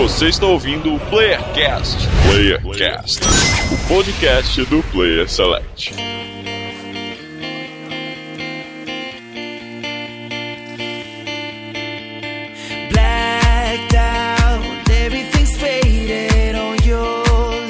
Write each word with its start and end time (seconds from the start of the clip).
Você 0.00 0.28
está 0.28 0.46
ouvindo 0.46 0.94
o 0.94 1.00
Playercast. 1.10 2.06
Playercast, 2.22 3.18
o 3.72 3.88
podcast 3.88 4.64
do 4.66 4.80
Player 4.92 5.28
Select. 5.28 5.92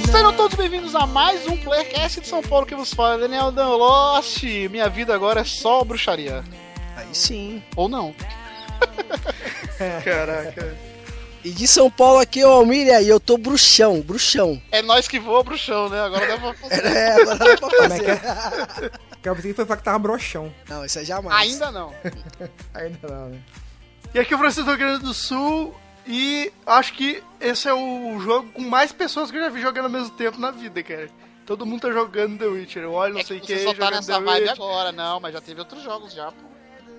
Sejam 0.05 0.33
todos 0.37 0.55
bem-vindos 0.55 0.95
a 0.95 1.07
mais 1.07 1.47
um 1.47 1.57
Playercast 1.57 2.21
de 2.21 2.29
São 2.29 2.43
Paulo 2.43 2.67
que 2.67 2.75
vos 2.75 2.93
fala, 2.93 3.17
Daniel 3.17 3.51
Dan 3.51 3.69
Lost. 3.69 4.43
Minha 4.71 4.91
vida 4.91 5.15
agora 5.15 5.41
é 5.41 5.45
só 5.45 5.83
bruxaria. 5.83 6.45
Aí 6.95 7.09
sim. 7.11 7.63
Ou 7.75 7.89
não. 7.89 8.15
Caraca. 10.05 10.88
E 11.49 11.53
de 11.53 11.67
São 11.67 11.91
Paulo 11.91 12.19
aqui, 12.21 12.45
ô 12.45 12.51
Almir, 12.51 12.87
e 12.89 13.09
eu 13.09 13.19
tô 13.19 13.39
bruxão, 13.39 14.01
bruxão. 14.03 14.61
É 14.71 14.83
nós 14.83 15.09
que 15.09 15.19
voa 15.19 15.43
bruxão, 15.43 15.89
né? 15.89 15.99
Agora 16.01 16.27
dá 16.27 16.37
pra 16.39 16.53
fazer. 16.55 16.85
É, 16.87 17.13
agora 17.23 17.37
dá 17.39 17.45
pra 17.57 17.57
Como 17.71 17.93
é 17.95 17.99
que 18.01 18.17
fazer. 18.17 18.93
Eu 19.25 19.35
pensei 19.37 19.51
que 19.51 19.57
foi 19.57 19.65
falar 19.65 19.77
que 19.79 19.83
tava 19.85 19.99
broxão. 19.99 20.53
Não, 20.69 20.85
isso 20.85 20.99
é 20.99 21.05
jamais. 21.05 21.35
Ainda 21.51 21.71
não. 21.71 21.95
Ainda 22.75 23.09
não, 23.09 23.29
né? 23.31 23.39
E 24.15 24.19
aqui 24.21 24.33
é 24.33 24.37
o 24.37 24.39
Francisco 24.39 24.65
do 24.65 24.71
Rio 24.77 24.79
Grande 24.87 25.05
do 25.05 25.15
Sul 25.15 25.75
e 26.07 26.53
acho 26.67 26.93
que 26.95 27.23
esse 27.41 27.69
é 27.69 27.73
o 27.75 28.19
jogo 28.21 28.51
com 28.53 28.63
mais 28.63 28.93
pessoas 28.93 29.31
que 29.31 29.37
eu 29.37 29.43
já 29.43 29.49
vi 29.49 29.61
jogando 29.63 29.85
ao 29.87 29.91
mesmo 29.91 30.11
tempo 30.11 30.39
na 30.39 30.51
vida, 30.51 30.83
cara. 30.83 31.09
Todo 31.47 31.65
mundo 31.65 31.81
tá 31.83 31.91
jogando 31.91 32.39
The 32.39 32.45
Witcher. 32.47 32.83
Eu 32.83 32.93
olho, 32.93 33.15
não 33.15 33.21
É 33.21 33.25
sei 33.25 33.41
que 33.41 33.47
quem, 33.49 33.57
você 33.59 33.65
só 33.65 33.75
tá 33.75 33.91
nessa 33.91 34.13
The 34.15 34.21
vibe 34.21 34.41
Witcher. 34.49 34.53
agora, 34.53 34.93
não, 34.93 35.19
mas 35.21 35.33
já 35.33 35.41
teve 35.41 35.61
outros 35.61 35.83
jogos 35.83 36.13
já, 36.13 36.27
pô. 36.31 36.47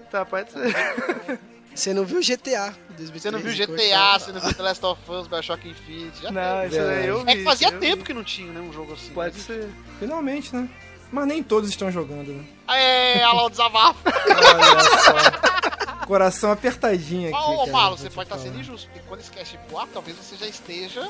Tá, 0.10 0.26
pode 0.26 0.52
ser. 0.52 0.60
Você 1.80 1.94
não 1.94 2.04
viu 2.04 2.20
GTA? 2.20 2.76
Você 2.98 3.32
não 3.32 3.40
viu 3.40 3.56
2013, 3.56 3.90
GTA, 3.90 4.20
você 4.20 4.32
não 4.34 4.42
viu 4.42 4.54
The 4.54 4.64
Last 4.64 4.86
of 4.86 5.02
Us, 5.10 5.28
Bioshock 5.28 5.70
Infinite, 5.70 6.22
já 6.22 6.30
Não, 6.30 6.66
isso 6.66 6.76
daí 6.76 7.08
eu 7.08 7.24
vi. 7.24 7.32
É 7.32 7.36
que 7.38 7.44
fazia 7.46 7.72
tempo 7.72 7.98
vi. 8.00 8.04
que 8.04 8.14
não 8.14 8.22
tinha, 8.22 8.52
né, 8.52 8.60
um 8.60 8.74
jogo 8.74 8.92
assim. 8.92 9.14
Pode 9.14 9.40
ser. 9.40 9.70
Finalmente, 9.98 10.54
né? 10.54 10.68
Mas 11.10 11.26
nem 11.26 11.42
todos 11.42 11.70
estão 11.70 11.90
jogando, 11.90 12.34
né? 12.34 12.44
É, 12.68 13.26
olha 13.26 13.34
lá 13.34 13.46
o 13.46 13.50
desabafo. 13.50 14.00
Olha 14.06 14.84
só. 14.84 16.06
Coração 16.06 16.52
apertadinho 16.52 17.30
aqui. 17.34 17.44
Ô, 17.48 17.54
ô 17.54 17.60
cara, 17.60 17.72
Malo, 17.72 17.98
você 17.98 18.10
pode 18.10 18.26
estar 18.26 18.36
falar. 18.36 18.50
sendo 18.50 18.60
injusto, 18.60 18.88
porque 18.88 19.08
quando 19.08 19.22
esse 19.22 19.32
cast 19.32 19.58
voar, 19.70 19.88
talvez 19.94 20.18
você 20.18 20.36
já 20.36 20.48
esteja 20.48 21.10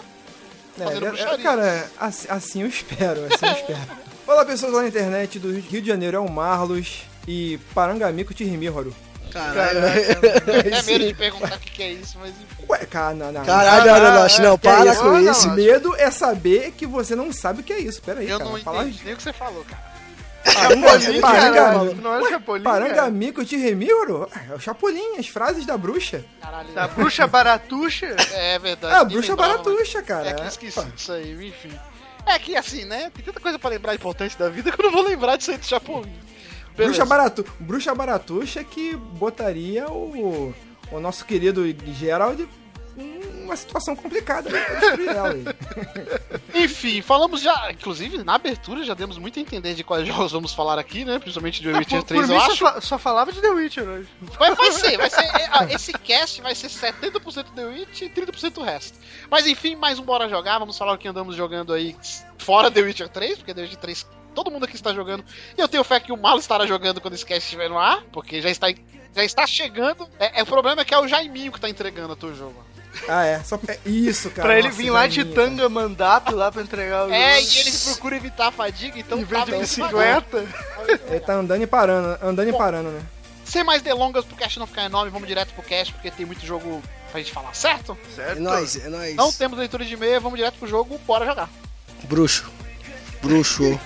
É, 0.79 0.83
fazendo 0.83 1.17
é, 1.17 1.21
é, 1.21 1.37
cara, 1.39 1.91
assim, 1.99 2.27
assim 2.29 2.61
eu 2.61 2.67
espero, 2.67 3.25
assim 3.25 3.45
eu 3.45 3.51
espero. 3.53 3.79
Olá, 4.27 4.45
pessoas 4.45 4.71
lá 4.71 4.83
na 4.83 4.87
internet 4.87 5.39
do 5.39 5.51
Rio 5.51 5.81
de 5.81 5.87
Janeiro, 5.87 6.15
é 6.15 6.19
o 6.19 6.29
Marlos 6.29 7.01
e 7.27 7.57
Parangamico 7.73 8.35
Tirimihoru. 8.35 8.95
Caralho. 9.31 9.79
É 9.79 10.81
medo 10.85 11.05
de 11.07 11.13
perguntar 11.13 11.55
o 11.55 11.59
que, 11.59 11.71
que 11.71 11.83
é 11.83 11.91
isso, 11.93 12.17
mas 12.19 12.29
enfim. 12.31 12.65
Ué, 12.69 12.85
cara, 12.85 13.13
não, 13.15 13.31
não. 13.31 13.45
Caralho, 13.45 13.85
não, 13.85 13.93
não, 13.99 14.03
não, 14.03 14.21
não, 14.49 14.57
Que 14.57 14.67
é 14.67 14.71
para 14.73 14.95
com 14.95 15.19
isso. 15.19 15.47
não. 15.47 15.55
Medo 15.55 15.95
é 15.95 16.11
saber 16.11 16.71
que 16.71 16.85
você 16.85 17.15
não 17.15 17.31
sabe 17.33 17.61
o 17.61 17.63
que 17.63 17.73
é 17.73 17.79
isso. 17.79 18.01
Pera 18.01 18.19
aí, 18.19 18.29
Eu 18.29 18.37
cara. 18.39 18.49
não 18.49 18.59
Fala- 18.59 18.83
entendi 18.83 19.01
nem 19.05 19.13
o 19.13 19.17
que 19.17 19.23
você 19.23 19.33
falou, 19.33 19.63
cara. 19.65 19.89
Chapolin, 20.45 21.21
Paranga- 21.21 21.53
caralho. 21.63 21.95
Não 21.95 22.15
é 22.15 22.29
Chapolin. 22.29 22.63
Parangamico 22.63 23.45
Tirimihoru? 23.45 24.27
É 24.49 24.55
o 24.55 24.59
Chapolin, 24.59 25.17
as 25.19 25.27
frases 25.27 25.65
da 25.65 25.77
bruxa. 25.77 26.23
Caralho. 26.41 26.69
Da 26.73 26.87
bruxa 26.87 27.27
baratuxa. 27.27 28.15
É 28.33 28.57
verdade. 28.57 28.95
Ah, 28.95 29.03
nem 29.03 29.13
bruxa 29.17 29.31
lembrava, 29.33 29.57
baratuxa, 29.63 30.01
cara. 30.01 30.29
É 30.29 30.33
que 30.33 30.47
esqueci 30.47 30.83
disso 30.85 31.11
aí, 31.11 31.47
enfim. 31.47 31.71
É 32.25 32.39
que 32.39 32.55
assim, 32.55 32.85
né? 32.85 33.11
Tem 33.13 33.23
tanta 33.25 33.39
coisa 33.39 33.59
pra 33.59 33.69
lembrar 33.69 33.93
importante 33.95 34.37
da 34.37 34.49
vida 34.49 34.71
que 34.71 34.79
eu 34.79 34.85
não 34.85 34.91
vou 34.91 35.03
lembrar 35.07 35.35
disso 35.35 35.51
aí 35.51 35.57
do 35.57 35.65
Chapolin. 35.65 36.13
Bruxa, 36.75 37.05
baratu... 37.05 37.45
Bruxa 37.59 37.95
baratuxa 37.95 38.63
que 38.63 38.95
botaria 38.95 39.87
o, 39.89 40.53
o 40.91 40.99
nosso 40.99 41.25
querido 41.25 41.63
Gerald 41.93 42.47
uma 43.49 43.55
situação 43.55 43.95
complicada 43.95 44.49
né. 44.49 44.61
Enfim, 46.53 47.01
falamos 47.01 47.41
já, 47.41 47.71
inclusive 47.71 48.23
na 48.23 48.35
abertura 48.35 48.83
já 48.83 48.93
demos 48.93 49.17
muito 49.17 49.39
a 49.39 49.41
entender 49.41 49.73
de 49.73 49.83
quais 49.83 50.05
jogos 50.07 50.31
vamos 50.31 50.53
falar 50.53 50.77
aqui, 50.77 51.03
né? 51.05 51.17
Principalmente 51.17 51.61
de 51.61 51.71
The 51.71 51.77
Witcher 51.77 51.99
Por, 51.99 52.07
3, 52.07 52.25
por 52.25 52.33
eu 52.33 52.39
só, 52.39 52.45
acho. 52.51 52.57
fa- 52.57 52.81
só 52.81 52.97
falava 52.99 53.31
de 53.31 53.41
The 53.41 53.49
Witcher 53.49 53.87
hoje. 53.87 54.09
Vai, 54.37 54.53
vai 54.53 54.71
ser, 54.71 54.97
vai 54.97 55.09
ser. 55.09 55.23
é, 55.39 55.49
ah, 55.51 55.67
Esse 55.69 55.93
cast 55.93 56.41
vai 56.41 56.53
ser 56.53 56.67
70% 56.67 57.45
The 57.55 57.65
Witcher 57.65 58.07
e 58.07 58.11
30% 58.11 58.57
o 58.57 58.63
resto. 58.63 58.99
Mas 59.29 59.47
enfim, 59.47 59.75
mais 59.75 59.97
um 59.97 60.03
Bora 60.03 60.27
Jogar. 60.29 60.59
Vamos 60.59 60.77
falar 60.77 60.93
o 60.93 60.97
que 60.97 61.07
andamos 61.07 61.35
jogando 61.35 61.73
aí 61.73 61.95
fora 62.37 62.69
The 62.69 62.81
Witcher 62.81 63.09
3, 63.09 63.37
porque 63.37 63.53
The 63.53 63.61
Witcher 63.61 63.79
3 63.79 64.07
todo 64.35 64.51
mundo 64.51 64.65
aqui 64.65 64.75
está 64.75 64.93
jogando. 64.93 65.23
E 65.57 65.61
eu 65.61 65.67
tenho 65.67 65.83
fé 65.83 65.99
que 65.99 66.11
o 66.11 66.17
Malo 66.17 66.39
estará 66.39 66.65
jogando 66.65 66.99
quando 67.01 67.13
esse 67.13 67.25
cast 67.25 67.43
estiver 67.43 67.69
no 67.69 67.77
ar, 67.77 68.03
porque 68.11 68.41
já 68.41 68.49
está, 68.49 68.67
já 69.15 69.23
está 69.23 69.45
chegando. 69.47 70.07
É, 70.19 70.39
é, 70.39 70.43
o 70.43 70.45
problema 70.45 70.81
é 70.81 70.85
que 70.85 70.93
é 70.93 70.99
o 70.99 71.07
Jaiminho 71.07 71.51
que 71.51 71.57
está 71.57 71.69
entregando 71.69 72.13
o 72.13 72.15
teu 72.15 72.33
jogo. 72.35 72.63
Ah, 73.07 73.23
é. 73.23 73.39
Só... 73.43 73.59
é 73.67 73.77
isso, 73.85 74.31
cara. 74.31 74.47
pra 74.47 74.57
ele 74.57 74.69
vir 74.69 74.89
lá 74.89 75.05
de 75.07 75.23
tanga 75.23 75.69
mandato 75.69 76.35
lá 76.35 76.51
pra 76.51 76.61
entregar 76.63 77.07
o 77.07 77.11
É, 77.13 77.39
jogo. 77.39 77.53
e 77.53 77.59
ele 77.59 77.71
procura 77.85 78.15
evitar 78.15 78.47
a 78.47 78.51
fadiga, 78.51 78.97
então 78.99 79.19
Em 79.19 79.23
vez 79.23 79.39
tá 79.39 79.45
de 79.45 79.51
bem 79.51 79.59
bicicleta. 79.61 80.43
cara. 80.43 80.99
Ele 81.07 81.19
tá 81.19 81.33
andando 81.33 81.61
e 81.61 81.67
parando, 81.67 82.17
andando 82.25 82.49
e 82.49 82.53
parando, 82.53 82.89
né? 82.89 83.01
Sem 83.45 83.63
mais 83.63 83.81
delongas 83.81 84.25
pro 84.25 84.35
cast 84.35 84.57
não 84.59 84.67
ficar 84.67 84.85
enorme, 84.85 85.11
vamos 85.11 85.27
direto 85.27 85.53
pro 85.53 85.63
cast, 85.63 85.93
porque 85.93 86.09
tem 86.11 86.25
muito 86.25 86.45
jogo 86.45 86.81
pra 87.11 87.19
gente 87.19 87.31
falar, 87.31 87.53
certo? 87.55 87.97
Certo? 88.15 88.37
É 88.37 88.41
nóis, 88.41 88.75
é 88.75 88.89
nóis. 88.89 89.15
Não 89.15 89.31
temos 89.31 89.57
leitura 89.57 89.85
de 89.85 89.93
e-mail, 89.93 90.19
vamos 90.21 90.37
direto 90.37 90.55
pro 90.59 90.67
jogo, 90.67 90.99
bora 91.05 91.25
jogar. 91.25 91.49
Bruxo. 92.03 92.51
Bruxo. 93.21 93.79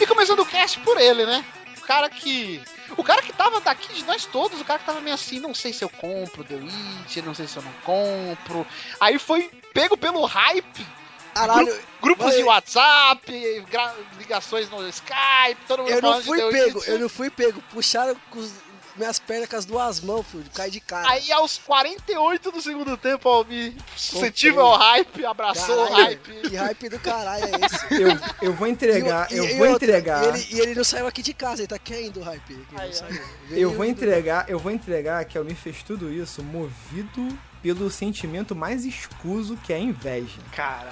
E 0.00 0.06
começando 0.06 0.40
o 0.40 0.46
cast 0.46 0.78
por 0.80 1.00
ele, 1.00 1.24
né? 1.24 1.44
O 1.78 1.80
cara 1.82 2.08
que. 2.10 2.62
O 2.96 3.02
cara 3.04 3.22
que 3.22 3.32
tava 3.32 3.60
daqui 3.60 3.92
de 3.94 4.04
nós 4.04 4.24
todos, 4.26 4.60
o 4.60 4.64
cara 4.64 4.78
que 4.78 4.84
tava 4.86 5.00
meio 5.00 5.14
assim, 5.14 5.40
não 5.40 5.54
sei 5.54 5.72
se 5.72 5.82
eu 5.84 5.88
compro 5.88 6.44
The 6.44 6.54
Witcher, 6.54 7.24
não 7.24 7.34
sei 7.34 7.46
se 7.46 7.56
eu 7.56 7.62
não 7.62 7.72
compro. 7.84 8.66
Aí 9.00 9.18
foi 9.18 9.50
pego 9.72 9.96
pelo 9.96 10.24
hype. 10.24 10.86
Caralho, 11.34 11.66
gru- 11.66 11.82
grupos 12.00 12.26
mas- 12.26 12.36
de 12.36 12.42
WhatsApp, 12.44 13.64
ligações 14.18 14.70
no 14.70 14.88
Skype, 14.88 15.60
todo 15.68 15.80
mundo 15.82 15.90
eu 15.90 16.00
não 16.00 16.22
fui 16.22 16.50
pego, 16.50 16.84
eu 16.84 16.98
não 16.98 17.08
fui 17.08 17.28
pego. 17.30 17.62
Puxaram 17.70 18.16
minhas 18.98 19.18
pernas 19.18 19.48
com 19.48 19.56
as 19.56 19.64
duas 19.64 20.00
mãos, 20.00 20.26
filho. 20.26 20.44
Cai 20.54 20.70
de 20.70 20.80
cara. 20.80 21.08
Aí 21.10 21.30
aos 21.32 21.58
48 21.58 22.50
do 22.50 22.60
segundo 22.60 22.96
tempo, 22.96 23.28
Almi, 23.28 23.76
suscetível 23.96 24.62
ao 24.66 24.76
hype, 24.78 25.24
abraçou 25.24 25.84
o 25.84 25.88
Caralho, 25.88 26.04
hype. 26.06 26.48
Que 26.48 26.56
hype 26.56 26.88
do 26.88 26.98
caralho 26.98 27.44
é 27.44 27.66
esse? 27.66 27.86
Eu, 28.06 28.48
eu 28.48 28.52
vou 28.52 28.66
entregar, 28.68 29.30
E 29.32 29.34
o- 29.34 29.38
eu 29.38 29.44
e- 29.44 29.52
e 29.54 29.58
vou 29.58 29.68
outra, 29.70 29.84
entregar. 29.88 30.24
E 30.24 30.28
ele, 30.28 30.46
e 30.50 30.60
ele 30.60 30.74
não 30.74 30.84
saiu 30.84 31.06
aqui 31.06 31.22
de 31.22 31.32
casa, 31.34 31.62
ele 31.62 31.68
tá 31.68 31.78
querendo 31.78 32.20
o 32.20 32.22
hype. 32.22 32.66
Aí, 32.76 32.90
ó. 33.02 33.54
Eu 33.54 33.72
vou 33.72 33.84
entregar, 33.84 34.44
eu 34.48 34.58
vou 34.58 34.70
entregar 34.72 35.24
que 35.24 35.36
Almir 35.38 35.56
fez 35.56 35.82
tudo 35.82 36.12
isso 36.12 36.42
movido 36.42 37.38
pelo 37.62 37.90
sentimento 37.90 38.54
mais 38.54 38.84
escuso 38.84 39.56
que 39.56 39.72
é 39.72 39.76
a 39.76 39.80
inveja. 39.80 40.38
Cara. 40.54 40.88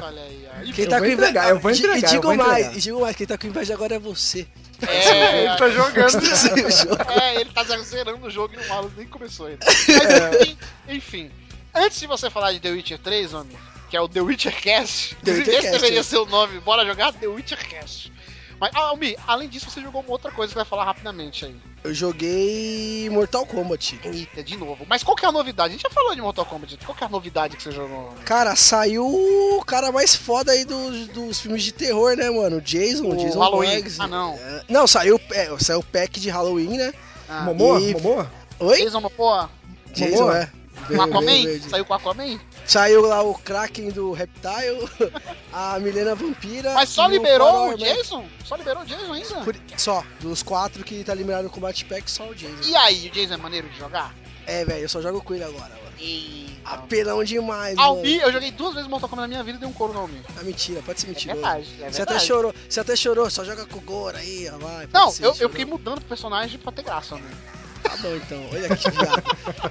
Olha 0.00 0.22
aí, 0.22 0.48
ó. 0.48 0.72
Quem 0.72 0.84
Eu 0.84 0.90
tá 0.90 0.98
vou 0.98 1.06
com 1.06 1.12
inveja. 1.12 1.12
entregar, 1.30 1.48
eu 1.50 1.58
vou 1.58 1.70
entregar, 1.70 1.98
E 1.98 2.02
eu 2.02 2.08
digo 2.08 2.22
vou 2.22 2.36
mais, 2.36 2.50
entregar. 2.58 2.76
e 2.76 2.80
digo 2.80 3.00
mais, 3.00 3.16
quem 3.16 3.26
tá 3.26 3.38
com 3.38 3.46
inveja 3.46 3.74
agora 3.74 3.94
é 3.94 3.98
você. 3.98 4.46
É, 4.86 5.44
Ele 5.44 5.56
tá 5.56 5.68
jogando. 5.70 6.18
O 6.18 6.70
jogo. 6.70 7.12
É, 7.20 7.40
ele 7.40 7.50
tá 7.50 7.64
zerando 7.64 8.26
o 8.26 8.30
jogo 8.30 8.54
e 8.54 8.64
o 8.64 8.68
Malus 8.68 8.92
nem 8.96 9.06
começou 9.06 9.46
ainda. 9.46 9.66
Mas, 9.66 10.48
enfim, 10.48 10.58
enfim, 10.88 11.30
antes 11.74 11.98
de 12.00 12.06
você 12.06 12.30
falar 12.30 12.52
de 12.52 12.60
The 12.60 12.70
Witcher 12.70 12.98
3, 12.98 13.34
homem, 13.34 13.56
que 13.90 13.96
é 13.96 14.00
o 14.00 14.08
The 14.08 14.20
Witcher 14.20 14.54
Cast, 14.60 15.16
The 15.16 15.32
Witcher 15.32 15.54
esse 15.54 15.62
Cast, 15.62 15.72
deveria 15.72 16.00
é. 16.00 16.02
ser 16.02 16.18
o 16.18 16.26
nome, 16.26 16.60
bora 16.60 16.84
jogar 16.86 17.12
The 17.12 17.26
Witcher 17.26 17.58
Cast. 17.68 18.12
Mas, 18.60 18.70
ah, 18.74 18.88
Almi, 18.88 19.16
além 19.26 19.48
disso, 19.48 19.70
você 19.70 19.80
jogou 19.80 20.00
uma 20.00 20.10
outra 20.10 20.30
coisa 20.32 20.50
que 20.52 20.56
vai 20.56 20.64
falar 20.64 20.84
rapidamente 20.84 21.44
aí. 21.44 21.54
Eu 21.84 21.94
joguei 21.94 23.08
Mortal 23.10 23.46
Kombat. 23.46 24.00
Eita, 24.04 24.42
de 24.42 24.56
novo. 24.56 24.84
Mas 24.88 25.02
qual 25.04 25.16
que 25.16 25.24
é 25.24 25.28
a 25.28 25.32
novidade? 25.32 25.68
A 25.68 25.72
gente 25.76 25.82
já 25.82 25.90
falou 25.90 26.14
de 26.14 26.20
Mortal 26.20 26.44
Kombat, 26.44 26.76
qual 26.84 26.96
que 26.96 27.04
é 27.04 27.06
a 27.06 27.10
novidade 27.10 27.56
que 27.56 27.62
você 27.62 27.70
jogou? 27.70 28.12
Cara, 28.24 28.56
saiu 28.56 29.06
o 29.06 29.64
cara 29.64 29.92
mais 29.92 30.14
foda 30.16 30.50
aí 30.52 30.64
dos, 30.64 31.06
dos 31.08 31.40
filmes 31.40 31.62
de 31.62 31.72
terror, 31.72 32.16
né, 32.16 32.28
mano? 32.30 32.56
O 32.56 32.60
Jason, 32.60 33.08
o 33.08 33.16
Jason 33.16 33.38
Halloween. 33.38 33.68
Voorhees. 33.68 34.00
Ah, 34.00 34.06
não. 34.08 34.34
É, 34.34 34.62
não, 34.68 34.86
saiu, 34.86 35.20
é, 35.30 35.48
saiu 35.60 35.78
o 35.78 35.84
pack 35.84 36.18
de 36.18 36.28
Halloween, 36.28 36.76
né? 36.78 36.92
Ah, 37.28 37.42
Momoa? 37.42 37.80
e- 37.80 37.92
Momoa? 37.94 38.30
Oi? 38.58 38.78
Jason 38.82 39.00
Momoa? 39.00 39.50
Jason, 39.92 40.16
Momoa? 40.16 40.38
é. 40.38 40.57
Veio- 40.88 41.02
Aquaman? 41.02 41.42
verde. 41.44 41.68
Saiu 41.70 41.84
com 41.84 41.94
Aquaman? 41.94 42.38
Saiu 42.66 43.02
lá 43.02 43.22
o 43.22 43.34
Kraken 43.34 43.90
do 43.90 44.12
Reptile, 44.12 44.88
a 45.52 45.78
Milena 45.78 46.14
Vampira. 46.14 46.74
Mas 46.74 46.88
só 46.90 47.06
o 47.06 47.10
liberou 47.10 47.68
o 47.74 47.76
né? 47.78 47.94
Jason? 47.94 48.24
Só 48.44 48.56
liberou 48.56 48.82
o 48.82 48.86
Jason 48.86 49.12
ainda? 49.12 49.34
Por- 49.42 49.56
Só, 49.76 50.04
dos 50.20 50.42
quatro 50.42 50.84
que 50.84 51.02
tá 51.04 51.14
liberado 51.14 51.44
no 51.44 51.50
Combat 51.50 51.84
Pack, 51.86 52.10
só 52.10 52.28
o 52.28 52.34
Jason. 52.34 52.68
E 52.68 52.76
aí, 52.76 53.08
o 53.08 53.10
Jason 53.10 53.34
é 53.34 53.36
maneiro 53.38 53.68
de 53.68 53.78
jogar? 53.78 54.14
É, 54.46 54.64
velho, 54.64 54.82
eu 54.82 54.88
só 54.88 55.00
jogo 55.02 55.20
com 55.22 55.34
ele 55.34 55.44
agora, 55.44 55.68
mano. 55.68 55.88
Eita. 56.00 56.48
Apelão 56.64 57.24
demais, 57.24 57.76
Almi, 57.78 58.16
mano. 58.16 58.22
eu 58.28 58.32
joguei 58.32 58.50
duas 58.50 58.74
vezes 58.74 58.88
Mortal 58.88 59.08
Kombat 59.08 59.22
na 59.22 59.28
minha 59.28 59.42
vida 59.42 59.56
e 59.56 59.60
dei 59.60 59.68
um 59.68 59.72
couro 59.72 59.92
no 59.94 60.00
Almi. 60.00 60.20
É 60.38 60.42
mentira, 60.44 60.82
pode 60.82 61.00
ser 61.00 61.06
É 61.06 61.10
mentiroso. 61.10 61.40
verdade, 61.40 61.68
é 61.82 61.90
Você 61.90 62.02
até 62.02 62.18
chorou, 62.18 62.54
você 62.68 62.80
até 62.80 62.94
chorou, 62.96 63.30
só 63.30 63.44
joga 63.44 63.64
com 63.66 63.78
o 63.78 63.80
Goro 63.82 64.16
aí, 64.16 64.48
ó, 64.52 64.58
vai. 64.58 64.88
Não, 64.92 65.12
eu, 65.20 65.34
eu 65.40 65.48
fiquei 65.48 65.64
mudando 65.64 65.96
pro 66.00 66.08
personagem 66.08 66.58
pra 66.58 66.70
ter 66.72 66.82
graça, 66.82 67.16
né? 67.84 67.96
bom 68.02 68.14
então. 68.16 68.48
Olha 68.52 68.76
que 68.76 68.90
viado. 68.90 69.22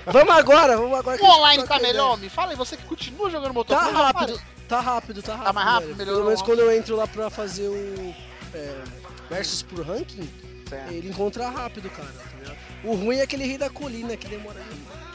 vamos 0.05 0.33
agora, 0.35 0.77
vamos 0.77 0.97
agora. 0.99 1.21
O 1.21 1.25
online 1.25 1.63
tá 1.67 1.77
ideia. 1.77 1.93
melhor, 1.93 2.17
me 2.17 2.29
fala 2.29 2.51
aí, 2.51 2.55
você 2.57 2.75
que 2.77 2.83
continua 2.83 3.29
jogando 3.29 3.47
Tá 3.47 3.53
Motoplay. 3.53 3.91
já 3.93 3.97
rápido, 4.11 4.41
tá 4.67 4.79
rápido, 4.79 5.21
tá 5.23 5.35
rápido. 5.35 5.53
mais 5.55 5.67
rápido? 5.67 5.85
velho. 5.87 5.97
Melhorou 5.97 6.17
Pelo 6.19 6.25
menos 6.29 6.41
quando 6.41 6.59
eu 6.59 6.71
entro 6.71 6.95
lá 6.95 7.07
pra 7.07 7.29
fazer 7.29 7.67
o 7.67 8.15
é, 8.53 8.75
versus 9.29 9.61
por 9.61 9.85
ranking, 9.85 10.29
Certo. 10.69 10.91
ele 10.91 11.09
encontra 11.09 11.49
rápido, 11.49 11.89
cara. 11.89 12.07
tá? 12.45 12.53
O 12.83 12.93
ruim 12.95 13.17
é 13.17 13.21
aquele 13.23 13.45
rei 13.45 13.57
da 13.57 13.69
colina 13.69 14.15
que 14.17 14.27
demora 14.27 14.59
demais. 14.59 15.07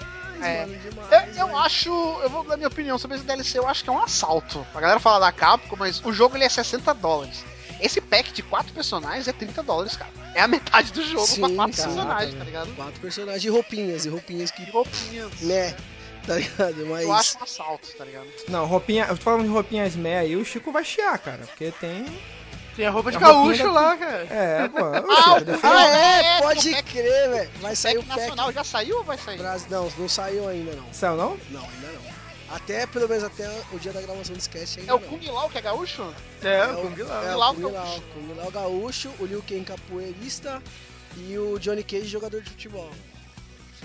É. 0.44 0.66
mano, 0.66 0.76
demais, 0.78 1.36
Eu, 1.38 1.46
eu 1.48 1.56
acho, 1.58 1.90
eu 2.22 2.28
vou 2.30 2.42
dar 2.44 2.56
minha 2.56 2.66
opinião 2.68 2.98
sobre 2.98 3.16
esse 3.16 3.24
DLC, 3.24 3.58
eu 3.58 3.68
acho 3.68 3.84
que 3.84 3.90
é 3.90 3.92
um 3.92 4.02
assalto. 4.02 4.66
A 4.74 4.80
galera 4.80 4.98
fala 4.98 5.20
da 5.20 5.30
Capcom, 5.32 5.76
mas 5.78 6.04
o 6.04 6.12
jogo 6.12 6.36
ele 6.36 6.42
é 6.44 6.48
60 6.48 6.92
dólares. 6.94 7.44
Esse 7.82 8.00
pack 8.00 8.32
de 8.32 8.42
quatro 8.42 8.72
personagens 8.72 9.26
é 9.28 9.32
30 9.32 9.62
dólares, 9.62 9.96
cara. 9.96 10.10
É 10.34 10.40
a 10.40 10.48
metade 10.48 10.92
do 10.92 11.02
jogo 11.04 11.26
pra 11.36 11.48
Sim, 11.48 11.56
quatro 11.56 11.76
sim, 11.76 11.82
personagens, 11.82 12.30
cara. 12.32 12.38
tá 12.38 12.44
ligado? 12.44 12.76
Quatro 12.76 13.00
personagens 13.00 13.44
e 13.44 13.48
roupinhas, 13.48 14.06
e 14.06 14.08
roupinhas 14.08 14.50
que. 14.50 14.62
E 14.62 14.70
roupinhas. 14.70 15.40
Né? 15.40 15.74
Tá 16.26 16.36
ligado? 16.36 16.86
Mas. 16.86 17.02
Eu 17.02 17.12
acho 17.12 17.38
um 17.38 17.42
assalto, 17.42 17.88
tá 17.98 18.04
ligado? 18.04 18.26
Não, 18.48 18.64
roupinha. 18.66 19.06
Eu 19.08 19.16
tô 19.16 19.22
falando 19.24 19.42
de 19.42 19.48
roupinhas 19.48 19.96
meia 19.96 20.20
aí, 20.20 20.36
o 20.36 20.44
Chico 20.44 20.70
vai 20.70 20.84
chiar, 20.84 21.18
cara. 21.18 21.44
Porque 21.46 21.72
tem. 21.80 22.06
Tem 22.76 22.86
a 22.86 22.90
roupa 22.90 23.10
de 23.10 23.18
A 23.18 23.20
gaúcho 23.20 23.64
da- 23.64 23.70
lá, 23.72 23.96
cara. 23.98 24.26
É, 24.30 24.68
pô. 24.68 24.78
Ah, 25.12 25.42
Ah, 25.64 25.84
É, 25.84 26.38
é, 26.38 26.40
pode 26.40 26.82
crer, 26.84 27.28
velho. 27.30 27.50
Vai 27.60 27.76
sair 27.76 27.96
Pack 27.96 28.04
o 28.06 28.08
pack. 28.08 28.20
nacional 28.20 28.52
já 28.52 28.64
saiu 28.64 28.96
ou 28.98 29.04
vai 29.04 29.18
sair? 29.18 29.36
Brasil. 29.38 29.66
Não, 29.70 29.92
não 29.98 30.08
saiu 30.08 30.48
ainda 30.48 30.72
não. 30.72 30.84
Saiu 30.92 31.16
não? 31.16 31.36
Não, 31.50 31.60
ainda 31.60 31.88
não. 31.92 32.11
Até, 32.52 32.86
pelo 32.86 33.08
menos 33.08 33.24
até 33.24 33.48
o 33.72 33.78
dia 33.78 33.92
da 33.92 34.02
gravação 34.02 34.34
desse 34.34 34.48
cast 34.48 34.78
ainda 34.80 34.92
É 34.92 34.94
o 34.94 35.00
não. 35.00 35.08
Kung 35.08 35.26
Lao 35.30 35.48
que 35.48 35.58
é 35.58 35.60
gaúcho? 35.62 36.14
É, 36.42 36.58
É 36.58 36.66
o 36.66 36.76
Kung 36.82 37.02
Lao. 37.02 37.24
é, 37.24 37.36
o 37.36 37.54
Kung 37.54 37.72
Lao. 37.72 38.02
Kung 38.12 38.34
Lao 38.34 38.50
gaúcho, 38.50 39.10
o 39.18 39.24
Liu 39.24 39.42
Kang 39.48 39.64
capoeirista 39.64 40.62
e 41.16 41.38
o 41.38 41.58
Johnny 41.58 41.82
Cage 41.82 42.06
jogador 42.06 42.42
de 42.42 42.50
futebol. 42.50 42.90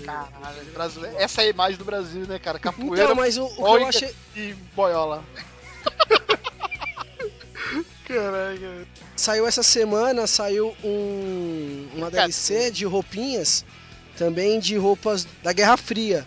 Caralho, 0.04 0.64
brasileiro. 0.72 1.16
Essa 1.18 1.42
é 1.42 1.46
a 1.46 1.48
imagem 1.48 1.78
do 1.78 1.84
Brasil, 1.84 2.26
né, 2.26 2.38
cara? 2.38 2.58
Capoeira 2.58 3.04
Então, 3.04 3.16
mas 3.16 3.36
o, 3.36 3.46
o 3.46 3.48
que 3.54 3.60
eu 3.62 3.86
achei... 3.86 4.14
e 4.36 4.54
boiola. 4.76 5.24
Caraca. 8.06 8.86
Saiu 9.16 9.46
essa 9.46 9.62
semana, 9.62 10.26
saiu 10.26 10.74
um, 10.82 11.88
uma 11.94 12.10
DLC 12.10 12.70
de 12.70 12.84
roupinhas, 12.86 13.64
também 14.16 14.58
de 14.60 14.76
roupas 14.76 15.26
da 15.42 15.52
Guerra 15.52 15.76
Fria. 15.76 16.26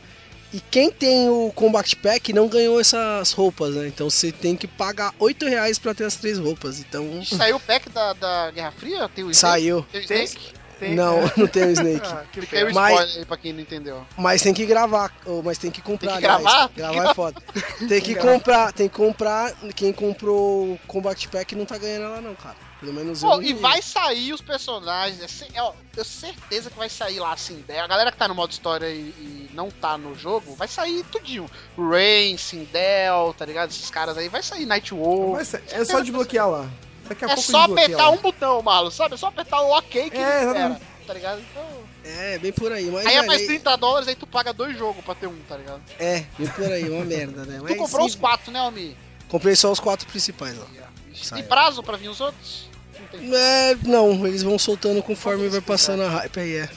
E 0.53 0.59
quem 0.59 0.92
tem 0.92 1.30
o 1.30 1.51
Combat 1.56 1.95
Pack 1.95 2.33
não 2.33 2.48
ganhou 2.48 2.80
essas 2.80 3.31
roupas, 3.31 3.75
né? 3.75 3.88
Então 3.88 4.09
você 4.09 4.31
tem 4.31 4.56
que 4.56 4.68
pagar 4.68 5.13
8 5.18 5.45
reais 5.48 5.80
pra 5.80 5.94
ter 5.94 6.03
as 6.03 6.15
três 6.15 6.38
roupas. 6.38 6.80
Então, 6.80 7.24
Saiu 7.24 7.56
o 7.56 7.59
pack 7.59 7.89
da, 7.89 8.12
da 8.13 8.51
Guerra 8.51 8.71
Fria? 8.71 9.07
Tem 9.09 9.24
o 9.24 9.31
Snake? 9.31 9.36
saiu. 9.36 9.86
Tem 9.92 10.01
o 10.01 10.07
Tem? 10.07 10.24
Snake? 10.25 10.53
Tem, 10.77 10.95
Não, 10.95 11.21
né? 11.21 11.31
não 11.38 11.48
tem 11.48 11.63
o 11.65 11.71
Snake. 11.71 12.01
Ah, 12.12 12.24
que 12.33 12.56
aí 12.56 12.63
o 12.63 12.74
Mas- 12.74 12.92
spoiler 12.94 13.18
aí 13.19 13.25
pra 13.25 13.38
quem 13.38 13.53
não 13.53 13.59
entendeu. 13.62 14.06
Mas 14.18 14.42
tem 14.42 14.53
que 14.53 14.65
gravar, 14.65 15.13
ou- 15.25 15.42
mas 15.44 15.57
tem 15.57 15.69
que 15.71 15.80
comprar. 15.81 16.13
Tem 16.13 16.15
que 16.18 16.21
gravar? 16.24 16.69
Gravar 16.75 17.12
é 17.12 17.13
foda. 17.13 17.42
Tem 17.88 18.01
que 18.01 18.15
comprar, 18.15 18.74
tem 18.74 18.89
que 18.89 18.95
comprar. 18.95 19.54
Quem 19.75 19.94
comprou 19.94 20.74
o 20.74 20.80
Combat 20.88 21.27
Pack 21.30 21.56
não 21.56 21.65
tá 21.65 21.77
ganhando 21.77 22.06
ela 22.06 22.19
não, 22.21 22.36
cara. 22.36 22.56
Pelo 22.81 22.94
menos 22.94 23.22
eu. 23.22 23.30
Pô, 23.30 23.36
não 23.38 23.44
e 23.44 23.54
vai 23.54 23.81
sair 23.81 24.33
os 24.33 24.42
personagens. 24.42 25.22
é 25.22 25.45
é, 25.56 25.60
eu 25.62 25.74
tenho 25.94 26.04
certeza 26.06 26.69
que 26.69 26.78
vai 26.78 26.89
sair 26.89 27.19
lá 27.19 27.31
assim. 27.31 27.63
A 27.69 27.88
galera 27.88 28.12
que 28.12 28.18
tá 28.18 28.28
no 28.28 28.33
modo 28.36 28.51
história 28.51 28.89
e, 28.89 29.00
e 29.19 29.50
não 29.54 29.69
tá 29.69 29.98
no 29.98 30.16
jogo, 30.16 30.56
vai 30.56 30.68
sair 30.68 31.04
tudinho. 31.12 31.50
Rain, 31.78 32.36
Sindel, 32.38 33.33
tá 33.38 33.45
ligado? 33.45 33.69
Esses 33.69 33.89
caras 33.89 34.18
aí. 34.18 34.28
Vai 34.28 34.42
sair 34.42 34.66
Nightwolf. 34.66 35.33
Mas 35.38 35.54
é 35.54 35.86
só 35.86 36.00
desbloquear 36.01 36.50
lá. 36.50 36.68
Daqui 37.07 37.24
a 37.24 37.28
É 37.30 37.36
pouco 37.36 37.51
só 37.51 37.62
apertar 37.63 38.04
lá. 38.07 38.10
um 38.12 38.18
botão, 38.18 38.62
Marlon, 38.62 38.89
sabe? 38.89 39.13
É 39.13 39.18
só 39.18 39.28
apertar 39.28 39.62
o 39.62 39.78
OK 39.78 40.10
que 40.10 40.18
É, 40.18 40.45
espera, 40.45 40.81
tá 41.06 41.13
ligado? 41.13 41.42
Então, 41.51 41.63
É, 42.04 42.38
bem 42.39 42.51
por 42.51 42.72
aí. 42.72 42.89
Mas, 42.89 43.06
aí 43.06 43.16
é 43.16 43.25
mais 43.28 43.45
30 43.45 43.75
dólares, 43.75 44.07
aí 44.07 44.16
tu 44.16 44.25
paga 44.25 44.51
dois 44.54 44.75
jogos 44.78 45.04
pra 45.06 45.13
ter 45.13 45.28
um, 45.28 45.38
tá 45.48 45.56
ligado? 45.57 45.81
É, 46.00 46.25
bem 46.38 46.48
por 46.48 46.72
aí, 46.72 46.89
uma 46.89 47.06
merda, 47.06 47.45
né? 47.45 47.57
Tu 47.60 47.63
Mas, 47.63 47.78
comprou 47.78 48.06
os 48.07 48.13
sim, 48.13 48.19
quatro, 48.19 48.51
né, 48.51 48.60
Almi? 48.60 48.98
Comprei 49.28 49.56
só 49.56 49.72
os 49.72 49.80
quatro 49.80 50.07
principais, 50.07 50.57
ó. 50.57 50.63
Tem 50.63 51.16
Saiu. 51.24 51.44
prazo 51.44 51.83
pra 51.83 51.98
vir 51.98 52.07
os 52.10 52.22
outros? 52.22 52.69
Não 53.01 53.07
tem. 53.19 53.36
É, 53.36 53.75
não, 53.83 54.25
eles 54.27 54.44
vão 54.44 54.57
soltando 54.59 55.01
conforme 55.01 55.48
vai 55.50 55.62
passando 55.62 56.03
a 56.03 56.09
hype 56.09 56.39
aí, 56.39 56.56
é. 56.57 56.69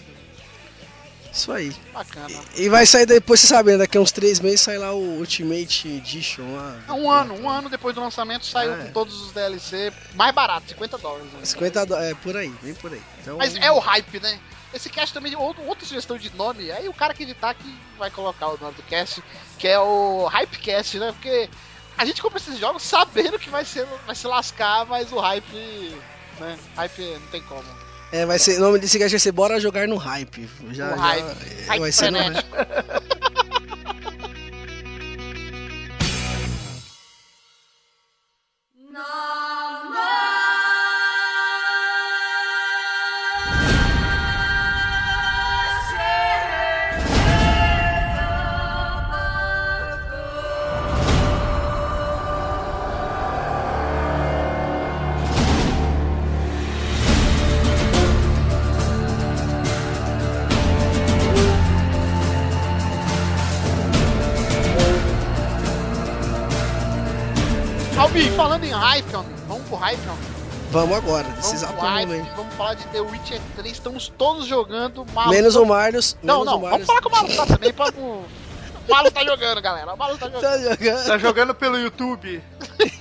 Isso 1.32 1.50
aí. 1.50 1.74
Bacana. 1.92 2.28
E 2.56 2.68
vai 2.68 2.86
sair 2.86 3.06
depois, 3.06 3.40
você 3.40 3.48
sabe, 3.48 3.72
né? 3.72 3.78
Daqui 3.78 3.98
a 3.98 4.00
uns 4.00 4.12
três 4.12 4.38
meses 4.38 4.60
sai 4.60 4.78
lá 4.78 4.92
o 4.92 5.18
Ultimate 5.18 5.88
Edition 5.88 6.54
lá. 6.54 6.78
É 6.86 6.92
um 6.92 7.10
ano, 7.10 7.34
um 7.34 7.50
ano 7.50 7.68
depois 7.68 7.92
do 7.92 8.00
lançamento 8.00 8.46
saiu 8.46 8.72
É. 8.74 8.84
com 8.84 8.92
todos 8.92 9.20
os 9.20 9.32
DLC 9.32 9.92
mais 10.14 10.32
barato, 10.32 10.68
50 10.68 10.96
dólares. 10.96 11.26
Né? 11.32 11.44
50 11.44 11.86
dólares, 11.86 12.10
é 12.12 12.14
por 12.14 12.36
aí, 12.36 12.52
bem 12.62 12.74
por 12.74 12.92
aí. 12.92 13.02
Então, 13.20 13.36
Mas 13.36 13.56
é 13.56 13.70
o 13.72 13.80
hype, 13.80 14.20
né? 14.20 14.38
Esse 14.72 14.88
cast 14.88 15.12
também, 15.12 15.34
outro, 15.34 15.62
outra 15.64 15.84
sugestão 15.84 16.16
de 16.16 16.30
nome, 16.36 16.70
aí 16.70 16.88
o 16.88 16.94
cara 16.94 17.12
que 17.12 17.24
editar 17.24 17.54
que 17.54 17.74
vai 17.98 18.10
colocar 18.12 18.48
o 18.48 18.58
nome 18.60 18.74
do 18.74 18.82
cast, 18.84 19.20
que 19.58 19.66
é 19.66 19.78
o 19.78 20.26
Hypecast, 20.26 20.98
né? 21.00 21.12
Porque 21.12 21.48
a 21.98 22.04
gente 22.04 22.20
compra 22.22 22.38
esses 22.38 22.58
jogos 22.58 22.82
sabendo 22.82 23.38
que 23.40 23.50
vai, 23.50 23.64
ser, 23.64 23.86
vai 24.06 24.14
se 24.14 24.26
lascar, 24.26 24.84
mas 24.86 25.12
o 25.12 25.18
hype, 25.18 25.96
né? 26.40 26.58
Hype 26.76 27.02
não 27.02 27.26
tem 27.28 27.42
como. 27.42 27.64
É, 28.12 28.24
vai 28.26 28.38
ser, 28.38 28.58
o 28.58 28.60
nome 28.60 28.78
desse 28.78 28.98
cast 28.98 29.10
vai 29.12 29.18
ser 29.20 29.32
Bora 29.32 29.58
Jogar 29.60 29.88
no 29.88 29.96
Hype. 29.96 30.48
Já, 30.70 30.90
No 30.90 30.96
já- 30.96 31.02
hype. 31.02 31.24
é, 31.24 31.64
Hype 31.66 31.80
vai 31.80 31.92
ser 31.92 32.10
no 32.12 32.18
hype. 32.18 32.44
falando 68.22 68.64
em 68.64 68.70
hype, 68.70 69.06
vamos 69.46 69.66
pro 69.68 69.76
hype. 69.76 70.00
Vamos 70.70 70.96
agora, 70.96 71.24
Vamos 71.24 71.38
nesse 71.38 71.54
exato 71.54 71.74
pro 71.74 71.82
hype, 71.82 72.08
momento. 72.08 72.36
vamos 72.36 72.54
falar 72.54 72.74
de 72.74 72.84
The 72.88 73.00
Witcher 73.00 73.40
3, 73.56 73.72
estamos 73.72 74.08
todos 74.16 74.46
jogando 74.46 75.04
mal. 75.12 75.28
Menos 75.28 75.56
o 75.56 75.64
Marlos. 75.64 76.16
Não, 76.22 76.44
não, 76.44 76.60
vamos 76.60 76.86
falar 76.86 77.00
com 77.00 77.08
o 77.08 77.12
Malu 77.12 77.36
tá 77.36 77.46
também, 77.46 77.72
pra. 77.72 77.90
O 77.90 78.24
Malu 78.88 79.10
tá 79.10 79.24
jogando, 79.24 79.62
galera, 79.62 79.94
o 79.94 79.96
Malu 79.96 80.18
tá 80.18 80.26
jogando. 80.26 80.42
Tá 80.42 80.58
jogando. 80.58 81.06
Tá 81.06 81.18
jogando 81.18 81.54
pelo 81.54 81.78
YouTube. 81.78 82.42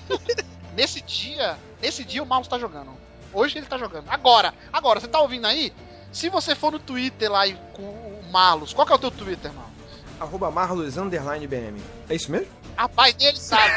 Nesse 0.75 1.01
dia, 1.01 1.55
nesse 1.79 2.03
dia 2.03 2.23
o 2.23 2.25
Marlos 2.25 2.47
tá 2.47 2.57
jogando. 2.57 2.89
Hoje 3.31 3.59
ele 3.59 3.67
tá 3.67 3.77
jogando. 3.77 4.05
Agora, 4.09 4.55
agora, 4.71 4.99
você 4.99 5.07
tá 5.07 5.19
ouvindo 5.19 5.45
aí? 5.45 5.71
Se 6.11 6.29
você 6.29 6.55
for 6.55 6.71
no 6.71 6.79
Twitter 6.79 7.31
lá 7.31 7.45
e 7.45 7.53
com 7.73 7.83
o 7.83 8.23
Marlos, 8.31 8.73
qual 8.73 8.85
que 8.87 8.91
é 8.91 8.95
o 8.95 8.99
teu 8.99 9.11
Twitter, 9.11 9.51
Marlos? 9.53 9.73
Arroba 10.19 10.49
Marlos 10.49 10.97
underline 10.97 11.45
BM. 11.45 11.79
É 12.09 12.15
isso 12.15 12.31
mesmo? 12.31 12.47
Rapaz, 12.77 13.15
ele 13.19 13.37
sabe. 13.37 13.73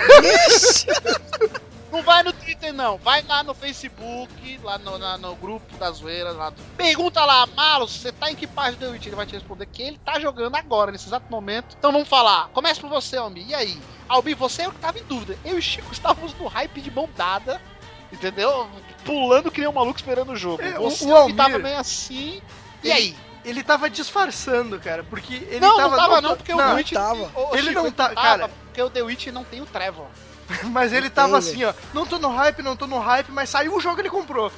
Não 1.90 2.02
vai 2.02 2.22
no 2.22 2.32
Twitter, 2.32 2.72
não. 2.72 2.98
Vai 2.98 3.22
lá 3.22 3.42
no 3.42 3.54
Facebook, 3.54 4.60
lá 4.62 4.76
no, 4.78 4.98
na- 4.98 5.16
no 5.16 5.34
grupo 5.36 5.76
da 5.78 5.90
zoeira. 5.92 6.32
Lá. 6.32 6.52
Pergunta 6.76 7.24
lá, 7.24 7.46
Marlos, 7.46 7.92
você 7.92 8.10
tá 8.12 8.30
em 8.30 8.34
que 8.34 8.46
parte 8.46 8.76
do 8.78 8.90
Witch? 8.90 9.06
Ele 9.06 9.16
vai 9.16 9.24
te 9.24 9.34
responder 9.34 9.66
que 9.66 9.82
ele 9.82 10.00
tá 10.04 10.18
jogando 10.18 10.56
agora, 10.56 10.90
nesse 10.92 11.06
exato 11.06 11.26
momento. 11.30 11.76
Então 11.78 11.92
vamos 11.92 12.08
falar. 12.08 12.48
Começa 12.52 12.80
por 12.80 12.90
você, 12.90 13.16
Albi. 13.16 13.44
E 13.48 13.54
aí? 13.54 13.78
Albi, 14.08 14.34
você 14.34 14.62
é 14.62 14.68
o 14.68 14.72
que 14.72 14.78
tava 14.80 14.98
em 14.98 15.04
dúvida. 15.04 15.38
Eu 15.44 15.54
e 15.56 15.58
o 15.58 15.62
Chico 15.62 15.92
estávamos 15.92 16.34
no 16.34 16.46
hype 16.48 16.80
de 16.80 16.90
mão 16.90 17.08
dada. 17.16 17.60
Entendeu? 18.12 18.68
Pulando 19.04 19.50
que 19.50 19.60
nem 19.60 19.68
um 19.68 19.72
maluco 19.72 19.98
esperando 19.98 20.32
o 20.32 20.36
jogo. 20.36 20.62
É, 20.62 20.78
o- 20.78 20.90
você 20.90 21.04
o 21.06 21.16
Almir- 21.16 21.36
tava 21.36 21.58
meio 21.58 21.78
assim. 21.78 22.42
E 22.82 22.88
Ele- 22.88 22.92
aí? 22.92 23.16
Ele 23.44 23.62
tava 23.62 23.88
disfarçando, 23.88 24.78
cara, 24.80 25.04
porque 25.04 25.34
ele 25.34 25.60
não, 25.60 25.76
tava. 25.76 25.88
não 25.90 25.96
tava 25.96 26.20
não, 26.20 26.36
porque 26.36 26.52
o 26.52 26.56
não, 26.56 26.66
The 26.70 26.74
Witch 26.74 26.92
tava. 26.92 27.30
Ele 27.52 27.68
Chico, 27.68 27.74
não 27.82 27.92
tá- 27.92 28.08
tava, 28.08 28.14
cara. 28.16 28.50
Porque 28.76 28.82
o 28.82 28.90
The 28.90 29.02
Witch 29.02 29.28
não 29.28 29.42
tem 29.42 29.62
o 29.62 29.64
Trevor. 29.64 30.04
Mas 30.70 30.92
ele 30.92 31.08
tava 31.08 31.38
assim, 31.38 31.64
ó. 31.64 31.72
Não 31.94 32.04
tô 32.04 32.18
no 32.18 32.28
hype, 32.28 32.62
não 32.62 32.76
tô 32.76 32.86
no 32.86 32.98
hype, 32.98 33.32
mas 33.32 33.48
saiu 33.48 33.74
o 33.74 33.80
jogo 33.80 34.02
ele 34.02 34.10
comprou. 34.10 34.52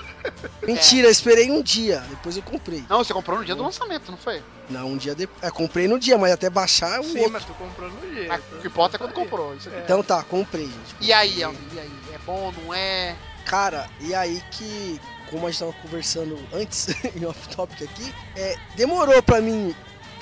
Mentira, 0.62 1.08
eu 1.08 1.10
esperei 1.10 1.50
um 1.50 1.62
dia, 1.62 2.04
depois 2.10 2.36
eu 2.36 2.42
comprei. 2.42 2.84
Não, 2.90 2.98
você 3.02 3.14
comprou 3.14 3.38
no 3.38 3.44
dia 3.44 3.54
do 3.54 3.62
lançamento, 3.62 4.10
não 4.10 4.18
foi? 4.18 4.42
Não, 4.68 4.88
um 4.88 4.96
dia 4.98 5.14
depois. 5.14 5.42
É, 5.42 5.50
comprei 5.50 5.88
no 5.88 5.98
dia, 5.98 6.18
mas 6.18 6.32
até 6.32 6.50
baixar 6.50 7.00
o 7.00 7.04
Sim, 7.04 7.18
outro. 7.18 7.32
mas 7.32 7.44
tu 7.46 7.54
comprou 7.54 7.90
no 7.90 8.14
dia. 8.14 8.28
Mas 8.28 8.42
o 8.52 8.58
que 8.58 8.66
importa 8.68 8.96
é 8.96 8.98
quando 8.98 9.14
comprou. 9.14 9.54
Isso 9.54 9.70
aqui. 9.70 9.78
Então 9.78 10.02
tá, 10.02 10.22
comprei, 10.22 10.66
gente. 10.66 10.96
E 11.00 11.10
aí, 11.10 11.38
e 11.38 11.44
aí? 11.44 11.90
É 12.12 12.18
bom, 12.26 12.52
não 12.62 12.74
é? 12.74 13.16
Cara, 13.46 13.88
e 14.00 14.14
aí 14.14 14.42
que, 14.50 15.00
como 15.30 15.46
a 15.46 15.50
gente 15.50 15.60
tava 15.60 15.72
conversando 15.80 16.38
antes, 16.52 16.88
em 17.16 17.24
off-topic 17.24 17.82
aqui, 17.82 18.14
é, 18.36 18.56
demorou 18.76 19.22
pra 19.22 19.40
mim 19.40 19.74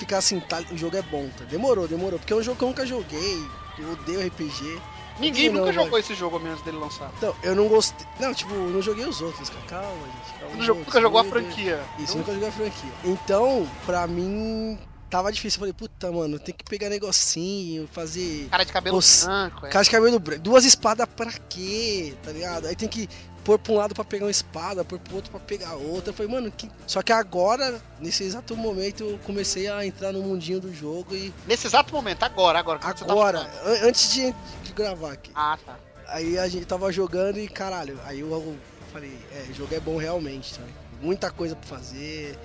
ficar 0.03 0.17
assim, 0.17 0.39
tá, 0.39 0.61
o 0.71 0.77
jogo 0.77 0.97
é 0.97 1.01
bom, 1.01 1.29
tá? 1.37 1.45
Demorou, 1.45 1.87
demorou, 1.87 2.19
porque 2.19 2.33
é 2.33 2.35
um 2.35 2.43
jogo 2.43 2.57
que 2.57 2.63
eu 2.63 2.67
nunca 2.67 2.85
joguei, 2.85 3.43
eu 3.79 3.91
odeio 3.93 4.25
RPG. 4.27 4.81
Ninguém 5.19 5.49
Não, 5.49 5.59
nunca 5.59 5.71
velho. 5.71 5.83
jogou 5.83 5.99
esse 5.99 6.15
jogo 6.15 6.41
antes 6.43 6.63
dele 6.63 6.77
lançar. 6.77 7.11
Então, 7.17 7.35
eu 7.43 7.55
não 7.55 7.67
gostei. 7.67 8.05
Não, 8.19 8.33
tipo, 8.33 8.51
eu 8.53 8.69
não 8.71 8.81
joguei 8.81 9.05
os 9.05 9.21
outros, 9.21 9.47
cara. 9.47 9.61
Calma, 9.67 10.05
gente. 10.07 10.39
Calma, 10.39 10.55
Não 10.55 10.61
os 10.61 10.69
outros, 10.69 10.87
nunca 10.87 11.01
jogou 11.01 11.19
a 11.19 11.23
franquia. 11.23 11.79
Isso, 11.99 12.17
nunca 12.17 12.33
joguei 12.33 12.49
a 12.49 12.51
franquia. 12.51 12.91
Então, 13.05 13.69
pra 13.85 14.07
mim, 14.07 14.77
tava 15.11 15.31
difícil. 15.31 15.57
Eu 15.57 15.59
falei, 15.59 15.73
puta, 15.73 16.11
mano, 16.11 16.39
tem 16.39 16.53
que 16.55 16.63
pegar 16.63 16.89
negocinho, 16.89 17.87
fazer. 17.91 18.47
Cara 18.49 18.63
de 18.63 18.73
cabelo 18.73 18.95
Nossa, 18.95 19.27
branco. 19.27 19.65
É. 19.67 19.69
Cara 19.69 19.83
de 19.85 19.91
cabelo 19.91 20.19
branco. 20.19 20.41
Duas 20.41 20.65
espadas 20.65 21.05
pra 21.15 21.31
quê? 21.47 22.15
Tá 22.23 22.31
ligado? 22.31 22.65
Aí 22.65 22.75
tem 22.75 22.89
que 22.89 23.07
pôr 23.43 23.59
pra 23.59 23.73
um 23.73 23.75
lado 23.77 23.93
pra 23.93 24.03
pegar 24.03 24.25
uma 24.25 24.31
espada, 24.31 24.83
pôr 24.85 24.99
pro 24.99 25.15
outro 25.15 25.31
pra 25.31 25.39
pegar 25.39 25.73
outra. 25.75 26.09
Eu 26.11 26.13
falei, 26.13 26.31
mano, 26.31 26.51
que. 26.51 26.69
Só 26.87 27.01
que 27.01 27.11
agora, 27.11 27.81
nesse 27.99 28.23
exato 28.23 28.55
momento, 28.55 29.03
eu 29.03 29.19
comecei 29.25 29.67
a 29.67 29.85
entrar 29.85 30.11
no 30.13 30.21
mundinho 30.21 30.59
do 30.59 30.73
jogo 30.73 31.15
e. 31.15 31.33
Nesse 31.45 31.67
exato 31.67 31.93
momento, 31.93 32.23
agora, 32.23 32.59
agora. 32.59 32.79
tá 32.79 32.93
Agora, 33.01 33.39
an- 33.65 33.87
antes 33.87 34.13
de, 34.13 34.33
de 34.63 34.73
gravar 34.73 35.13
aqui. 35.13 35.31
Ah, 35.35 35.57
tá. 35.65 35.77
Aí 36.07 36.37
a 36.37 36.47
gente 36.47 36.65
tava 36.65 36.91
jogando 36.91 37.39
e 37.39 37.47
caralho, 37.47 37.99
aí 38.05 38.19
eu, 38.19 38.29
eu 38.31 38.55
falei, 38.91 39.17
é, 39.33 39.49
o 39.49 39.53
jogo 39.53 39.73
é 39.73 39.79
bom 39.79 39.97
realmente, 39.97 40.53
sabe? 40.53 40.67
Muita 41.01 41.31
coisa 41.31 41.55
pra 41.55 41.67
fazer, 41.67 42.37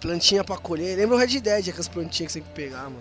plantinha 0.00 0.44
pra 0.44 0.56
colher. 0.56 0.96
Lembra 0.96 1.16
o 1.16 1.18
Red 1.18 1.40
Dead, 1.40 1.68
aquelas 1.68 1.88
plantinhas 1.88 2.32
que 2.32 2.38
você 2.38 2.40
tem 2.40 2.48
que 2.48 2.54
pegar, 2.54 2.84
mano. 2.84 3.00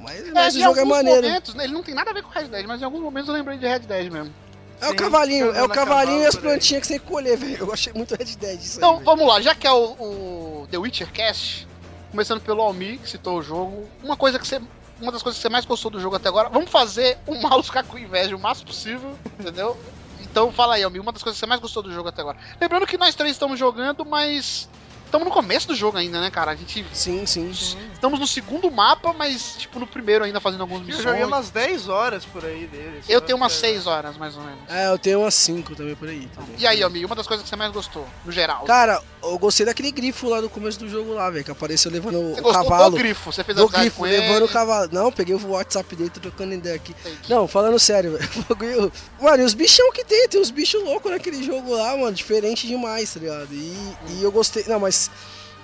Mas, 0.00 0.30
mas 0.32 0.54
em 0.54 0.58
o 0.58 0.62
jogo 0.62 0.80
é 0.80 0.84
maneiro. 0.84 1.22
Momentos, 1.26 1.54
né, 1.54 1.64
ele 1.64 1.72
não 1.72 1.82
tem 1.82 1.94
nada 1.94 2.10
a 2.10 2.14
ver 2.14 2.22
com 2.22 2.28
Red 2.30 2.48
Dead, 2.48 2.66
mas 2.66 2.80
em 2.80 2.84
alguns 2.84 3.00
momentos 3.00 3.28
eu 3.28 3.34
lembrei 3.34 3.58
de 3.58 3.66
Red 3.66 3.80
Dead 3.80 4.10
mesmo. 4.12 4.32
É 4.80 4.88
o 4.90 4.96
cavalinho, 4.96 5.54
é 5.54 5.62
o 5.62 5.68
cavalinho 5.68 6.22
e 6.22 6.26
as 6.26 6.34
aí. 6.34 6.40
plantinhas 6.42 6.80
que 6.82 6.86
você 6.88 6.92
tem 6.94 7.00
que 7.00 7.06
colher, 7.12 7.36
velho. 7.38 7.56
Eu 7.58 7.72
achei 7.72 7.92
muito 7.92 8.14
Red 8.14 8.24
Dead 8.36 8.60
isso 8.60 8.78
Então, 8.78 8.98
aí. 8.98 9.04
vamos 9.04 9.26
lá, 9.26 9.40
já 9.40 9.54
que 9.54 9.66
é 9.66 9.72
o, 9.72 9.92
o 9.92 10.68
The 10.70 10.78
Witcher 10.78 11.10
Cast, 11.12 11.66
começando 12.10 12.40
pelo 12.40 12.60
Almir, 12.62 12.98
que 12.98 13.08
citou 13.08 13.38
o 13.38 13.42
jogo, 13.42 13.88
uma 14.02 14.16
coisa 14.16 14.38
que 14.38 14.46
você. 14.46 14.60
Uma 15.00 15.10
das 15.10 15.22
coisas 15.22 15.38
que 15.38 15.42
você 15.42 15.48
mais 15.48 15.64
gostou 15.64 15.90
do 15.90 16.00
jogo 16.00 16.14
até 16.16 16.28
agora, 16.28 16.48
vamos 16.48 16.70
fazer 16.70 17.18
o 17.26 17.34
Malus 17.42 17.66
ficar 17.66 17.82
com 17.82 17.98
inveja 17.98 18.36
o 18.36 18.38
máximo 18.38 18.68
possível, 18.68 19.18
entendeu? 19.40 19.76
Então 20.20 20.52
fala 20.52 20.76
aí, 20.76 20.84
Almir, 20.84 21.02
uma 21.02 21.10
das 21.12 21.20
coisas 21.22 21.36
que 21.36 21.40
você 21.40 21.48
mais 21.48 21.60
gostou 21.60 21.82
do 21.82 21.92
jogo 21.92 22.08
até 22.08 22.20
agora. 22.20 22.38
Lembrando 22.60 22.86
que 22.86 22.96
nós 22.96 23.14
três 23.14 23.32
estamos 23.32 23.58
jogando, 23.58 24.04
mas. 24.04 24.68
Estamos 25.14 25.28
no 25.28 25.32
começo 25.32 25.68
do 25.68 25.76
jogo 25.76 25.96
ainda, 25.96 26.20
né, 26.20 26.28
cara? 26.28 26.50
A 26.50 26.56
gente. 26.56 26.84
Sim, 26.92 27.24
sim. 27.24 27.48
Estamos 27.92 28.18
no 28.18 28.26
segundo 28.26 28.68
mapa, 28.68 29.12
mas, 29.16 29.54
tipo, 29.58 29.78
no 29.78 29.86
primeiro 29.86 30.24
ainda 30.24 30.40
fazendo 30.40 30.62
algumas 30.62 30.82
Eu 30.82 30.86
missões. 30.88 31.04
joguei 31.04 31.22
umas 31.24 31.50
10 31.50 31.88
horas 31.88 32.24
por 32.24 32.44
aí 32.44 32.66
dele. 32.66 33.00
Eu 33.08 33.20
só 33.20 33.24
tenho 33.26 33.36
umas 33.36 33.52
pra- 33.52 33.60
6 33.68 33.86
horas, 33.86 34.16
mais 34.16 34.36
ou 34.36 34.42
menos. 34.42 34.58
É, 34.68 34.88
eu 34.88 34.98
tenho 34.98 35.20
umas 35.20 35.34
5 35.34 35.76
também 35.76 35.94
por 35.94 36.08
aí. 36.08 36.26
Também. 36.34 36.56
E 36.58 36.66
aí, 36.66 36.82
Almir, 36.82 37.06
uma 37.06 37.14
das 37.14 37.28
coisas 37.28 37.44
que 37.44 37.48
você 37.48 37.54
mais 37.54 37.70
gostou, 37.70 38.04
no 38.24 38.32
geral? 38.32 38.64
Cara, 38.64 39.00
eu 39.22 39.38
gostei 39.38 39.64
daquele 39.64 39.92
grifo 39.92 40.28
lá 40.28 40.40
do 40.40 40.50
começo 40.50 40.80
do 40.80 40.88
jogo 40.88 41.12
lá, 41.14 41.30
velho, 41.30 41.44
que 41.44 41.50
apareceu 41.52 41.92
levando 41.92 42.34
você 42.34 42.40
o 42.40 42.52
cavalo. 42.52 42.90
do 42.90 42.96
grifo? 42.96 43.30
Você 43.32 43.44
fez 43.44 43.56
Do 43.56 43.62
amizade 43.62 43.82
grifo, 43.84 43.96
com 43.98 44.04
levando 44.04 44.36
ele? 44.36 44.44
o 44.44 44.48
cavalo. 44.48 44.88
Não, 44.90 45.12
peguei 45.12 45.36
o 45.36 45.46
WhatsApp 45.50 45.94
dele, 45.94 46.10
tô 46.10 46.18
trocando 46.18 46.54
ideia 46.54 46.74
aqui. 46.74 46.92
Entendi. 47.04 47.30
Não, 47.30 47.46
falando 47.46 47.78
sério, 47.78 48.18
velho. 48.18 48.92
Mano, 49.22 49.42
e 49.44 49.46
os 49.46 49.54
bichão 49.54 49.92
que 49.92 50.04
tem, 50.04 50.28
tem 50.28 50.40
uns 50.40 50.50
bichos 50.50 50.82
loucos 50.82 51.10
naquele 51.12 51.40
jogo 51.42 51.72
lá, 51.72 51.96
mano, 51.96 52.12
diferente 52.12 52.66
demais, 52.66 53.14
tá 53.14 53.20
ligado? 53.20 53.48
E, 53.52 53.96
e 54.10 54.22
eu 54.24 54.32
gostei. 54.32 54.64
Não, 54.66 54.80
mas 54.80 55.03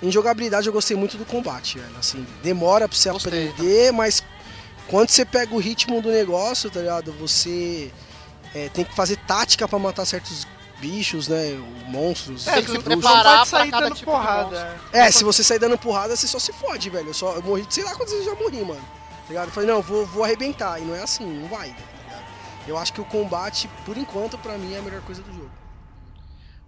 em 0.01 0.11
jogabilidade 0.11 0.67
eu 0.67 0.73
gostei 0.73 0.97
muito 0.97 1.17
do 1.17 1.25
combate, 1.25 1.77
velho. 1.77 1.95
Assim, 1.99 2.25
demora 2.41 2.87
pra 2.87 2.97
você 2.97 3.11
Gostei, 3.11 3.49
aprender, 3.49 3.91
mas 3.91 4.23
quando 4.87 5.09
você 5.09 5.23
pega 5.23 5.53
o 5.53 5.59
ritmo 5.59 6.01
do 6.01 6.09
negócio, 6.09 6.69
tá 6.71 6.79
ligado? 6.79 7.11
Você 7.13 7.91
é, 8.53 8.69
tem 8.69 8.83
que 8.83 8.95
fazer 8.95 9.17
tática 9.17 9.67
pra 9.67 9.77
matar 9.77 10.05
certos 10.05 10.47
bichos, 10.79 11.27
né? 11.27 11.51
Monstros. 11.87 12.47
É, 12.47 12.53
Tem 12.53 12.65
que 12.65 12.71
se 12.71 12.79
preparar 12.79 13.23
pode 13.23 13.49
pra 13.49 13.59
sair 13.59 13.71
cada 13.71 13.85
dando 13.85 13.95
tipo 13.95 14.11
porrada. 14.11 14.81
É, 14.91 15.11
se 15.11 15.23
você 15.23 15.43
sair 15.43 15.59
dando 15.59 15.77
porrada, 15.77 16.15
você 16.15 16.27
só 16.27 16.39
se 16.39 16.51
fode, 16.51 16.89
velho. 16.89 17.09
Eu, 17.09 17.13
só, 17.13 17.35
eu 17.35 17.43
morri, 17.43 17.65
sei 17.69 17.83
lá 17.83 17.91
quantas 17.91 18.11
vezes 18.11 18.27
eu 18.27 18.33
já 18.35 18.41
morri, 18.41 18.65
mano. 18.65 18.81
Tá 18.81 19.27
ligado? 19.29 19.47
Eu 19.47 19.53
falei, 19.53 19.69
não, 19.69 19.81
vou, 19.81 20.05
vou 20.07 20.23
arrebentar. 20.23 20.81
E 20.81 20.83
não 20.83 20.95
é 20.95 21.03
assim, 21.03 21.25
não 21.25 21.47
vai, 21.47 21.69
tá 21.69 21.75
ligado? 22.03 22.25
Eu 22.67 22.77
acho 22.77 22.91
que 22.91 22.99
o 22.99 23.05
combate, 23.05 23.69
por 23.85 23.95
enquanto, 23.95 24.37
pra 24.39 24.57
mim 24.57 24.73
é 24.73 24.79
a 24.79 24.81
melhor 24.81 25.01
coisa 25.01 25.21
do 25.21 25.31
jogo. 25.31 25.51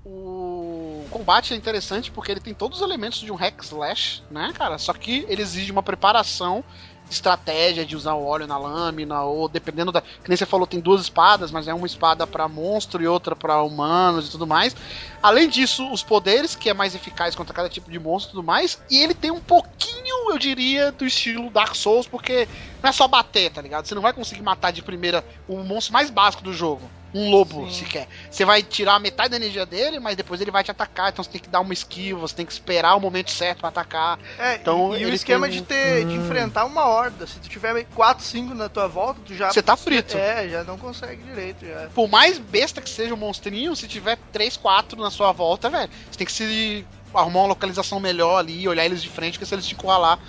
O 0.05 1.05
combate 1.09 1.53
é 1.53 1.57
interessante 1.57 2.11
porque 2.11 2.31
ele 2.31 2.41
tem 2.41 2.53
todos 2.53 2.79
os 2.79 2.83
elementos 2.83 3.19
de 3.19 3.31
um 3.31 3.35
hack 3.35 3.63
slash, 3.63 4.21
né, 4.29 4.51
cara? 4.53 4.77
Só 4.77 4.91
que 4.91 5.25
ele 5.29 5.41
exige 5.41 5.71
uma 5.71 5.83
preparação 5.83 6.63
estratégia 7.09 7.85
de 7.85 7.95
usar 7.95 8.13
o 8.13 8.25
óleo 8.25 8.47
na 8.47 8.57
lâmina, 8.57 9.21
ou 9.23 9.47
dependendo 9.47 9.91
da. 9.91 10.01
Que 10.01 10.27
nem 10.27 10.35
você 10.35 10.45
falou, 10.45 10.65
tem 10.65 10.79
duas 10.79 11.01
espadas, 11.01 11.51
mas 11.51 11.67
é 11.67 11.73
uma 11.73 11.85
espada 11.85 12.25
pra 12.25 12.47
monstro 12.47 13.01
e 13.01 13.07
outra 13.07 13.35
pra 13.35 13.61
humanos 13.61 14.27
e 14.27 14.31
tudo 14.31 14.47
mais. 14.47 14.75
Além 15.21 15.47
disso, 15.47 15.89
os 15.91 16.03
poderes, 16.03 16.55
que 16.55 16.69
é 16.69 16.73
mais 16.73 16.95
eficaz 16.95 17.35
contra 17.35 17.53
cada 17.53 17.69
tipo 17.69 17.91
de 17.91 17.99
monstro 17.99 18.31
e 18.31 18.33
tudo 18.33 18.43
mais. 18.43 18.81
E 18.89 18.97
ele 18.97 19.13
tem 19.13 19.31
um 19.31 19.39
pouquinho, 19.39 20.31
eu 20.31 20.37
diria, 20.37 20.91
do 20.91 21.05
estilo 21.05 21.49
Dark 21.49 21.75
Souls, 21.75 22.07
porque 22.07 22.47
não 22.83 22.89
é 22.89 22.93
só 22.93 23.07
bater, 23.07 23.49
tá 23.49 23.61
ligado? 23.61 23.87
Você 23.87 23.95
não 23.95 24.01
vai 24.01 24.11
conseguir 24.11 24.41
matar 24.41 24.71
de 24.71 24.83
primeira 24.83 25.23
o 25.47 25.55
monstro 25.63 25.93
mais 25.93 26.09
básico 26.09 26.43
do 26.43 26.51
jogo. 26.51 26.89
Um 27.13 27.29
lobo, 27.29 27.69
Sim. 27.69 27.85
sequer. 27.85 28.07
Você 28.29 28.43
vai 28.43 28.63
tirar 28.63 28.99
metade 28.99 29.29
da 29.29 29.35
energia 29.35 29.67
dele, 29.67 29.99
mas 29.99 30.17
depois 30.17 30.41
ele 30.41 30.49
vai 30.49 30.63
te 30.63 30.71
atacar. 30.71 31.11
Então 31.11 31.23
você 31.23 31.29
tem 31.29 31.39
que 31.39 31.47
dar 31.47 31.59
uma 31.59 31.71
esquiva, 31.71 32.19
você 32.19 32.35
tem 32.35 32.45
que 32.45 32.51
esperar 32.51 32.95
o 32.95 32.99
momento 32.99 33.29
certo 33.29 33.59
pra 33.59 33.69
atacar. 33.69 34.19
É, 34.37 34.55
Então, 34.55 34.97
e, 34.97 35.05
o 35.05 35.13
esquema 35.13 35.47
tem 35.47 35.59
de 35.59 35.63
ter 35.63 36.05
de 36.05 36.15
enfrentar 36.15 36.65
uma 36.65 36.85
horda. 36.87 37.27
Se 37.27 37.39
tu 37.39 37.47
tiver 37.47 37.85
4, 37.93 38.25
5 38.25 38.53
na 38.55 38.67
tua 38.67 38.87
volta, 38.87 39.21
tu 39.23 39.33
já. 39.35 39.51
Você 39.51 39.61
tá 39.61 39.77
frito. 39.77 40.17
É, 40.17 40.49
já 40.49 40.63
não 40.63 40.77
consegue 40.77 41.21
direito. 41.21 41.63
Já. 41.63 41.87
Por 41.93 42.09
mais 42.09 42.39
besta 42.39 42.81
que 42.81 42.89
seja 42.89 43.13
o 43.13 43.17
monstrinho, 43.17 43.75
se 43.75 43.87
tiver 43.87 44.17
3, 44.33 44.57
4 44.57 44.99
na 44.99 45.11
sua 45.11 45.31
volta, 45.31 45.69
velho, 45.69 45.91
você 46.09 46.17
tem 46.17 46.25
que 46.25 46.33
se 46.33 46.85
arrumar 47.13 47.41
uma 47.41 47.49
localização 47.49 47.99
melhor 47.99 48.39
ali, 48.39 48.67
olhar 48.67 48.85
eles 48.85 49.03
de 49.03 49.09
frente, 49.09 49.33
porque 49.33 49.45
se 49.45 49.53
eles 49.53 49.67
te 49.67 49.75
encurralar, 49.75 50.19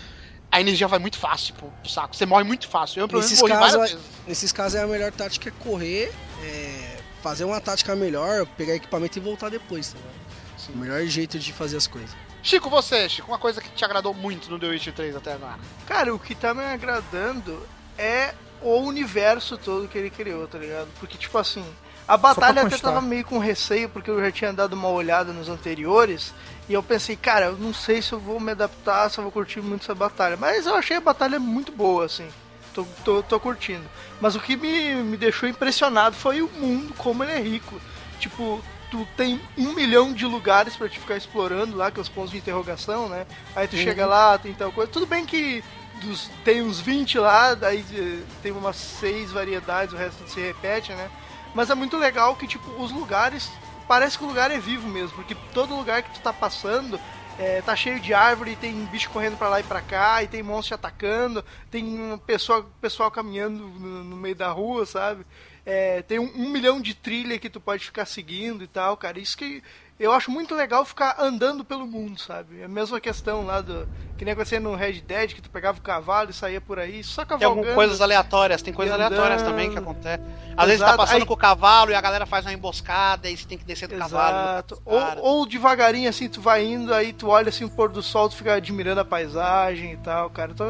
a 0.55 0.61
energia 0.61 0.87
vai 0.87 1.01
muito 1.01 1.19
fácil 1.19 1.53
pro, 1.55 1.67
pro 1.67 1.91
saco. 1.91 2.15
Você 2.15 2.25
morre 2.25 2.45
muito 2.45 2.69
fácil. 2.69 3.01
Eu, 3.01 3.09
pelo 3.09 3.19
menos, 3.19 3.33
Nesses 3.33 3.43
morri 3.43 3.61
casos, 3.61 3.99
nesses 4.25 4.53
casos, 4.53 4.79
é 4.79 4.85
a 4.85 4.87
melhor 4.87 5.11
tática 5.11 5.49
é 5.49 5.53
correr, 5.65 6.13
é, 6.45 6.97
fazer 7.21 7.43
uma 7.43 7.61
tática 7.61 7.97
melhor, 7.97 8.47
pegar 8.47 8.77
equipamento 8.77 9.19
e 9.19 9.21
voltar 9.21 9.49
depois, 9.49 9.93
tá 9.93 9.99
ligado? 9.99 10.75
O 10.75 10.79
melhor 10.79 11.05
jeito 11.07 11.41
de 11.41 11.53
fazer 11.53 11.77
as 11.77 11.89
coisas. 11.89 12.15
Chico, 12.41 12.71
você, 12.71 13.09
Chico, 13.09 13.33
uma 13.33 13.39
coisa 13.39 13.61
que 13.61 13.69
te 13.71 13.85
agradou 13.85 14.15
muito 14.15 14.49
no 14.49 14.57
The 14.57 14.69
Witcher 14.69 14.95
3 14.95 15.17
até 15.17 15.33
agora. 15.33 15.59
Cara, 15.87 16.15
o 16.15 16.21
que 16.21 16.37
tá 16.37 16.55
me 16.55 16.65
agradando 16.65 17.67
é 17.99 18.33
o 18.63 18.77
universo 18.79 19.59
todo 19.59 19.89
que 19.89 19.99
ele 19.99 20.09
criou, 20.09 20.47
tá 20.47 20.57
ligado? 20.57 20.89
Porque, 21.01 21.19
tipo 21.19 21.37
assim, 21.37 21.65
a 22.07 22.17
batalha 22.17 22.63
até 22.63 22.77
tava 22.77 23.01
meio 23.01 23.25
com 23.25 23.39
receio, 23.39 23.89
porque 23.89 24.11
eu 24.11 24.21
já 24.21 24.31
tinha 24.31 24.53
dado 24.53 24.75
uma 24.75 24.89
olhada 24.89 25.33
nos 25.33 25.49
anteriores, 25.49 26.35
e 26.69 26.73
eu 26.73 26.83
pensei, 26.83 27.17
cara, 27.17 27.47
eu 27.47 27.57
não 27.57 27.73
sei 27.73 28.03
se 28.03 28.13
eu 28.13 28.21
vou 28.21 28.39
me 28.39 28.53
adaptar, 28.53 29.11
se 29.11 29.19
eu 29.19 29.23
vou 29.23 29.33
curtir 29.33 29.61
muito 29.61 29.83
essa 29.83 29.95
batalha. 29.95 30.37
Mas 30.37 30.67
eu 30.67 30.75
achei 30.75 30.97
a 30.97 31.01
batalha 31.01 31.39
muito 31.39 31.73
boa, 31.73 32.05
assim. 32.05 32.29
Tô, 32.73 32.87
tô, 33.05 33.23
tô 33.23 33.41
curtindo. 33.41 33.85
Mas 34.21 34.35
o 34.35 34.41
que 34.41 34.57
me, 34.57 34.95
me 34.97 35.17
deixou 35.17 35.49
impressionado 35.49 36.17
foi 36.17 36.43
o 36.43 36.49
mundo, 36.49 36.95
como 36.97 37.23
ele 37.23 37.33
é 37.33 37.41
rico. 37.41 37.81
Tipo, 38.19 38.63
tu 38.91 39.07
tem 39.17 39.41
um 39.57 39.73
milhão 39.75 40.13
de 40.13 40.25
lugares 40.25 40.77
pra 40.77 40.89
te 40.89 40.99
ficar 40.99 41.17
explorando 41.17 41.77
lá, 41.77 41.91
que 41.91 41.99
é 41.99 42.03
os 42.03 42.09
pontos 42.09 42.31
de 42.31 42.39
interrogação, 42.39 43.09
né? 43.09 43.27
Aí 43.55 43.69
tu 43.69 43.77
chega 43.77 44.07
lá, 44.07 44.39
tem 44.39 44.55
tal 44.55 44.73
coisa. 44.73 44.91
Tudo 44.91 45.07
bem 45.07 45.25
que 45.27 45.63
dos, 46.01 46.31
tem 46.45 46.63
uns 46.63 46.81
20 46.81 47.19
lá, 47.19 47.55
daí 47.55 47.85
eh, 47.95 48.23
tem 48.43 48.53
umas 48.53 48.77
seis 48.77 49.31
variedades, 49.31 49.95
o 49.95 49.97
resto 49.97 50.29
se 50.29 50.41
repete, 50.41 50.93
né? 50.93 51.11
Mas 51.55 51.71
é 51.71 51.75
muito 51.75 51.97
legal 51.97 52.35
que, 52.37 52.47
tipo, 52.47 52.71
os 52.83 52.91
lugares. 52.91 53.51
Parece 53.87 54.17
que 54.17 54.25
o 54.25 54.27
lugar 54.27 54.51
é 54.51 54.59
vivo 54.59 54.89
mesmo, 54.89 55.15
porque 55.15 55.37
todo 55.53 55.77
lugar 55.77 56.03
que 56.03 56.11
tu 56.11 56.21
tá 56.21 56.33
passando 56.33 56.99
é, 57.39 57.61
tá 57.63 57.75
cheio 57.75 58.01
de 58.01 58.15
árvore, 58.15 58.57
tem 58.57 58.73
bicho 58.87 59.11
correndo 59.11 59.37
pra 59.37 59.49
lá 59.49 59.61
e 59.61 59.65
pra 59.65 59.81
cá, 59.81 60.23
e 60.23 60.29
tem 60.29 60.43
monstro 60.43 60.69
te 60.69 60.75
atacando, 60.75 61.45
tem 61.71 61.85
um 61.85 62.17
pessoal, 62.17 62.65
pessoal 62.81 63.11
caminhando 63.11 63.59
no, 63.59 64.05
no 64.05 64.17
meio 64.17 64.35
da 64.35 64.49
rua, 64.51 64.87
sabe? 64.87 65.27
É, 65.67 66.03
tem 66.03 66.19
um, 66.19 66.31
um 66.37 66.51
milhão 66.51 66.81
de 66.81 66.95
trilha 66.95 67.39
que 67.39 67.51
tu 67.51 67.61
pode 67.61 67.85
ficar 67.85 68.05
seguindo 68.05 68.63
e 68.63 68.67
tal, 68.67 68.97
cara. 68.97 69.19
Isso 69.19 69.37
que 69.37 69.63
eu 69.99 70.13
acho 70.13 70.31
muito 70.31 70.55
legal 70.55 70.85
ficar 70.85 71.17
andando 71.21 71.65
pelo 71.65 71.87
mundo, 71.87 72.21
sabe? 72.21 72.61
É 72.61 72.65
a 72.65 72.69
mesma 72.69 73.01
questão 73.01 73.45
lá 73.45 73.61
do. 73.61 73.87
Que 74.17 74.25
nem 74.25 74.31
acontecia 74.33 74.61
no 74.61 74.77
Red 74.77 75.01
Dead, 75.01 75.33
que 75.35 75.43
tu 75.43 75.51
pegava 75.51 75.77
o 75.79 75.83
cavalo 75.83 76.31
e 76.31 76.33
saía 76.33 76.61
por 76.61 76.79
aí, 76.79 77.03
só 77.03 77.23
Tem 77.23 77.31
cavalgando. 77.31 77.59
algumas 77.59 77.75
coisas 77.75 78.01
aleatórias, 78.01 78.63
tem 78.63 78.73
coisas 78.73 78.95
andando. 78.95 79.13
aleatórias 79.15 79.43
também 79.43 79.71
que 79.73 79.79
acontecem. 79.79 80.25
Às 80.57 80.67
vezes 80.67 80.81
tá 80.81 80.87
Exato, 80.87 80.97
passando 80.99 81.21
aí- 81.23 81.27
com 81.27 81.35
o 81.35 81.37
cavalo 81.37 81.91
e 81.91 81.95
a 81.97 82.01
galera 82.01 82.25
faz 82.25 82.45
uma 82.47 82.53
emboscada 82.53 83.29
e 83.29 83.37
você 83.37 83.45
tem 83.45 83.59
que 83.59 83.65
descer 83.65 83.89
do 83.89 83.97
cavalo. 83.97 84.37
Exato. 84.37 84.75
os 84.87 84.93
Ou, 85.19 85.19
ou 85.41 85.47
devagarinho 85.47 86.09
assim, 86.09 86.29
tu 86.29 86.41
vai 86.41 86.65
indo, 86.65 86.95
aí 86.95 87.13
tu 87.13 87.27
olha 87.29 87.49
assim 87.49 87.65
o 87.65 87.69
pôr 87.71 87.89
do 87.91 88.03
sol, 88.05 88.29
tu 88.29 88.37
fica 88.37 88.55
admirando 88.55 89.01
a 89.01 89.05
paisagem 89.05 89.93
e 89.95 89.97
tal, 89.97 90.31
cara. 90.31 90.55
Tô, 90.55 90.65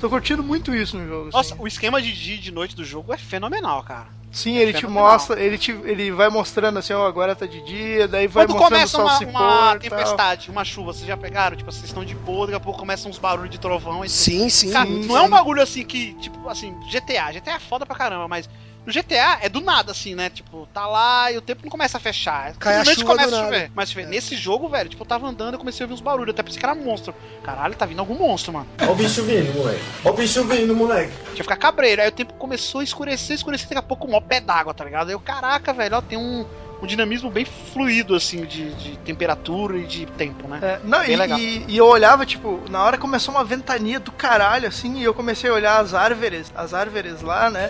tô 0.00 0.08
curtindo 0.10 0.42
muito 0.42 0.74
isso 0.74 0.96
no 0.98 1.06
jogo. 1.06 1.30
Nossa, 1.32 1.54
assim. 1.54 1.62
o 1.62 1.68
esquema 1.68 2.02
de 2.02 2.12
dia 2.12 2.34
e 2.34 2.38
de 2.38 2.50
noite 2.50 2.74
do 2.74 2.84
jogo 2.84 3.12
é 3.14 3.16
fenomenal, 3.16 3.80
cara. 3.84 4.17
Sim, 4.30 4.56
ele 4.56 4.72
te 4.72 4.82
fenomenal. 4.82 5.12
mostra, 5.12 5.40
ele, 5.40 5.56
te, 5.56 5.72
ele 5.84 6.10
vai 6.12 6.28
mostrando 6.28 6.78
assim, 6.78 6.92
ó, 6.92 7.06
agora 7.06 7.34
tá 7.34 7.46
de 7.46 7.60
dia, 7.64 8.06
daí 8.06 8.26
vai 8.26 8.46
Quando 8.46 8.58
mostrando 8.58 8.86
o 8.86 8.90
começa 8.90 8.96
sol 8.96 9.06
uma, 9.06 9.16
se 9.16 9.24
uma 9.24 9.38
pôr. 9.40 9.48
tal. 9.48 9.78
tempestade, 9.78 10.50
uma 10.50 10.64
chuva, 10.64 10.92
vocês 10.92 11.06
já 11.06 11.16
pegaram? 11.16 11.56
Tipo, 11.56 11.72
vocês 11.72 11.84
estão 11.86 12.04
de 12.04 12.14
boa, 12.14 12.46
daqui 12.46 12.56
a 12.56 12.60
pouco 12.60 12.78
começam 12.78 13.10
uns 13.10 13.18
barulhos 13.18 13.50
de 13.50 13.58
trovão 13.58 14.04
e 14.04 14.08
Sim, 14.08 14.48
sim. 14.48 14.70
Cara, 14.70 14.86
sim, 14.86 15.06
não 15.06 15.16
é 15.16 15.20
um 15.22 15.24
sim. 15.24 15.30
bagulho 15.30 15.62
assim 15.62 15.84
que, 15.84 16.12
tipo, 16.14 16.48
assim, 16.48 16.74
GTA. 16.90 17.32
GTA 17.32 17.52
é 17.52 17.58
foda 17.58 17.86
pra 17.86 17.96
caramba, 17.96 18.28
mas 18.28 18.48
No 18.88 18.94
GTA 18.94 19.40
é 19.42 19.50
do 19.50 19.60
nada, 19.60 19.92
assim, 19.92 20.14
né? 20.14 20.30
Tipo, 20.30 20.66
tá 20.72 20.86
lá 20.86 21.30
e 21.30 21.36
o 21.36 21.42
tempo 21.42 21.60
não 21.62 21.68
começa 21.68 21.98
a 21.98 22.00
fechar. 22.00 22.54
Cai 22.54 22.72
a 22.72 22.76
Simplesmente 22.78 23.00
chuva 23.00 23.12
começa 23.12 23.36
a 23.36 23.44
chover. 23.44 23.70
Mas 23.74 23.90
chover. 23.90 24.06
nesse 24.06 24.34
jogo, 24.34 24.66
velho, 24.66 24.88
tipo, 24.88 25.02
eu 25.02 25.06
tava 25.06 25.28
andando 25.28 25.56
e 25.56 25.58
comecei 25.58 25.84
a 25.84 25.86
ouvir 25.86 25.92
uns 25.92 26.00
barulhos. 26.00 26.32
Até 26.32 26.42
pensei 26.42 26.58
que 26.58 26.64
era 26.64 26.74
monstro. 26.74 27.14
Caralho, 27.44 27.74
tá 27.74 27.84
vindo 27.84 27.98
algum 27.98 28.14
monstro, 28.14 28.50
mano. 28.50 28.66
Ó 28.80 28.92
o 28.92 28.94
bicho 28.94 29.22
vindo, 29.24 29.52
moleque. 29.52 29.82
Ó 30.02 30.08
o 30.08 30.12
bicho 30.14 30.42
vindo, 30.44 30.74
moleque. 30.74 31.12
Tinha 31.12 31.34
que 31.34 31.42
ficar 31.42 31.56
cabreiro. 31.56 32.00
Aí 32.00 32.08
o 32.08 32.12
tempo 32.12 32.32
começou 32.32 32.80
a 32.80 32.84
escurecer, 32.84 33.36
escurecer, 33.36 33.68
daqui 33.68 33.78
a 33.78 33.82
pouco 33.82 34.06
um 34.06 34.12
mó 34.12 34.22
pé 34.22 34.40
d'água, 34.40 34.72
tá 34.72 34.86
ligado? 34.86 35.08
Aí 35.08 35.14
eu, 35.14 35.20
caraca, 35.20 35.74
velho, 35.74 35.98
ó, 35.98 36.00
tem 36.00 36.16
um, 36.16 36.46
um 36.82 36.86
dinamismo 36.86 37.30
bem 37.30 37.44
fluido, 37.44 38.14
assim, 38.14 38.44
de, 38.44 38.72
de 38.74 38.96
temperatura 38.98 39.76
e 39.78 39.86
de 39.86 40.06
tempo, 40.06 40.46
né? 40.48 40.58
É, 40.62 40.80
não, 40.84 41.00
Bem 41.00 41.10
e, 41.12 41.16
legal. 41.16 41.38
e- 41.38 41.64
e 41.68 41.76
eu 41.76 41.86
olhava, 41.86 42.24
tipo, 42.24 42.62
na 42.70 42.82
hora 42.82 42.96
começou 42.98 43.34
uma 43.34 43.44
ventania 43.44 43.98
do 43.98 44.12
caralho, 44.12 44.68
assim, 44.68 44.98
e 44.98 45.04
eu 45.04 45.12
comecei 45.12 45.50
a 45.50 45.54
olhar 45.54 45.80
as 45.80 45.92
árvores, 45.94 46.52
as 46.54 46.72
árvores 46.74 47.20
lá, 47.22 47.50
né? 47.50 47.68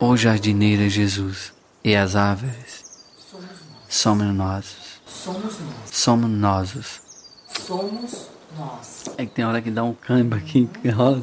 Ó 0.00 0.16
jardineiro 0.16 0.88
Jesus 0.88 1.52
e 1.84 1.94
as 1.94 2.16
árvores. 2.16 2.82
Somos 3.88 4.34
nós. 4.34 4.76
Somos 5.06 5.58
nós. 5.60 5.90
Somos 5.90 6.30
nós. 6.30 7.00
Somos 7.66 8.28
nós. 8.58 9.04
É 9.18 9.24
que 9.26 9.32
tem 9.32 9.44
hora 9.44 9.60
que 9.62 9.70
dá 9.70 9.84
um 9.84 9.94
câmbio 9.94 10.38
aqui 10.38 10.68
que 10.80 10.88
rola. 10.88 11.22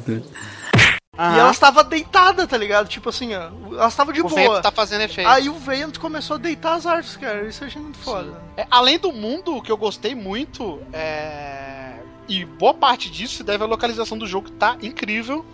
Aham. 1.20 1.36
E 1.36 1.38
ela 1.38 1.50
estava 1.50 1.84
deitada, 1.84 2.46
tá 2.46 2.56
ligado? 2.56 2.88
Tipo 2.88 3.10
assim, 3.10 3.34
ó, 3.34 3.50
ela 3.72 3.88
estava 3.88 4.10
de 4.10 4.22
o 4.22 4.24
boa. 4.28 4.34
vento 4.34 4.62
tá 4.62 4.70
fazendo 4.70 5.02
efeito. 5.02 5.28
Aí 5.28 5.50
o 5.50 5.54
vento 5.54 6.00
começou 6.00 6.36
a 6.36 6.38
deitar 6.38 6.72
as 6.72 6.86
árvores, 6.86 7.14
cara. 7.18 7.46
Isso 7.46 7.62
eu 7.62 7.68
achei 7.68 7.82
muito 7.82 7.98
foda. 7.98 8.40
É, 8.56 8.66
além 8.70 8.98
do 8.98 9.12
mundo, 9.12 9.54
o 9.54 9.60
que 9.60 9.70
eu 9.70 9.76
gostei 9.76 10.14
muito 10.14 10.80
é. 10.94 11.96
E 12.26 12.46
boa 12.46 12.72
parte 12.72 13.10
disso 13.10 13.34
se 13.34 13.44
deve 13.44 13.62
à 13.62 13.66
localização 13.66 14.16
do 14.16 14.26
jogo, 14.26 14.46
que 14.46 14.52
tá 14.52 14.78
incrível. 14.80 15.44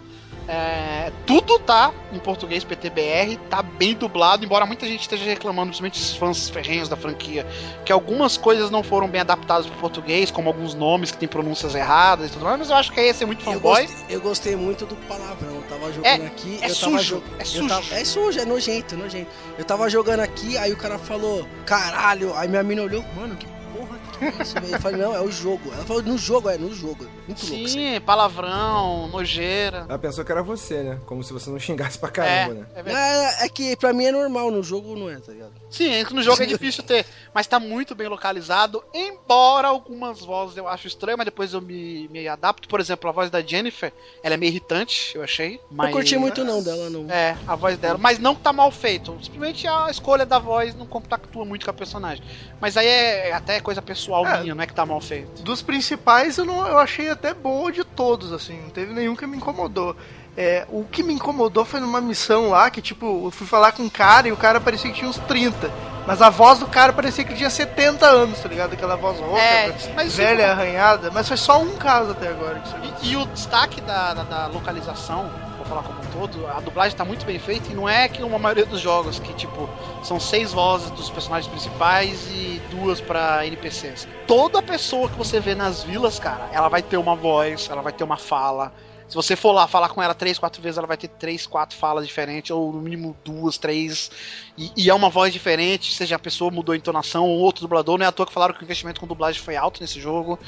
É, 0.48 1.10
tudo 1.26 1.58
tá 1.58 1.92
em 2.12 2.20
português 2.20 2.62
PTBR, 2.62 3.36
tá 3.50 3.62
bem 3.62 3.94
dublado, 3.94 4.44
embora 4.44 4.64
muita 4.64 4.86
gente 4.86 5.00
esteja 5.00 5.24
reclamando, 5.24 5.70
principalmente 5.70 6.00
os 6.00 6.14
fãs 6.14 6.48
ferrenhos 6.48 6.88
da 6.88 6.96
franquia, 6.96 7.44
que 7.84 7.90
algumas 7.90 8.36
coisas 8.36 8.70
não 8.70 8.80
foram 8.82 9.08
bem 9.08 9.20
adaptadas 9.22 9.66
pro 9.66 9.76
português, 9.80 10.30
como 10.30 10.48
alguns 10.48 10.72
nomes 10.72 11.10
que 11.10 11.18
tem 11.18 11.28
pronúncias 11.28 11.74
erradas 11.74 12.28
e 12.30 12.32
tudo 12.32 12.44
mais, 12.44 12.58
mas 12.60 12.70
eu 12.70 12.76
acho 12.76 12.92
que 12.92 13.00
aí 13.00 13.06
ia 13.06 13.14
ser 13.14 13.26
muito 13.26 13.40
Eu 13.44 13.54
fanboy. 13.54 13.86
gostei, 13.86 14.16
eu 14.16 14.20
gostei 14.20 14.56
muito 14.56 14.86
do 14.86 14.94
palavrão. 15.08 15.56
Eu 15.56 15.62
tava 15.62 15.92
jogando 15.92 16.06
É- 16.22 16.26
aqui. 16.26 16.58
é 16.62 16.70
eu 16.70 16.76
tava 16.76 16.98
sujo, 16.98 17.16
jo- 17.16 17.22
é 17.38 17.42
eu 17.42 17.46
sujo. 17.46 17.68
tava- 17.68 17.94
é 17.94 18.04
sujo, 18.04 18.38
é 18.40 18.44
nojento, 18.44 18.96
nojento. 18.96 19.30
Eu 19.58 19.64
tava 19.64 19.90
jogando 19.90 20.20
aqui, 20.20 20.56
aí 20.58 20.72
o 20.72 20.76
cara 20.76 20.96
falou, 20.96 21.44
caralho. 21.64 22.32
Aí 22.36 22.46
minha 22.46 22.62
mina 22.62 22.82
olhou, 22.82 23.04
mano, 23.16 23.34
que 23.36 23.46
é 23.46 23.55
isso? 24.40 24.56
Eu 24.58 24.80
falei, 24.80 25.00
não, 25.00 25.14
é 25.14 25.20
o 25.20 25.30
jogo. 25.30 25.72
Ela 25.72 25.84
falou, 25.84 26.02
no 26.02 26.18
jogo, 26.18 26.48
é, 26.48 26.58
no 26.58 26.74
jogo. 26.74 27.04
Muito 27.26 27.42
louco. 27.42 27.42
isso 27.42 27.54
aí. 27.54 27.68
Sim, 27.68 28.00
palavrão, 28.00 29.08
nojeira. 29.08 29.86
Ela 29.88 29.98
pensou 29.98 30.24
que 30.24 30.32
era 30.32 30.42
você, 30.42 30.82
né? 30.82 31.00
Como 31.06 31.22
se 31.22 31.32
você 31.32 31.50
não 31.50 31.58
xingasse 31.58 31.98
pra 31.98 32.08
caramba, 32.08 32.54
né? 32.54 32.66
É, 32.74 32.80
é 32.80 32.82
verdade. 32.82 33.42
É, 33.42 33.46
é 33.46 33.48
que 33.48 33.76
pra 33.76 33.92
mim 33.92 34.06
é 34.06 34.12
normal, 34.12 34.50
no 34.50 34.62
jogo 34.62 34.96
não 34.96 35.10
é, 35.10 35.18
tá 35.18 35.32
ligado? 35.32 35.52
Sim, 35.70 35.92
é 35.92 36.04
que 36.04 36.14
no 36.14 36.22
jogo 36.22 36.42
é 36.42 36.46
difícil 36.46 36.82
ter, 36.82 37.04
mas 37.34 37.46
tá 37.46 37.58
muito 37.58 37.94
bem 37.94 38.08
localizado, 38.08 38.82
embora 38.94 39.68
algumas 39.68 40.20
vozes 40.20 40.56
eu 40.56 40.66
acho 40.66 40.86
estranho, 40.86 41.18
mas 41.18 41.24
depois 41.24 41.52
eu 41.52 41.60
me, 41.60 42.08
me 42.08 42.26
adapto. 42.26 42.68
Por 42.68 42.80
exemplo, 42.80 43.08
a 43.10 43.12
voz 43.12 43.30
da 43.30 43.42
Jennifer, 43.42 43.92
ela 44.22 44.34
é 44.34 44.36
meio 44.36 44.50
irritante, 44.50 45.12
eu 45.14 45.22
achei. 45.22 45.60
Mas... 45.70 45.86
Não 45.86 45.92
curti 45.92 46.16
muito 46.16 46.44
não 46.44 46.62
dela, 46.62 46.88
não. 46.88 47.10
É, 47.10 47.36
a 47.46 47.54
voz 47.54 47.76
dela. 47.78 47.98
Mas 47.98 48.18
não 48.18 48.34
que 48.34 48.42
tá 48.42 48.52
mal 48.52 48.70
feito. 48.70 49.16
Simplesmente 49.22 49.66
a 49.66 49.88
escolha 49.90 50.24
da 50.24 50.38
voz 50.38 50.74
não 50.74 50.86
compactua 50.86 51.44
muito 51.44 51.64
com 51.64 51.70
a 51.70 51.74
personagem. 51.74 52.24
Mas 52.60 52.76
aí 52.76 52.86
é 52.86 53.32
até 53.32 53.60
coisa 53.60 53.82
pessoal 53.82 54.05
É. 54.26 54.40
minha, 54.40 54.54
não 54.54 54.62
é 54.62 54.66
que 54.66 54.74
tá 54.74 54.84
mal 54.86 55.00
feito. 55.00 55.42
Dos 55.42 55.62
principais, 55.62 56.38
eu, 56.38 56.44
não, 56.44 56.66
eu 56.66 56.78
achei 56.78 57.10
até 57.10 57.32
boa 57.34 57.72
de 57.72 57.84
todos, 57.84 58.32
assim. 58.32 58.60
Não 58.62 58.70
teve 58.70 58.92
nenhum 58.92 59.16
que 59.16 59.26
me 59.26 59.36
incomodou. 59.36 59.96
É, 60.36 60.66
o 60.68 60.84
que 60.84 61.02
me 61.02 61.14
incomodou 61.14 61.64
foi 61.64 61.80
numa 61.80 62.00
missão 62.00 62.50
lá 62.50 62.70
que, 62.70 62.82
tipo, 62.82 63.26
eu 63.26 63.30
fui 63.30 63.46
falar 63.46 63.72
com 63.72 63.82
um 63.84 63.88
cara 63.88 64.28
e 64.28 64.32
o 64.32 64.36
cara 64.36 64.60
parecia 64.60 64.90
que 64.90 64.98
tinha 64.98 65.08
uns 65.08 65.18
30. 65.18 65.70
Mas 66.06 66.22
a 66.22 66.30
voz 66.30 66.58
do 66.58 66.66
cara 66.66 66.92
parecia 66.92 67.24
que 67.24 67.34
tinha 67.34 67.50
70 67.50 68.06
anos, 68.06 68.38
tá 68.38 68.48
ligado? 68.48 68.74
Aquela 68.74 68.96
voz 68.96 69.18
rouca, 69.18 69.40
É, 69.40 69.72
velha, 70.08 70.52
arranhada. 70.52 71.10
Mas 71.10 71.26
foi 71.26 71.36
só 71.36 71.60
um 71.60 71.74
caso 71.76 72.12
até 72.12 72.28
agora. 72.28 72.62
E, 73.02 73.10
e 73.10 73.16
o 73.16 73.26
destaque 73.26 73.80
da, 73.80 74.14
da, 74.14 74.22
da 74.22 74.46
localização, 74.46 75.28
falar 75.66 75.82
como 75.82 76.00
um 76.00 76.06
todo, 76.06 76.46
a 76.46 76.60
dublagem 76.60 76.96
tá 76.96 77.04
muito 77.04 77.24
bem 77.26 77.38
feita 77.38 77.70
e 77.70 77.74
não 77.74 77.88
é 77.88 78.08
que 78.08 78.22
uma 78.22 78.38
maioria 78.38 78.64
dos 78.64 78.80
jogos 78.80 79.18
que, 79.18 79.32
tipo, 79.34 79.68
são 80.02 80.18
seis 80.18 80.52
vozes 80.52 80.90
dos 80.90 81.10
personagens 81.10 81.50
principais 81.50 82.26
e 82.30 82.60
duas 82.70 83.00
pra 83.00 83.46
NPCs. 83.46 84.08
Toda 84.26 84.62
pessoa 84.62 85.08
que 85.08 85.16
você 85.16 85.40
vê 85.40 85.54
nas 85.54 85.82
vilas, 85.82 86.18
cara, 86.18 86.48
ela 86.52 86.68
vai 86.68 86.82
ter 86.82 86.96
uma 86.96 87.14
voz, 87.14 87.68
ela 87.70 87.82
vai 87.82 87.92
ter 87.92 88.04
uma 88.04 88.16
fala. 88.16 88.72
Se 89.08 89.14
você 89.14 89.36
for 89.36 89.52
lá 89.52 89.68
falar 89.68 89.88
com 89.90 90.02
ela 90.02 90.14
três, 90.14 90.36
quatro 90.36 90.60
vezes, 90.60 90.78
ela 90.78 90.86
vai 90.86 90.96
ter 90.96 91.06
três, 91.06 91.46
quatro 91.46 91.76
falas 91.76 92.06
diferentes, 92.06 92.50
ou 92.50 92.72
no 92.72 92.80
mínimo 92.80 93.16
duas, 93.24 93.56
três. 93.56 94.10
E, 94.58 94.72
e 94.76 94.90
é 94.90 94.94
uma 94.94 95.08
voz 95.08 95.32
diferente, 95.32 95.94
seja 95.94 96.16
a 96.16 96.18
pessoa 96.18 96.50
mudou 96.50 96.72
a 96.72 96.76
entonação 96.76 97.24
ou 97.24 97.38
outro 97.38 97.62
dublador. 97.62 97.98
Não 97.98 98.04
é 98.04 98.08
à 98.08 98.12
toa 98.12 98.26
que 98.26 98.32
falaram 98.32 98.52
que 98.54 98.62
o 98.62 98.64
investimento 98.64 99.00
com 99.00 99.06
dublagem 99.06 99.40
foi 99.40 99.54
alto 99.54 99.80
nesse 99.80 100.00
jogo. 100.00 100.38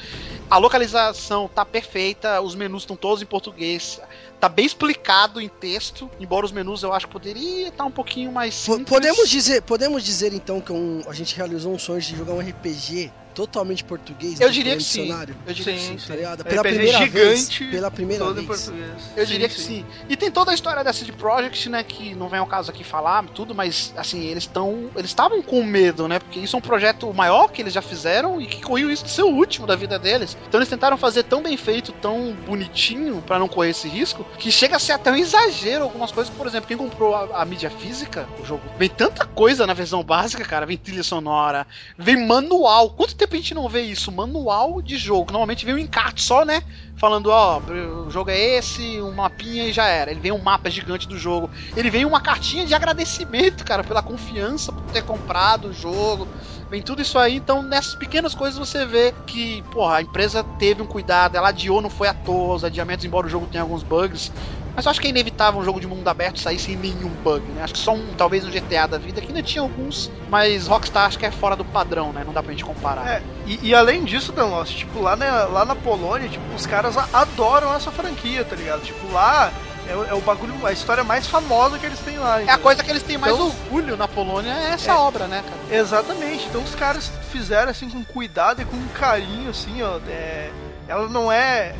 A 0.49 0.57
localização 0.57 1.47
tá 1.47 1.63
perfeita, 1.63 2.41
os 2.41 2.53
menus 2.53 2.83
estão 2.83 2.97
todos 2.97 3.21
em 3.21 3.25
português. 3.25 4.01
Tá 4.39 4.47
bem 4.47 4.65
explicado 4.65 5.41
em 5.41 5.49
texto, 5.49 6.09
embora 6.19 6.45
os 6.45 6.51
menus 6.51 6.81
eu 6.81 6.93
acho 6.93 7.07
que 7.07 7.11
poderia 7.13 7.67
estar 7.67 7.83
um 7.83 7.91
pouquinho 7.91 8.31
mais 8.31 8.53
simples. 8.55 8.87
Podemos 8.87 9.29
dizer, 9.29 9.61
podemos 9.63 10.03
dizer 10.03 10.33
então 10.33 10.61
que 10.61 10.71
um- 10.71 11.01
a 11.07 11.13
gente 11.13 11.35
realizou 11.35 11.73
um 11.73 11.79
sonho 11.79 11.99
de 11.99 12.15
jogar 12.15 12.33
um 12.33 12.39
RPG 12.39 13.11
totalmente 13.35 13.83
português? 13.85 14.39
Eu 14.41 14.47
do 14.49 14.53
diria 14.53 14.73
que 14.73 14.79
de 14.79 14.83
sim. 14.85 15.11
Eu 15.45 15.53
diria 15.53 15.77
Sim, 15.77 15.95
que 15.95 16.01
sim. 16.01 16.07
Tá 16.07 16.15
ligado? 16.15 16.39
RPG 16.41 16.49
Pela 16.49 16.63
primeira 16.63 16.97
gigante, 16.99 17.59
vez. 17.63 17.71
Pela 17.71 17.91
primeira 17.91 18.25
todo 18.25 18.41
em 18.41 18.45
vez. 18.45 18.61
português. 18.65 18.91
Eu 19.15 19.25
Sim, 19.25 19.31
diria 19.31 19.49
que 19.49 19.59
sim. 19.61 19.85
E 20.09 20.17
tem 20.17 20.31
toda 20.31 20.51
a 20.51 20.53
história 20.53 20.83
da 20.83 20.91
CD 20.91 21.11
Projekt, 21.13 21.69
né? 21.69 21.83
Que 21.83 22.15
não 22.15 22.27
vem 22.27 22.39
ao 22.39 22.47
caso 22.47 22.69
aqui 22.71 22.83
falar 22.83 23.23
tudo, 23.29 23.53
mas 23.55 23.93
assim, 23.95 24.25
eles 24.25 24.43
estão. 24.43 24.89
Eles 24.95 25.11
estavam 25.11 25.41
com 25.41 25.63
medo, 25.63 26.07
né? 26.07 26.19
Porque 26.19 26.39
isso 26.39 26.55
é 26.55 26.59
um 26.59 26.61
projeto 26.61 27.13
maior 27.13 27.49
que 27.49 27.61
eles 27.61 27.73
já 27.73 27.81
fizeram 27.81 28.41
e 28.41 28.45
que 28.45 28.61
corriu 28.61 28.91
isso 28.91 29.05
de 29.05 29.11
ser 29.11 29.23
o 29.23 29.29
último 29.29 29.65
da 29.67 29.75
vida 29.75 29.97
deles. 29.99 30.35
Então 30.47 30.59
eles 30.59 30.69
tentaram 30.69 30.97
fazer 30.97 31.23
tão 31.23 31.41
bem 31.41 31.55
feito, 31.55 31.91
tão 31.93 32.33
bonitinho, 32.45 33.21
pra 33.25 33.39
não 33.39 33.47
correr 33.47 33.69
esse 33.69 33.87
risco, 33.87 34.25
que 34.37 34.51
chega 34.51 34.75
a 34.75 34.79
ser 34.79 34.93
até 34.93 35.11
um 35.11 35.15
exagero 35.15 35.83
algumas 35.83 36.11
coisas. 36.11 36.33
Por 36.33 36.47
exemplo, 36.47 36.67
quem 36.67 36.77
comprou 36.77 37.15
a, 37.15 37.41
a 37.41 37.45
mídia 37.45 37.69
física, 37.69 38.27
o 38.39 38.45
jogo, 38.45 38.61
vem 38.77 38.89
tanta 38.89 39.25
coisa 39.25 39.65
na 39.65 39.73
versão 39.73 40.03
básica, 40.03 40.43
cara. 40.45 40.65
Vem 40.65 40.77
trilha 40.77 41.03
sonora, 41.03 41.65
vem 41.97 42.25
manual. 42.25 42.91
Quanto 42.91 43.15
tempo 43.15 43.33
a 43.33 43.37
gente 43.37 43.53
não 43.53 43.67
vê 43.67 43.81
isso? 43.81 44.11
Manual 44.11 44.81
de 44.81 44.97
jogo. 44.97 45.31
Normalmente 45.31 45.65
vem 45.65 45.75
um 45.75 45.79
encarte 45.79 46.21
só, 46.21 46.45
né? 46.45 46.63
falando, 46.99 47.27
ó, 47.27 47.59
o 48.05 48.11
jogo 48.11 48.29
é 48.29 48.37
esse, 48.37 49.01
um 49.01 49.13
mapinha 49.13 49.69
e 49.69 49.73
já 49.73 49.87
era. 49.87 50.11
Ele 50.11 50.19
vem 50.19 50.33
um 50.33 50.37
mapa 50.37 50.69
gigante 50.69 51.07
do 51.07 51.17
jogo. 51.17 51.49
Ele 51.75 51.89
vem 51.89 52.03
uma 52.03 52.19
cartinha 52.19 52.65
de 52.65 52.75
agradecimento, 52.75 53.63
cara, 53.63 53.83
pela 53.85 54.03
confiança 54.03 54.73
por 54.73 54.83
ter 54.91 55.03
comprado 55.03 55.69
o 55.69 55.73
jogo. 55.73 56.27
Vem 56.69 56.83
tudo 56.83 57.01
isso 57.01 57.17
aí, 57.17 57.37
então 57.37 57.63
nessas 57.63 57.95
pequenas 57.95 58.35
coisas 58.35 58.59
você 58.59 58.85
vê 58.85 59.13
que, 59.25 59.63
porra, 59.71 59.97
a 59.97 60.01
empresa 60.01 60.43
teve 60.43 60.81
um 60.83 60.85
cuidado, 60.85 61.35
ela 61.35 61.49
adiou, 61.49 61.81
não 61.81 61.89
foi 61.89 62.07
à 62.07 62.13
toa, 62.13 62.55
os 62.55 62.63
adiamentos, 62.63 63.03
embora 63.03 63.25
o 63.25 63.29
jogo 63.29 63.47
tenha 63.47 63.63
alguns 63.63 63.81
bugs. 63.81 64.31
Mas 64.75 64.85
eu 64.85 64.91
acho 64.91 65.01
que 65.01 65.07
é 65.07 65.09
inevitável 65.09 65.59
um 65.59 65.63
jogo 65.65 65.79
de 65.79 65.87
mundo 65.87 66.07
aberto 66.07 66.39
sair 66.39 66.59
sem 66.59 66.75
nenhum 66.75 67.09
bug, 67.23 67.43
né? 67.51 67.63
Acho 67.63 67.73
que 67.73 67.79
só 67.79 67.93
um, 67.93 68.13
talvez 68.15 68.45
um 68.45 68.51
GTA 68.51 68.87
da 68.87 68.97
vida, 68.97 69.19
que 69.19 69.27
ainda 69.27 69.41
tinha 69.41 69.61
alguns, 69.61 70.09
mas 70.29 70.67
Rockstar 70.67 71.07
acho 71.07 71.19
que 71.19 71.25
é 71.25 71.31
fora 71.31 71.55
do 71.55 71.65
padrão, 71.65 72.13
né? 72.13 72.23
Não 72.25 72.31
dá 72.31 72.41
pra 72.41 72.51
gente 72.51 72.63
comparar. 72.63 73.05
É, 73.05 73.21
e, 73.45 73.69
e 73.69 73.75
além 73.75 74.05
disso, 74.05 74.31
Dan 74.31 74.45
Lost, 74.45 74.77
tipo, 74.77 75.01
lá 75.01 75.15
na, 75.15 75.45
lá 75.45 75.65
na 75.65 75.75
Polônia, 75.75 76.29
tipo, 76.29 76.43
os 76.55 76.65
caras 76.65 76.95
adoram 77.13 77.73
essa 77.73 77.91
franquia, 77.91 78.45
tá 78.45 78.55
ligado? 78.55 78.81
Tipo, 78.81 79.11
lá 79.11 79.51
é, 79.89 79.95
o- 79.95 80.05
é 80.05 80.13
o 80.13 80.21
bagulho, 80.21 80.65
a 80.65 80.71
história 80.71 81.03
mais 81.03 81.27
famosa 81.27 81.77
que 81.79 81.85
eles 81.85 81.99
têm 81.99 82.17
lá. 82.19 82.41
É 82.41 82.49
a 82.49 82.57
coisa 82.57 82.83
que 82.83 82.89
eles 82.89 83.03
têm 83.03 83.17
mais 83.17 83.33
Então- 83.33 83.47
orgulho 83.47 83.97
na 83.97 84.07
Polônia, 84.07 84.51
é 84.51 84.71
essa 84.71 84.91
É. 84.91 84.95
obra, 84.95 85.27
né, 85.27 85.43
cara? 85.43 85.75
Exatamente. 85.79 86.45
Então 86.47 86.61
os 86.63 86.75
caras 86.75 87.11
fizeram 87.31 87.71
assim 87.71 87.89
com 87.89 88.03
cuidado 88.03 88.61
e 88.61 88.65
com 88.65 88.87
carinho, 88.89 89.49
assim, 89.49 89.81
ó. 89.81 89.99
é, 90.07 90.51
ela 90.87 91.07
não 91.09 91.31
é. 91.31 91.75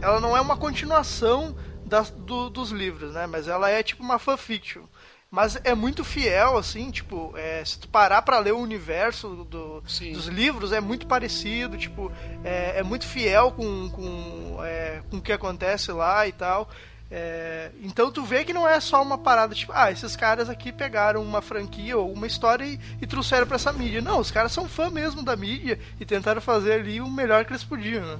Ela 0.00 0.20
não 0.20 0.36
é 0.36 0.40
uma 0.40 0.56
continuação 0.56 1.56
das, 1.86 2.10
do- 2.10 2.50
dos 2.50 2.70
livros, 2.70 3.14
né? 3.14 3.26
Mas 3.26 3.48
ela 3.48 3.70
é 3.70 3.82
tipo 3.82 4.02
uma 4.02 4.18
fanfiction. 4.18 4.82
Mas 5.30 5.58
é 5.64 5.74
muito 5.74 6.04
fiel, 6.04 6.56
assim, 6.56 6.92
tipo, 6.92 7.32
é, 7.36 7.64
se 7.64 7.76
tu 7.80 7.88
parar 7.88 8.22
pra 8.22 8.38
ler 8.38 8.52
o 8.52 8.58
universo 8.60 9.28
do- 9.50 9.80
dos 9.80 10.26
livros, 10.28 10.70
é 10.70 10.80
muito 10.80 11.08
parecido, 11.08 11.76
tipo, 11.76 12.12
é, 12.44 12.74
é 12.78 12.82
muito 12.84 13.04
fiel 13.04 13.50
com, 13.50 13.90
com, 13.90 14.58
é, 14.64 15.00
com 15.10 15.16
o 15.16 15.20
que 15.20 15.32
acontece 15.32 15.90
lá 15.90 16.24
e 16.26 16.30
tal. 16.32 16.68
É, 17.10 17.70
então 17.82 18.10
tu 18.10 18.24
vê 18.24 18.44
que 18.44 18.52
não 18.52 18.66
é 18.68 18.80
só 18.80 19.02
uma 19.02 19.18
parada 19.18 19.54
tipo, 19.54 19.72
ah, 19.74 19.90
esses 19.90 20.16
caras 20.16 20.48
aqui 20.48 20.72
pegaram 20.72 21.22
uma 21.22 21.42
franquia 21.42 21.96
ou 21.96 22.12
uma 22.12 22.26
história 22.26 22.64
e, 22.64 22.80
e 23.00 23.06
trouxeram 23.06 23.46
pra 23.46 23.56
essa 23.56 23.72
mídia. 23.72 24.00
Não, 24.00 24.18
os 24.18 24.30
caras 24.30 24.52
são 24.52 24.68
fã 24.68 24.90
mesmo 24.90 25.22
da 25.22 25.36
mídia 25.36 25.78
e 26.00 26.04
tentaram 26.04 26.40
fazer 26.40 26.72
ali 26.72 27.00
o 27.00 27.08
melhor 27.08 27.44
que 27.44 27.52
eles 27.52 27.64
podiam, 27.64 28.04
né? 28.04 28.18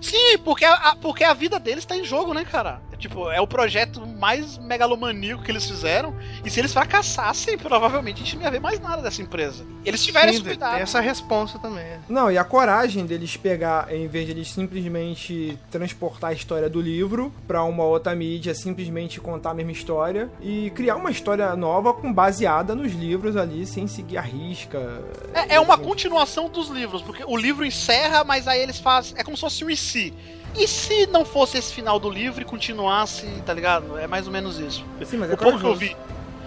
Sim, 0.00 0.38
porque 0.44 0.64
a, 0.64 0.74
a- 0.74 0.96
porque 0.96 1.24
a 1.24 1.34
vida 1.34 1.58
deles 1.58 1.84
tá 1.84 1.96
em 1.96 2.04
jogo, 2.04 2.32
né, 2.34 2.44
cara? 2.44 2.80
Tipo, 2.98 3.30
é 3.30 3.40
o 3.40 3.46
projeto 3.46 4.04
mais 4.04 4.58
megalomaníaco 4.58 5.42
que 5.44 5.52
eles 5.52 5.64
fizeram. 5.64 6.12
E 6.44 6.50
se 6.50 6.58
eles 6.58 6.72
fracassassem, 6.72 7.56
provavelmente 7.56 8.20
a 8.22 8.24
gente 8.24 8.34
não 8.36 8.42
ia 8.42 8.50
ver 8.50 8.60
mais 8.60 8.80
nada 8.80 9.00
dessa 9.00 9.22
empresa. 9.22 9.64
Eles 9.84 10.04
tiveram 10.04 10.30
Sim, 10.30 10.34
esse 10.34 10.44
cuidado. 10.44 10.72
tem 10.72 10.82
essa 10.82 10.98
responsa 11.00 11.60
também. 11.60 11.84
é. 11.84 12.00
Não, 12.08 12.28
e 12.30 12.36
a 12.36 12.42
coragem 12.42 13.06
deles 13.06 13.36
pegar, 13.36 13.92
em 13.94 14.08
vez 14.08 14.26
de 14.26 14.32
eles 14.32 14.50
simplesmente 14.50 15.56
transportar 15.70 16.30
a 16.30 16.32
história 16.32 16.68
do 16.68 16.80
livro 16.80 17.32
pra 17.46 17.62
uma 17.62 17.84
outra 17.84 18.14
mídia, 18.16 18.52
simplesmente 18.54 19.20
contar 19.20 19.50
a 19.50 19.54
mesma 19.54 19.70
história 19.72 20.28
e 20.40 20.70
criar 20.74 20.96
uma 20.96 21.10
história 21.10 21.54
nova 21.54 21.92
com 21.94 22.12
baseada 22.12 22.74
nos 22.74 22.92
livros 22.92 23.36
ali, 23.36 23.64
sem 23.64 23.86
seguir 23.86 24.18
a 24.18 24.22
risca. 24.22 25.02
É, 25.34 25.54
é 25.54 25.60
uma 25.60 25.78
continuação 25.78 26.48
dos 26.48 26.68
livros, 26.68 27.00
porque 27.02 27.22
o 27.24 27.36
livro 27.36 27.64
encerra, 27.64 28.24
mas 28.24 28.48
aí 28.48 28.60
eles 28.60 28.78
fazem. 28.80 29.14
É 29.16 29.22
como 29.22 29.36
se 29.36 29.40
fosse 29.42 29.64
um 29.64 29.70
se. 29.88 30.14
E 30.56 30.66
se 30.66 31.06
não 31.06 31.24
fosse 31.24 31.58
esse 31.58 31.72
final 31.72 31.98
do 31.98 32.10
livro 32.10 32.40
e 32.40 32.44
continuasse, 32.44 33.26
tá 33.44 33.52
ligado? 33.52 33.98
É 33.98 34.06
mais 34.06 34.26
ou 34.26 34.32
menos 34.32 34.58
isso. 34.58 34.84
Sim, 35.04 35.18
mas 35.18 35.30
é 35.30 35.34
o 35.34 35.36
pouco 35.36 35.58
que 35.58 35.64
eu 35.64 35.74
vi. 35.74 35.96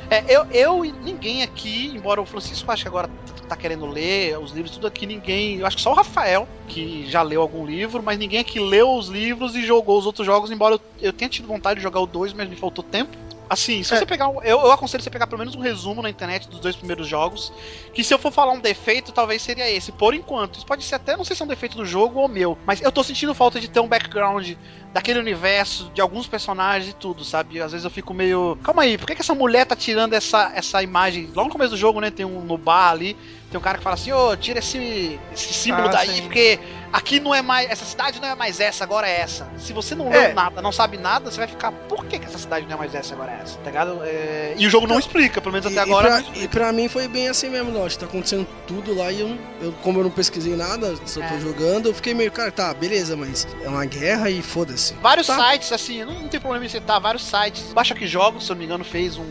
É, 0.10 0.25
eu, 0.27 0.45
eu 0.51 0.86
e 0.86 0.91
ninguém 0.91 1.41
aqui, 1.41 1.88
embora 1.95 2.21
o 2.21 2.25
Francisco 2.25 2.69
acho 2.69 2.84
que 2.84 2.88
agora 2.89 3.10
tá 3.47 3.56
querendo 3.56 3.86
ler 3.86 4.38
os 4.39 4.51
livros, 4.51 4.73
tudo 4.73 4.88
aqui, 4.88 5.06
ninguém. 5.06 5.60
Eu 5.60 5.65
acho 5.65 5.77
que 5.77 5.82
só 5.82 5.91
o 5.91 5.95
Rafael, 5.95 6.47
que 6.67 7.06
já 7.10 7.21
leu 7.21 7.41
algum 7.41 7.65
livro, 7.65 8.04
mas 8.04 8.17
ninguém 8.17 8.39
aqui 8.39 8.60
leu 8.60 8.91
os 8.91 9.08
livros 9.08 9.56
e 9.56 9.65
jogou 9.65 9.97
os 9.97 10.06
outros 10.06 10.25
jogos, 10.25 10.51
embora 10.51 10.75
eu, 10.75 10.82
eu 11.01 11.13
tenha 11.13 11.30
tido 11.30 11.47
vontade 11.47 11.80
de 11.80 11.84
jogar 11.84 12.01
o 12.01 12.06
2, 12.06 12.34
mas 12.34 12.49
me 12.49 12.56
faltou 12.56 12.84
tempo. 12.84 13.15
Assim, 13.51 13.83
se 13.83 13.93
É. 13.93 13.97
você 13.97 14.05
pegar. 14.05 14.29
um- 14.29 14.41
Eu, 14.41 14.61
eu 14.61 14.71
aconselho 14.71 15.03
você 15.03 15.09
pegar 15.09 15.27
pelo 15.27 15.39
menos 15.39 15.55
um 15.55 15.59
resumo 15.59 16.01
na 16.01 16.09
internet 16.09 16.47
dos 16.47 16.61
dois 16.61 16.73
primeiros 16.73 17.05
jogos. 17.05 17.51
Que 17.93 18.01
se 18.01 18.13
eu 18.13 18.17
for 18.17 18.31
falar 18.31 18.53
um 18.53 18.61
defeito, 18.61 19.11
talvez 19.11 19.41
seria 19.41 19.69
esse. 19.69 19.91
Por 19.91 20.13
enquanto. 20.13 20.55
Isso 20.55 20.65
pode 20.65 20.85
ser 20.85 20.95
até, 20.95 21.17
não 21.17 21.25
sei 21.25 21.35
se 21.35 21.41
é 21.41 21.45
um 21.45 21.49
defeito 21.49 21.75
do 21.75 21.85
jogo 21.85 22.21
ou 22.21 22.29
meu. 22.29 22.57
Mas 22.65 22.81
eu 22.81 22.89
tô 22.93 23.03
sentindo 23.03 23.33
falta 23.35 23.59
de 23.59 23.67
ter 23.67 23.81
um 23.81 23.89
background 23.89 24.53
daquele 24.93 25.19
universo, 25.19 25.91
de 25.93 25.99
alguns 25.99 26.27
personagens 26.27 26.91
e 26.91 26.95
tudo, 26.95 27.25
sabe? 27.25 27.61
Às 27.61 27.73
vezes 27.73 27.83
eu 27.83 27.91
fico 27.91 28.13
meio. 28.13 28.57
Calma 28.63 28.83
aí, 28.83 28.97
por 28.97 29.05
que, 29.05 29.15
que 29.15 29.21
essa 29.21 29.35
mulher 29.35 29.65
tá 29.65 29.75
tirando 29.75 30.13
essa, 30.13 30.53
essa 30.55 30.81
imagem? 30.81 31.25
Logo 31.35 31.49
no 31.49 31.51
começo 31.51 31.71
do 31.71 31.77
jogo, 31.77 31.99
né? 31.99 32.09
Tem 32.09 32.25
um 32.25 32.39
no 32.41 32.57
bar 32.57 32.91
ali. 32.91 33.17
Tem 33.51 33.59
um 33.59 33.61
cara 33.61 33.77
que 33.77 33.83
fala 33.83 33.95
assim, 33.95 34.13
ô, 34.13 34.33
tira 34.37 34.59
esse, 34.59 35.19
esse 35.33 35.53
símbolo 35.53 35.89
Ah, 35.89 35.91
daí, 35.91 36.07
sim. 36.15 36.21
porque 36.21 36.57
aqui 36.93 37.19
não 37.19 37.35
é 37.35 37.41
mais. 37.41 37.69
Essa 37.69 37.83
cidade 37.83 38.21
não 38.21 38.29
é 38.29 38.33
mais 38.33 38.61
essa, 38.61 38.81
agora 38.85 39.05
é 39.09 39.19
essa. 39.19 39.45
Se 39.57 39.73
você 39.73 39.93
não 39.93 40.07
É. 40.07 40.27
leu 40.27 40.33
nada, 40.35 40.61
não 40.61 40.71
sabe 40.71 40.97
nada, 40.97 41.29
você 41.29 41.37
vai 41.37 41.47
ficar, 41.49 41.69
por 41.73 42.05
que, 42.05 42.17
que 42.17 42.25
essa 42.27 42.37
cidade 42.37 42.65
não 42.65 42.75
é 42.75 42.77
mais 42.77 42.95
essa, 42.95 43.13
agora 43.13 43.33
é 43.33 43.41
essa? 43.43 43.57
Tá 43.57 43.65
ligado? 43.69 43.99
É, 44.05 44.53
E 44.57 44.65
o 44.65 44.69
jogo 44.69 44.87
não 44.87 44.97
explica, 44.97 45.41
pelo 45.41 45.51
menos 45.51 45.65
até 45.67 45.75
e 45.75 45.79
agora. 45.79 46.23
pra, 46.23 46.37
e 46.41 46.47
pra 46.47 46.71
mim 46.71 46.87
foi 46.87 47.09
bem 47.09 47.27
assim 47.27 47.49
mesmo, 47.49 47.71
Lost. 47.71 47.99
Tá 47.99 48.05
acontecendo 48.05 48.47
tudo 48.65 48.95
lá 48.97 49.11
e 49.11 49.19
eu, 49.19 49.37
eu- 49.61 49.73
como 49.83 49.99
eu 49.99 50.05
não 50.05 50.11
pesquisei 50.11 50.55
nada, 50.55 50.95
só 51.05 51.19
tô 51.19 51.35
É. 51.35 51.39
jogando, 51.41 51.87
eu 51.89 51.93
fiquei 51.93 52.13
meio, 52.13 52.31
cara, 52.31 52.53
tá, 52.53 52.73
beleza, 52.73 53.17
mas 53.17 53.45
é 53.61 53.67
uma 53.67 53.83
guerra 53.83 54.29
e 54.29 54.41
foda-se. 54.41 54.93
Vários 55.01 55.27
Tá. 55.27 55.51
sites, 55.51 55.73
assim, 55.73 56.05
não, 56.05 56.13
não 56.21 56.29
tem 56.29 56.39
problema 56.39 56.63
em 56.65 56.69
citar, 56.69 57.01
vários 57.01 57.25
sites. 57.25 57.73
Baixa 57.73 57.93
que 57.93 58.07
jogos, 58.07 58.45
se 58.45 58.49
eu 58.51 58.55
não 58.55 58.59
me 58.61 58.65
engano, 58.65 58.85
fez 58.85 59.17
um, 59.17 59.25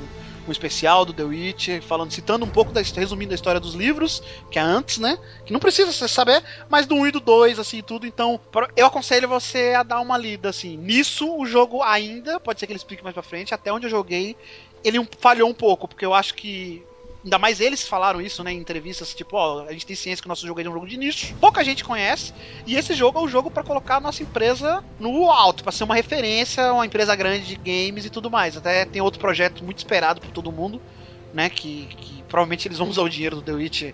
um 0.47 0.53
especial 0.53 1.05
do 1.05 1.13
The 1.13 1.23
Witcher, 1.23 1.83
falando, 1.83 2.13
citando 2.13 2.45
um 2.45 2.49
pouco, 2.49 2.73
da, 2.73 2.81
resumindo 2.81 3.33
a 3.33 3.35
história 3.35 3.61
dos 3.61 3.75
livros, 3.75 4.23
que 4.51 4.59
é 4.59 4.63
antes, 4.63 4.99
né? 4.99 5.19
Que 5.45 5.53
não 5.53 5.61
precisa 5.61 5.93
você 5.93 6.09
saber, 6.09 6.43
mas 6.69 6.87
do 6.87 6.95
1 6.95 7.07
e 7.09 7.11
do 7.13 7.21
2, 7.21 7.59
assim, 7.59 7.83
tudo. 7.83 8.07
Então, 8.07 8.41
eu 8.77 8.87
aconselho 8.87 9.29
você 9.29 9.75
a 9.75 9.83
dar 9.83 10.01
uma 10.01 10.17
lida, 10.17 10.49
assim. 10.49 10.77
Nisso, 10.77 11.37
o 11.37 11.47
jogo 11.47 11.83
ainda, 11.83 12.41
pode 12.41 12.59
ser 12.59 12.67
que 12.67 12.73
ele 12.73 12.79
explique 12.79 13.05
mais 13.05 13.15
pra 13.15 13.23
frente, 13.23 13.55
até 13.55 13.73
onde 13.73 13.87
eu 13.87 13.91
joguei, 13.91 14.37
ele 14.83 15.07
falhou 15.19 15.49
um 15.49 15.55
pouco, 15.55 15.87
porque 15.87 16.05
eu 16.05 16.15
acho 16.15 16.35
que. 16.35 16.83
Ainda 17.23 17.39
mais 17.39 17.61
eles 17.61 17.87
falaram 17.87 18.21
isso, 18.21 18.43
né, 18.43 18.51
em 18.53 18.57
entrevistas, 18.59 19.13
tipo, 19.15 19.37
ó, 19.37 19.65
a 19.69 19.73
gente 19.73 19.85
tem 19.85 19.95
ciência 19.95 20.23
que 20.23 20.27
o 20.27 20.31
nosso 20.31 20.47
jogo 20.47 20.59
é 20.61 20.69
um 20.69 20.73
jogo 20.73 20.87
de 20.87 20.97
nicho, 20.97 21.35
pouca 21.39 21.63
gente 21.63 21.85
conhece, 21.85 22.33
e 22.67 22.77
esse 22.77 22.95
jogo 22.95 23.19
é 23.19 23.23
o 23.23 23.29
jogo 23.29 23.51
pra 23.51 23.63
colocar 23.63 23.97
a 23.97 24.01
nossa 24.01 24.23
empresa 24.23 24.83
no 24.99 25.31
alto, 25.31 25.63
pra 25.63 25.71
ser 25.71 25.85
uma 25.85 25.95
referência, 25.95 26.73
uma 26.73 26.87
empresa 26.87 27.15
grande 27.15 27.45
de 27.45 27.57
games 27.57 28.07
e 28.07 28.11
tudo 28.11 28.31
mais. 28.31 28.57
Até 28.57 28.87
tem 28.87 29.03
outro 29.03 29.21
projeto 29.21 29.63
muito 29.63 29.77
esperado 29.79 30.19
por 30.21 30.31
todo 30.31 30.51
mundo, 30.51 30.81
né, 31.35 31.51
que, 31.51 31.89
que 31.99 32.23
provavelmente 32.29 32.67
eles 32.69 32.79
vão 32.79 32.89
usar 32.89 33.03
o 33.03 33.09
dinheiro 33.09 33.37
do 33.37 33.43
The 33.43 33.53
Witch 33.53 33.93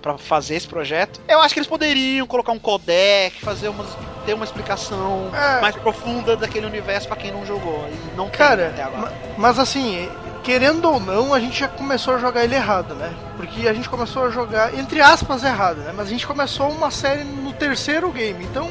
pra 0.00 0.16
fazer 0.16 0.54
esse 0.56 0.66
projeto. 0.66 1.20
Eu 1.28 1.40
acho 1.42 1.52
que 1.54 1.60
eles 1.60 1.68
poderiam 1.68 2.26
colocar 2.26 2.52
um 2.52 2.58
codec, 2.58 3.38
fazer 3.40 3.68
umas, 3.68 3.86
ter 4.24 4.32
uma 4.34 4.44
explicação 4.44 5.30
É. 5.34 5.60
mais 5.60 5.76
profunda 5.76 6.36
daquele 6.38 6.64
universo 6.66 7.06
pra 7.06 7.16
quem 7.18 7.30
não 7.30 7.44
jogou, 7.44 7.86
e 7.88 8.16
não 8.16 8.28
tem 8.30 8.38
Cara, 8.38 8.68
até 8.70 8.82
agora. 8.82 9.02
ma- 9.02 9.12
mas 9.36 9.58
assim, 9.58 10.08
querendo 10.42 10.84
ou 10.90 10.98
não, 11.00 11.32
a 11.32 11.40
gente 11.40 11.58
já 11.60 11.68
começou 11.68 12.14
a 12.14 12.18
jogar 12.18 12.44
ele 12.44 12.54
errado, 12.54 12.94
né? 12.94 13.14
Porque 13.36 13.68
a 13.68 13.72
gente 13.72 13.88
começou 13.88 14.24
a 14.24 14.30
jogar, 14.30 14.74
entre 14.78 15.00
aspas, 15.00 15.42
errado, 15.44 15.78
né? 15.78 15.92
Mas 15.96 16.08
a 16.08 16.10
gente 16.10 16.26
começou 16.26 16.68
uma 16.70 16.90
série 16.90 17.24
no 17.24 17.52
terceiro 17.52 18.10
game, 18.10 18.44
então 18.44 18.68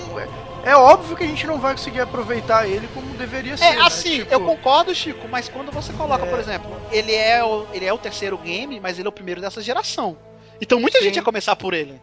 é, 0.63 0.71
é 0.71 0.75
óbvio 0.75 1.15
que 1.15 1.23
a 1.23 1.27
gente 1.27 1.47
não 1.47 1.60
vai 1.60 1.73
conseguir 1.73 2.01
aproveitar 2.01 2.67
ele 2.67 2.88
como 2.93 3.07
deveria 3.17 3.55
ser. 3.57 3.63
É, 3.65 3.75
né? 3.75 3.81
assim, 3.84 4.17
Tipo, 4.19 4.34
eu 4.34 4.41
concordo, 4.41 4.93
Chico, 4.93 5.27
mas 5.29 5.47
quando 5.49 5.71
você 5.71 5.93
coloca, 5.93 6.25
É. 6.25 6.29
por 6.29 6.39
exemplo, 6.39 6.69
ele 6.91 7.13
é, 7.13 7.43
o, 7.43 7.65
ele 7.73 7.86
é 7.86 7.93
o 7.93 7.97
terceiro 7.97 8.38
game, 8.38 8.79
mas 8.79 8.99
ele 8.99 9.07
é 9.07 9.10
o 9.10 9.13
primeiro 9.13 9.39
dessa 9.41 9.62
geração. 9.62 10.17
Então 10.60 10.79
muita 10.79 10.99
Sim. 10.99 11.05
gente 11.05 11.15
ia 11.15 11.23
começar 11.23 11.55
por 11.55 11.73
ele. 11.73 11.99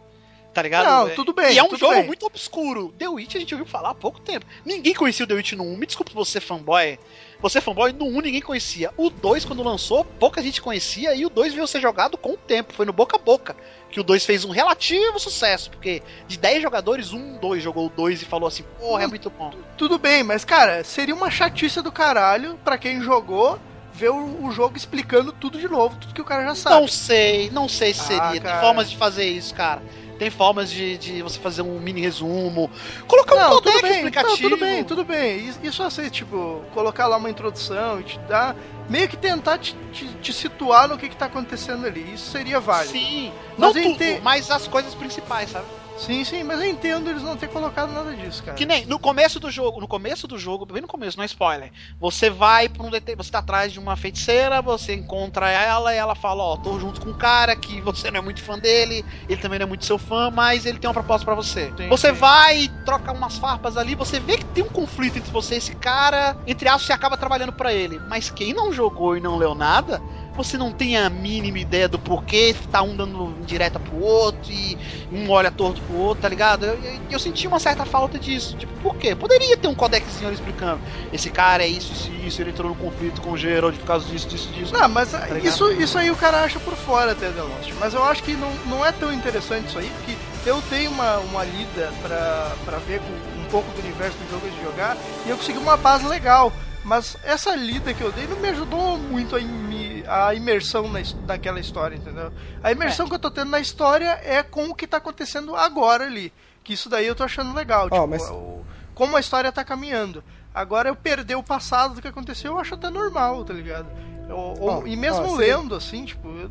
Tá 0.51 0.63
ligado? 0.63 0.85
Não, 0.87 1.07
É- 1.07 1.11
tudo 1.11 1.31
bem, 1.31 1.53
E 1.53 1.59
é 1.59 1.63
um 1.63 1.75
jogo 1.75 1.93
bem. 1.93 2.07
muito 2.07 2.25
obscuro. 2.25 2.91
The 2.97 3.07
Witch 3.07 3.35
a 3.35 3.39
gente 3.39 3.53
ouviu 3.53 3.67
falar 3.67 3.91
há 3.91 3.95
pouco 3.95 4.19
tempo. 4.19 4.47
Ninguém 4.65 4.95
conhecia 4.95 5.23
o 5.23 5.27
The 5.27 5.35
Witch 5.35 5.53
no 5.53 5.63
1. 5.63 5.77
Me 5.77 5.85
desculpe 5.85 6.11
você, 6.11 6.41
fanboy. 6.41 6.97
Você, 7.41 7.61
fanboy, 7.61 7.93
no 7.93 8.05
1 8.05 8.21
ninguém 8.21 8.41
conhecia. 8.41 8.91
O 8.97 9.09
2, 9.09 9.45
quando 9.45 9.63
lançou, 9.63 10.03
pouca 10.03 10.41
gente 10.41 10.61
conhecia. 10.61 11.15
E 11.15 11.25
o 11.25 11.29
2 11.29 11.53
veio 11.53 11.65
ser 11.67 11.79
jogado 11.79 12.17
com 12.17 12.33
o 12.33 12.37
tempo. 12.37 12.73
Foi 12.73 12.85
no 12.85 12.91
boca 12.91 13.15
a 13.15 13.19
boca 13.19 13.55
que 13.89 13.99
o 13.99 14.03
2 14.03 14.25
fez 14.25 14.43
um 14.43 14.49
relativo 14.51 15.17
sucesso. 15.19 15.69
Porque 15.71 16.03
de 16.27 16.37
10 16.37 16.61
jogadores, 16.61 17.13
um, 17.13 17.37
dois 17.37 17.63
jogou 17.63 17.87
o 17.87 17.89
2 17.89 18.21
e 18.21 18.25
falou 18.25 18.47
assim: 18.47 18.63
porra, 18.77 19.03
é 19.03 19.07
muito 19.07 19.29
bom. 19.29 19.51
Tudo 19.77 19.97
bem, 19.97 20.21
mas 20.23 20.43
cara, 20.43 20.83
seria 20.83 21.15
uma 21.15 21.31
chatice 21.31 21.81
do 21.81 21.91
caralho 21.91 22.59
pra 22.63 22.77
quem 22.77 23.01
jogou 23.01 23.57
ver 23.93 24.09
o, 24.11 24.45
o 24.45 24.51
jogo 24.51 24.77
explicando 24.77 25.31
tudo 25.33 25.57
de 25.59 25.67
novo, 25.67 25.95
tudo 25.97 26.13
que 26.13 26.21
o 26.21 26.25
cara 26.25 26.43
já 26.43 26.55
sabe. 26.55 26.75
Não 26.81 26.87
sei, 26.87 27.49
não 27.51 27.67
sei 27.69 27.93
se 27.93 28.01
Ah, 28.01 28.03
seria. 28.03 28.31
Tem 28.31 28.41
cara. 28.41 28.61
formas 28.61 28.89
de 28.89 28.95
fazer 28.97 29.25
isso, 29.29 29.53
cara. 29.55 29.81
Tem 30.19 30.29
formas 30.29 30.69
de, 30.69 30.97
de 30.97 31.21
você 31.23 31.39
fazer 31.39 31.61
um 31.63 31.79
mini 31.79 32.01
resumo. 32.01 32.69
Colocar 33.07 33.35
um 33.35 33.37
Não, 33.39 33.49
codec 33.51 33.71
tudo 33.71 33.81
bem, 33.81 33.91
explicativo. 33.95 34.31
não, 34.31 34.37
tudo 34.49 34.57
bem, 34.59 34.83
tudo 34.83 35.03
bem. 35.05 35.49
Isso- 35.63 35.81
assim, 35.81 36.09
tipo, 36.09 36.61
colocar 36.73 37.07
lá 37.07 37.15
uma 37.17 37.29
introdução 37.29 37.99
e 38.01 38.03
te 38.03 38.19
dar. 38.27 38.55
Meio 38.89 39.07
que 39.07 39.15
tentar 39.15 39.57
te, 39.59 39.75
te- 39.93 40.07
te 40.21 40.33
situar 40.33 40.87
no 40.89 40.97
que, 40.97 41.07
que 41.09 41.15
tá 41.15 41.25
acontecendo 41.27 41.85
ali. 41.87 42.13
Isso 42.13 42.31
seria 42.31 42.59
válido. 42.59 42.91
Sim, 42.91 43.31
Mas 43.57 43.73
não 43.75 43.81
tudo, 43.83 43.97
mas 44.21 44.51
as 44.51 44.67
coisas 44.67 44.93
principais, 44.93 45.51
sabe? 45.51 45.65
Sim, 45.99 46.23
sim, 46.23 46.43
mas 46.43 46.59
eu 46.61 46.65
entendo 46.69 47.09
eles 47.09 47.21
não 47.21 47.35
ter 47.35 47.49
colocado 47.49 47.91
nada 47.91 48.15
disso, 48.15 48.41
cara. 48.41 48.57
Que 48.57 48.65
nem 48.65 48.85
no 48.85 48.97
começo 48.97 49.37
do 49.39 49.51
jogo, 49.51 49.81
no 49.81 49.87
começo 49.87 50.27
do 50.27 50.37
jogo, 50.39 50.65
bem 50.65 50.81
no 50.81 50.87
começo, 50.87 51.17
não 51.17 51.23
é 51.23 51.25
spoiler. 51.25 51.71
Você 51.99 52.29
vai 52.29 52.69
pra 52.69 52.83
um 52.83 52.89
dete- 52.89 53.15
você 53.15 53.29
tá 53.29 53.39
atrás 53.39 53.73
de 53.73 53.79
uma 53.79 53.97
feiticeira, 53.97 54.61
você 54.61 54.93
encontra 54.93 55.49
ela 55.51 55.93
e 55.93 55.97
ela 55.97 56.15
fala, 56.15 56.41
ó, 56.41 56.55
tô 56.55 56.79
junto 56.79 57.01
com 57.01 57.09
um 57.09 57.13
cara 57.13 57.53
que 57.53 57.81
você 57.81 58.09
não 58.09 58.19
é 58.19 58.21
muito 58.21 58.41
fã 58.41 58.57
dele, 58.57 59.03
ele 59.27 59.41
também 59.41 59.59
não 59.59 59.65
é 59.65 59.67
muito 59.67 59.85
seu 59.85 59.97
fã, 59.97 60.31
mas 60.31 60.65
ele 60.65 60.79
tem 60.79 60.87
uma 60.87 60.93
proposta 60.93 61.25
pra 61.25 61.35
você. 61.35 61.73
Sim, 61.77 61.89
você 61.89 62.07
sim. 62.07 62.13
vai 62.13 62.69
troca 62.85 63.11
umas 63.11 63.37
farpas 63.37 63.75
ali, 63.75 63.93
você 63.93 64.21
vê 64.21 64.37
que 64.37 64.45
tem 64.45 64.63
um 64.63 64.69
conflito 64.69 65.17
entre 65.17 65.31
você 65.31 65.55
e 65.55 65.57
esse 65.57 65.75
cara, 65.75 66.35
entre 66.47 66.69
aspas, 66.69 66.83
você 66.83 66.93
acaba 66.93 67.17
trabalhando 67.17 67.51
pra 67.51 67.73
ele. 67.73 67.99
Mas 68.07 68.29
quem 68.29 68.53
não 68.53 68.71
jogou 68.71 69.17
e 69.17 69.19
não 69.19 69.37
leu 69.37 69.53
nada, 69.53 70.01
você 70.35 70.57
não 70.57 70.71
tem 70.71 70.97
a 70.97 71.09
mínima 71.09 71.59
ideia 71.59 71.87
do 71.87 71.99
porquê, 71.99 72.55
tá 72.71 72.81
um 72.81 72.95
dando 72.95 73.35
direta 73.45 73.79
pro 73.79 73.99
outro 73.99 74.51
e 74.51 74.77
um 75.11 75.29
olha 75.29 75.51
torto 75.51 75.81
pro 75.81 75.97
outro, 75.97 76.21
tá 76.21 76.29
ligado? 76.29 76.65
Eu, 76.65 76.75
eu, 76.75 76.99
eu 77.11 77.19
senti 77.19 77.47
uma 77.47 77.59
certa 77.59 77.85
falta 77.85 78.17
disso. 78.17 78.55
Tipo, 78.55 78.71
por 78.81 78.95
quê? 78.95 79.15
Poderia 79.15 79.57
ter 79.57 79.67
um 79.67 79.75
codeczinho 79.75 80.27
ali 80.27 80.35
explicando. 80.35 80.81
Esse 81.11 81.29
cara 81.29 81.63
é 81.63 81.67
isso, 81.67 81.91
isso, 81.91 82.11
isso, 82.25 82.41
ele 82.41 82.51
entrou 82.51 82.69
no 82.69 82.75
conflito 82.75 83.21
com 83.21 83.31
o 83.31 83.37
Gerald 83.37 83.77
por 83.77 83.85
causa 83.85 84.07
disso, 84.07 84.27
disso, 84.27 84.49
disso. 84.49 84.73
Não, 84.73 84.87
mas 84.87 85.11
ligado? 85.13 85.45
isso, 85.45 85.71
isso 85.73 85.97
aí 85.97 86.09
o 86.09 86.15
cara 86.15 86.43
acha 86.43 86.59
por 86.59 86.75
fora 86.75 87.11
até 87.11 87.29
The 87.29 87.41
Lost. 87.41 87.71
Mas 87.79 87.93
eu 87.93 88.03
acho 88.03 88.23
que 88.23 88.33
não, 88.33 88.51
não 88.67 88.85
é 88.85 88.91
tão 88.91 89.11
interessante 89.11 89.67
isso 89.67 89.79
aí, 89.79 89.89
porque 89.97 90.15
eu 90.45 90.61
dei 90.69 90.87
uma, 90.87 91.17
uma 91.17 91.43
lida 91.43 91.91
pra, 92.01 92.55
pra 92.65 92.77
ver 92.77 92.99
com 92.99 93.41
um 93.41 93.45
pouco 93.49 93.71
do 93.73 93.79
universo 93.79 94.17
do 94.17 94.31
jogo 94.31 94.49
de 94.49 94.63
jogar 94.63 94.95
e 95.25 95.29
eu 95.29 95.37
consegui 95.37 95.57
uma 95.57 95.75
base 95.75 96.07
legal. 96.07 96.53
Mas 96.83 97.17
essa 97.23 97.55
lida 97.55 97.93
que 97.93 98.01
eu 98.01 98.11
dei 98.11 98.25
não 98.25 98.37
me 98.39 98.49
ajudou 98.49 98.97
muito 98.97 99.35
a, 99.35 99.39
imi- 99.39 100.03
a 100.07 100.33
imersão 100.33 100.87
na, 100.89 100.99
naquela 101.27 101.59
história, 101.59 101.95
entendeu? 101.95 102.31
A 102.63 102.71
imersão 102.71 103.07
que 103.07 103.15
eu 103.15 103.19
tô 103.19 103.29
tendo 103.29 103.51
na 103.51 103.59
história 103.59 104.19
é 104.23 104.41
com 104.41 104.65
o 104.69 104.75
que 104.75 104.87
tá 104.87 104.97
acontecendo 104.97 105.55
agora 105.55 106.05
ali. 106.05 106.31
Que 106.63 106.73
isso 106.73 106.89
daí 106.89 107.05
eu 107.05 107.15
tô 107.15 107.23
achando 107.23 107.53
legal. 107.53 107.87
Ó, 107.91 107.95
tipo, 107.95 108.07
mas- 108.07 108.29
o- 108.29 108.63
como 108.95 109.15
a 109.15 109.19
história 109.19 109.51
tá 109.51 109.63
caminhando. 109.63 110.23
Agora 110.53 110.89
eu 110.89 110.95
perder 110.95 111.35
o 111.35 111.43
passado 111.43 111.95
do 111.95 112.01
que 112.01 112.07
aconteceu, 112.07 112.53
eu 112.53 112.59
acho 112.59 112.73
até 112.73 112.89
normal, 112.89 113.43
tá 113.45 113.53
ligado? 113.53 113.87
Ou- 114.29 114.63
Ó, 114.83 114.85
e 114.87 114.95
mesmo 114.95 115.25
ó, 115.33 115.35
lendo, 115.35 115.75
assim, 115.75 116.05
tipo, 116.05 116.27
eu 116.27 116.49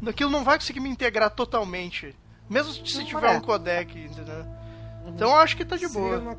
não- 0.00 0.10
aquilo 0.10 0.30
não 0.30 0.44
vai 0.44 0.58
conseguir 0.58 0.80
me 0.80 0.88
integrar 0.88 1.30
totalmente. 1.30 2.14
Mesmo 2.48 2.72
se 2.72 3.04
tiver 3.04 3.34
é. 3.34 3.36
um 3.36 3.40
codec, 3.40 3.98
entendeu? 3.98 4.44
Então 5.06 5.30
eu 5.30 5.36
acho 5.36 5.56
que 5.56 5.64
tá 5.64 5.76
de 5.76 5.88
boa. 5.88 6.36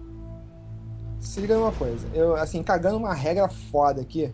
Se 1.19 1.41
liga 1.41 1.55
numa 1.55 1.73
coisa, 1.73 2.09
eu, 2.13 2.35
assim, 2.35 2.63
cagando 2.63 2.97
uma 2.97 3.13
regra 3.13 3.49
foda 3.49 4.01
aqui, 4.01 4.33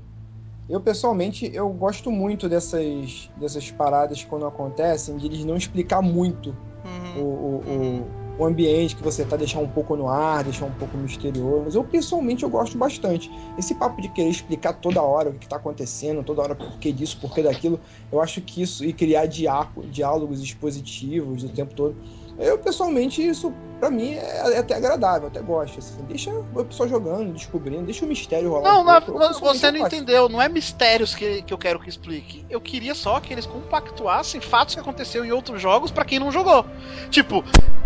eu 0.67 0.81
pessoalmente, 0.81 1.49
eu 1.53 1.69
gosto 1.73 2.11
muito 2.11 2.49
dessas, 2.49 3.31
dessas 3.35 3.71
paradas 3.71 4.23
quando 4.25 4.45
acontecem, 4.47 5.17
de 5.17 5.27
eles 5.27 5.45
não 5.45 5.57
explicar 5.57 6.01
muito 6.01 6.59
Uhum. 6.83 7.13
o, 7.13 7.21
o, 7.21 8.07
o, 8.09 8.17
o 8.37 8.45
ambiente 8.45 8.95
que 8.95 9.03
você 9.03 9.25
tá, 9.25 9.37
deixar 9.37 9.59
um 9.59 9.69
pouco 9.71 9.95
no 9.97 10.07
ar, 10.09 10.43
deixar 10.45 10.65
um 10.65 10.75
pouco 10.75 10.97
misterioso. 10.97 11.65
Mas 11.65 11.75
eu, 11.75 11.85
pessoalmente, 11.85 12.43
eu 12.43 12.49
gosto 12.51 12.77
bastante. 12.77 13.31
Esse 13.57 13.75
papo 13.75 14.01
de 14.01 14.09
querer 14.09 14.29
explicar 14.29 14.73
toda 14.75 15.01
hora 15.03 15.31
o 15.31 15.39
que 15.39 15.47
tá 15.47 15.57
acontecendo, 15.57 16.23
toda 16.25 16.41
hora 16.43 16.55
por 16.55 16.79
que 16.79 16.93
disso, 16.93 17.19
por 17.21 17.33
que 17.35 17.43
daquilo, 17.43 17.81
eu 18.11 18.21
acho 18.21 18.41
que 18.41 18.61
isso, 18.61 18.85
e 18.85 18.93
criar 18.93 19.27
diálogo, 19.27 19.87
diálogos 19.87 20.41
expositivos 20.41 21.43
o 21.43 21.53
tempo 21.53 21.75
todo, 21.75 21.99
eu, 22.37 22.57
pessoalmente, 22.57 23.25
isso 23.25 23.53
pra 23.79 23.89
mim 23.89 24.13
é, 24.13 24.53
é 24.53 24.57
até 24.59 24.75
agradável, 24.75 25.27
até 25.27 25.41
gosto. 25.41 25.79
Assim. 25.79 26.03
Deixa 26.07 26.31
o 26.31 26.65
pessoal 26.65 26.89
jogando, 26.89 27.33
descobrindo, 27.33 27.83
deixa 27.83 28.05
o 28.05 28.07
mistério 28.07 28.49
rolar. 28.49 28.73
Não, 28.73 28.81
um 28.81 28.83
não, 28.83 29.01
pouco. 29.01 29.19
Não, 29.19 29.33
você 29.33 29.71
não 29.71 29.85
entendeu. 29.85 30.27
Não 30.27 30.41
é 30.41 30.49
mistérios 30.49 31.15
que, 31.15 31.41
que 31.43 31.53
eu 31.53 31.57
quero 31.57 31.79
que 31.79 31.89
explique. 31.89 32.45
Eu 32.49 32.59
queria 32.59 32.93
só 32.93 33.19
que 33.19 33.33
eles 33.33 33.45
compactuassem 33.45 34.41
fatos 34.41 34.75
que 34.75 34.81
aconteceram 34.81 35.25
em 35.25 35.31
outros 35.31 35.61
jogos 35.61 35.91
pra 35.91 36.03
quem 36.03 36.19
não 36.19 36.31
jogou. 36.31 36.65
Tipo, 37.09 37.43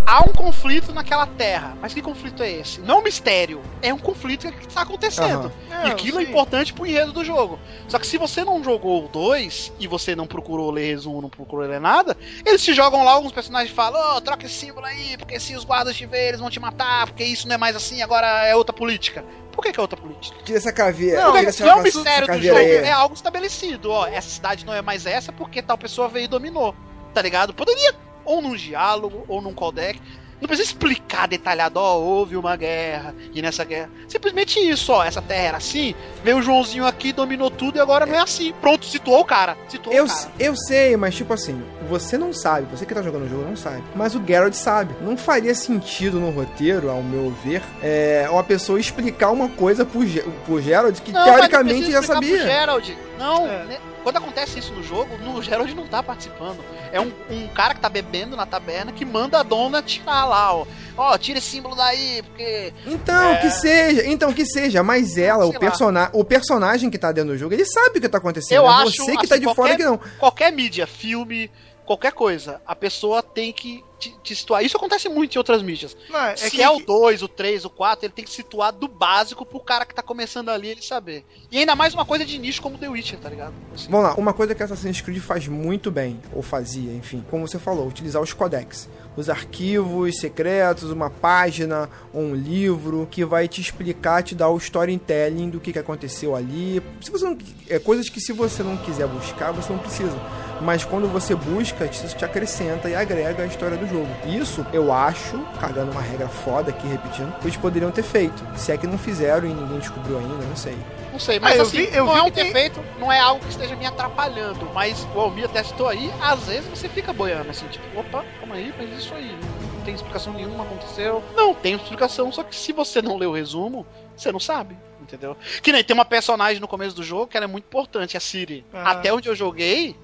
há 0.10 0.22
um 0.22 0.34
conflito 0.34 0.92
naquela 0.92 1.28
terra. 1.28 1.78
Mas 1.80 1.94
que 1.94 2.02
conflito 2.02 2.42
é 2.42 2.52
esse? 2.52 2.82
Não 2.82 2.96
é 2.96 2.98
um 3.00 3.04
mistério. 3.04 3.62
É 3.82 3.94
um 3.94 4.00
conflito 4.00 4.52
que 4.52 4.68
está 4.68 4.82
acontecendo. 4.82 5.52
Aham. 5.72 5.88
E 5.88 5.92
aquilo 5.92 6.20
é 6.20 6.24
sim. 6.24 6.30
importante 6.30 6.74
pro 6.74 6.86
enredo 6.86 7.14
do 7.14 7.24
jogo. 7.24 7.60
Só 7.88 8.00
que 8.00 8.08
se 8.08 8.18
você 8.18 8.44
não 8.44 8.64
jogou 8.64 9.06
o 9.06 9.08
2 9.08 9.74
e 9.80 9.88
você 9.88 10.16
não 10.16 10.26
procurou 10.26 10.72
ler 10.72 10.88
resumo, 10.88 11.22
não 11.22 11.30
procurou 11.30 11.68
ler 11.68 11.80
nada, 11.80 12.18
eles 12.44 12.64
te 12.64 12.74
jogam 12.74 13.04
lá, 13.04 13.12
alguns 13.12 13.32
personagens 13.32 13.74
falam, 13.74 14.18
ô, 14.18 14.22
troca 14.22 14.48
esse 14.48 14.56
símbolo 14.56 14.88
aí, 14.88 15.16
porque 15.18 15.40
se 15.40 15.56
os 15.56 15.64
guardas 15.64 15.96
te 15.96 16.08
verem, 16.08 16.30
eles 16.30 16.40
vão 16.40 16.50
te 16.50 16.60
matar, 16.60 17.06
porque 17.06 17.24
isso 17.24 17.48
não 17.48 17.56
é 17.56 17.58
mais 17.58 17.76
assim, 17.76 18.02
agora 18.02 18.28
é 18.48 18.56
outra 18.56 18.74
política. 18.74 19.24
Por 19.52 19.64
que, 19.64 19.74
que 19.74 19.80
é 19.80 19.82
outra 19.82 20.00
política? 20.00 20.38
Tira 20.44 20.58
essa 20.58 20.72
caveira. 20.72 21.22
Não, 21.22 21.34
não 21.34 21.38
é 21.38 21.76
um 21.76 21.84
mistério 21.84 22.28
do 22.28 22.42
jogo, 22.42 22.58
aí. 22.58 22.72
é 22.78 22.92
algo 22.92 23.14
estabelecido. 23.14 23.92
Ó, 23.92 24.08
essa 24.08 24.30
cidade 24.30 24.66
não 24.66 24.74
é 24.74 24.82
mais 24.82 25.06
essa 25.06 25.32
porque 25.34 25.62
tal 25.62 25.78
pessoa 25.78 26.08
veio 26.08 26.26
e 26.26 26.28
dominou. 26.28 26.74
Tá 27.14 27.22
ligado? 27.22 27.54
Poderia, 27.54 27.94
ou 28.30 28.42
num 28.42 28.56
diálogo, 28.56 29.24
ou 29.28 29.42
num 29.42 29.54
codec. 29.54 30.00
Não 30.40 30.48
precisa 30.48 30.70
explicar 30.70 31.28
detalhado, 31.28 31.78
ó, 31.82 31.98
houve 31.98 32.38
uma 32.38 32.56
guerra, 32.56 33.14
e 33.34 33.42
nessa 33.42 33.66
guerra. 33.66 33.90
Simplesmente 34.08 34.58
isso, 34.58 34.90
ó, 34.94 35.04
essa 35.04 35.22
terra 35.22 35.48
era 35.50 35.58
assim, 35.58 35.94
veio 36.24 36.38
o 36.38 36.42
Joãozinho 36.42 36.86
aqui, 36.86 37.12
dominou 37.12 37.52
tudo 37.52 37.78
e 37.78 37.82
agora 37.82 38.06
não 38.06 38.16
é 38.16 38.20
assim. 38.20 38.54
Pronto, 38.62 38.86
situou 38.86 39.20
o 39.20 39.26
cara. 39.26 39.58
Situou 39.68 39.94
Eu, 39.94 40.06
o 40.06 40.08
cara. 40.08 40.32
eu 40.40 40.56
sei, 40.56 40.96
mas 40.96 41.14
tipo 41.14 41.34
assim, 41.34 41.62
você 41.90 42.18
não 42.18 42.32
sabe, 42.32 42.68
você 42.74 42.86
que 42.86 42.94
tá 42.96 43.02
jogando 43.02 43.26
o 43.26 43.28
jogo 43.30 43.44
não 43.44 43.58
sabe. 43.58 43.84
Mas 43.94 44.16
o 44.16 44.24
Geralt 44.26 44.54
sabe. 44.54 44.96
Não 45.02 45.18
faria 45.18 45.54
sentido 45.54 46.22
no 46.22 46.30
roteiro, 46.30 46.90
ao 46.90 47.04
meu 47.04 47.32
ver, 47.44 47.62
é, 47.84 48.26
uma 48.32 48.42
pessoa 48.44 48.80
explicar 48.80 49.32
uma 49.32 49.50
coisa 49.50 49.84
pro, 49.86 50.08
Ge- 50.08 50.24
pro 50.46 50.62
Geralt 50.62 51.02
que 51.02 51.12
Não, 51.12 51.20
mas 51.20 51.28
não 51.28 51.36
teoricamente 51.50 51.92
já 51.92 52.00
explicar 52.00 52.20
pro 52.22 52.30
sabia. 52.30 52.44
Gerald. 52.46 52.98
Não, 53.18 53.46
É. 53.46 53.66
né, 53.66 53.78
quando 54.04 54.18
acontece 54.18 54.60
isso 54.60 54.74
no 54.74 54.82
jogo, 54.84 55.18
no 55.18 55.42
Gerald 55.42 55.74
não 55.74 55.88
tá 55.88 56.02
participando. 56.02 56.64
É 56.92 57.00
um, 57.00 57.12
um 57.30 57.48
cara 57.50 57.74
que 57.74 57.80
tá 57.82 57.90
bebendo 57.90 58.36
na 58.36 58.46
taberna 58.46 58.92
que 58.92 59.06
manda 59.06 59.40
a 59.40 59.44
dona 59.44 59.82
tirar 59.82 60.26
lá, 60.26 60.54
ó. 60.54 60.66
Ó, 60.98 61.18
tira 61.18 61.38
esse 61.40 61.48
símbolo 61.52 61.76
daí, 61.76 62.22
porque. 62.24 62.74
Então, 62.86 63.32
É. 63.34 63.38
que 63.38 63.52
seja, 63.52 64.06
então 64.08 64.34
que 64.34 64.46
seja, 64.46 64.84
mas 64.84 65.18
ela, 65.18 65.46
Sei 65.48 65.56
o, 65.56 65.60
persona 65.60 66.10
o 66.14 66.24
personagem 66.24 66.90
que 66.90 66.98
tá 66.98 67.12
dentro 67.12 67.32
do 67.32 67.38
jogo, 67.38 67.54
ele 67.54 67.66
sabe 67.66 68.00
o 68.00 68.02
que 68.02 68.10
tá 68.10 68.18
acontecendo. 68.18 68.58
Eu 68.58 68.66
é 68.66 68.74
acho, 68.84 68.92
você 68.98 69.12
que 69.12 69.18
assim, 69.20 69.28
tá 69.28 69.38
de 69.38 69.44
fora 69.46 69.56
qualquer- 69.56 69.78
que 69.78 69.84
não. 69.86 70.00
Qualquer 70.20 70.52
mídia, 70.52 70.86
filme, 70.88 71.50
qualquer 71.86 72.12
coisa, 72.12 72.62
a 72.68 72.76
pessoa 72.76 73.22
tem 73.24 73.52
que 73.54 73.84
te, 74.00 74.16
te 74.24 74.36
situar. 74.36 74.64
Isso 74.64 74.78
acontece 74.78 75.08
muito 75.10 75.36
em 75.36 75.38
outras 75.38 75.62
mídias. 75.62 75.96
Não, 76.10 76.20
é 76.20 76.36
Se 76.36 76.50
que- 76.50 76.62
é 76.62 76.70
o 76.70 76.80
2, 76.80 77.22
o 77.22 77.28
3, 77.28 77.66
o 77.66 77.70
4, 77.70 78.06
ele 78.06 78.14
tem 78.14 78.26
que 78.26 78.32
situar 78.32 78.72
do 78.72 78.88
básico 78.88 79.46
pro 79.46 79.60
cara 79.60 79.86
que 79.86 79.94
tá 79.94 80.02
começando 80.02 80.50
ali 80.50 80.70
ele 80.70 80.82
saber. 80.82 81.26
E 81.52 81.58
ainda 81.60 81.76
mais 81.76 81.94
uma 81.94 82.06
coisa 82.06 82.26
de 82.26 82.38
nicho 82.40 82.62
como 82.62 82.78
The 82.78 82.88
Witcher, 82.90 83.20
tá 83.20 83.30
ligado? 83.30 83.54
Assim. 83.76 83.90
Vamos 83.90 84.08
lá, 84.08 84.16
uma 84.16 84.34
coisa 84.34 84.56
que 84.56 84.64
Assassin's 84.64 85.02
Creed 85.02 85.20
faz 85.20 85.48
muito 85.48 85.92
bem, 85.92 86.20
ou 86.34 86.42
fazia, 86.42 86.92
enfim, 86.94 87.24
como 87.30 87.48
você 87.48 87.60
falou, 87.60 87.88
utilizar 87.88 88.22
os 88.22 88.34
codecs. 88.34 88.88
Os 89.18 89.30
arquivos 89.30 90.20
secretos, 90.20 90.92
uma 90.92 91.10
página 91.10 91.90
ou 92.14 92.22
um 92.22 92.36
livro 92.36 93.08
que 93.10 93.26
vai 93.26 93.48
te 93.48 93.60
explicar, 93.60 94.24
te 94.24 94.34
dar 94.34 94.50
o 94.50 94.58
storytelling 94.58 95.50
do 95.50 95.60
que, 95.60 95.74
que 95.74 95.80
aconteceu 95.80 96.36
ali. 96.36 96.82
Se 97.02 97.12
você 97.12 97.26
não, 97.26 97.38
é 97.70 97.80
coisas 97.80 98.10
que 98.10 98.22
se 98.22 98.32
você 98.32 98.64
não 98.64 98.78
quiser 98.78 99.08
buscar, 99.08 99.52
você 99.52 99.74
não 99.74 99.80
precisa. 99.80 100.18
Mas 100.62 100.84
quando 100.84 101.08
você 101.08 101.36
busca, 101.36 101.86
isso 101.86 102.16
te 102.16 102.26
acrescenta 102.26 102.90
e 102.90 102.96
agrega 102.96 103.44
a 103.44 103.46
história 103.46 103.78
do 103.78 103.88
jogo. 103.88 104.10
Isso, 104.26 104.66
eu 104.74 104.92
acho, 104.92 105.40
cagando 105.60 105.92
uma 105.92 106.02
regra 106.02 106.28
foda 106.28 106.70
aqui, 106.70 106.88
repetindo, 106.88 107.34
que 107.40 107.48
eles 107.48 107.58
poderiam 107.58 107.92
ter 107.92 108.04
feito. 108.04 108.46
Se 108.58 108.72
é 108.72 108.78
que 108.78 108.86
não 108.86 108.98
fizeram 108.98 109.48
e 109.48 109.54
ninguém 109.54 109.80
descobriu 109.80 110.18
ainda, 110.18 110.46
não 110.46 110.56
sei. 110.56 110.78
Não 111.20 111.26
sei, 111.26 111.38
mas 111.38 111.60
Ah, 111.60 111.64
assim, 111.64 111.86
vi- 111.86 111.98
não 111.98 112.16
é 112.16 112.22
um 112.22 112.32
que 112.32 112.44
defeito, 112.44 112.82
não 112.98 113.12
é 113.12 113.20
algo 113.20 113.44
que 113.44 113.52
esteja 113.52 113.76
me 113.76 113.86
atrapalhando, 113.86 114.66
mas 114.74 115.06
o 115.14 115.20
Almir 115.20 115.50
testou 115.50 115.90
aí, 115.90 116.10
às 116.22 116.46
vezes 116.48 116.66
você 116.70 116.88
fica 116.88 117.12
boiando, 117.12 117.50
assim, 117.50 117.68
tipo, 117.68 117.84
opa, 118.00 118.24
calma 118.40 118.56
aí, 118.56 118.74
mas 118.78 118.90
isso 118.98 119.14
aí, 119.14 119.38
não 119.76 119.82
tem 119.82 119.94
explicação 119.94 120.32
nenhuma, 120.34 120.64
aconteceu. 120.64 121.22
Não, 121.36 121.54
tem 121.54 121.76
explicação, 121.76 122.32
só 122.32 122.42
que 122.42 122.56
se 122.56 122.72
você 122.72 123.02
não 123.02 123.18
lê 123.18 123.26
o 123.26 123.34
resumo, 123.34 123.86
você 124.16 124.32
não 124.32 124.40
sabe, 124.40 124.78
entendeu? 125.02 125.36
Que 125.62 125.74
nem 125.74 125.84
tem 125.84 125.94
uma 125.94 126.06
personagem 126.06 126.62
no 126.62 126.70
começo 126.70 126.96
do 126.96 127.04
jogo 127.04 127.28
que 127.28 127.36
ela 127.36 127.44
é 127.46 127.48
muito 127.50 127.66
importante, 127.66 128.16
a 128.16 128.20
Siri. 128.22 128.66
Ah. 128.74 128.92
Até 128.92 129.12
onde 129.14 129.28
eu 129.28 129.36
joguei, 129.36 129.98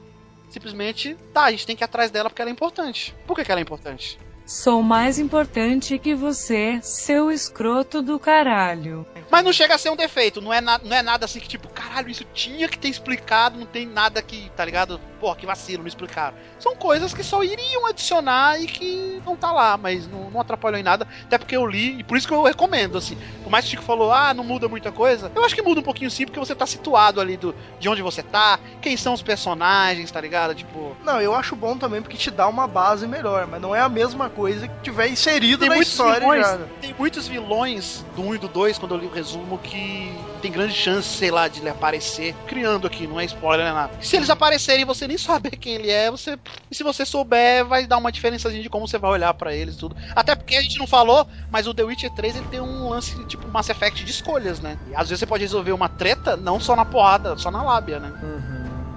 simplesmente, 0.50 1.16
tá, 1.34 1.44
a 1.46 1.52
gente 1.52 1.66
tem 1.66 1.78
que 1.78 1.84
ir 1.84 1.86
atrás 1.86 2.12
dela 2.12 2.30
porque 2.30 2.42
ela 2.42 2.52
é 2.52 2.54
importante. 2.54 3.16
Por 3.26 3.38
que, 3.38 3.46
que 3.46 3.52
ela 3.52 3.62
é 3.62 3.64
importante? 3.64 4.20
Sou 4.46 4.84
mais 4.84 5.18
importante 5.18 5.98
que 5.98 6.14
você, 6.14 6.80
seu 6.84 7.32
escroto 7.32 8.00
do 8.04 8.20
caralho. 8.20 9.04
Mas 9.32 9.44
não 9.44 9.52
chega 9.52 9.74
a 9.74 9.78
ser 9.78 9.90
um 9.90 9.96
defeito, 9.96 10.40
não 10.40 10.54
é, 10.54 10.62
na- 10.62 10.80
não 10.84 10.96
é 10.96 11.02
nada 11.02 11.26
assim 11.26 11.40
que, 11.40 11.48
tipo, 11.48 11.68
caralho, 11.68 12.10
isso 12.10 12.24
tinha 12.32 12.70
que 12.70 12.78
ter 12.78 12.90
explicado, 12.90 13.58
não 13.58 13.66
tem 13.66 13.88
nada 13.88 14.22
que, 14.22 14.52
tá 14.56 14.64
ligado? 14.64 15.00
Porra, 15.20 15.36
que 15.36 15.48
vacilo, 15.48 15.82
não 15.82 15.88
explicaram. 15.88 16.38
São 16.60 16.76
coisas 16.76 17.12
que 17.12 17.24
só 17.24 17.44
iriam 17.44 17.88
adicionar 17.88 18.62
e 18.62 18.68
que 18.68 19.20
não 19.26 19.36
tá 19.36 19.52
lá, 19.52 19.76
mas 19.78 20.08
não, 20.08 20.30
não 20.30 20.40
atrapalhou 20.40 20.80
em 20.80 20.84
nada, 20.84 21.08
até 21.24 21.40
porque 21.40 21.56
eu 21.58 21.66
li, 21.66 22.00
e 22.00 22.04
por 22.04 22.16
isso 22.16 22.28
que 22.28 22.34
eu 22.34 22.44
recomendo, 22.44 23.00
assim. 23.00 23.18
Por 23.44 23.50
mais 23.50 23.66
que 23.66 23.70
o 23.70 23.72
Chico 23.72 23.84
falou, 23.84 24.12
ah, 24.14 24.32
não 24.32 24.44
muda 24.44 24.70
muita 24.70 24.92
coisa, 24.92 25.32
eu 25.36 25.44
acho 25.44 25.56
que 25.56 25.62
muda 25.64 25.80
um 25.80 25.84
pouquinho 25.84 26.12
sim, 26.12 26.26
porque 26.26 26.40
você 26.40 26.54
tá 26.54 26.68
situado 26.68 27.20
ali 27.20 27.36
do, 27.36 27.56
de 27.80 27.90
onde 27.90 28.04
você 28.04 28.22
tá, 28.22 28.60
quem 28.80 28.96
são 28.96 29.14
os 29.14 29.24
personagens, 29.24 30.12
tá 30.12 30.22
ligado? 30.22 30.54
Tipo. 30.54 30.96
Não, 31.04 31.20
eu 31.20 31.34
acho 31.34 31.56
bom 31.56 31.76
também 31.76 32.00
porque 32.02 32.16
te 32.16 32.30
dá 32.30 32.48
uma 32.48 32.68
base 32.68 33.08
melhor, 33.08 33.48
mas 33.48 33.60
não 33.60 33.76
é 33.76 33.80
a 33.82 33.90
mesma 33.90 34.30
coisa 34.36 34.68
que 34.68 34.84
tiver 34.84 35.08
inserido 35.08 35.62
Tem 35.62 35.70
na 35.70 35.78
história 35.80 36.20
vilões, 36.20 36.46
já. 36.46 36.58
tem 36.82 36.96
muitos 36.98 37.28
vilões 37.28 38.06
do 38.16 38.22
1 38.22 38.36
e 38.36 38.38
do 38.38 38.48
2, 38.48 38.78
quando 38.78 38.96
eu 38.96 39.00
li 39.00 39.06
o 39.08 39.12
resumo, 39.12 39.58
que 39.60 40.14
tem 40.42 40.52
grande 40.52 40.74
chance, 40.74 41.08
sei 41.08 41.32
lá, 41.32 41.48
de 41.48 41.60
ele 41.60 41.70
aparecer. 41.70 42.36
Criando 42.46 42.86
aqui, 42.86 43.08
não 43.08 43.20
é 43.20 43.26
spoiler, 43.26 43.66
não 43.66 43.72
é 43.72 43.76
nada. 43.76 43.94
Se 44.02 44.16
eles 44.16 44.30
aparecerem 44.30 44.82
e 44.82 44.86
você 44.86 45.08
nem 45.08 45.18
saber 45.18 45.52
quem 45.52 45.76
ele 45.76 45.90
é, 45.90 46.12
você. 46.12 46.38
E 46.70 46.76
se 46.76 46.84
você 46.84 47.06
souber, 47.06 47.66
vai 47.66 47.88
dar 47.88 47.98
uma 47.98 48.12
diferençazinha 48.12 48.62
de 48.62 48.70
como 48.70 48.88
você 48.88 48.98
vai 48.98 49.12
olhar 49.12 49.34
pra 49.34 49.56
eles 49.56 49.76
e 49.76 49.78
tudo. 49.78 49.96
Até 50.16 50.36
porque 50.36 50.56
a 50.56 50.62
gente 50.62 50.78
não 50.78 50.86
falou, 50.88 51.28
mas 51.50 51.66
o 51.68 51.74
The 51.74 51.84
Witcher 51.84 52.12
3 52.12 52.36
ele 52.36 52.48
tem 52.48 52.60
um 52.60 52.90
lance 52.90 53.16
tipo 53.26 53.48
Mass 53.48 53.70
Effect 53.70 54.04
de 54.04 54.12
escolhas, 54.12 54.60
né? 54.60 54.78
E 54.92 54.96
às 54.96 55.10
vezes 55.10 55.20
você 55.20 55.26
pode 55.26 55.44
resolver 55.44 55.72
uma 55.72 55.90
treta 55.90 56.36
não 56.36 56.60
só 56.60 56.76
na 56.76 56.86
porrada, 56.86 57.38
só 57.38 57.50
na 57.50 57.64
lábia, 57.64 58.00
né? 58.00 58.12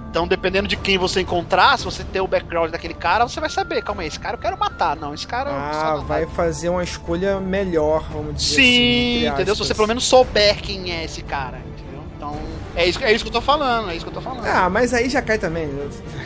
Então, 0.09 0.27
dependendo 0.27 0.67
de 0.67 0.75
quem 0.75 0.97
você 0.97 1.21
encontrar, 1.21 1.77
se 1.77 1.85
você 1.85 2.03
ter 2.03 2.19
o 2.19 2.27
background 2.27 2.71
daquele 2.71 2.95
cara, 2.95 3.27
você 3.27 3.39
vai 3.39 3.49
saber, 3.49 3.83
calma 3.83 4.01
aí, 4.01 4.07
esse 4.07 4.19
cara 4.19 4.35
eu 4.35 4.41
quero 4.41 4.57
matar. 4.57 4.95
Não, 4.95 5.13
esse 5.13 5.27
cara. 5.27 5.51
Ah, 5.51 5.97
vai 5.97 6.25
fazer 6.25 6.69
uma 6.69 6.83
escolha 6.83 7.39
melhor, 7.39 8.03
vamos 8.11 8.35
dizer 8.35 8.55
assim. 8.55 8.63
Sim, 8.63 9.15
entre 9.17 9.29
entendeu? 9.29 9.55
Se 9.55 9.63
você 9.63 9.75
pelo 9.75 9.87
menos 9.87 10.03
souber 10.03 10.59
quem 10.61 10.91
é 10.91 11.03
esse 11.05 11.21
cara, 11.21 11.59
entendeu? 11.59 12.03
Então, 12.17 12.35
é 12.75 12.87
isso, 12.87 13.03
é 13.03 13.13
isso 13.13 13.23
que 13.23 13.29
eu 13.29 13.33
tô 13.33 13.41
falando, 13.41 13.91
é 13.91 13.95
isso 13.95 14.03
que 14.03 14.09
eu 14.09 14.15
tô 14.15 14.21
falando. 14.21 14.45
Ah, 14.47 14.67
mas 14.67 14.95
aí 14.95 15.09
já 15.09 15.21
cai 15.21 15.37
também. 15.37 15.69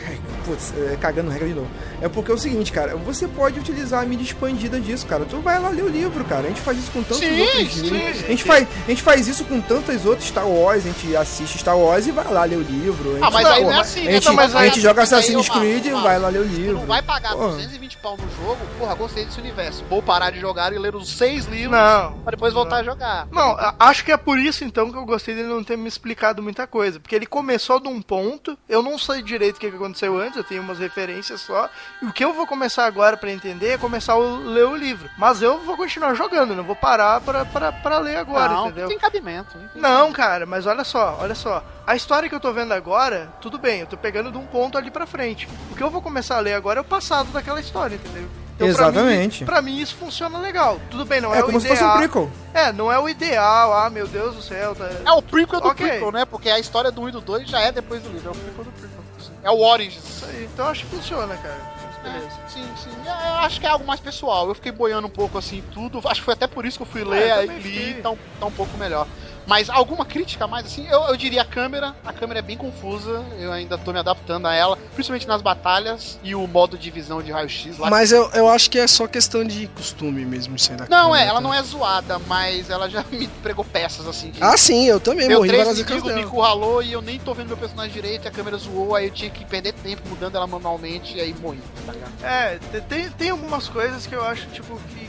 Putz, 0.46 0.72
é, 0.76 0.96
cagando 0.96 1.30
regra 1.30 1.48
de 1.48 1.54
novo. 1.54 1.68
É 2.04 2.08
porque 2.08 2.30
é 2.30 2.34
o 2.34 2.38
seguinte, 2.38 2.70
cara, 2.70 2.96
você 2.96 3.26
pode 3.26 3.58
utilizar 3.58 4.02
a 4.02 4.04
mídia 4.06 4.24
expandida 4.24 4.78
disso, 4.78 5.06
cara. 5.06 5.24
Tu 5.24 5.38
vai 5.40 5.58
lá 5.58 5.70
ler 5.70 5.84
o 5.84 5.88
livro, 5.88 6.22
cara. 6.26 6.42
A 6.42 6.48
gente 6.48 6.60
faz 6.60 6.76
isso 6.78 6.90
com 6.90 7.02
tantos 7.02 7.18
Sim, 7.20 7.40
outros 7.40 7.72
sim, 7.72 7.80
livros. 7.80 8.16
sim, 8.18 8.24
a, 8.24 8.28
gente 8.28 8.44
faz, 8.44 8.68
a 8.84 8.90
gente 8.90 9.02
faz 9.02 9.26
isso 9.26 9.42
com 9.46 9.58
tantas 9.58 10.04
outras 10.04 10.28
Star 10.28 10.46
Wars, 10.46 10.84
a 10.84 10.88
gente 10.90 11.16
assiste 11.16 11.56
Star 11.58 11.78
Wars 11.78 12.06
e 12.06 12.10
vai 12.12 12.30
lá 12.30 12.44
ler 12.44 12.56
o 12.56 12.60
livro. 12.62 13.10
A 13.10 13.14
gente, 13.14 13.24
Ah, 13.24 13.30
mas 13.30 13.46
aí 13.46 13.62
não 13.64 13.72
é 13.72 13.80
assim, 13.80 14.00
a 14.02 14.04
né? 14.04 14.12
gente, 14.12 14.26
Não, 14.26 14.34
mas 14.34 14.54
a 14.54 14.64
gente 14.66 14.80
joga 14.82 15.02
Assassin's 15.02 15.48
Creed 15.48 15.86
e 15.86 15.90
vai 15.92 16.18
lá 16.18 16.28
ler 16.28 16.40
o 16.40 16.44
livro. 16.44 16.74
não 16.80 16.86
vai 16.86 17.00
pagar 17.00 17.32
Porra. 17.32 17.52
220 17.52 17.96
pau 17.96 18.18
no 18.18 18.44
jogo, 18.44 18.58
porra, 18.78 18.94
gostei 18.94 19.24
desse 19.24 19.40
universo. 19.40 19.82
Vou 19.88 20.02
parar 20.02 20.30
de 20.30 20.40
jogar 20.40 20.74
e 20.74 20.78
ler 20.78 20.94
os 20.94 21.08
seis 21.08 21.46
livros 21.46 21.70
Não. 21.72 22.12
pra 22.18 22.32
depois 22.32 22.52
voltar 22.52 22.76
a 22.76 22.82
jogar. 22.82 23.26
Não, 23.32 23.56
acho 23.80 24.04
que 24.04 24.12
é 24.12 24.16
por 24.18 24.38
isso 24.38 24.62
então 24.62 24.92
que 24.92 24.98
eu 24.98 25.06
gostei 25.06 25.34
dele 25.34 25.48
não 25.48 25.64
ter 25.64 25.78
me 25.78 25.88
explicado 25.88 26.42
muita 26.42 26.66
coisa. 26.66 27.00
Porque 27.00 27.14
ele 27.14 27.24
começou 27.24 27.80
de 27.80 27.88
um 27.88 28.02
ponto, 28.02 28.58
eu 28.68 28.82
não 28.82 28.98
sei 28.98 29.22
direito 29.22 29.56
o 29.56 29.60
que 29.60 29.68
aconteceu 29.68 30.18
antes, 30.18 30.36
eu 30.36 30.44
tenho 30.44 30.60
umas 30.60 30.78
referências 30.78 31.40
só. 31.40 31.70
E 32.02 32.06
o 32.06 32.12
que 32.12 32.24
eu 32.24 32.34
vou 32.34 32.46
começar 32.46 32.84
agora 32.84 33.16
pra 33.16 33.30
entender 33.30 33.70
é 33.70 33.78
começar 33.78 34.12
a 34.12 34.18
ler 34.18 34.66
o 34.66 34.76
livro. 34.76 35.08
Mas 35.16 35.40
eu 35.40 35.58
vou 35.60 35.76
continuar 35.76 36.14
jogando, 36.14 36.54
não 36.54 36.64
vou 36.64 36.76
parar 36.76 37.20
pra, 37.20 37.44
pra, 37.44 37.72
pra 37.72 37.98
ler 37.98 38.16
agora, 38.16 38.52
não, 38.52 38.66
entendeu? 38.68 38.88
tem 38.88 38.98
cabimento. 38.98 39.56
hein? 39.56 39.68
Não, 39.74 40.12
cara, 40.12 40.44
mas 40.44 40.66
olha 40.66 40.84
só, 40.84 41.16
olha 41.20 41.34
só. 41.34 41.64
A 41.86 41.96
história 41.96 42.28
que 42.28 42.34
eu 42.34 42.40
tô 42.40 42.52
vendo 42.52 42.72
agora, 42.72 43.32
tudo 43.40 43.58
bem, 43.58 43.80
eu 43.80 43.86
tô 43.86 43.96
pegando 43.96 44.30
de 44.30 44.36
um 44.38 44.46
ponto 44.46 44.76
ali 44.76 44.90
pra 44.90 45.06
frente. 45.06 45.48
O 45.70 45.76
que 45.76 45.82
eu 45.82 45.90
vou 45.90 46.02
começar 46.02 46.36
a 46.36 46.40
ler 46.40 46.54
agora 46.54 46.78
é 46.80 46.82
o 46.82 46.84
passado 46.84 47.30
daquela 47.32 47.60
história, 47.60 47.94
entendeu? 47.94 48.28
Então, 48.56 48.58
pra 48.58 48.66
mim- 48.66 48.70
Exatamente. 48.90 49.44
Pra 49.44 49.62
mim, 49.62 49.78
isso 49.80 49.96
funciona 49.96 50.38
legal. 50.38 50.78
Tudo 50.90 51.04
bem, 51.04 51.20
não 51.20 51.34
é, 51.34 51.38
É 51.38 51.42
o 51.42 51.46
como 51.46 51.58
se 51.60 51.66
ideal. 51.66 51.78
fosse 51.80 51.96
um 51.96 51.98
prequel. 51.98 52.30
É, 52.52 52.72
não 52.72 52.92
é 52.92 52.98
o 52.98 53.08
ideal, 53.08 53.72
ah, 53.72 53.90
meu 53.90 54.06
Deus 54.06 54.34
do 54.36 54.42
céu. 54.42 54.74
Tá... 54.76 54.88
É 55.04 55.10
o 55.12 55.20
prequel 55.22 55.60
do 55.60 55.68
Ok. 55.68 55.86
prequel, 55.88 56.12
né? 56.12 56.24
Porque 56.24 56.48
a 56.48 56.58
história 56.58 56.92
do 56.92 57.02
1 57.02 57.08
e 57.08 57.12
do 57.12 57.20
2 57.20 57.48
já 57.48 57.60
é 57.60 57.72
depois 57.72 58.00
do 58.02 58.10
livro. 58.10 58.28
É 58.28 58.30
o 58.30 58.34
prequel 58.34 58.64
do 58.64 58.70
prequel. 58.70 58.94
É 59.42 59.50
o 59.50 59.58
Origins. 59.60 60.04
Isso 60.04 60.24
aí, 60.26 60.48
então 60.52 60.68
acho 60.68 60.84
que 60.86 60.96
funciona, 60.96 61.36
cara. 61.36 61.73
Beleza. 62.10 62.36
Sim, 62.48 62.64
sim. 62.76 62.90
Eu 63.04 63.12
eu 63.12 63.34
acho 63.46 63.60
que 63.60 63.66
é 63.66 63.70
algo 63.70 63.86
mais 63.86 64.00
pessoal. 64.00 64.48
Eu 64.48 64.54
fiquei 64.54 64.72
boiando 64.72 65.06
um 65.06 65.10
pouco 65.10 65.36
assim 65.38 65.62
tudo. 65.72 66.00
Acho 66.06 66.20
que 66.20 66.24
foi 66.24 66.34
até 66.34 66.46
por 66.46 66.64
isso 66.64 66.78
que 66.78 66.82
eu 66.82 66.86
fui 66.86 67.02
É, 67.02 67.04
ler, 67.04 67.46
também 67.46 67.58
li 67.58 67.94
tá 68.02 68.10
um, 68.10 68.16
tá 68.38 68.46
um 68.46 68.52
pouco 68.52 68.76
melhor. 68.78 69.06
Mas 69.46 69.68
alguma 69.68 70.04
crítica 70.04 70.46
mais 70.46 70.66
assim? 70.66 70.86
Eu, 70.88 71.02
eu 71.02 71.16
diria 71.16 71.42
a 71.42 71.44
câmera. 71.44 71.94
A 72.04 72.12
câmera 72.12 72.38
é 72.38 72.42
bem 72.42 72.56
confusa. 72.56 73.22
Eu 73.38 73.52
ainda 73.52 73.76
tô 73.76 73.92
me 73.92 73.98
adaptando 73.98 74.46
a 74.46 74.54
ela, 74.54 74.76
principalmente 74.94 75.26
nas 75.28 75.42
batalhas 75.42 76.18
e 76.22 76.34
o 76.34 76.46
modo 76.46 76.78
de 76.78 76.90
visão 76.90 77.22
de 77.22 77.30
raio-x 77.30 77.78
lá. 77.78 77.90
Mas 77.90 78.10
eu, 78.12 78.30
eu 78.32 78.48
acho 78.48 78.70
que 78.70 78.78
é 78.78 78.86
só 78.86 79.06
questão 79.06 79.44
de 79.44 79.66
costume 79.68 80.24
mesmo, 80.24 80.56
isso 80.56 80.70
aí 80.72 80.78
da 80.78 80.86
Não, 80.88 81.08
é, 81.14 81.18
câmera, 81.20 81.24
ela 81.30 81.34
tá? 81.34 81.40
não 81.42 81.54
é 81.54 81.62
zoada, 81.62 82.18
mas 82.20 82.70
ela 82.70 82.88
já 82.88 83.04
me 83.12 83.28
pregou 83.42 83.64
peças 83.64 84.06
assim. 84.06 84.30
de- 84.30 84.42
Ah, 84.42 84.56
sim, 84.56 84.86
eu 84.86 84.98
também 85.00 85.28
Deu 85.28 85.38
morri 85.38 85.50
várias 85.50 85.78
vezes 85.80 86.02
me 86.02 86.20
encurralou 86.22 86.82
e 86.82 86.92
eu 86.92 87.02
nem 87.02 87.18
tô 87.18 87.34
vendo 87.34 87.48
meu 87.48 87.56
personagem 87.56 87.92
direito, 87.92 88.24
e 88.24 88.28
a 88.28 88.30
câmera 88.30 88.56
zoou, 88.56 88.94
aí 88.94 89.06
eu 89.06 89.10
tinha 89.10 89.30
que 89.30 89.44
perder 89.44 89.72
tempo 89.74 90.02
mudando 90.08 90.36
ela 90.36 90.46
manualmente 90.46 91.16
e 91.16 91.20
aí 91.20 91.34
morri, 91.40 91.60
tá 91.86 91.92
ligado? 91.92 92.12
É, 92.22 92.58
te- 92.58 92.80
tem, 92.82 93.10
tem 93.10 93.30
algumas 93.30 93.68
coisas 93.68 94.06
que 94.06 94.14
eu 94.14 94.24
acho, 94.24 94.46
tipo, 94.48 94.78
que 94.90 95.03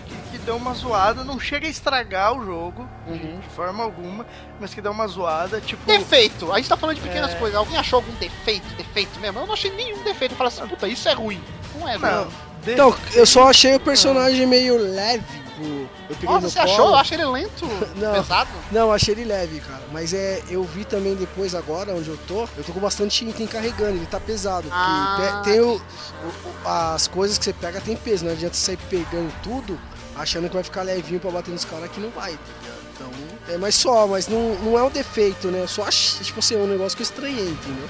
deu 0.45 0.55
uma 0.55 0.73
zoada. 0.73 1.23
Não 1.23 1.39
chega 1.39 1.67
a 1.67 1.69
estragar 1.69 2.33
o 2.37 2.45
jogo, 2.45 2.87
Uhum. 3.07 3.39
de, 3.39 3.49
forma 3.55 3.83
alguma, 3.83 4.25
mas 4.59 4.73
que 4.73 4.81
deu 4.81 4.91
uma 4.91 5.07
zoada, 5.07 5.59
tipo... 5.59 5.85
Defeito, 5.85 6.51
a 6.51 6.57
gente 6.57 6.69
tá 6.69 6.77
falando 6.77 6.95
de 6.97 7.01
pequenas 7.01 7.31
É. 7.31 7.35
coisas. 7.35 7.57
Alguém 7.57 7.77
achou 7.77 7.97
algum 7.97 8.13
defeito, 8.13 8.65
defeito 8.75 9.19
mesmo? 9.19 9.39
Eu 9.39 9.47
não 9.47 9.53
achei 9.53 9.71
nenhum 9.71 10.01
defeito. 10.03 10.31
Eu 10.33 10.37
falei 10.37 10.53
assim, 10.53 10.67
puta, 10.67 10.87
isso 10.87 11.07
é 11.09 11.13
ruim. 11.13 11.41
Não 11.77 11.87
é, 11.89 11.97
Não, 11.97 12.27
Então, 12.67 12.95
eu 13.13 13.25
só 13.25 13.49
achei 13.49 13.75
o 13.75 13.79
personagem 13.79 14.45
meio 14.45 14.77
leve. 14.77 15.45
Eu 16.09 16.15
peguei 16.15 16.27
Nossa, 16.27 16.41
no 16.41 16.49
você 16.49 16.59
colo. 16.59 16.71
achou? 16.73 16.87
Eu 16.89 16.95
achei 16.95 17.17
ele 17.17 17.25
lento, 17.27 17.65
Não. 17.95 18.11
pesado. 18.13 18.49
Não, 18.71 18.81
eu 18.81 18.91
achei 18.91 19.13
ele 19.13 19.23
leve, 19.23 19.61
cara. 19.61 19.83
Mas 19.93 20.13
é, 20.13 20.43
eu 20.49 20.63
vi 20.65 20.83
também 20.83 21.15
depois 21.15 21.55
agora 21.55 21.93
onde 21.93 22.09
eu 22.09 22.17
tô, 22.27 22.41
eu 22.57 22.63
tô 22.65 22.73
com 22.73 22.79
bastante 22.81 23.23
item 23.25 23.47
carregando, 23.47 23.91
ele 23.97 24.05
tá 24.05 24.19
pesado. 24.19 24.67
Ah, 24.69 25.41
tem 25.45 25.61
o, 25.61 25.75
o- 25.75 25.79
o- 25.79 26.67
as 26.67 27.07
coisas 27.07 27.37
que 27.37 27.45
você 27.45 27.53
pega 27.53 27.79
tem 27.79 27.95
peso, 27.95 28.25
não 28.25 28.33
adianta 28.33 28.53
você 28.53 28.65
sair 28.75 28.77
pegando 28.89 29.31
tudo, 29.41 29.79
achando 30.15 30.47
que 30.47 30.53
vai 30.53 30.63
ficar 30.63 30.83
levinho 30.83 31.19
pra 31.19 31.31
bater 31.31 31.51
nos 31.51 31.65
caras 31.65 31.89
que 31.91 31.99
não 31.99 32.09
vai, 32.09 32.31
tá 32.31 32.37
ligado? 32.61 32.85
Então, 32.95 33.53
é 33.53 33.57
mais 33.57 33.75
só, 33.75 34.07
mas 34.07 34.27
não, 34.27 34.55
não 34.55 34.79
é 34.79 34.83
um 34.83 34.89
defeito, 34.89 35.49
né? 35.49 35.61
Eu 35.61 35.67
só 35.67 35.83
achei, 35.83 36.23
tipo 36.23 36.39
assim, 36.39 36.55
é 36.55 36.57
um 36.57 36.67
negócio 36.67 36.95
que 36.95 37.03
eu 37.03 37.05
estranhei, 37.05 37.49
entendeu? 37.49 37.89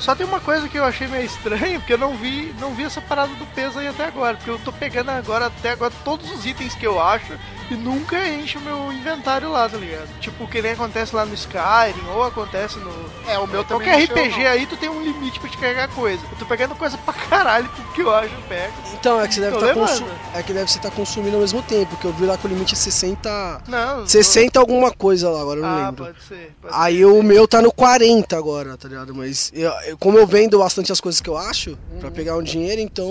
Só 0.00 0.14
tem 0.14 0.26
uma 0.26 0.40
coisa 0.40 0.68
que 0.68 0.78
eu 0.78 0.84
achei 0.84 1.06
meio 1.06 1.24
estranho, 1.24 1.80
porque 1.80 1.92
eu 1.94 1.98
não 1.98 2.16
vi, 2.16 2.54
não 2.60 2.74
vi 2.74 2.84
essa 2.84 3.00
parada 3.00 3.34
do 3.34 3.46
peso 3.54 3.78
aí 3.78 3.88
até 3.88 4.04
agora, 4.04 4.36
porque 4.36 4.50
eu 4.50 4.58
tô 4.58 4.72
pegando 4.72 5.10
agora 5.10 5.46
até 5.46 5.70
agora 5.70 5.92
todos 6.04 6.30
os 6.30 6.44
itens 6.44 6.74
que 6.74 6.86
eu 6.86 7.00
acho 7.00 7.32
e 7.70 7.74
nunca 7.74 8.16
enche 8.28 8.58
o 8.58 8.60
meu 8.60 8.92
inventário 8.92 9.50
lá, 9.50 9.68
tá 9.68 9.76
ligado? 9.76 10.08
Tipo, 10.20 10.46
que 10.46 10.62
nem 10.62 10.72
acontece 10.72 11.14
lá 11.14 11.24
no 11.26 11.34
Skyrim, 11.34 12.06
ou 12.14 12.22
acontece 12.22 12.78
no. 12.78 12.92
É, 13.28 13.38
o 13.38 13.46
meu 13.46 13.64
também 13.64 13.88
Qualquer 13.88 14.04
RPG 14.04 14.42
não. 14.44 14.50
aí 14.50 14.66
tu 14.66 14.76
tem 14.76 14.88
um 14.88 15.02
limite 15.02 15.40
pra 15.40 15.48
te 15.48 15.58
carregar 15.58 15.88
coisa. 15.88 16.22
Eu 16.30 16.38
tô 16.38 16.46
pegando 16.46 16.74
coisa 16.76 16.96
pra 16.98 17.12
caralho, 17.14 17.68
tudo 17.74 17.92
que 17.92 18.00
eu 18.02 18.14
acho 18.14 18.32
eu 18.34 18.42
pego. 18.48 18.72
Então, 18.94 19.20
é 19.20 19.26
que 19.26 19.34
você 19.34 19.40
deve 19.40 19.56
estar 19.56 19.66
levando. 19.66 20.06
é 20.34 20.42
que 20.42 20.52
deve 20.52 20.70
você 20.70 20.78
tá 20.78 20.90
consumindo 20.90 21.34
ao 21.36 21.40
mesmo 21.40 21.60
tempo, 21.62 21.86
porque 21.90 22.06
eu 22.06 22.12
vi 22.12 22.24
lá 22.26 22.36
que 22.38 22.46
o 22.46 22.48
limite 22.48 22.74
é 22.74 22.76
60. 22.76 23.62
Não, 23.68 24.06
60 24.06 24.58
alguma 24.60 24.90
coisa 24.92 25.28
lá, 25.30 25.40
agora 25.40 25.58
eu 25.60 25.62
não 25.64 25.70
Ah, 25.70 25.86
lembro. 25.86 26.04
pode 26.06 26.22
ser. 26.24 26.54
Pode 26.62 26.74
Aí 26.76 26.98
ser. 26.98 27.04
o 27.06 27.22
meu 27.22 27.48
tá 27.48 27.60
no 27.60 27.72
40 27.72 28.36
agora, 28.36 28.76
tá 28.76 28.88
ligado? 28.88 29.14
Mas 29.14 29.50
eu- 29.54 29.72
eu- 29.86 29.98
como 29.98 30.18
eu 30.18 30.26
vendo 30.26 30.58
bastante 30.58 30.92
as 30.92 31.00
coisas 31.00 31.20
que 31.20 31.28
eu 31.28 31.36
acho, 31.36 31.70
Uhum. 31.92 31.98
pra 32.00 32.10
pegar 32.10 32.36
um 32.36 32.42
dinheiro, 32.42 32.80
então 32.80 33.06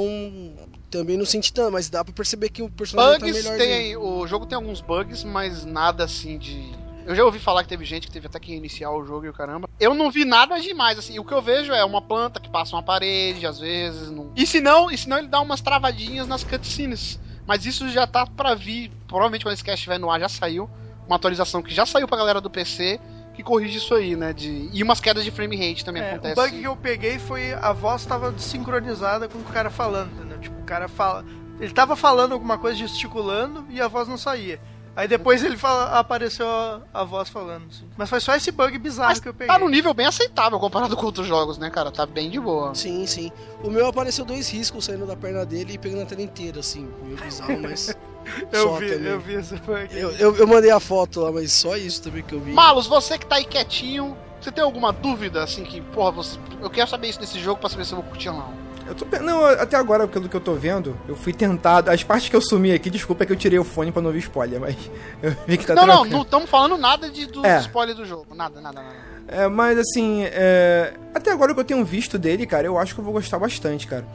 também 0.97 1.17
não 1.17 1.25
senti 1.25 1.51
tanto, 1.51 1.71
mas 1.71 1.89
dá 1.89 2.03
pra 2.03 2.13
perceber 2.13 2.49
que 2.49 2.61
o 2.61 2.69
personagem 2.69 3.19
Bugs 3.19 3.43
tá 3.43 3.51
melhor. 3.51 3.65
tem. 3.65 3.97
O 3.97 4.25
jogo 4.27 4.45
tem 4.45 4.55
alguns 4.55 4.81
bugs, 4.81 5.23
mas 5.23 5.65
nada 5.65 6.03
assim 6.03 6.37
de. 6.37 6.71
Eu 7.05 7.15
já 7.15 7.23
ouvi 7.23 7.37
falar 7.37 7.61
que 7.61 7.69
teve 7.69 7.85
gente 7.85 8.07
que 8.07 8.13
teve 8.13 8.25
até 8.25 8.39
que 8.39 8.53
iniciar 8.53 8.89
o 8.91 9.05
jogo 9.05 9.25
e 9.25 9.29
o 9.29 9.33
caramba. 9.33 9.69
Eu 9.79 9.93
não 9.93 10.09
vi 10.09 10.25
nada 10.25 10.59
demais, 10.59 10.97
assim. 10.97 11.19
O 11.19 11.23
que 11.23 11.33
eu 11.33 11.41
vejo 11.41 11.71
é 11.71 11.85
uma 11.85 12.01
planta 12.01 12.39
que 12.39 12.49
passa 12.49 12.75
uma 12.75 12.81
parede, 12.81 13.45
às 13.45 13.59
vezes. 13.59 14.09
Não... 14.09 14.31
E 14.35 14.47
se 14.47 14.59
não, 14.59 14.89
e 14.89 14.97
se 14.97 15.07
não 15.07 15.19
ele 15.19 15.27
dá 15.27 15.39
umas 15.39 15.61
travadinhas 15.61 16.27
nas 16.27 16.43
cutscenes. 16.43 17.19
Mas 17.45 17.65
isso 17.65 17.87
já 17.89 18.07
tá 18.07 18.25
pra 18.25 18.55
vir. 18.55 18.91
Provavelmente 19.07 19.45
quando 19.45 19.53
esse 19.53 19.63
cast 19.63 19.77
estiver 19.77 19.99
no 19.99 20.09
ar 20.09 20.19
já 20.19 20.29
saiu. 20.29 20.67
Uma 21.05 21.17
atualização 21.17 21.61
que 21.61 21.71
já 21.71 21.85
saiu 21.85 22.07
pra 22.07 22.17
galera 22.17 22.41
do 22.41 22.49
PC 22.49 22.99
que 23.35 23.43
corrige 23.43 23.77
isso 23.77 23.93
aí, 23.93 24.15
né? 24.15 24.31
De... 24.33 24.69
E 24.73 24.81
umas 24.81 24.99
quedas 24.99 25.23
de 25.23 25.29
frame 25.29 25.55
rate 25.57 25.83
também 25.83 26.01
É, 26.01 26.11
acontecem. 26.11 26.31
o 26.43 26.47
bug 26.47 26.59
que 26.59 26.63
eu 26.67 26.75
peguei 26.77 27.19
foi 27.19 27.53
a 27.53 27.73
voz 27.73 28.05
tava 28.05 28.31
desincronizada 28.31 29.27
com 29.27 29.37
o 29.37 29.43
cara 29.43 29.69
falando? 29.69 30.24
Tipo, 30.45 30.61
o 30.61 30.65
cara 30.65 30.87
fala. 30.87 31.25
Ele 31.59 31.73
tava 31.73 31.95
falando 31.95 32.33
alguma 32.33 32.57
coisa, 32.57 32.77
gesticulando, 32.77 33.65
e 33.69 33.79
a 33.79 33.87
voz 33.87 34.07
não 34.07 34.17
saía. 34.17 34.59
Aí 34.95 35.09
depois 35.09 35.43
ele 35.43 35.57
fala, 35.57 35.99
apareceu 35.99 36.47
a, 36.47 36.81
a 36.93 37.03
voz 37.03 37.27
falando. 37.27 37.65
assim. 37.69 37.83
Mas 37.97 38.09
foi 38.09 38.21
só 38.21 38.33
esse 38.33 38.49
bug 38.49 38.77
bizarro 38.77 39.09
Mas 39.09 39.19
que 39.19 39.27
eu 39.27 39.33
peguei. 39.33 39.47
tá 39.53 39.59
num 39.59 39.67
nível 39.67 39.93
bem 39.93 40.05
aceitável 40.05 40.57
comparado 40.57 40.95
com 40.95 41.05
outros 41.05 41.27
jogos, 41.27 41.57
né, 41.57 41.69
cara? 41.69 41.91
Tá 41.91 42.05
bem 42.05 42.29
de 42.29 42.39
boa. 42.39 42.73
Sim, 42.73 43.05
sim. 43.05 43.29
O 43.61 43.69
meu 43.69 43.87
apareceu 43.87 44.23
dois 44.23 44.49
riscos 44.49 44.85
saindo 44.85 45.05
da 45.05 45.15
perna 45.15 45.45
dele 45.45 45.73
e 45.73 45.77
pegando 45.77 46.03
a 46.03 46.05
tela 46.05 46.21
inteira, 46.21 46.61
assim. 46.61 46.89
Meio 47.03 47.17
bizarro, 47.17 47.59
mas. 47.61 47.95
Eu 48.51 48.69
só 48.69 48.75
vi, 48.77 48.89
também. 48.91 49.11
eu 49.11 49.19
vi 49.19 49.33
esse 49.35 49.55
bug. 49.57 49.87
Eu, 49.91 50.11
eu, 50.13 50.35
eu 50.35 50.47
mandei 50.47 50.71
a 50.71 50.79
foto 50.79 51.21
lá, 51.21 51.31
mas 51.31 51.51
só 51.51 51.77
isso 51.77 52.01
também 52.01 52.23
que 52.23 52.33
eu 52.33 52.39
vi. 52.39 52.53
Malus, 52.53 52.87
você 52.87 53.19
que 53.19 53.25
tá 53.27 53.35
aí 53.35 53.45
quietinho, 53.45 54.17
você 54.41 54.51
tem 54.51 54.63
alguma 54.63 54.91
dúvida, 54.91 55.43
assim, 55.43 55.63
que, 55.63 55.79
porra, 55.79 56.09
você... 56.09 56.39
eu 56.59 56.67
quero 56.71 56.89
saber 56.89 57.09
isso 57.09 57.19
desse 57.19 57.39
jogo 57.39 57.59
pra 57.59 57.69
saber 57.69 57.85
se 57.85 57.93
eu 57.93 57.97
vou 58.01 58.09
curtir 58.09 58.29
ou 58.29 58.35
não. 58.37 58.51
Eu 58.87 58.93
tô, 58.93 59.05
não, 59.19 59.43
até 59.45 59.75
agora, 59.77 60.07
pelo 60.07 60.29
que 60.29 60.35
eu 60.35 60.41
tô 60.41 60.53
vendo, 60.53 60.95
eu 61.07 61.15
fui 61.15 61.33
tentado. 61.33 61.89
As 61.89 62.03
partes 62.03 62.29
que 62.29 62.35
eu 62.35 62.41
sumi 62.41 62.71
aqui, 62.71 62.89
desculpa 62.89 63.23
é 63.23 63.25
que 63.27 63.33
eu 63.33 63.37
tirei 63.37 63.57
o 63.57 63.63
fone 63.63 63.91
pra 63.91 64.01
não 64.01 64.09
ouvir 64.09 64.19
spoiler, 64.19 64.59
mas 64.59 64.75
eu 65.23 65.35
vi 65.47 65.57
que 65.57 65.65
tá 65.65 65.73
não, 65.73 65.85
não, 65.87 65.93
tranquilo. 65.95 66.15
não 66.17 66.21
estamos 66.23 66.49
falando 66.49 66.77
nada 66.77 67.09
de, 67.09 67.25
do 67.25 67.43
É. 67.45 67.59
spoiler 67.61 67.95
do 67.95 68.05
jogo. 68.05 68.35
Nada, 68.35 68.61
nada, 68.61 68.81
nada. 68.81 68.95
É, 69.27 69.47
mas 69.47 69.77
assim, 69.79 70.23
é, 70.25 70.93
até 71.15 71.31
agora 71.31 71.51
o 71.51 71.55
que 71.55 71.61
eu 71.61 71.65
tenho 71.65 71.83
visto 71.83 72.19
dele, 72.19 72.45
cara, 72.45 72.67
eu 72.67 72.77
acho 72.77 72.93
que 72.93 72.99
eu 73.01 73.03
vou 73.05 73.13
gostar 73.13 73.39
bastante, 73.39 73.87
cara. 73.87 74.05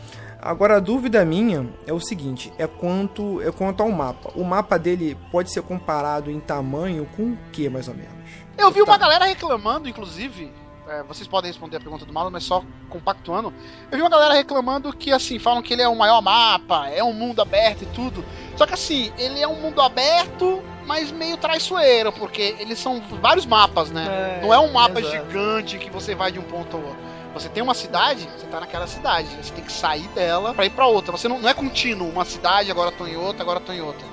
Agora 0.40 0.76
a 0.76 0.80
dúvida 0.80 1.22
minha 1.24 1.68
é 1.86 1.92
o 1.92 1.98
seguinte, 2.00 2.52
é 2.56 2.66
quanto 2.66 3.42
é 3.42 3.50
quanto 3.50 3.82
ao 3.82 3.90
mapa. 3.90 4.30
O 4.36 4.44
mapa 4.44 4.78
dele 4.78 5.18
pode 5.32 5.52
ser 5.52 5.62
comparado 5.62 6.30
em 6.30 6.38
tamanho 6.38 7.06
com 7.16 7.32
o 7.32 7.38
que, 7.52 7.68
mais 7.68 7.88
ou 7.88 7.94
menos? 7.94 8.12
Eu 8.56 8.70
vi 8.70 8.80
uma 8.80 8.92
Tá. 8.92 8.98
galera 8.98 9.24
reclamando, 9.24 9.88
inclusive. 9.88 10.50
É, 10.90 11.04
vocês 11.04 11.28
podem 11.28 11.48
responder 11.48 11.76
a 11.76 11.80
pergunta 11.80 12.04
do 12.04 12.12
Malus, 12.12 12.32
mas 12.32 12.42
só 12.42 12.64
compactuando. 12.88 13.54
Eu 13.90 13.96
vi 13.96 14.02
uma 14.02 14.10
galera 14.10 14.34
reclamando 14.34 14.92
que, 14.92 15.12
assim, 15.12 15.38
falam 15.38 15.62
que 15.62 15.72
ele 15.72 15.82
é 15.82 15.88
o 15.88 15.94
maior 15.94 16.20
mapa, 16.20 16.88
é 16.88 17.02
um 17.02 17.12
mundo 17.12 17.40
aberto 17.40 17.82
e 17.82 17.86
tudo. 17.86 18.24
Só 18.56 18.66
que, 18.66 18.74
assim, 18.74 19.12
ele 19.16 19.40
é 19.40 19.46
um 19.46 19.54
mundo 19.54 19.80
aberto, 19.80 20.60
mas 20.84 21.12
meio 21.12 21.36
traiçoeiro, 21.36 22.12
porque 22.12 22.56
eles 22.58 22.78
são 22.80 23.00
vários 23.20 23.46
mapas, 23.46 23.92
né? 23.92 24.38
É, 24.40 24.44
Não 24.44 24.52
é 24.52 24.58
um 24.58 24.72
mapa 24.72 24.98
exato. 24.98 25.16
gigante 25.16 25.78
que 25.78 25.90
você 25.90 26.12
vai 26.14 26.32
de 26.32 26.40
um 26.40 26.44
ponto 26.44 26.76
ao 26.76 26.82
outro. 26.82 26.98
Você 27.34 27.48
tem 27.48 27.62
uma 27.62 27.74
cidade, 27.74 28.28
você 28.36 28.46
tá 28.46 28.58
naquela 28.58 28.88
cidade. 28.88 29.28
Você 29.40 29.52
tem 29.52 29.62
que 29.62 29.72
sair 29.72 30.08
dela 30.08 30.52
pra 30.52 30.66
ir 30.66 30.70
pra 30.70 30.88
outra. 30.88 31.12
Você 31.12 31.28
não, 31.28 31.38
não 31.38 31.48
é 31.48 31.54
contínuo, 31.54 32.08
uma 32.08 32.24
cidade, 32.24 32.68
agora 32.68 32.90
tô 32.90 33.06
em 33.06 33.16
outra, 33.16 33.42
agora 33.42 33.60
tô 33.60 33.72
em 33.72 33.80
outra. 33.80 34.04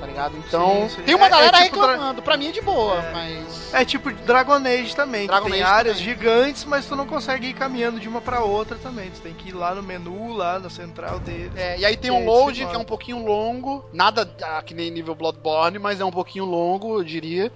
Tá 0.00 0.06
ligado? 0.06 0.34
Então, 0.38 0.88
Sim, 0.88 0.96
sim. 0.96 1.02
tem 1.02 1.14
uma 1.14 1.26
É- 1.26 1.28
é 1.28 1.30
galera 1.30 1.62
tipo 1.64 1.76
dra- 1.76 1.86
reclamando. 1.90 2.22
Pra 2.22 2.36
mim 2.38 2.48
é 2.48 2.52
de 2.52 2.60
boa, 2.62 3.02
mas. 3.12 3.74
É 3.74 3.84
tipo 3.84 4.10
Dragon 4.10 4.54
Age 4.54 4.96
também. 4.96 5.26
Dragon 5.26 5.50
tem 5.50 5.62
Age 5.62 5.70
áreas 5.72 5.98
também. 5.98 6.14
gigantes, 6.14 6.64
mas 6.64 6.86
tu 6.86 6.96
não 6.96 7.06
consegue 7.06 7.48
ir 7.48 7.52
caminhando 7.54 8.00
de 8.00 8.08
uma 8.08 8.20
pra 8.22 8.40
outra 8.40 8.76
também. 8.78 9.10
Tu 9.10 9.20
tem 9.20 9.34
que 9.34 9.50
ir 9.50 9.52
lá 9.52 9.74
no 9.74 9.82
menu, 9.82 10.32
lá 10.32 10.58
na 10.58 10.70
central 10.70 11.18
dele. 11.20 11.52
É, 11.54 11.78
e 11.78 11.84
aí 11.84 11.96
tem 11.96 12.10
um 12.10 12.24
load 12.24 12.64
que 12.66 12.74
é 12.74 12.78
um 12.78 12.84
pouquinho 12.84 13.24
longo, 13.24 13.84
nada 13.92 14.28
ah, 14.42 14.62
que 14.62 14.72
nem 14.72 14.90
nível 14.90 15.14
Bloodborne, 15.14 15.78
mas 15.78 16.00
é 16.00 16.04
um 16.04 16.10
pouquinho 16.10 16.46
longo, 16.46 16.98
eu 16.98 17.04
diria. 17.04 17.52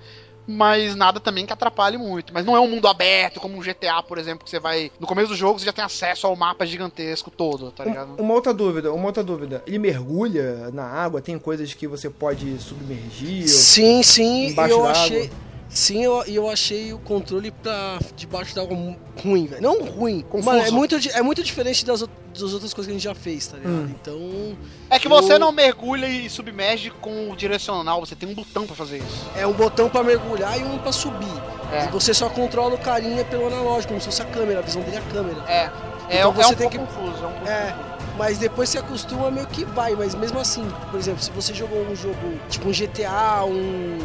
Mas 0.46 0.94
nada 0.94 1.18
também 1.20 1.46
que 1.46 1.52
atrapalhe 1.52 1.96
muito. 1.96 2.32
Mas 2.34 2.44
não 2.44 2.54
é 2.56 2.60
um 2.60 2.68
mundo 2.68 2.86
aberto, 2.86 3.40
como 3.40 3.56
um 3.56 3.62
GTA, 3.62 4.02
por 4.02 4.18
exemplo, 4.18 4.44
que 4.44 4.50
você 4.50 4.60
vai. 4.60 4.90
No 5.00 5.06
começo 5.06 5.28
do 5.28 5.36
jogo 5.36 5.58
você 5.58 5.64
já 5.66 5.72
tem 5.72 5.84
acesso 5.84 6.26
ao 6.26 6.36
mapa 6.36 6.66
gigantesco 6.66 7.30
todo, 7.30 7.70
tá 7.70 7.84
ligado? 7.84 8.12
Um- 8.18 8.22
uma 8.24 8.34
outra 8.34 8.52
dúvida, 8.52 8.92
uma 8.92 9.06
outra 9.06 9.22
dúvida. 9.22 9.62
Ele 9.66 9.78
mergulha 9.78 10.70
na 10.72 10.84
água? 10.84 11.20
Tem 11.22 11.38
coisas 11.38 11.72
que 11.72 11.86
você 11.86 12.10
pode 12.10 12.58
submergir? 12.60 13.42
ou- 13.42 13.48
Sim, 13.48 14.02
sim, 14.02 14.48
Embaixo 14.48 14.74
eu 14.74 14.82
d'água. 14.82 14.92
achei. 14.92 15.30
Sim, 15.74 16.04
eu, 16.04 16.22
e 16.26 16.36
eu 16.36 16.48
achei 16.48 16.92
o 16.92 17.00
controle 17.00 17.50
pra 17.50 17.98
debaixo 18.14 18.54
d'água 18.54 18.76
ruim, 19.20 19.46
velho. 19.46 19.60
Não 19.60 19.82
ruim, 19.84 20.22
Confuso. 20.22 20.44
mano, 20.48 20.62
é 20.64 20.70
muito, 20.70 20.96
é 21.12 21.20
muito 21.20 21.42
diferente 21.42 21.84
das, 21.84 22.00
das 22.00 22.52
outras 22.52 22.72
coisas 22.72 22.86
que 22.86 22.90
a 22.92 22.94
gente 22.94 23.02
já 23.02 23.14
fez, 23.14 23.48
tá 23.48 23.56
ligado? 23.56 23.72
Hum. 23.74 23.90
Então. 24.00 24.56
É 24.88 25.00
que 25.00 25.08
você 25.08 25.32
eu- 25.32 25.38
não 25.40 25.50
mergulha 25.50 26.06
e 26.06 26.30
submerge 26.30 26.90
com 27.00 27.28
o 27.30 27.36
direcional, 27.36 27.98
você 28.06 28.14
tem 28.14 28.28
um 28.28 28.34
botão 28.34 28.66
pra 28.66 28.76
fazer 28.76 28.98
isso. 28.98 29.28
É 29.34 29.44
um 29.46 29.52
botão 29.52 29.90
pra 29.90 30.04
mergulhar 30.04 30.56
e 30.58 30.62
um 30.62 30.78
pra 30.78 30.92
subir. 30.92 31.42
É. 31.72 31.86
E 31.86 31.88
você 31.88 32.14
só 32.14 32.30
controla 32.30 32.74
o 32.76 32.78
carinha 32.78 33.24
pelo 33.24 33.48
analógico, 33.48 33.88
como 33.88 34.00
se 34.00 34.04
fosse 34.06 34.22
a 34.22 34.26
câmera, 34.26 34.60
a 34.60 34.62
visão 34.62 34.80
dele 34.82 34.94
é 34.96 35.00
a 35.00 35.02
câmera. 35.02 35.42
É. 35.48 35.70
É, 36.08 36.18
Então 36.18 36.30
é 36.30 36.34
você 36.34 36.52
um 36.52 36.56
tem 36.56 36.68
pouco 36.70 36.70
que- 36.70 36.78
confuso, 36.94 37.24
é 37.24 37.26
um 37.26 37.32
pouco 37.32 37.48
É, 37.48 37.72
confuso. 37.72 37.88
mas 38.16 38.38
depois 38.38 38.68
você 38.68 38.78
acostuma 38.78 39.28
meio 39.30 39.46
que 39.48 39.64
vai, 39.64 39.96
mas 39.96 40.14
mesmo 40.14 40.38
assim, 40.38 40.68
por 40.90 41.00
exemplo, 41.00 41.20
se 41.20 41.32
você 41.32 41.52
jogou 41.52 41.82
um 41.84 41.96
jogo 41.96 42.38
tipo 42.48 42.68
um 42.68 42.72
GTA, 42.72 43.44
um, 43.46 43.98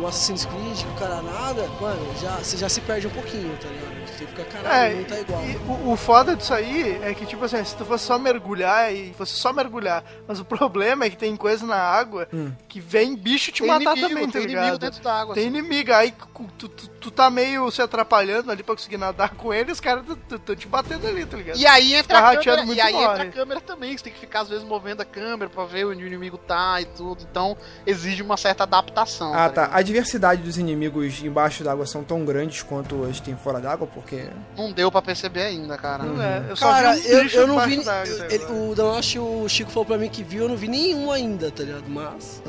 um 0.00 0.06
Assassin's 0.06 0.44
Creed 0.46 0.78
que 0.82 0.88
o 0.88 0.94
cara 0.98 1.22
nada, 1.22 1.66
mano, 1.80 2.14
já, 2.20 2.36
você 2.36 2.56
já 2.56 2.68
se 2.68 2.80
perde 2.80 3.06
um 3.06 3.10
pouquinho, 3.10 3.56
tá 3.58 3.68
ligado? 3.68 3.92
Você 4.06 4.26
fica, 4.26 4.42
É, 4.42 4.44
caralho, 4.44 4.96
não 4.98 5.04
tá 5.04 5.20
igual. 5.20 5.42
e 5.44 5.56
o, 5.88 5.92
o 5.92 5.96
foda 5.96 6.36
disso 6.36 6.52
aí 6.54 6.98
é 7.02 7.14
que, 7.14 7.24
tipo 7.26 7.44
assim, 7.44 7.64
se 7.64 7.74
tu 7.76 7.84
fosse 7.84 8.04
só 8.04 8.18
mergulhar 8.18 8.92
e 8.94 9.12
fosse 9.14 9.32
só 9.34 9.52
mergulhar, 9.52 10.04
mas 10.26 10.38
o 10.40 10.44
problema 10.44 11.04
é 11.04 11.10
que 11.10 11.16
tem 11.16 11.36
coisa 11.36 11.66
na 11.66 11.76
água 11.76 12.28
que 12.68 12.80
vem 12.80 13.16
bicho 13.16 13.50
te 13.52 13.62
Tem 13.62 13.68
matar 13.68 13.96
inimigo, 13.96 14.08
também, 14.08 14.26
tá 14.26 14.32
tem 14.38 14.46
ligado? 14.46 14.62
inimigo 14.64 14.78
dentro 14.78 15.02
da 15.02 15.20
água, 15.20 15.34
Tem 15.34 15.48
assim. 15.48 15.56
inimigo, 15.58 15.92
aí 15.92 16.14
tu, 16.58 16.68
tu, 16.68 16.88
tu 17.02 17.10
tá 17.10 17.28
meio 17.28 17.70
se 17.70 17.82
atrapalhando 17.82 18.50
ali 18.50 18.62
pra 18.62 18.74
conseguir 18.74 18.96
nadar 18.96 19.30
com 19.34 19.52
eles, 19.52 19.74
os 19.74 19.80
caras 19.80 20.04
estão 20.30 20.54
te 20.56 20.66
batendo 20.68 21.06
ali, 21.06 21.26
tá 21.26 21.36
ligado? 21.36 21.58
E 21.58 21.66
aí 21.66 21.94
entra 21.94 22.16
Fica 22.18 22.30
a 22.30 22.36
câmera, 22.42 22.64
muito 22.66 22.78
e 22.78 22.80
aí 22.80 22.92
morre. 22.92 23.04
entra 23.06 23.22
a 23.24 23.26
câmera 23.32 23.60
também, 23.60 23.96
você 23.96 24.04
tem 24.04 24.12
que 24.12 24.20
ficar 24.20 24.40
às 24.42 24.48
vezes 24.48 24.64
movendo 24.64 25.00
a 25.00 25.04
câmera 25.04 25.50
pra 25.50 25.64
ver 25.64 25.84
onde 25.86 26.02
o 26.04 26.06
inimigo 26.06 26.38
tá 26.38 26.80
e 26.80 26.84
tudo. 26.84 27.22
Então 27.28 27.56
exige 27.86 28.22
uma 28.22 28.36
certa 28.36 28.62
adaptação. 28.62 29.34
Ah, 29.34 29.48
tá. 29.50 29.68
A 29.72 29.82
diversidade 29.82 30.42
dos 30.42 30.56
inimigos 30.58 31.22
embaixo 31.22 31.64
d'água 31.64 31.86
são 31.86 32.04
tão 32.04 32.24
grandes 32.24 32.62
quanto 32.62 33.04
as 33.04 33.18
tem 33.20 33.36
fora 33.36 33.60
d'água, 33.60 33.86
porque. 33.86 34.26
Não 34.56 34.70
deu 34.72 34.90
pra 34.90 35.02
perceber 35.02 35.42
ainda, 35.42 35.76
cara. 35.76 36.04
Não 36.04 36.22
é, 36.22 36.44
eu 36.48 36.56
só 36.56 36.70
Cara, 36.70 36.94
vi 36.94 37.00
um 37.00 37.10
eu, 37.10 37.26
eu 37.28 37.46
não 37.46 37.60
vi. 37.60 37.80
até 37.80 38.02
ele- 38.34 38.44
agora. 38.44 38.52
o 38.52 38.74
Danoshi, 38.74 39.18
o 39.18 39.48
Chico 39.48 39.70
falou 39.70 39.84
pra 39.86 39.98
mim 39.98 40.08
que 40.08 40.22
viu, 40.22 40.44
eu 40.44 40.48
não 40.48 40.56
vi 40.56 40.68
nenhum 40.68 41.10
ainda, 41.10 41.50
tá 41.50 41.62
ligado? 41.62 41.84
Mas. 41.88 42.42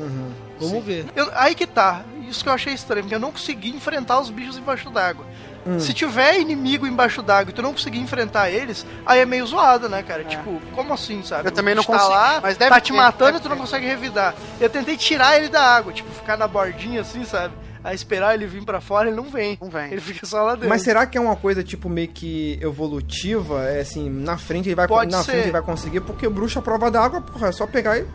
Vamos 0.68 0.84
ver. 0.84 1.06
Eu- 1.16 1.30
aí 1.34 1.54
que 1.54 1.66
tá. 1.66 2.02
Isso 2.28 2.42
que 2.42 2.48
eu 2.48 2.52
achei 2.54 2.72
estranho, 2.72 3.02
porque 3.02 3.14
eu 3.14 3.20
não 3.20 3.30
consegui 3.30 3.70
enfrentar 3.70 4.18
os 4.20 4.30
bichos 4.30 4.56
embaixo 4.56 4.88
d'água. 4.90 5.24
Hum. 5.66 5.78
Se 5.80 5.92
tiver 5.94 6.38
inimigo 6.40 6.86
embaixo 6.86 7.22
d'água 7.22 7.50
e 7.50 7.54
tu 7.54 7.62
não 7.62 7.72
conseguir 7.72 7.98
enfrentar 7.98 8.50
eles, 8.50 8.84
aí 9.06 9.20
é 9.20 9.24
meio 9.26 9.46
zoado, 9.46 9.88
né, 9.88 10.02
cara? 10.02 10.24
Tipo, 10.24 10.60
como 10.74 10.92
assim, 10.92 11.22
sabe? 11.22 11.48
Eu 11.48 11.52
também 11.52 11.74
não 11.74 11.82
tá 11.82 11.92
consegui, 11.92 12.10
lá, 12.10 12.40
mas 12.42 12.56
deve 12.56 12.70
tá 12.70 12.80
te 12.80 12.92
ter, 12.92 12.96
matando 12.98 13.38
e 13.38 13.40
tu 13.40 13.48
não 13.48 13.56
ter. 13.56 13.62
consegue 13.62 13.86
revidar. 13.86 14.34
Eu 14.60 14.68
tentei 14.68 14.96
tirar 14.96 15.36
ele 15.38 15.48
da 15.48 15.62
água, 15.62 15.92
tipo, 15.92 16.10
ficar 16.12 16.36
na 16.36 16.46
bordinha 16.48 17.00
assim, 17.02 17.24
sabe? 17.24 17.54
Aí 17.82 17.94
esperar 17.94 18.34
ele 18.34 18.46
vir 18.46 18.64
pra 18.64 18.80
fora, 18.80 19.08
ele 19.08 19.16
não 19.16 19.24
vem. 19.24 19.58
Não 19.60 19.68
vem. 19.68 19.92
Ele 19.92 20.00
fica 20.00 20.24
só 20.26 20.42
lá 20.42 20.54
dentro. 20.54 20.68
Mas 20.70 20.80
será 20.82 21.06
que 21.06 21.16
é 21.18 21.20
uma 21.20 21.36
coisa, 21.36 21.62
tipo, 21.62 21.88
meio 21.88 22.08
que 22.08 22.58
evolutiva? 22.62 23.62
É 23.64 23.80
assim, 23.80 24.08
na 24.08 24.36
frente 24.38 24.68
ele 24.68 24.74
vai, 24.74 24.88
Pode 24.88 25.10
na 25.10 25.18
ser. 25.22 25.32
frente 25.32 25.42
ele 25.44 25.52
vai 25.52 25.62
conseguir, 25.62 26.00
porque 26.00 26.26
bruxa 26.28 26.58
à 26.60 26.62
prova 26.62 26.90
d'água, 26.90 27.20
porra, 27.20 27.48
é 27.48 27.52
só 27.52 27.66
pegar 27.66 27.98
e. 27.98 28.06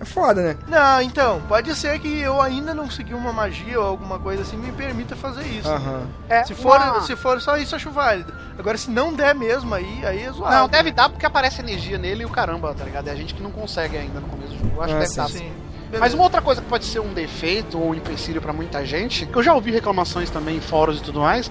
É 0.00 0.04
foda, 0.04 0.40
né? 0.42 0.56
Não, 0.68 1.02
então, 1.02 1.40
pode 1.48 1.74
ser 1.74 1.98
que 1.98 2.20
eu 2.20 2.40
ainda 2.40 2.72
não 2.72 2.84
consegui 2.84 3.14
uma 3.14 3.32
magia 3.32 3.80
ou 3.80 3.86
alguma 3.86 4.18
coisa 4.18 4.42
assim 4.42 4.56
que 4.56 4.66
me 4.66 4.72
permita 4.72 5.16
fazer 5.16 5.42
isso. 5.46 5.68
Aham. 5.68 6.06
É, 6.28 6.44
Se 6.44 6.54
for, 6.54 6.76
uma- 6.76 7.00
se 7.00 7.16
for 7.16 7.40
só 7.40 7.56
isso, 7.56 7.74
acho 7.74 7.90
válido. 7.90 8.32
Agora, 8.56 8.78
se 8.78 8.90
não 8.90 9.12
der 9.12 9.34
mesmo, 9.34 9.74
aí, 9.74 10.06
aí 10.06 10.22
é 10.22 10.30
zoado. 10.30 10.54
Não, 10.54 10.68
deve 10.68 10.92
dar 10.92 11.08
porque 11.08 11.26
aparece 11.26 11.60
energia 11.60 11.98
nele 11.98 12.22
e 12.22 12.26
o 12.26 12.28
caramba, 12.30 12.72
tá 12.74 12.84
ligado? 12.84 13.08
É 13.08 13.10
a 13.10 13.16
gente 13.16 13.34
que 13.34 13.42
não 13.42 13.50
consegue 13.50 13.96
ainda 13.96 14.20
no 14.20 14.28
começo 14.28 14.52
do 14.54 14.58
jogo. 14.60 14.76
Eu 14.76 14.82
Acho 14.82 14.94
Ah, 14.94 14.98
que 14.98 15.00
deve 15.02 15.10
sim, 15.12 15.16
dar. 15.18 15.28
Sim. 15.28 15.52
Mas 15.98 16.12
uma 16.14 16.22
outra 16.22 16.42
coisa 16.42 16.60
que 16.60 16.68
pode 16.68 16.84
ser 16.84 17.00
um 17.00 17.12
defeito 17.14 17.78
ou 17.80 17.90
um 17.90 17.94
empecilho 17.94 18.40
pra 18.42 18.52
muita 18.52 18.84
gente, 18.84 19.24
que 19.26 19.34
eu 19.36 19.42
já 19.42 19.54
ouvi 19.54 19.70
reclamações 19.72 20.28
também 20.30 20.58
em 20.58 20.60
fóruns 20.60 20.98
e 20.98 21.02
tudo 21.02 21.18
mais, 21.20 21.50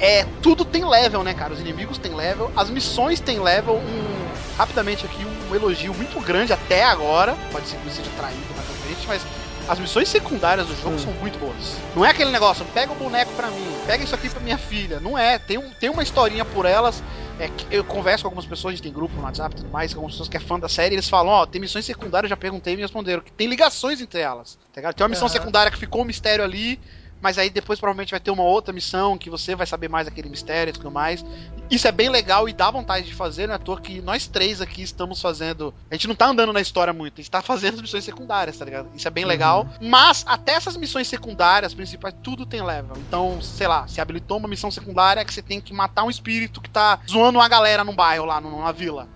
é 0.00 0.24
tudo 0.42 0.64
tem 0.64 0.84
level, 0.84 1.22
né, 1.22 1.34
cara? 1.34 1.52
Os 1.52 1.60
inimigos 1.60 1.98
têm 1.98 2.14
level, 2.14 2.50
as 2.56 2.70
missões 2.70 3.20
têm 3.20 3.40
level. 3.40 3.76
Um, 3.76 4.26
rapidamente 4.56 5.04
aqui, 5.04 5.24
um 5.24 5.54
elogio 5.54 5.92
muito 5.94 6.18
grande 6.20 6.52
até 6.52 6.82
agora, 6.82 7.36
pode 7.52 7.68
ser 7.68 7.76
que 7.76 7.86
eu 7.86 7.92
seja 7.92 8.10
traído 8.16 8.40
mais 8.54 8.66
pra 8.66 8.74
frente, 8.76 9.06
mas 9.06 9.22
as 9.68 9.78
missões 9.78 10.08
secundárias 10.08 10.66
do 10.66 10.74
jogo 10.76 10.98
são 10.98 11.12
muito 11.14 11.38
boas. 11.38 11.76
Não 11.94 12.04
é 12.04 12.10
aquele 12.10 12.30
negócio, 12.30 12.64
pega 12.72 12.92
o 12.92 12.94
boneco 12.94 13.32
pra 13.32 13.48
mim, 13.48 13.66
pega 13.84 14.02
isso 14.02 14.14
aqui 14.14 14.30
pra 14.30 14.40
minha 14.40 14.56
filha. 14.56 15.00
Não 15.00 15.18
é, 15.18 15.38
tem, 15.38 15.58
um, 15.58 15.70
tem 15.72 15.90
uma 15.90 16.02
historinha 16.02 16.44
por 16.44 16.64
elas. 16.64 17.02
É, 17.38 17.50
eu 17.70 17.84
converso 17.84 18.22
com 18.22 18.28
algumas 18.28 18.46
pessoas, 18.46 18.72
a 18.72 18.74
gente 18.76 18.84
tem 18.84 18.92
grupo 18.92 19.14
no 19.16 19.24
WhatsApp 19.24 19.54
e 19.54 19.58
tudo 19.58 19.70
mais, 19.70 19.92
com 19.92 19.98
algumas 19.98 20.14
pessoas 20.14 20.28
que 20.28 20.36
é 20.36 20.40
fã 20.40 20.58
da 20.58 20.68
série, 20.68 20.94
eles 20.94 21.08
falam, 21.08 21.32
ó, 21.32 21.44
tem 21.44 21.60
missões 21.60 21.84
secundárias, 21.84 22.30
eu 22.30 22.30
já 22.30 22.36
perguntei 22.36 22.72
e 22.72 22.76
me 22.76 22.82
responderam, 22.82 23.20
que 23.20 23.32
tem 23.32 23.46
ligações 23.46 24.00
entre 24.00 24.20
elas. 24.20 24.56
Tá? 24.72 24.92
Tem 24.92 25.04
uma 25.04 25.10
missão 25.10 25.26
Aham. 25.26 25.32
secundária 25.32 25.70
que 25.70 25.78
ficou 25.78 26.00
um 26.02 26.04
mistério 26.04 26.42
ali, 26.42 26.80
mas 27.26 27.38
aí 27.38 27.50
depois 27.50 27.80
provavelmente 27.80 28.12
vai 28.12 28.20
ter 28.20 28.30
uma 28.30 28.44
outra 28.44 28.72
missão 28.72 29.18
que 29.18 29.28
você 29.28 29.56
vai 29.56 29.66
saber 29.66 29.88
mais 29.88 30.06
daquele 30.06 30.28
mistério 30.28 30.70
e 30.70 30.72
tudo 30.72 30.92
mais. 30.92 31.26
Isso 31.68 31.88
é 31.88 31.90
bem 31.90 32.08
legal 32.08 32.48
e 32.48 32.52
dá 32.52 32.70
vontade 32.70 33.04
de 33.04 33.12
fazer, 33.12 33.48
não 33.48 33.54
é 33.54 33.56
à 33.56 33.58
toa 33.58 33.80
que 33.80 34.00
nós 34.00 34.28
três 34.28 34.60
aqui 34.60 34.80
estamos 34.80 35.20
fazendo. 35.20 35.74
A 35.90 35.94
gente 35.96 36.06
não 36.06 36.14
tá 36.14 36.28
andando 36.28 36.52
na 36.52 36.60
história 36.60 36.92
muito, 36.92 37.14
a 37.14 37.16
gente 37.16 37.30
tá 37.32 37.42
fazendo 37.42 37.74
as 37.74 37.82
missões 37.82 38.04
secundárias, 38.04 38.56
tá 38.56 38.64
ligado? 38.64 38.90
Isso 38.94 39.08
é 39.08 39.10
bem 39.10 39.24
legal. 39.24 39.66
Mas 39.80 40.24
até 40.24 40.52
essas 40.52 40.76
missões 40.76 41.08
secundárias, 41.08 41.74
principais, 41.74 42.14
tudo 42.22 42.46
tem 42.46 42.62
level. 42.62 42.96
Então, 42.96 43.42
sei 43.42 43.66
lá, 43.66 43.88
se 43.88 44.00
habilitou 44.00 44.38
uma 44.38 44.46
missão 44.46 44.70
secundária 44.70 45.24
que 45.24 45.34
você 45.34 45.42
tem 45.42 45.60
que 45.60 45.74
matar 45.74 46.04
um 46.04 46.10
espírito 46.10 46.60
que 46.60 46.70
tá 46.70 47.00
zoando 47.10 47.40
uma 47.40 47.48
galera 47.48 47.82
num 47.82 47.96
bairro 47.96 48.24
lá, 48.24 48.40
numa 48.40 48.72
vila. 48.72 49.08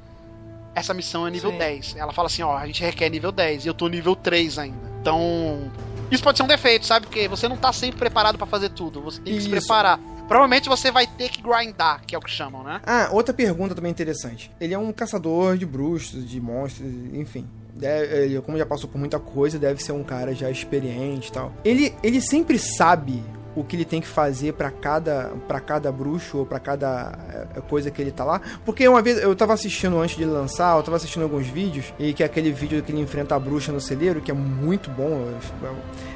Essa 0.74 0.92
missão 0.92 1.28
é 1.28 1.30
nível 1.30 1.52
Sim. 1.52 1.58
10. 1.58 1.94
Ela 1.96 2.12
fala 2.12 2.26
assim, 2.26 2.42
ó, 2.42 2.56
a 2.56 2.66
gente 2.66 2.82
requer 2.82 3.08
nível 3.08 3.30
10 3.30 3.66
e 3.66 3.68
eu 3.68 3.74
tô 3.74 3.86
nível 3.86 4.16
3 4.16 4.58
ainda. 4.58 4.90
Então, 5.00 5.70
isso 6.11 6.22
pode 6.22 6.36
ser 6.38 6.44
um 6.44 6.48
defeito, 6.48 6.86
sabe? 6.86 7.06
Porque 7.06 7.28
você 7.28 7.48
não 7.48 7.56
tá 7.56 7.72
sempre 7.72 7.98
preparado 7.98 8.36
pra 8.38 8.46
fazer 8.46 8.70
tudo. 8.70 9.00
Você 9.02 9.20
tem 9.20 9.34
que 9.34 9.40
se 9.42 9.48
Isso. 9.48 9.56
preparar. 9.66 9.98
Provavelmente 10.28 10.68
você 10.68 10.90
vai 10.92 11.06
ter 11.06 11.28
que 11.28 11.42
grindar, 11.42 12.02
que 12.06 12.14
é 12.14 12.18
o 12.18 12.20
que 12.20 12.30
chamam, 12.30 12.62
né? 12.62 12.80
Ah, 12.86 13.08
outra 13.11 13.34
pergunta 13.34 13.74
também 13.74 13.90
interessante. 13.90 14.50
Ele 14.61 14.72
é 14.72 14.78
um 14.78 14.92
caçador 14.92 15.56
de 15.58 15.66
bruxos, 15.66 16.28
de 16.28 16.40
monstros, 16.40 16.88
enfim. 17.12 17.48
Deve- 17.74 18.14
ele, 18.24 18.40
como 18.42 18.56
já 18.58 18.64
passou 18.66 18.88
por 18.88 18.98
muita 18.98 19.18
coisa, 19.18 19.58
deve 19.58 19.82
ser 19.82 19.92
um 19.92 20.04
cara 20.04 20.34
já 20.34 20.48
experiente 20.50 21.28
e 21.28 21.32
tal. 21.32 21.52
Ele, 21.64 21.94
ele 22.02 22.20
sempre 22.20 22.58
sabe 22.58 23.22
o 23.55 23.64
que 23.64 23.76
ele 23.76 23.84
tem 23.84 24.01
que 24.01 24.07
fazer 24.07 24.53
pra 24.53 24.70
cada 24.70 25.32
para 25.48 25.61
cada 25.61 25.90
bruxo 25.90 26.38
ou 26.38 26.46
pra 26.46 26.61
cada 26.61 27.12
eh, 27.57 27.61
coisa 27.68 27.90
que 27.90 28.01
ele 28.01 28.11
tá 28.11 28.24
lá. 28.24 28.40
Porque 28.64 28.86
uma 28.86 29.03
vez 29.03 29.18
eu 29.18 29.34
tava 29.34 29.53
assistindo 29.53 29.98
antes 29.98 30.16
de 30.16 30.24
lançar, 30.24 30.76
eu 30.76 30.82
tava 30.82 30.96
assistindo 30.96 31.22
alguns 31.22 31.46
vídeos 31.46 31.92
e 31.98 32.12
que 32.12 32.22
é 32.22 32.26
aquele 32.26 32.53
vídeo 32.53 32.82
que 32.82 32.92
ele 32.92 33.01
enfrenta 33.01 33.34
a 33.34 33.38
bruxa 33.38 33.72
no 33.72 33.80
celeiro, 33.80 34.20
que 34.20 34.30
é 34.30 34.34
muito 34.34 34.90
bom. 34.90 35.28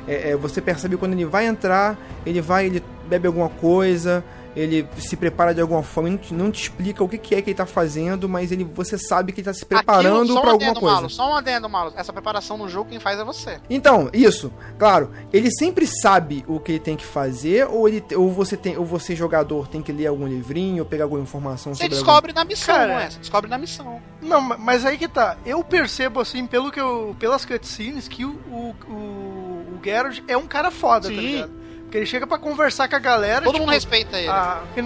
É, 0.07 0.31
é, 0.31 0.37
você 0.37 0.61
percebe 0.61 0.97
quando 0.97 1.13
ele 1.13 1.25
vai 1.25 1.47
entrar, 1.47 1.99
ele 2.25 2.41
vai, 2.41 2.67
ele 2.67 2.83
bebe 3.09 3.27
alguma 3.27 3.49
coisa, 3.49 4.25
ele 4.57 4.87
se 4.99 5.17
prepara 5.17 5.55
de 5.55 5.61
alguma 5.61 5.83
forma, 5.83 6.11
não 6.11 6.17
te, 6.19 6.35
não 6.35 6.51
te 6.51 6.63
explica 6.63 7.03
o 7.03 7.09
que, 7.09 7.19
que 7.19 7.35
é 7.35 7.43
que 7.43 7.51
ele 7.51 7.57
tá 7.57 7.67
fazendo, 7.67 8.29
mas 8.29 8.53
ele, 8.53 8.65
você 8.65 8.97
sabe 8.97 9.33
que 9.33 9.41
ele 9.41 9.47
tá 9.47 9.55
se 9.55 9.65
preparando 9.65 10.29
só 10.29 10.35
um 10.35 10.39
alguma 10.39 10.55
adendo, 10.55 10.81
coisa. 10.81 10.95
Malo, 10.97 11.11
só 11.11 11.31
um 11.31 11.35
adendo, 11.35 11.69
Malo. 11.69 11.93
Essa 11.97 12.13
preparação 12.13 12.57
no 12.57 12.69
jogo, 12.69 12.91
quem 12.91 13.01
faz 13.01 13.19
é 13.19 13.25
você. 13.25 13.59
Então, 13.69 14.09
isso, 14.13 14.53
claro, 14.79 15.11
ele 15.33 15.51
sempre 15.51 15.87
sabe 15.87 16.45
o 16.47 16.61
que 16.61 16.73
ele 16.73 16.79
tem 16.81 16.97
que 16.97 17.05
fazer, 17.05 17.67
ou 17.67 17.89
ele 17.89 18.03
ou 18.17 18.31
você 18.31 18.57
tem, 18.57 18.77
ou 18.77 18.85
você 18.85 19.17
jogador 19.17 19.67
tem 19.69 19.83
que 19.83 19.93
ler 19.93 20.07
algum 20.07 20.27
livrinho, 20.27 20.83
ou 20.83 20.89
pegar 20.89 21.05
alguma 21.05 21.23
informação 21.23 21.75
Você 21.75 21.83
sobre 21.85 21.97
descobre 21.97 22.33
na 22.33 22.45
missão, 22.45 22.75
Cara, 22.75 22.93
não 22.93 23.01
é? 23.01 23.11
Você 23.11 23.19
descobre 23.19 23.51
na 23.51 23.59
missão. 23.59 24.01
Não, 24.23 24.41
ma- 24.41 24.57
mas 24.57 24.85
aí 24.85 24.97
que 24.97 25.09
tá. 25.09 25.37
Eu 25.45 25.63
percebo, 25.65 26.21
assim, 26.21 26.47
pelo 26.47 26.71
que 26.71 26.81
eu. 26.81 27.15
pelas 27.19 27.45
cutscenes, 27.45 28.09
que 28.09 28.25
o, 28.25 28.31
o, 28.51 28.75
o, 28.89 28.93
o 29.75 29.81
Geralt 29.85 30.21
é 30.29 30.37
um 30.37 30.47
cara 30.47 30.71
foda, 30.71 31.09
tá 31.09 31.15
Sim. 31.15 31.21
ligado? 31.21 31.64
Porque 31.95 31.99
ele 31.99 32.07
chega 32.07 32.27
pra 32.27 32.39
conversar 32.39 32.89
com 32.89 32.97
a 32.97 32.99
galera. 32.99 33.43
Todo 33.45 33.53
tipo, 33.55 33.65
mundo 33.67 33.73
respeita 33.73 34.19
ele. 34.19 34.29
a- 34.29 34.63
que- 34.75 34.85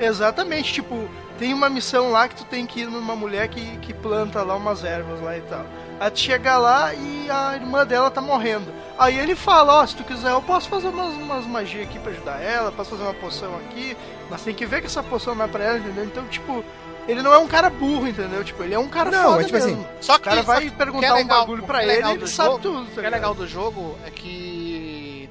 exatamente, 0.00 0.72
tipo, 0.72 1.08
tem 1.38 1.54
uma 1.54 1.68
missão 1.70 2.10
lá 2.10 2.26
que 2.26 2.34
tu 2.34 2.44
tem 2.44 2.66
que 2.66 2.80
ir 2.80 2.86
numa 2.86 3.14
mulher 3.14 3.46
que, 3.46 3.76
que 3.78 3.94
planta 3.94 4.42
lá 4.42 4.56
umas 4.56 4.82
ervas 4.82 5.20
lá 5.22 5.36
e 5.38 5.42
tal. 5.42 5.64
Aí 6.00 6.10
tu 6.10 6.18
chega 6.18 6.58
lá 6.58 6.92
e 6.92 7.28
a 7.30 7.54
irmã 7.54 7.86
dela 7.86 8.10
tá 8.10 8.20
morrendo. 8.20 8.66
Aí 8.98 9.16
ele 9.16 9.36
fala, 9.36 9.74
ó, 9.80 9.86
se 9.86 9.94
tu 9.94 10.02
quiser 10.02 10.32
eu 10.32 10.42
posso 10.42 10.68
fazer 10.68 10.88
umas, 10.88 11.14
umas 11.14 11.46
magias 11.46 11.84
aqui 11.86 12.00
pra 12.00 12.10
ajudar 12.10 12.42
ela, 12.42 12.72
posso 12.72 12.90
fazer 12.90 13.04
uma 13.04 13.14
poção 13.14 13.54
aqui, 13.56 13.96
mas 14.28 14.42
tem 14.42 14.52
que 14.52 14.66
ver 14.66 14.80
que 14.80 14.86
essa 14.88 15.04
poção 15.04 15.36
não 15.36 15.44
é 15.44 15.48
pra 15.48 15.62
ela, 15.62 15.78
entendeu? 15.78 16.04
Então, 16.04 16.24
tipo, 16.26 16.64
ele 17.06 17.22
não 17.22 17.32
é 17.32 17.38
um 17.38 17.46
cara 17.46 17.70
burro, 17.70 18.08
entendeu? 18.08 18.42
Tipo, 18.42 18.64
ele 18.64 18.74
é 18.74 18.78
um 18.78 18.88
cara 18.88 19.10
Não, 19.12 19.22
foda 19.30 19.42
é 19.42 19.44
tipo 19.44 19.56
mesmo. 19.56 19.72
assim, 19.82 19.86
Só 20.00 20.16
O 20.16 20.20
cara 20.20 20.42
vai 20.42 20.56
só 20.56 20.62
que 20.62 20.70
perguntar 20.72 21.00
que 21.00 21.06
é 21.06 21.12
um 21.12 21.16
legal- 21.18 21.40
bagulho 21.42 21.62
o 21.62 21.66
pra 21.66 21.78
que 21.78 21.84
é 21.84 21.86
ele, 21.88 21.96
legal 21.96 22.10
ele 22.12 22.20
do 22.20 22.28
sabe 22.28 22.48
jogo- 22.50 22.58
tudo, 22.62 22.84
tá 22.86 22.90
O 22.90 23.00
que 23.00 23.06
é 23.06 23.10
legal 23.10 23.34
do 23.34 23.46
jogo 23.46 23.96
é 24.04 24.10
que 24.10 24.69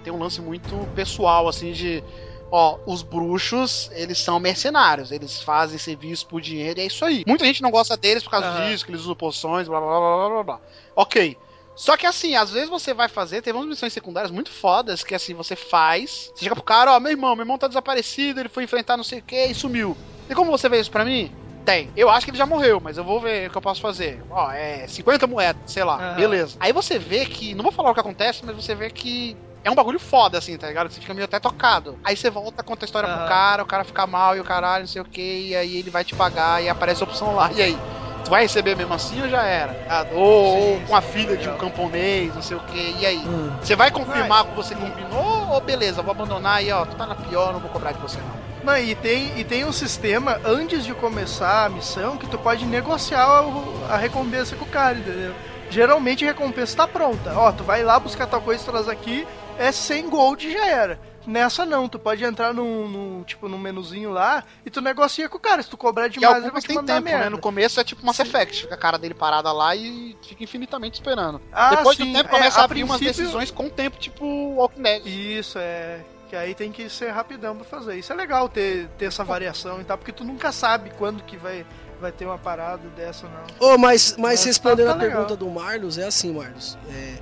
tem 0.03 0.11
um 0.13 0.19
lance 0.19 0.41
muito 0.41 0.87
pessoal, 0.95 1.47
assim, 1.47 1.71
de. 1.71 2.03
Ó, 2.51 2.79
os 2.83 3.03
bruxos, 3.03 3.89
eles 3.91 4.17
são 4.17 4.39
mercenários, 4.39 5.11
eles 5.11 5.39
fazem 5.39 5.77
serviço 5.77 6.25
por 6.25 6.41
dinheiro 6.41 6.79
e 6.79 6.83
é 6.83 6.85
isso 6.87 7.05
aí. 7.05 7.23
Muita 7.27 7.45
gente 7.45 7.61
não 7.61 7.69
gosta 7.69 7.95
deles 7.95 8.23
por 8.23 8.31
causa 8.31 8.47
Aham. 8.47 8.71
disso, 8.71 8.83
que 8.83 8.89
eles 8.89 9.01
usam 9.01 9.13
poções, 9.15 9.67
blá 9.67 9.79
blá 9.79 9.87
blá 9.87 9.99
blá 9.99 10.29
blá 10.29 10.43
blá. 10.43 10.61
Ok. 10.95 11.37
Só 11.75 11.95
que 11.95 12.07
assim, 12.07 12.35
às 12.35 12.49
vezes 12.51 12.67
você 12.67 12.91
vai 12.91 13.07
fazer, 13.07 13.43
teve 13.43 13.55
umas 13.55 13.67
missões 13.69 13.93
secundárias 13.93 14.31
muito 14.31 14.49
fodas 14.49 15.03
que 15.03 15.13
assim, 15.13 15.35
você 15.35 15.55
faz, 15.55 16.31
você 16.33 16.43
chega 16.43 16.55
pro 16.55 16.63
cara, 16.63 16.91
ó, 16.91 16.99
meu 16.99 17.11
irmão, 17.11 17.35
meu 17.35 17.43
irmão 17.43 17.57
tá 17.57 17.67
desaparecido, 17.67 18.39
ele 18.39 18.49
foi 18.49 18.63
enfrentar 18.63 18.97
não 18.97 19.03
sei 19.03 19.19
o 19.19 19.23
que 19.23 19.45
e 19.45 19.53
sumiu. 19.53 19.95
E 20.27 20.33
como 20.33 20.51
você 20.51 20.67
vê 20.67 20.79
isso 20.79 20.91
pra 20.91 21.05
mim? 21.05 21.31
Tem. 21.63 21.91
Eu 21.95 22.09
acho 22.09 22.25
que 22.25 22.31
ele 22.31 22.37
já 22.37 22.45
morreu, 22.45 22.81
mas 22.83 22.97
eu 22.97 23.03
vou 23.03 23.21
ver 23.21 23.47
o 23.47 23.51
que 23.51 23.57
eu 23.57 23.61
posso 23.61 23.79
fazer. 23.79 24.23
Ó, 24.29 24.51
é 24.51 24.87
50 24.87 25.27
moedas, 25.27 25.61
sei 25.67 25.83
lá. 25.83 25.97
Aham. 25.97 26.15
Beleza. 26.15 26.57
Aí 26.59 26.73
você 26.73 26.97
vê 26.97 27.25
que, 27.25 27.53
não 27.53 27.63
vou 27.63 27.71
falar 27.71 27.91
o 27.91 27.93
que 27.93 27.99
acontece, 27.99 28.43
mas 28.43 28.55
você 28.55 28.73
vê 28.73 28.89
que 28.89 29.37
é 29.63 29.69
um 29.71 29.75
bagulho 29.75 29.99
foda, 29.99 30.37
assim, 30.37 30.57
tá 30.57 30.67
ligado? 30.67 30.89
Você 30.91 30.99
fica 31.01 31.13
meio 31.13 31.25
até 31.25 31.39
tocado. 31.39 31.97
Aí 32.03 32.15
você 32.15 32.29
volta, 32.29 32.63
conta 32.63 32.85
a 32.85 32.87
história 32.87 33.07
pro 33.09 33.17
Aham. 33.19 33.27
cara, 33.27 33.63
o 33.63 33.65
cara 33.65 33.83
fica 33.83 34.07
mal 34.07 34.35
e 34.35 34.39
o 34.39 34.43
caralho, 34.43 34.83
não 34.83 34.87
sei 34.87 35.01
o 35.01 35.05
que, 35.05 35.47
e 35.49 35.55
aí 35.55 35.77
ele 35.77 35.89
vai 35.89 36.03
te 36.03 36.15
pagar 36.15 36.61
e 36.63 36.69
aparece 36.69 37.03
a 37.03 37.05
opção 37.05 37.35
lá. 37.35 37.51
E 37.53 37.61
aí? 37.61 37.77
Tu 38.23 38.29
vai 38.29 38.41
receber 38.43 38.75
mesmo 38.75 38.93
assim 38.93 39.21
ou 39.21 39.29
já 39.29 39.43
era? 39.43 39.75
Ah, 39.89 40.05
Ou, 40.11 40.73
ou 40.73 40.79
com 40.81 40.95
a 40.95 41.01
filha 41.01 41.37
de 41.37 41.47
um 41.49 41.55
camponês, 41.57 42.33
não 42.35 42.41
sei 42.41 42.57
o 42.57 42.59
que, 42.59 42.95
e 42.99 43.05
aí? 43.05 43.17
Hum. 43.25 43.49
Você 43.61 43.75
vai 43.75 43.89
confirmar 43.91 44.43
que 44.45 44.55
você 44.55 44.75
combinou 44.75 45.49
ou 45.51 45.61
beleza, 45.61 46.01
vou 46.01 46.11
abandonar 46.11 46.63
e 46.63 46.69
ó, 46.71 46.85
tu 46.85 46.95
tá 46.97 47.05
na 47.05 47.15
pior, 47.15 47.53
não 47.53 47.59
vou 47.61 47.69
cobrar 47.69 47.93
de 47.93 47.99
você 47.99 48.17
não. 48.19 48.49
Não, 48.61 48.77
e 48.77 48.93
tem, 48.93 49.39
e 49.39 49.43
tem 49.45 49.63
um 49.63 49.71
sistema 49.71 50.37
antes 50.43 50.83
de 50.83 50.93
começar 50.93 51.65
a 51.65 51.69
missão 51.69 52.17
que 52.17 52.27
tu 52.27 52.37
pode 52.37 52.65
negociar 52.65 53.41
o- 53.43 53.85
a 53.89 53.95
recompensa 53.95 54.53
com 54.57 54.65
o 54.65 54.67
cara, 54.67 54.97
entendeu? 54.97 55.33
Geralmente 55.69 56.25
a 56.25 56.27
recompensa 56.27 56.75
tá 56.75 56.87
pronta. 56.87 57.31
Ó, 57.37 57.51
tu 57.53 57.63
vai 57.63 57.83
lá 57.83 57.97
buscar 57.97 58.27
tal 58.27 58.41
coisa, 58.41 58.69
traz 58.69 58.89
aqui 58.89 59.25
é 59.59 59.71
100 59.71 60.09
gold 60.09 60.47
e 60.47 60.51
já 60.53 60.65
era. 60.67 60.99
Nessa 61.27 61.63
não, 61.65 61.87
tu 61.87 61.99
pode 61.99 62.23
entrar 62.23 62.53
num, 62.53 62.87
num, 62.87 63.23
tipo, 63.23 63.47
num 63.47 63.57
menuzinho 63.59 64.09
lá 64.09 64.43
e 64.65 64.69
tu 64.71 64.81
negocia 64.81 65.29
com 65.29 65.37
o 65.37 65.39
cara. 65.39 65.61
Se 65.61 65.69
tu 65.69 65.77
cobrar 65.77 66.07
demais, 66.07 66.41
ele 66.41 66.51
vai 66.51 66.61
te 66.61 66.67
tem 66.67 66.75
mandar 66.77 66.95
tempo, 66.95 67.05
merda. 67.05 67.23
né? 67.25 67.29
No 67.29 67.37
começo 67.37 67.79
é 67.79 67.83
tipo 67.83 68.03
Mass 68.03 68.19
Effect, 68.19 68.61
fica 68.63 68.73
a 68.73 68.77
cara 68.77 68.97
dele 68.97 69.13
parada 69.13 69.51
lá 69.51 69.75
e 69.75 70.17
fica 70.23 70.43
infinitamente 70.43 70.95
esperando. 70.99 71.39
Ah, 71.51 71.75
Depois 71.75 71.97
sim, 71.97 72.05
do 72.05 72.13
tempo 72.17 72.29
é, 72.29 72.31
começa 72.31 72.57
a 72.57 72.61
a 72.61 72.65
abrir 72.65 72.83
umas 72.83 72.97
princípio- 72.97 73.21
decisões 73.25 73.51
com 73.51 73.69
tempo, 73.69 73.97
tipo 73.97 74.25
Walking 74.55 74.81
Dead. 74.81 75.05
Isso, 75.05 75.59
é. 75.59 75.99
Que 76.29 76.35
aí 76.35 76.55
tem 76.55 76.71
que 76.71 76.89
ser 76.89 77.09
rapidão 77.09 77.55
pra 77.55 77.65
fazer. 77.65 77.97
Isso 77.99 78.11
é 78.13 78.15
legal 78.15 78.47
ter, 78.49 78.87
ter 78.97 79.05
essa 79.05 79.23
variação 79.23 79.81
e 79.81 79.83
tal, 79.83 79.97
porque 79.97 80.11
tu 80.11 80.23
nunca 80.23 80.51
sabe 80.51 80.91
quando 80.97 81.21
que 81.23 81.35
vai, 81.37 81.65
vai 81.99 82.11
ter 82.11 82.25
uma 82.25 82.37
parada 82.39 82.87
dessa, 82.95 83.27
não. 83.27 83.67
Ô, 83.73 83.77
mas, 83.77 84.11
mas 84.13 84.17
Mas 84.39 84.43
respondendo 84.45 84.85
tá- 84.87 84.91
a 84.93 84.95
tá 84.95 85.01
legal. 85.03 85.17
pergunta 85.25 85.35
do 85.35 85.49
Marlos, 85.49 85.97
é 85.97 86.05
assim, 86.05 86.31
Marlos. 86.33 86.77
é, 86.89 87.15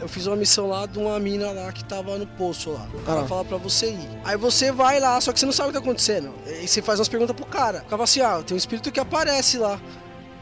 eu 0.00 0.08
fiz 0.08 0.26
uma 0.26 0.36
missão 0.36 0.68
lá 0.68 0.86
de 0.86 0.98
uma 0.98 1.18
mina 1.18 1.50
lá 1.52 1.72
que 1.72 1.84
tava 1.84 2.16
no 2.18 2.26
poço 2.26 2.70
lá. 2.70 2.86
O 2.94 3.02
cara 3.02 3.20
Ah. 3.22 3.26
fala 3.26 3.44
pra 3.44 3.56
você 3.56 3.90
ir. 3.90 4.08
Aí 4.24 4.36
você 4.36 4.70
vai 4.72 5.00
lá, 5.00 5.20
só 5.20 5.32
que 5.32 5.40
você 5.40 5.46
não 5.46 5.52
sabe 5.52 5.68
o 5.70 5.72
que 5.72 5.78
tá 5.78 5.84
acontecendo. 5.84 6.32
E 6.46 6.66
você 6.68 6.80
faz 6.82 6.98
umas 6.98 7.08
perguntas 7.08 7.34
pro 7.34 7.46
cara. 7.46 7.78
O 7.78 7.82
cara 7.82 7.88
fala 7.90 8.04
assim: 8.04 8.20
ah, 8.20 8.42
tem 8.46 8.54
um 8.54 8.58
espírito 8.58 8.90
que 8.92 9.00
aparece 9.00 9.58
lá. 9.58 9.80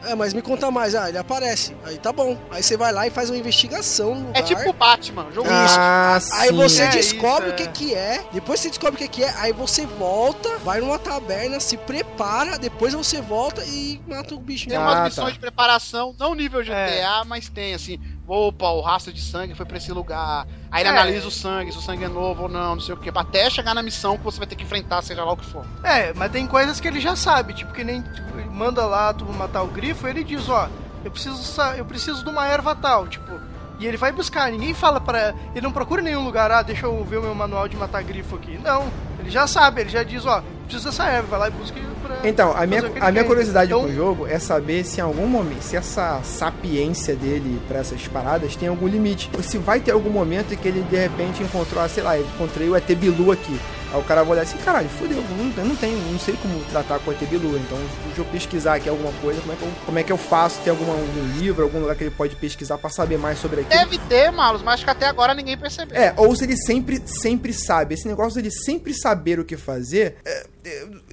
É, 0.05 0.13
mas 0.13 0.31
me 0.31 0.43
conta 0.43 0.69
mais. 0.69 0.93
Ah, 0.93 1.09
ele 1.09 1.17
aparece. 1.17 1.75
Aí 1.83 1.97
tá 1.97 2.13
bom. 2.13 2.37
Aí 2.51 2.61
você 2.61 2.77
vai 2.77 2.91
lá 2.93 3.07
e 3.07 3.09
faz 3.09 3.31
uma 3.31 3.37
investigação 3.37 4.13
no 4.13 4.29
É 4.35 4.43
tipo 4.43 4.71
Batman, 4.71 5.25
jogo 5.33 5.49
Ah, 5.51 6.19
Aí 6.33 6.49
sim. 6.49 6.55
você 6.55 6.83
É 6.83 6.87
descobre 6.89 7.47
isso, 7.47 7.53
o 7.53 7.55
que 7.57 7.63
é. 7.63 7.67
que 7.67 7.95
é, 7.95 8.23
depois 8.31 8.59
você 8.59 8.69
descobre 8.69 8.95
o 8.95 8.97
que 8.99 9.07
que 9.07 9.23
é, 9.23 9.33
aí 9.39 9.51
você 9.51 9.87
volta, 9.87 10.55
vai 10.59 10.81
numa 10.81 10.99
taberna, 10.99 11.59
se 11.59 11.77
prepara, 11.77 12.59
depois 12.59 12.93
você 12.93 13.19
volta 13.21 13.65
e 13.65 13.99
mata 14.07 14.35
o 14.35 14.39
bicho. 14.39 14.67
Tem 14.69 14.77
Ah, 14.77 14.81
umas 14.81 14.93
tá. 14.95 15.03
missões 15.05 15.33
de 15.33 15.39
preparação, 15.39 16.15
não 16.19 16.35
nível 16.35 16.61
GTA, 16.63 17.21
É. 17.21 17.23
mas 17.25 17.49
tem 17.49 17.73
assim, 17.73 17.99
opa, 18.27 18.67
o 18.71 18.81
rastro 18.81 19.13
de 19.13 19.21
sangue 19.21 19.55
foi 19.55 19.65
pra 19.65 19.77
esse 19.77 19.91
lugar. 19.91 20.45
Aí 20.71 20.81
ele 20.81 20.89
É. 20.89 20.91
analisa 20.91 21.27
o 21.27 21.31
sangue, 21.31 21.71
se 21.71 21.77
o 21.77 21.81
sangue 21.81 22.03
é 22.03 22.07
novo 22.09 22.43
ou 22.43 22.49
não, 22.49 22.75
não 22.75 22.81
sei 22.81 22.93
o 22.93 22.97
que, 22.97 23.09
até 23.13 23.49
chegar 23.49 23.73
na 23.73 23.81
missão 23.81 24.17
que 24.17 24.23
você 24.23 24.37
vai 24.37 24.47
ter 24.47 24.55
que 24.55 24.63
enfrentar, 24.63 25.01
seja 25.01 25.23
lá 25.23 25.31
o 25.31 25.37
que 25.37 25.45
for. 25.45 25.65
É, 25.83 26.13
mas 26.13 26.31
tem 26.31 26.45
coisas 26.45 26.79
que 26.79 26.87
ele 26.87 26.99
já 26.99 27.15
sabe, 27.15 27.53
tipo 27.53 27.71
que 27.73 27.83
nem 27.83 28.01
tipo, 28.01 28.37
ele 28.37 28.49
manda 28.49 28.85
lá 28.85 29.13
tu 29.13 29.25
matar 29.25 29.63
o 29.63 29.67
grifo, 29.67 30.07
ele 30.07 30.23
diz, 30.23 30.49
ó, 30.49 30.67
eu 31.05 31.11
preciso 31.11 31.61
eu 31.77 31.85
preciso 31.85 32.23
de 32.23 32.29
uma 32.29 32.45
erva 32.47 32.75
tal, 32.75 33.07
tipo, 33.07 33.39
e 33.79 33.85
ele 33.85 33.95
vai 33.97 34.11
buscar, 34.11 34.51
ninguém 34.51 34.73
fala 34.73 34.99
para 34.99 35.33
ele 35.55 35.61
não 35.61 35.71
procura 35.71 36.01
em 36.01 36.05
nenhum 36.05 36.23
lugar, 36.25 36.51
ah, 36.51 36.61
deixa 36.63 36.85
eu 36.85 37.03
ver 37.05 37.17
o 37.19 37.21
meu 37.21 37.35
manual 37.35 37.67
de 37.67 37.77
matar 37.77 38.03
grifo 38.03 38.35
aqui. 38.35 38.57
Não, 38.57 38.91
ele 39.19 39.29
já 39.29 39.45
sabe, 39.47 39.81
ele 39.81 39.89
já 39.89 40.03
diz, 40.03 40.25
ó, 40.25 40.43
preciso 40.67 40.85
dessa 40.85 41.05
erva, 41.05 41.27
vai 41.27 41.39
lá 41.39 41.47
e 41.47 41.51
busca 41.51 41.79
pra 42.03 42.27
Então, 42.27 42.55
a 42.55 42.67
minha, 42.67 42.83
a 42.99 43.11
minha 43.11 43.23
curiosidade 43.23 43.71
Então, 43.71 43.81
com 43.81 43.89
o 43.89 43.93
jogo 43.93 44.27
é 44.27 44.37
saber 44.37 44.83
se 44.83 44.99
em 44.99 45.03
algum 45.03 45.25
momento, 45.25 45.61
se 45.61 45.75
essa 45.75 46.21
sapiência 46.23 47.15
dele 47.15 47.59
pra 47.67 47.79
essas 47.79 48.07
paradas 48.07 48.55
tem 48.55 48.67
algum 48.67 48.87
limite. 48.87 49.29
Ou 49.33 49.41
se 49.41 49.57
vai 49.57 49.79
ter 49.79 49.91
algum 49.91 50.09
momento 50.09 50.53
em 50.53 50.57
que 50.57 50.67
ele 50.67 50.81
de 50.81 50.97
repente 50.97 51.41
encontrou, 51.41 51.81
ah, 51.81 51.89
sei 51.89 52.03
lá, 52.03 52.19
encontrei 52.19 52.69
o 52.69 52.75
ET 52.75 52.87
Bilu 52.95 53.31
aqui. 53.31 53.59
Aí 53.93 53.99
o 53.99 54.03
cara 54.03 54.23
vai 54.23 54.33
olhar 54.33 54.41
assim, 54.43 54.57
caralho, 54.57 54.89
fudeu, 54.89 55.23
não, 55.37 55.53
eu 55.63 55.65
não 55.69 55.75
tenho, 55.75 55.97
não 56.11 56.19
sei 56.19 56.35
como 56.41 56.59
tratar 56.65 56.99
com 56.99 57.09
o 57.09 57.13
ET 57.13 57.19
Bilu. 57.21 57.57
Então, 57.57 57.77
deixa 58.05 58.21
eu 58.21 58.25
pesquisar 58.25 58.75
aqui 58.75 58.89
alguma 58.89 59.11
coisa, 59.21 59.39
como 59.41 59.53
é 59.53 59.55
que 59.55 59.61
eu, 59.63 59.71
como 59.85 59.99
é 59.99 60.03
que 60.03 60.11
eu 60.11 60.17
faço? 60.17 60.59
Tem 60.61 60.71
alguma, 60.71 60.93
algum 60.93 61.37
livro, 61.39 61.63
algum 61.63 61.79
lugar 61.79 61.95
que 61.95 62.03
ele 62.03 62.11
pode 62.11 62.35
pesquisar 62.35 62.77
pra 62.77 62.89
saber 62.89 63.17
mais 63.17 63.39
sobre 63.39 63.61
aquilo? 63.61 63.79
Deve 63.79 63.97
ter, 64.07 64.31
Malus, 64.31 64.61
mas 64.61 64.75
acho 64.75 64.83
que 64.85 64.89
até 64.91 65.05
agora 65.07 65.33
ninguém 65.33 65.57
percebeu. 65.57 65.97
É, 65.97 66.13
ou 66.17 66.35
se 66.35 66.43
ele 66.43 66.57
sempre, 66.57 67.01
sempre 67.05 67.53
sabe. 67.53 67.93
Esse 67.95 68.07
negócio 68.07 68.35
dele 68.35 68.51
sempre 68.51 68.93
saber 68.93 69.39
o 69.39 69.45
que 69.45 69.55
fazer, 69.57 70.17
é, 70.25 70.45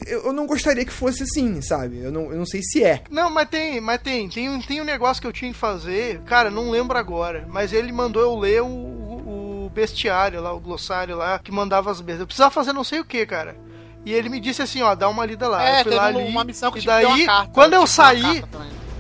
eu, 0.07 0.27
eu 0.27 0.33
não 0.33 0.47
gostaria 0.47 0.85
que 0.85 0.93
fosse 0.93 1.23
assim, 1.23 1.61
sabe? 1.63 1.99
Eu 2.03 2.11
não, 2.11 2.31
eu 2.33 2.37
não 2.39 2.47
sei 2.47 2.61
se 2.63 2.83
é. 2.83 3.03
Não, 3.11 3.31
mas 3.31 3.49
tem, 3.49 3.81
mas 3.81 4.01
tem, 4.03 4.29
tem, 4.29 4.49
um- 4.51 4.61
tem 4.61 4.81
um 4.81 4.85
negócio 4.85 5.21
que 5.21 5.27
eu 5.29 5.33
tinha 5.33 5.53
que 5.53 5.59
fazer, 5.59 6.21
cara, 6.23 6.51
não 6.51 6.71
lembro 6.71 6.99
agora, 6.99 7.47
mas 7.49 7.73
ele 7.73 7.93
mandou 7.93 8.21
eu 8.23 8.37
ler 8.37 8.63
o, 8.63 8.67
o 8.67 9.44
bestiário 9.75 10.41
lá, 10.41 10.53
o 10.53 10.61
glossário 10.61 11.17
lá, 11.17 11.39
que 11.39 11.53
mandava 11.53 11.91
as 11.91 12.01
bestas. 12.01 12.21
Eu 12.21 12.27
precisava 12.27 12.51
fazer 12.51 12.73
não 12.73 12.85
sei 12.85 13.01
o 13.01 13.05
que, 13.05 13.27
cara. 13.27 13.57
E 14.05 14.13
ele 14.13 14.29
me 14.29 14.39
disse 14.39 14.63
assim, 14.63 14.83
ó, 14.83 14.95
dá 14.95 15.09
uma 15.09 15.25
lida 15.25 15.49
lá. 15.49 15.67
É, 15.67 15.73
eu 15.73 15.75
fui 15.77 15.85
teve 15.85 15.97
lá 15.97 16.05
ali, 16.07 16.23
uma 16.23 16.45
missão 16.45 16.71
que 16.71 16.79
e 16.79 16.85
daí, 16.85 17.25
carta, 17.25 17.51
quando 17.53 17.73
eu 17.73 17.87
saí, 17.87 18.45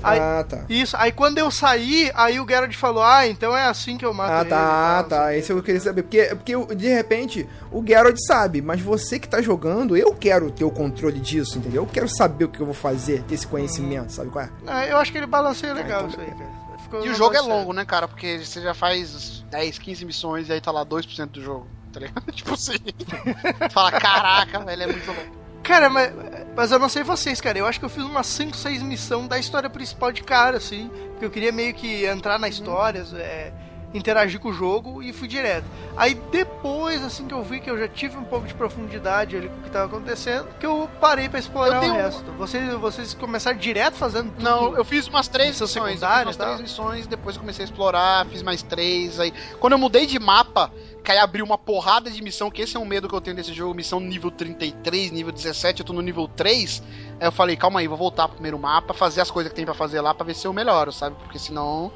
aí, 0.02 0.18
ah, 0.18 0.46
tá. 0.48 0.64
isso, 0.66 0.96
aí 0.98 1.12
quando 1.12 1.36
eu 1.36 1.50
saí, 1.50 2.10
aí 2.14 2.40
o 2.40 2.48
Geralt 2.48 2.74
falou, 2.74 3.02
ah, 3.02 3.26
então 3.26 3.54
é 3.54 3.66
assim 3.66 3.98
que 3.98 4.04
eu 4.06 4.14
mato 4.14 4.32
Ah, 4.32 4.40
ele. 4.40 4.48
tá, 4.50 4.98
sei 5.00 5.08
tá. 5.10 5.36
Esse 5.36 5.52
eu 5.52 5.62
queria 5.62 5.80
saber. 5.80 6.02
Porque, 6.04 6.24
porque 6.34 6.74
de 6.74 6.88
repente 6.88 7.46
o 7.70 7.84
Geralt 7.86 8.16
sabe, 8.26 8.62
mas 8.62 8.80
você 8.80 9.18
que 9.18 9.28
tá 9.28 9.42
jogando, 9.42 9.94
eu 9.94 10.14
quero 10.14 10.50
ter 10.50 10.64
o 10.64 10.70
controle 10.70 11.20
disso, 11.20 11.58
entendeu? 11.58 11.82
Eu 11.82 11.86
quero 11.86 12.08
saber 12.08 12.46
o 12.46 12.48
que 12.48 12.60
eu 12.60 12.66
vou 12.66 12.74
fazer, 12.74 13.22
ter 13.24 13.34
esse 13.34 13.46
conhecimento, 13.46 14.10
sabe 14.10 14.30
qual 14.30 14.46
é? 14.46 14.50
Ah, 14.66 14.86
eu 14.86 14.96
acho 14.96 15.12
que 15.12 15.18
ele 15.18 15.26
balanceia 15.26 15.74
legal 15.74 16.06
então 16.06 16.10
isso 16.10 16.20
aí, 16.20 16.30
cara. 16.38 16.63
Ficou 16.94 17.06
E 17.06 17.10
o 17.10 17.14
jogo 17.14 17.36
é 17.36 17.40
longo, 17.40 17.72
né, 17.72 17.84
cara? 17.84 18.06
Porque 18.06 18.38
você 18.38 18.60
já 18.60 18.74
faz 18.74 19.44
10, 19.50 19.78
15 19.78 20.04
missões 20.04 20.48
e 20.48 20.52
aí 20.52 20.60
tá 20.60 20.70
lá 20.70 20.84
2% 20.84 21.26
do 21.26 21.42
jogo, 21.42 21.66
tá 21.92 22.00
ligado? 22.00 22.24
tipo 22.32 22.54
assim. 22.54 22.78
Fala, 23.70 23.92
caraca, 23.92 24.60
velho, 24.60 24.82
é 24.82 24.86
muito 24.86 25.06
longo. 25.06 25.44
Cara, 25.62 25.88
mas, 25.88 26.12
mas 26.54 26.70
eu 26.70 26.78
não 26.78 26.90
sei 26.90 27.02
vocês, 27.02 27.40
cara. 27.40 27.58
Eu 27.58 27.66
acho 27.66 27.78
que 27.78 27.84
eu 27.86 27.90
fiz 27.90 28.04
umas 28.04 28.26
5, 28.26 28.54
6 28.54 28.82
missões 28.82 29.26
da 29.28 29.38
história 29.38 29.70
principal 29.70 30.12
de 30.12 30.22
cara, 30.22 30.58
assim. 30.58 30.90
Porque 31.10 31.24
eu 31.24 31.30
queria 31.30 31.50
meio 31.50 31.72
que 31.72 32.04
entrar 32.04 32.38
na 32.38 32.48
história, 32.48 33.02
é, 33.14 33.52
interagir 33.94 34.40
com 34.40 34.48
o 34.48 34.52
jogo 34.52 35.00
e 35.02 35.12
fui 35.12 35.28
direto. 35.28 35.64
Aí 35.96 36.14
depois, 36.30 37.02
assim, 37.02 37.26
que 37.26 37.32
eu 37.32 37.42
vi 37.42 37.60
que 37.60 37.70
eu 37.70 37.78
já 37.78 37.86
tive 37.86 38.16
um 38.16 38.24
pouco 38.24 38.46
de 38.46 38.52
profundidade 38.52 39.36
ali 39.36 39.48
com 39.48 39.56
o 39.56 39.62
que 39.62 39.70
tava 39.70 39.86
acontecendo, 39.86 40.48
que 40.58 40.66
eu 40.66 40.90
parei 41.00 41.28
pra 41.28 41.38
explorar 41.38 41.76
Eu 41.76 41.80
tenho 41.80 41.94
o 41.94 41.96
resto. 41.96 42.32
Vocês, 42.32 42.74
vocês 42.74 43.14
começaram 43.14 43.56
direto 43.56 43.94
fazendo 43.94 44.32
tudo? 44.32 44.42
Não, 44.42 44.76
eu 44.76 44.84
fiz 44.84 45.06
umas 45.06 45.28
três 45.28 45.60
missões. 45.60 46.02
Umas 46.02 46.36
tal? 46.36 46.46
três 46.48 46.60
missões, 46.60 47.06
depois 47.06 47.36
comecei 47.36 47.64
a 47.64 47.66
explorar, 47.66 48.26
fiz 48.26 48.42
mais 48.42 48.62
três. 48.62 49.20
Aí, 49.20 49.32
quando 49.60 49.74
eu 49.74 49.78
mudei 49.78 50.06
de 50.06 50.18
mapa, 50.18 50.72
que 51.04 51.12
aí 51.12 51.18
abriu 51.18 51.44
uma 51.44 51.56
porrada 51.56 52.10
de 52.10 52.20
missão, 52.20 52.50
que 52.50 52.62
esse 52.62 52.76
é 52.76 52.80
um 52.80 52.84
medo 52.84 53.08
que 53.08 53.14
eu 53.14 53.20
tenho 53.20 53.36
desse 53.36 53.52
jogo, 53.52 53.74
missão 53.74 54.00
nível 54.00 54.30
33, 54.30 55.12
nível 55.12 55.30
17, 55.30 55.80
eu 55.80 55.86
tô 55.86 55.92
no 55.92 56.02
nível 56.02 56.26
3. 56.26 56.82
Aí 57.20 57.26
eu 57.28 57.32
falei, 57.32 57.56
calma 57.56 57.78
aí, 57.78 57.86
vou 57.86 57.96
voltar 57.96 58.26
pro 58.26 58.34
primeiro 58.34 58.58
mapa, 58.58 58.92
fazer 58.92 59.20
as 59.20 59.30
coisas 59.30 59.52
que 59.52 59.56
tem 59.56 59.64
pra 59.64 59.74
fazer 59.74 60.00
lá 60.00 60.12
pra 60.12 60.26
ver 60.26 60.34
se 60.34 60.46
eu 60.46 60.52
melhoro, 60.52 60.90
sabe? 60.90 61.14
Porque 61.22 61.38
senão 61.38 61.92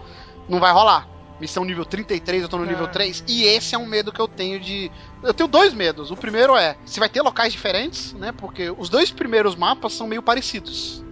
não 0.48 0.60
vai 0.60 0.72
rolar. 0.72 1.17
Missão 1.40 1.64
nível 1.64 1.84
33, 1.84 2.42
eu 2.42 2.48
tô 2.48 2.58
no 2.58 2.64
nível 2.64 2.86
Ah. 2.86 2.88
3. 2.88 3.22
E 3.28 3.44
esse 3.44 3.74
é 3.74 3.78
um 3.78 3.86
medo 3.86 4.10
que 4.12 4.20
eu 4.20 4.26
tenho 4.28 4.58
de. 4.58 4.90
Eu 5.22 5.32
tenho 5.32 5.48
dois 5.48 5.72
medos. 5.72 6.10
O 6.10 6.16
primeiro 6.16 6.56
é 6.56 6.76
se 6.84 6.98
vai 6.98 7.08
ter 7.08 7.22
locais 7.22 7.52
diferentes, 7.52 8.12
né? 8.14 8.32
Porque 8.36 8.72
os 8.76 8.88
dois 8.88 9.10
primeiros 9.10 9.54
mapas 9.54 9.92
são 9.92 10.06
meio 10.06 10.22
parecidos. 10.22 11.02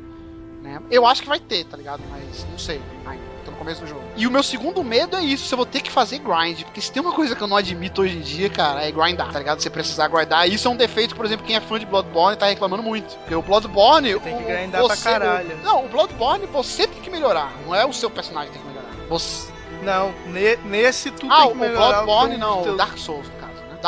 Né? 0.63 0.81
Eu 0.91 1.07
acho 1.07 1.23
que 1.23 1.29
vai 1.29 1.39
ter, 1.39 1.65
tá 1.65 1.77
ligado? 1.77 2.03
Mas 2.11 2.45
não 2.51 2.59
sei. 2.59 2.81
Ainda, 3.07 3.23
tô 3.45 3.53
no 3.53 3.57
começo 3.57 3.81
do 3.83 3.87
jogo. 3.87 4.01
E 4.17 4.27
o 4.27 4.31
meu 4.33 4.43
segundo 4.43 4.83
medo 4.83 5.15
é 5.17 5.23
isso, 5.23 5.47
se 5.47 5.55
eu 5.55 5.59
vou 5.59 5.65
ter 5.67 5.81
que 5.81 5.93
fazer 5.93 6.19
grind. 6.19 6.63
Porque 6.65 6.81
se 6.81 6.91
tem 6.91 7.01
uma 7.01 7.13
coisa 7.13 7.37
que 7.37 7.41
eu 7.43 7.47
não 7.47 7.57
admito 7.57 8.03
hoje 8.03 8.17
em 8.17 8.21
dia, 8.21 8.51
cara, 8.51 8.83
é 8.85 8.91
grindar, 8.91 9.31
tá 9.31 9.39
ligado? 9.39 9.61
Você 9.63 9.71
precisar 9.71 10.09
grindar. 10.09 10.49
Isso 10.49 10.67
é 10.67 10.71
um 10.73 10.77
defeito, 10.77 11.15
por 11.15 11.25
exemplo, 11.25 11.47
quem 11.47 11.55
é 11.55 11.61
fã 11.61 11.79
de 11.79 11.87
Bloodborne 11.87 12.37
tá 12.37 12.47
reclamando 12.47 12.83
muito. 12.83 13.17
Porque 13.19 13.35
o 13.37 13.43
Bloodborne. 13.43 14.19
Tem 14.19 14.37
que 14.39 14.43
grindar 14.43 14.85
pra 14.85 14.97
você- 14.97 15.05
caralho. 15.05 15.55
o- 15.57 15.63
não, 15.65 15.85
o 15.85 15.89
Bloodborne 15.89 16.47
você 16.47 16.89
tem 16.89 17.01
que 17.01 17.11
melhorar. 17.11 17.53
Não 17.65 17.73
é 17.73 17.87
o 17.87 17.93
seu 17.93 18.11
personagem 18.11 18.51
que 18.51 18.59
tem 18.59 18.67
que 18.67 18.69
melhorar. 18.77 18.91
Você. 19.09 19.55
Não, 19.83 20.13
ne- 20.27 20.57
nesse 20.65 21.11
tu 21.11 21.27
Ah, 21.31 21.43
tem 21.43 21.47
o 21.47 21.51
que 21.53 21.59
melhorar. 21.59 22.03
Bloodborne 22.03 22.31
teu- 22.39 22.39
não, 22.41 22.63
teu- 22.63 22.73
o 22.75 22.77
Dark 22.77 22.97
Souls, 22.99 23.27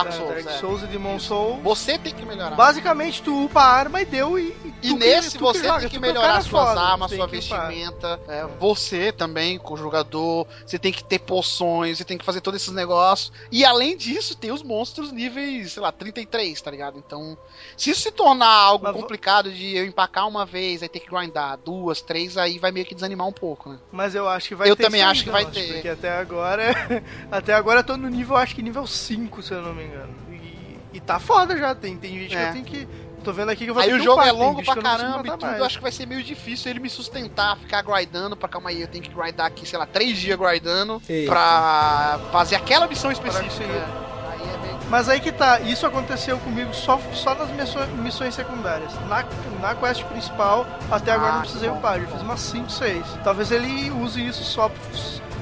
Dark 0.05 0.09
é, 0.09 0.17
Souls. 0.17 0.45
Dark 0.45 0.47
é. 0.47 0.59
Souls 0.59 0.83
e 0.83 0.87
Demon 0.87 1.19
Soul. 1.19 1.61
Você 1.63 1.99
tem 1.99 2.15
que 2.15 2.25
melhorar. 2.25 2.57
Basicamente, 2.57 3.23
tu 3.23 3.45
upa 3.45 3.61
a 3.61 3.67
arma 3.67 4.01
e 4.01 4.05
deu 4.05 4.39
e. 4.39 4.57
E 4.83 4.95
nesse 4.95 5.37
tu 5.37 5.45
você 5.45 5.65
joga, 5.65 5.81
tem 5.81 5.89
que 5.89 5.99
tu 5.99 6.05
é 6.05 6.11
o 6.11 6.13
melhorar 6.13 6.43
suas 6.43 6.69
foda, 6.69 6.81
armas, 6.81 7.11
sua 7.11 7.29
tem 7.29 7.41
que 7.41 7.49
vestimenta. 7.49 8.21
é, 8.29 8.47
você 8.61 9.13
também, 9.13 9.59
com 9.59 9.75
o 9.75 9.77
jogador. 9.77 10.47
Você 10.65 10.79
tem 10.79 10.93
que 10.93 11.03
ter 11.03 11.19
poções, 11.19 11.99
você 11.99 12.05
tem 12.05 12.17
que 12.17 12.25
fazer 12.25 12.41
todos 12.41 12.63
esses 12.63 12.73
negócios. 12.73 13.33
E 13.51 13.65
além 13.65 13.97
disso, 13.97 14.37
tem 14.37 14.53
os 14.53 14.63
monstros 14.63 15.11
níveis, 15.11 15.73
sei 15.73 15.83
lá, 15.83 15.91
33, 15.91 16.61
tá 16.61 16.71
ligado? 16.71 16.99
Então, 16.99 17.37
se 17.77 17.91
isso 17.91 18.03
se 18.03 18.13
tornar 18.13 18.49
algo 18.49 18.85
Mas 18.85 18.95
complicado 18.95 19.51
de 19.53 19.77
eu 19.77 19.85
empacar 19.85 20.27
uma 20.29 20.47
vez, 20.47 20.83
aí 20.83 20.89
ter 20.89 21.01
que 21.01 21.11
grindar 21.11 21.59
duas, 21.59 22.01
três, 22.01 22.37
aí 22.37 22.59
vai 22.59 22.71
meio 22.71 22.87
que 22.87 22.95
desanimar 22.95 23.27
um 23.27 23.33
pouco, 23.33 23.71
né? 23.71 23.79
Mas 23.91 24.15
eu 24.15 24.29
acho 24.29 24.49
que 24.49 24.55
vai 24.55 24.71
Eu 24.71 24.77
ter. 24.77 24.85
também 24.85 25.01
sim, 25.01 25.07
acho 25.07 25.25
que 25.25 25.31
vai 25.31 25.47
ter. 25.47 25.73
Porque 25.75 25.89
até 25.89 26.11
agora. 26.11 26.73
até 27.31 27.55
agora 27.55 27.81
eu 27.81 27.85
tô 27.85 27.97
no 27.97 28.09
nível, 28.09 28.37
acho 28.37 28.55
que 28.55 28.63
nível 28.63 28.87
5, 28.87 29.43
se 29.43 29.53
eu 29.53 29.63
não 29.63 29.75
me 29.75 29.85
engano. 29.85 29.88
E, 30.31 30.79
e 30.95 31.01
tá 31.01 31.19
foda 31.19 31.57
já. 31.57 31.75
Tem, 31.75 31.97
tem 31.97 32.19
gente 32.19 32.29
que 32.31 32.37
É. 32.37 32.49
eu 32.49 32.53
tenho 32.53 32.65
que. 32.65 32.89
Tô 33.25 33.33
vendo 33.33 33.51
aqui 33.51 33.65
que 33.65 33.71
eu 33.71 33.75
vou 33.75 33.83
Aí 33.83 33.89
ter 33.89 33.95
o 33.97 33.99
que 33.99 34.05
jogo 34.05 34.17
upar, 34.21 34.29
é 34.29 34.33
longo 34.33 34.63
pra 34.63 34.73
que 34.75 34.79
eu 34.79 34.83
caramba 34.83 35.27
e 35.27 35.31
tudo, 35.33 35.41
mais. 35.45 35.59
eu 35.59 35.65
acho 35.65 35.77
que 35.77 35.83
vai 35.83 35.91
ser 35.93 36.07
meio 36.07 36.23
difícil 36.23 36.71
ele 36.71 36.79
me 36.81 36.89
sustentar, 36.89 37.57
ficar 37.59 37.83
grindando 37.83 38.37
pra 38.37 38.49
calma 38.49 38.71
aí, 38.71 38.81
eu 38.81 38.87
tenho 38.89 39.03
que 39.03 39.11
grindar 39.13 39.47
aqui, 39.47 39.67
sei 39.69 39.77
lá, 39.79 39.87
três 39.87 40.17
dias 40.17 40.39
grindando 40.39 41.03
Eita. 41.09 41.29
pra 41.31 42.21
fazer 42.31 42.55
aquela 42.55 42.87
missão 42.87 43.11
específica. 43.11 43.67
né? 43.67 43.87
Aí 44.31 44.41
é 44.55 44.59
meio... 44.59 44.79
Mas 44.89 45.09
aí 45.09 45.19
que 45.21 45.33
tá, 45.33 45.61
isso 45.61 45.85
aconteceu 45.85 46.39
comigo 46.39 46.73
só, 46.73 46.99
só 47.13 47.35
nas 47.35 47.51
missões, 47.51 47.89
missões 47.91 48.35
secundárias. 48.37 48.95
Na, 49.09 49.25
na 49.61 49.75
quest 49.75 50.05
principal, 50.05 50.65
até 50.91 51.11
agora 51.11 51.31
Ah, 51.33 51.35
não 51.35 51.41
precisei 51.43 51.69
que 51.69 51.77
upar, 51.77 52.01
que 52.01 52.07
fiz 52.13 52.23
umas 52.23 52.41
5, 52.41 52.71
6. 52.71 53.05
Talvez 53.25 53.51
ele 53.51 53.91
use 53.91 54.25
isso 54.25 54.45
só, 54.45 54.71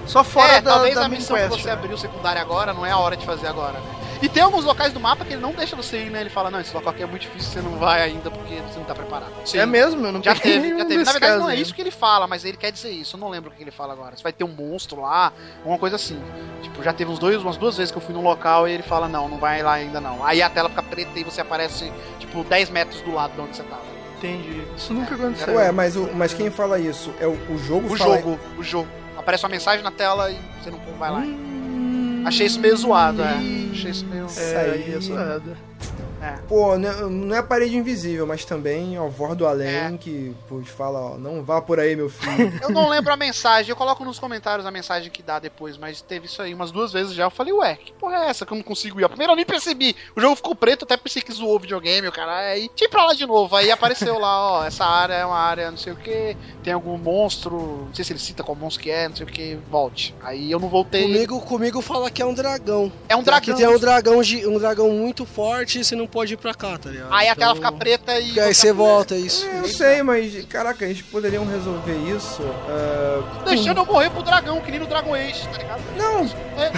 só 0.06 0.24
fora 0.24 0.54
é, 0.54 0.60
da, 0.62 0.72
talvez 0.72 0.94
da 0.94 1.04
a 1.04 1.08
missão 1.08 1.36
quest. 1.36 1.50
que 1.54 1.60
você 1.60 1.68
né? 1.68 1.74
abriu 1.74 1.96
secundária 1.98 2.40
agora 2.40 2.72
não 2.72 2.86
é 2.86 2.90
a 2.90 2.98
hora 2.98 3.16
de 3.16 3.26
fazer 3.26 3.46
agora, 3.48 3.74
né? 3.74 3.95
E 4.22 4.28
tem 4.28 4.42
alguns 4.42 4.64
locais 4.64 4.92
do 4.92 5.00
mapa 5.00 5.24
que 5.24 5.34
ele 5.34 5.42
não 5.42 5.52
deixa 5.52 5.76
você 5.76 6.04
ir, 6.04 6.10
né? 6.10 6.20
Ele 6.20 6.30
fala, 6.30 6.50
não, 6.50 6.60
esse 6.60 6.74
local 6.74 6.92
aqui 6.92 7.02
é 7.02 7.06
muito 7.06 7.22
difícil, 7.22 7.52
você 7.52 7.60
não 7.60 7.76
vai 7.78 8.02
ainda 8.02 8.30
porque 8.30 8.54
você 8.62 8.78
não 8.78 8.86
tá 8.86 8.94
preparado. 8.94 9.32
Sim. 9.44 9.58
É 9.58 9.66
mesmo? 9.66 10.06
Eu 10.06 10.12
não 10.12 10.22
Já 10.22 10.34
teve, 10.34 10.70
já 10.76 10.84
teve. 10.84 11.04
Na 11.04 11.12
verdade, 11.12 11.38
não 11.38 11.50
é 11.50 11.56
isso 11.56 11.74
que 11.74 11.80
ele 11.80 11.90
fala, 11.90 12.26
mas 12.26 12.44
ele 12.44 12.56
quer 12.56 12.72
dizer 12.72 12.90
isso. 12.90 13.16
Eu 13.16 13.20
não 13.20 13.28
lembro 13.28 13.50
o 13.50 13.52
que 13.52 13.62
ele 13.62 13.70
fala 13.70 13.92
agora. 13.92 14.16
Você 14.16 14.22
vai 14.22 14.32
ter 14.32 14.44
um 14.44 14.48
monstro 14.48 15.00
lá, 15.00 15.32
alguma 15.58 15.78
coisa 15.78 15.96
assim. 15.96 16.20
Tipo, 16.62 16.82
já 16.82 16.92
teve 16.92 17.10
uns 17.10 17.18
dois, 17.18 17.40
umas 17.42 17.56
duas 17.56 17.76
vezes 17.76 17.90
que 17.90 17.98
eu 17.98 18.02
fui 18.02 18.14
num 18.14 18.22
local 18.22 18.66
e 18.66 18.72
ele 18.72 18.82
fala, 18.82 19.08
não, 19.08 19.28
não 19.28 19.38
vai 19.38 19.62
lá 19.62 19.74
ainda 19.74 20.00
não. 20.00 20.24
Aí 20.24 20.42
a 20.42 20.48
tela 20.48 20.68
fica 20.68 20.82
preta 20.82 21.18
e 21.18 21.24
você 21.24 21.40
aparece, 21.40 21.92
tipo, 22.18 22.42
10 22.44 22.70
metros 22.70 23.00
do 23.02 23.12
lado 23.12 23.34
de 23.34 23.40
onde 23.40 23.56
você 23.56 23.62
tava. 23.64 23.96
Entendi. 24.18 24.62
Isso 24.76 24.94
nunca 24.94 25.14
aconteceu. 25.14 25.54
Ué, 25.54 25.70
mas, 25.70 25.94
o, 25.94 26.10
mas 26.14 26.32
quem 26.32 26.50
fala 26.50 26.78
isso? 26.78 27.12
É 27.20 27.26
o, 27.26 27.32
o 27.52 27.58
jogo 27.58 27.92
O 27.92 27.96
fala... 27.96 28.16
jogo, 28.16 28.40
o 28.56 28.62
jogo. 28.62 28.88
Aparece 29.16 29.44
uma 29.44 29.50
mensagem 29.50 29.82
na 29.82 29.90
tela 29.90 30.30
e 30.30 30.38
você 30.62 30.70
não 30.70 30.78
vai 30.98 31.10
lá. 31.10 31.22
Achei 32.26 32.46
isso 32.46 32.58
meio 32.58 32.76
zoado, 32.76 33.22
é. 33.22 33.38
Achei 33.70 33.90
isso 33.92 34.04
meio. 34.04 34.26
É, 34.36 34.94
é 34.96 35.00
zoado. 35.00 35.56
É. 36.22 36.38
Pô, 36.48 36.76
não 36.78 37.10
não 37.10 37.36
é 37.36 37.42
parede 37.42 37.76
invisível, 37.76 38.26
mas 38.26 38.44
também 38.44 38.98
ó, 38.98 39.06
Vor 39.08 39.34
do 39.34 39.46
Além, 39.46 39.96
que 39.96 40.34
pô, 40.48 40.60
fala, 40.64 40.98
ó, 40.98 41.18
não 41.18 41.42
vá 41.42 41.60
por 41.60 41.78
aí, 41.78 41.94
meu 41.94 42.08
filho. 42.08 42.52
Eu 42.62 42.70
não 42.70 42.88
lembro 42.88 43.12
a 43.12 43.16
mensagem, 43.16 43.70
eu 43.70 43.76
coloco 43.76 44.04
nos 44.04 44.18
comentários 44.18 44.66
a 44.66 44.70
mensagem 44.70 45.10
que 45.10 45.22
dá 45.22 45.38
depois, 45.38 45.76
mas 45.76 46.00
teve 46.00 46.26
isso 46.26 46.40
aí 46.40 46.54
umas 46.54 46.70
duas 46.72 46.92
vezes 46.92 47.12
já. 47.14 47.24
Eu 47.24 47.30
falei, 47.30 47.52
ué, 47.52 47.76
que 47.76 47.92
porra 47.92 48.16
é 48.16 48.28
essa 48.28 48.44
que 48.44 48.52
eu 48.52 48.56
não 48.56 48.64
consigo 48.64 49.00
ir? 49.00 49.04
A 49.04 49.08
primeira 49.08 49.32
eu 49.32 49.36
nem 49.36 49.44
percebi. 49.44 49.94
O 50.16 50.20
jogo 50.20 50.36
ficou 50.36 50.54
preto, 50.54 50.84
até 50.84 50.96
pensei 50.96 51.22
que 51.22 51.32
zoou 51.32 51.56
o 51.56 51.58
videogame, 51.58 52.08
o 52.08 52.12
cara. 52.12 52.36
Aí 52.36 52.68
tinha 52.74 52.88
pra 52.88 53.04
lá 53.04 53.14
de 53.14 53.26
novo. 53.26 53.54
Aí 53.54 53.70
apareceu 53.70 54.18
lá, 54.18 54.52
ó, 54.52 54.64
essa 54.64 54.84
área 54.84 55.14
é 55.14 55.24
uma 55.24 55.38
área 55.38 55.70
não 55.70 55.78
sei 55.78 55.92
o 55.92 55.96
que, 55.96 56.36
tem 56.62 56.72
algum 56.72 56.96
monstro, 56.96 57.86
não 57.86 57.94
sei 57.94 58.04
se 58.04 58.12
ele 58.12 58.20
cita 58.20 58.42
qual 58.42 58.56
monstro 58.56 58.82
que 58.82 58.90
é, 58.90 59.08
não 59.08 59.16
sei 59.16 59.26
o 59.26 59.28
que, 59.28 59.58
volte. 59.70 60.14
Aí 60.22 60.50
eu 60.50 60.58
não 60.58 60.68
voltei. 60.68 61.02
Comigo, 61.02 61.40
comigo 61.40 61.80
fala 61.80 62.10
que 62.10 62.22
é 62.22 62.26
um 62.26 62.34
dragão. 62.34 62.90
É 63.08 63.16
um 63.16 63.22
dragão. 63.22 63.54
Que 63.54 63.54
tem 63.54 63.68
um 63.68 63.78
dragão, 63.78 64.20
um 64.20 64.58
dragão 64.58 64.90
muito 64.90 65.24
forte 65.24 65.75
você 65.84 65.96
não 65.96 66.06
pode 66.06 66.34
ir 66.34 66.36
pra 66.36 66.54
cá, 66.54 66.76
tá 66.78 66.90
ligado? 66.90 67.12
Aí 67.12 67.28
a 67.28 67.34
tela 67.34 67.52
Então- 67.52 67.56
fica 67.70 67.72
preta 67.72 68.18
e. 68.18 68.38
Aí 68.38 68.54
você 68.54 68.72
volta, 68.72 69.14
é 69.14 69.18
isso. 69.18 69.46
Eu 69.46 69.68
sei, 69.68 70.02
mas, 70.02 70.44
caraca, 70.46 70.84
eles 70.84 71.02
poderiam 71.02 71.46
resolver 71.46 71.96
isso. 71.96 72.42
ah, 72.68 73.44
Deixando 73.46 73.78
eu 73.78 73.86
morrer 73.86 74.10
pro 74.10 74.22
dragão, 74.22 74.60
que 74.60 74.70
nem 74.70 74.80
no 74.80 74.86
Dragon 74.86 75.14
Age, 75.14 75.46
tá 75.48 75.58
ligado? 75.58 75.82
Não! 75.96 76.24
É. 76.56 76.70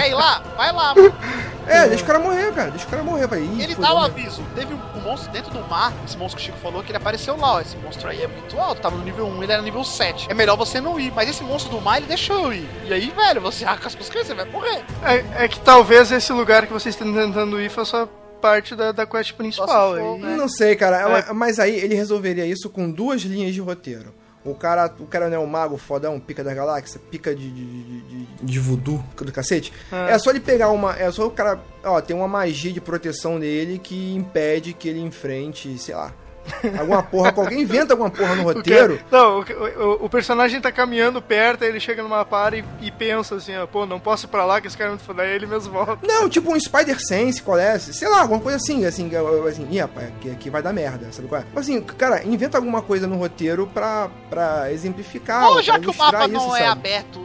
Quer 0.00 0.10
ir 0.10 0.14
lá? 0.14 0.42
Vai 0.56 0.72
lá, 0.72 0.94
mano. 0.94 1.14
É, 1.68 1.88
deixa 1.88 2.04
o 2.04 2.06
cara 2.06 2.20
morrer, 2.20 2.52
cara. 2.54 2.70
Deixa 2.70 2.86
o 2.86 2.88
cara 2.88 3.02
morrer, 3.02 3.26
vai. 3.26 3.40
Ih, 3.40 3.60
Ele 3.64 3.74
dá 3.74 3.92
o 3.92 3.98
né? 3.98 4.04
aviso. 4.06 4.40
Teve 4.54 4.72
um, 4.72 4.78
um 4.96 5.00
monstro 5.00 5.32
dentro 5.32 5.50
do 5.50 5.58
mar, 5.68 5.92
esse 6.06 6.16
monstro 6.16 6.36
que 6.40 6.42
o 6.44 6.46
Chico 6.46 6.58
falou, 6.62 6.80
que 6.80 6.90
ele 6.92 6.96
apareceu 6.96 7.36
lá, 7.36 7.54
ó. 7.54 7.60
Esse 7.60 7.76
monstro 7.78 8.08
aí 8.08 8.22
é 8.22 8.28
muito 8.28 8.56
alto, 8.60 8.80
tava 8.80 8.94
no 8.96 9.02
nível 9.02 9.26
1, 9.26 9.42
ele 9.42 9.52
era 9.52 9.60
nível 9.62 9.82
7. 9.82 10.28
É 10.30 10.34
melhor 10.34 10.56
você 10.56 10.80
não 10.80 11.00
ir, 11.00 11.10
mas 11.12 11.28
esse 11.28 11.42
monstro 11.42 11.72
do 11.72 11.80
mar, 11.80 11.96
ele 11.96 12.06
deixou 12.06 12.36
eu 12.44 12.52
ir. 12.54 12.68
E 12.84 12.92
aí, 12.94 13.10
velho, 13.10 13.40
você 13.40 13.64
arca 13.64 13.88
as 13.88 13.96
coisas, 13.96 14.28
você 14.28 14.32
vai 14.34 14.44
morrer. 14.44 14.84
É, 15.02 15.44
é 15.44 15.48
que 15.48 15.58
talvez 15.58 16.12
esse 16.12 16.32
lugar 16.32 16.68
que 16.68 16.72
vocês 16.72 16.94
estão 16.94 17.12
tentando 17.12 17.60
ir 17.60 17.68
faça 17.68 18.08
parte 18.40 18.74
da, 18.74 18.92
da 18.92 19.06
quest 19.06 19.34
principal. 19.34 19.94
aí. 19.94 20.36
Não 20.36 20.48
sei, 20.48 20.76
cara. 20.76 21.18
É. 21.18 21.32
Mas 21.32 21.58
aí 21.58 21.74
ele 21.76 21.94
resolveria 21.94 22.46
isso 22.46 22.70
com 22.70 22.90
duas 22.90 23.22
linhas 23.22 23.54
de 23.54 23.60
roteiro. 23.60 24.14
O 24.44 24.54
cara, 24.54 24.94
o 25.00 25.06
cara 25.06 25.28
não 25.28 25.36
é 25.36 25.40
um 25.40 25.46
mago 25.46 25.76
fodão, 25.76 26.20
pica 26.20 26.44
da 26.44 26.54
galáxia, 26.54 27.00
pica 27.10 27.34
de, 27.34 27.50
de, 27.50 28.00
de, 28.02 28.26
de, 28.40 28.60
voodoo 28.60 29.02
do 29.16 29.32
cacete. 29.32 29.72
É. 29.90 30.12
É. 30.12 30.18
só 30.18 30.30
ele 30.30 30.38
pegar 30.38 30.70
uma. 30.70 30.96
É 30.96 31.10
só 31.10 31.26
o 31.26 31.30
cara. 31.30 31.58
Ó, 31.82 32.00
tem 32.00 32.14
uma 32.14 32.28
magia 32.28 32.72
de 32.72 32.80
proteção 32.80 33.40
nele 33.40 33.78
que 33.78 34.14
impede 34.14 34.72
que 34.72 34.88
ele 34.88 35.00
enfrente, 35.00 35.76
sei 35.78 35.96
lá. 35.96 36.14
Alguma 36.78 37.02
porra, 37.02 37.32
alguém 37.36 37.60
inventa 37.62 37.92
alguma 37.92 38.10
porra 38.10 38.34
no 38.34 38.42
O 38.42 38.44
roteiro. 38.44 38.98
cara- 38.98 39.06
não, 39.10 39.40
o, 39.40 39.42
o- 40.02 40.04
o 40.06 40.08
personagem 40.08 40.60
tá 40.60 40.70
caminhando 40.72 41.20
perto, 41.20 41.64
aí 41.64 41.70
ele 41.70 41.80
chega 41.80 42.02
numa 42.02 42.24
para 42.24 42.56
e, 42.56 42.64
e 42.80 42.90
pensa 42.90 43.34
assim, 43.36 43.56
ó, 43.56 43.66
pô, 43.66 43.84
não 43.86 43.98
posso 44.00 44.26
ir 44.26 44.28
pra 44.28 44.44
lá 44.44 44.60
que 44.60 44.66
esse 44.66 44.76
cara 44.76 44.90
é 44.90 44.92
muito 44.92 45.04
foda, 45.04 45.22
aí 45.22 45.30
ele 45.34 45.46
mesmo 45.46 45.72
volta. 45.72 45.98
Não, 46.06 46.28
tipo 46.28 46.52
um 46.52 46.58
Spider 46.58 46.98
Sense, 47.00 47.42
qual 47.42 47.58
é? 47.58 47.78
Sei 47.78 48.08
lá, 48.08 48.20
alguma 48.22 48.40
coisa 48.40 48.56
assim, 48.56 48.84
assim, 48.84 49.10
assim, 49.48 49.66
ih, 49.70 49.78
rapaz, 49.80 50.08
aqui, 50.08 50.30
aqui 50.30 50.50
vai 50.50 50.62
dar 50.62 50.72
merda, 50.72 51.08
sabe 51.12 51.28
qual 51.28 51.40
é? 51.40 51.44
Assim, 51.54 51.80
cara, 51.80 52.24
inventa 52.24 52.58
alguma 52.58 52.82
coisa 52.82 53.06
no 53.06 53.16
roteiro 53.16 53.66
pra, 53.72 54.08
pra 54.30 54.72
exemplificar. 54.72 55.48
Ou 55.50 55.62
já 55.62 55.74
pra 55.74 55.82
que 55.82 55.90
o 55.90 55.94
mapa 55.94 56.24
isso, 56.24 56.32
não 56.32 56.56
é 56.56 56.60
sabe? 56.60 56.70
aberto 56.72 57.20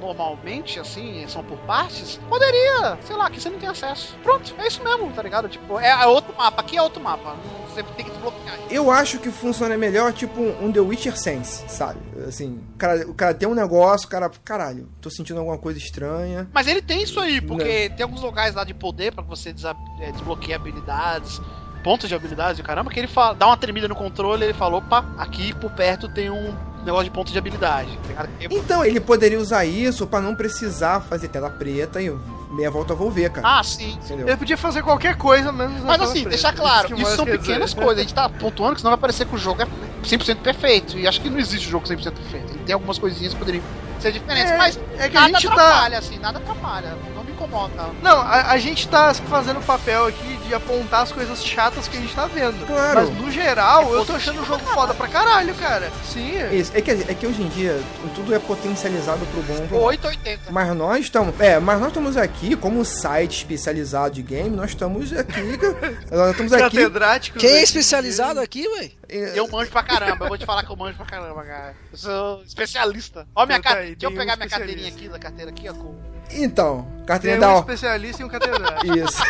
normalmente, 0.00 0.78
assim, 0.78 1.26
são 1.28 1.42
por 1.42 1.58
partes, 1.58 2.18
poderia, 2.28 2.98
sei 3.02 3.16
lá, 3.16 3.30
que 3.30 3.40
você 3.40 3.48
não 3.48 3.58
tem 3.58 3.68
acesso. 3.68 4.16
Pronto, 4.22 4.54
é 4.58 4.66
isso 4.66 4.82
mesmo, 4.82 5.10
tá 5.12 5.22
ligado? 5.22 5.48
Tipo, 5.48 5.78
é, 5.78 5.88
é 5.88 6.06
outro 6.06 6.34
mapa, 6.36 6.60
aqui 6.60 6.76
é 6.76 6.82
outro 6.82 7.02
mapa. 7.02 7.34
Não, 7.34 7.66
você 7.68 7.82
tem 7.82 8.04
que 8.04 8.10
desbloquear. 8.10 8.56
Eu 8.70 8.90
acho 8.90 9.18
que 9.18 9.30
funciona 9.30 9.76
melhor, 9.76 10.12
tipo, 10.12 10.40
um 10.40 10.72
The 10.72 10.80
Witcher 10.80 11.16
Sense, 11.16 11.64
sabe? 11.68 12.00
Assim, 12.26 12.60
o 12.74 12.78
cara, 12.78 13.10
o 13.10 13.14
cara 13.14 13.34
tem 13.34 13.48
um 13.48 13.54
negócio, 13.54 14.06
o 14.06 14.10
cara, 14.10 14.30
caralho, 14.44 14.88
tô 15.00 15.10
sentindo 15.10 15.38
alguma 15.38 15.58
coisa 15.58 15.78
estranha. 15.78 16.48
Mas 16.52 16.66
ele 16.66 16.82
tem 16.82 17.02
isso 17.02 17.20
aí, 17.20 17.40
porque 17.40 17.90
tem 17.90 18.04
alguns 18.04 18.22
lugares 18.22 18.54
lá 18.54 18.64
de 18.64 18.74
poder 18.74 19.12
pra 19.12 19.22
você 19.22 19.54
é, 20.00 20.12
desbloquear 20.12 20.60
habilidades, 20.60 21.40
pontos 21.86 22.08
de 22.08 22.16
habilidades 22.16 22.58
e 22.58 22.64
caramba, 22.64 22.90
que 22.90 22.98
ele 22.98 23.06
fala, 23.06 23.32
dá 23.36 23.46
uma 23.46 23.56
tremida 23.56 23.86
no 23.86 23.94
controle 23.94 24.42
e 24.42 24.46
ele 24.46 24.52
fala, 24.54 24.78
opa, 24.78 25.04
aqui 25.16 25.54
por 25.54 25.70
perto 25.70 26.08
tem 26.08 26.28
um 26.28 26.52
negócio 26.84 27.04
de 27.04 27.10
ponto 27.12 27.30
de 27.30 27.38
habilidade. 27.38 27.96
tá 28.12 28.26
Então, 28.50 28.84
ele 28.84 28.98
poderia 28.98 29.38
usar 29.38 29.64
isso 29.64 30.04
pra 30.04 30.20
não 30.20 30.34
precisar 30.34 30.98
fazer 31.02 31.28
tela 31.28 31.48
preta 31.48 32.02
e 32.02 32.10
meia 32.50 32.72
volta 32.72 32.92
vou 32.92 33.08
ver, 33.08 33.30
cara. 33.30 33.58
Ah, 33.58 33.62
sim. 33.62 33.92
Entendeu? 34.04 34.26
Ele 34.26 34.36
podia 34.36 34.56
fazer 34.56 34.82
qualquer 34.82 35.16
coisa 35.16 35.52
menos 35.52 35.80
Mas 35.84 36.00
assim, 36.02 36.12
preta. 36.14 36.28
deixar 36.30 36.52
claro, 36.56 36.88
que 36.88 36.94
isso 36.94 37.02
mais 37.02 37.14
são 37.14 37.24
pequenas 37.24 37.70
dizer. 37.70 37.78
coisas. 37.84 37.98
A 37.98 38.02
gente 38.02 38.14
tá 38.14 38.28
pontuando 38.28 38.74
que 38.74 38.80
senão 38.80 38.90
vai 38.90 38.98
parecer 38.98 39.24
que 39.24 39.36
o 39.36 39.38
jogo 39.38 39.62
é 39.62 39.66
100% 40.04 40.38
perfeito. 40.38 40.98
E 40.98 41.06
acho 41.06 41.20
que 41.20 41.30
não 41.30 41.38
existe 41.38 41.70
jogo 41.70 41.86
100% 41.86 41.98
perfeito. 42.02 42.50
Ele 42.52 42.64
tem 42.66 42.74
algumas 42.74 42.98
coisinhas 42.98 43.32
que 43.32 43.38
poderiam 43.38 43.62
ser 44.00 44.10
diferentes, 44.10 44.50
É, 44.50 44.58
mas 44.58 44.76
é 44.98 45.08
que 45.08 45.16
a 45.16 45.20
nada 45.20 45.38
gente 45.38 45.46
tá- 45.46 45.52
atrapalha, 45.54 45.98
assim, 45.98 46.18
nada 46.18 46.38
atrapalha. 46.38 46.96
Incomoda. 47.36 47.90
Não, 48.02 48.18
a, 48.18 48.52
a 48.52 48.58
gente 48.58 48.88
tá 48.88 49.12
fazendo 49.12 49.60
o 49.60 49.62
papel 49.62 50.06
aqui 50.06 50.36
de 50.38 50.54
apontar 50.54 51.02
as 51.02 51.12
coisas 51.12 51.44
chatas 51.44 51.86
que 51.86 51.98
a 51.98 52.00
gente 52.00 52.14
tá 52.14 52.26
vendo. 52.26 52.66
Claro. 52.66 53.00
Mas 53.00 53.18
no 53.18 53.30
geral, 53.30 53.92
eu 53.92 54.04
tô 54.06 54.14
achando 54.14 54.40
o 54.40 54.44
jogo 54.44 54.64
foda 54.64 54.94
pra 54.94 55.06
caralho, 55.06 55.54
cara. 55.54 55.92
Sim. 56.02 56.32
Isso, 56.50 56.72
é, 56.74 56.80
que, 56.80 56.90
é 56.90 57.14
que 57.14 57.26
hoje 57.26 57.42
em 57.42 57.48
dia 57.48 57.78
tudo 58.14 58.34
é 58.34 58.38
potencializado 58.38 59.24
pro 59.26 59.42
bom. 59.42 59.66
pro 59.66 59.76
mal. 59.76 59.86
880. 59.88 60.50
Mas 60.50 60.74
nós 60.74 61.00
estamos. 61.00 61.38
É, 61.38 61.58
mas 61.58 61.78
nós 61.78 61.88
estamos 61.88 62.16
aqui, 62.16 62.56
como 62.56 62.84
site 62.84 63.38
especializado 63.38 64.14
de 64.14 64.22
game, 64.22 64.50
nós 64.50 64.70
estamos 64.70 65.12
aqui. 65.12 65.58
nós 66.10 66.30
estamos 66.30 66.52
aqui. 66.54 66.76
Catedrático. 66.76 67.38
Quem 67.38 67.50
é 67.50 67.62
especializado 67.62 68.40
aqui, 68.40 68.66
véi? 68.76 68.92
Eu 69.34 69.46
manjo 69.48 69.70
pra 69.70 69.82
caramba, 69.82 70.24
eu 70.24 70.28
vou 70.28 70.38
te 70.38 70.46
falar 70.46 70.64
que 70.64 70.70
eu 70.70 70.76
manjo 70.76 70.96
pra 70.96 71.06
caramba, 71.06 71.44
cara. 71.44 71.76
Eu 71.92 71.98
sou 71.98 72.42
especialista. 72.42 73.26
Ó, 73.34 73.44
minha 73.46 73.60
cadeira. 73.60 73.88
aí, 73.88 73.94
Deixa 73.94 74.12
eu 74.12 74.18
pegar 74.18 74.34
um 74.34 74.36
minha 74.36 74.48
carteirinha 74.48 74.88
aqui, 74.88 75.08
da 75.08 75.18
carteira 75.18 75.50
aqui, 75.50 75.68
ó. 75.68 75.74
Com... 75.74 76.15
Então, 76.30 76.86
Tem 76.98 77.06
carteirinha 77.06 77.48
um 77.48 77.52
da. 77.54 77.58
especialista 77.60 78.22
e 78.22 78.24
um 78.24 78.28
catedrático. 78.28 78.86
Isso. 78.96 79.22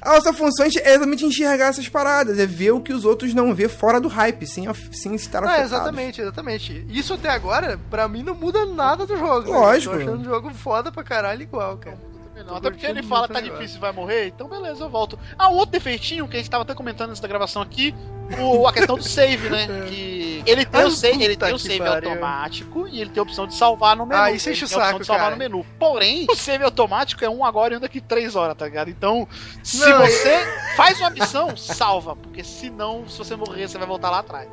A 0.00 0.14
nossa 0.14 0.32
função 0.32 0.64
é 0.64 0.68
exatamente 0.68 1.24
enxergar 1.24 1.66
essas 1.66 1.88
paradas, 1.88 2.38
é 2.38 2.46
ver 2.46 2.70
o 2.70 2.80
que 2.80 2.92
os 2.92 3.04
outros 3.04 3.34
não 3.34 3.52
vê 3.54 3.68
fora 3.68 4.00
do 4.00 4.06
hype, 4.06 4.46
sem, 4.46 4.72
sem 4.92 5.14
estar 5.16 5.42
Ah, 5.42 5.46
afetados. 5.46 5.72
exatamente, 5.72 6.20
exatamente. 6.20 6.86
Isso 6.88 7.14
até 7.14 7.28
agora, 7.30 7.80
pra 7.90 8.06
mim, 8.06 8.22
não 8.22 8.34
muda 8.34 8.64
nada 8.66 9.04
do 9.06 9.16
jogo. 9.16 9.50
né? 9.50 9.58
Lógico. 9.58 9.94
Tô 9.96 10.00
achando 10.02 10.20
o 10.20 10.24
jogo 10.24 10.54
foda 10.54 10.92
pra 10.92 11.02
caralho 11.02 11.42
igual, 11.42 11.76
cara. 11.78 11.98
Não, 12.44 12.56
até 12.56 12.70
porque 12.70 12.86
ele 12.86 13.02
fala 13.02 13.28
tá 13.28 13.40
difícil, 13.40 13.80
vai 13.80 13.92
morrer, 13.92 14.28
então 14.28 14.48
beleza, 14.48 14.84
eu 14.84 14.88
volto. 14.88 15.18
Ah, 15.38 15.48
outro 15.48 15.72
defeitinho 15.72 16.26
que 16.28 16.36
a 16.36 16.38
gente 16.38 16.50
tava 16.50 16.62
até 16.62 16.74
comentando 16.74 17.10
antes 17.10 17.20
da 17.20 17.28
gravação 17.28 17.62
aqui, 17.62 17.94
o, 18.38 18.66
a 18.66 18.72
questão 18.72 18.96
do 18.96 19.02
save, 19.02 19.48
né? 19.48 19.66
Que 19.88 20.42
ele 20.46 20.64
tem 20.64 20.80
Ai, 20.80 20.86
o 20.86 20.90
save, 20.90 21.22
ele 21.24 21.36
tem 21.36 21.52
o 21.52 21.58
save 21.58 21.78
pariu. 21.78 22.10
automático 22.10 22.86
e 22.88 23.00
ele 23.00 23.10
tem 23.10 23.20
a 23.20 23.22
opção 23.22 23.46
de 23.46 23.54
salvar 23.54 23.96
no 23.96 24.06
menu. 24.06 24.20
Ah, 24.20 24.30
isso 24.30 24.50
enche 24.50 24.64
o 24.64 24.66
a 24.66 24.68
opção 24.68 24.80
saco, 24.80 25.00
de 25.00 25.06
salvar 25.06 25.24
cara. 25.24 25.34
no 25.34 25.38
menu. 25.38 25.66
Porém, 25.78 26.26
o 26.30 26.34
save 26.36 26.64
automático 26.64 27.24
é 27.24 27.28
um 27.28 27.44
agora 27.44 27.74
e 27.74 27.76
um 27.76 27.80
daqui 27.80 28.00
três 28.00 28.36
horas, 28.36 28.56
tá 28.56 28.66
ligado? 28.66 28.88
Então, 28.88 29.26
se 29.62 29.78
Não, 29.78 29.98
você 30.00 30.38
faz 30.76 30.98
uma 31.00 31.10
missão, 31.10 31.56
salva, 31.56 32.16
porque 32.16 32.44
senão, 32.44 33.08
se 33.08 33.18
você 33.18 33.34
morrer, 33.36 33.68
você 33.68 33.78
vai 33.78 33.86
voltar 33.86 34.10
lá 34.10 34.20
atrás. 34.20 34.48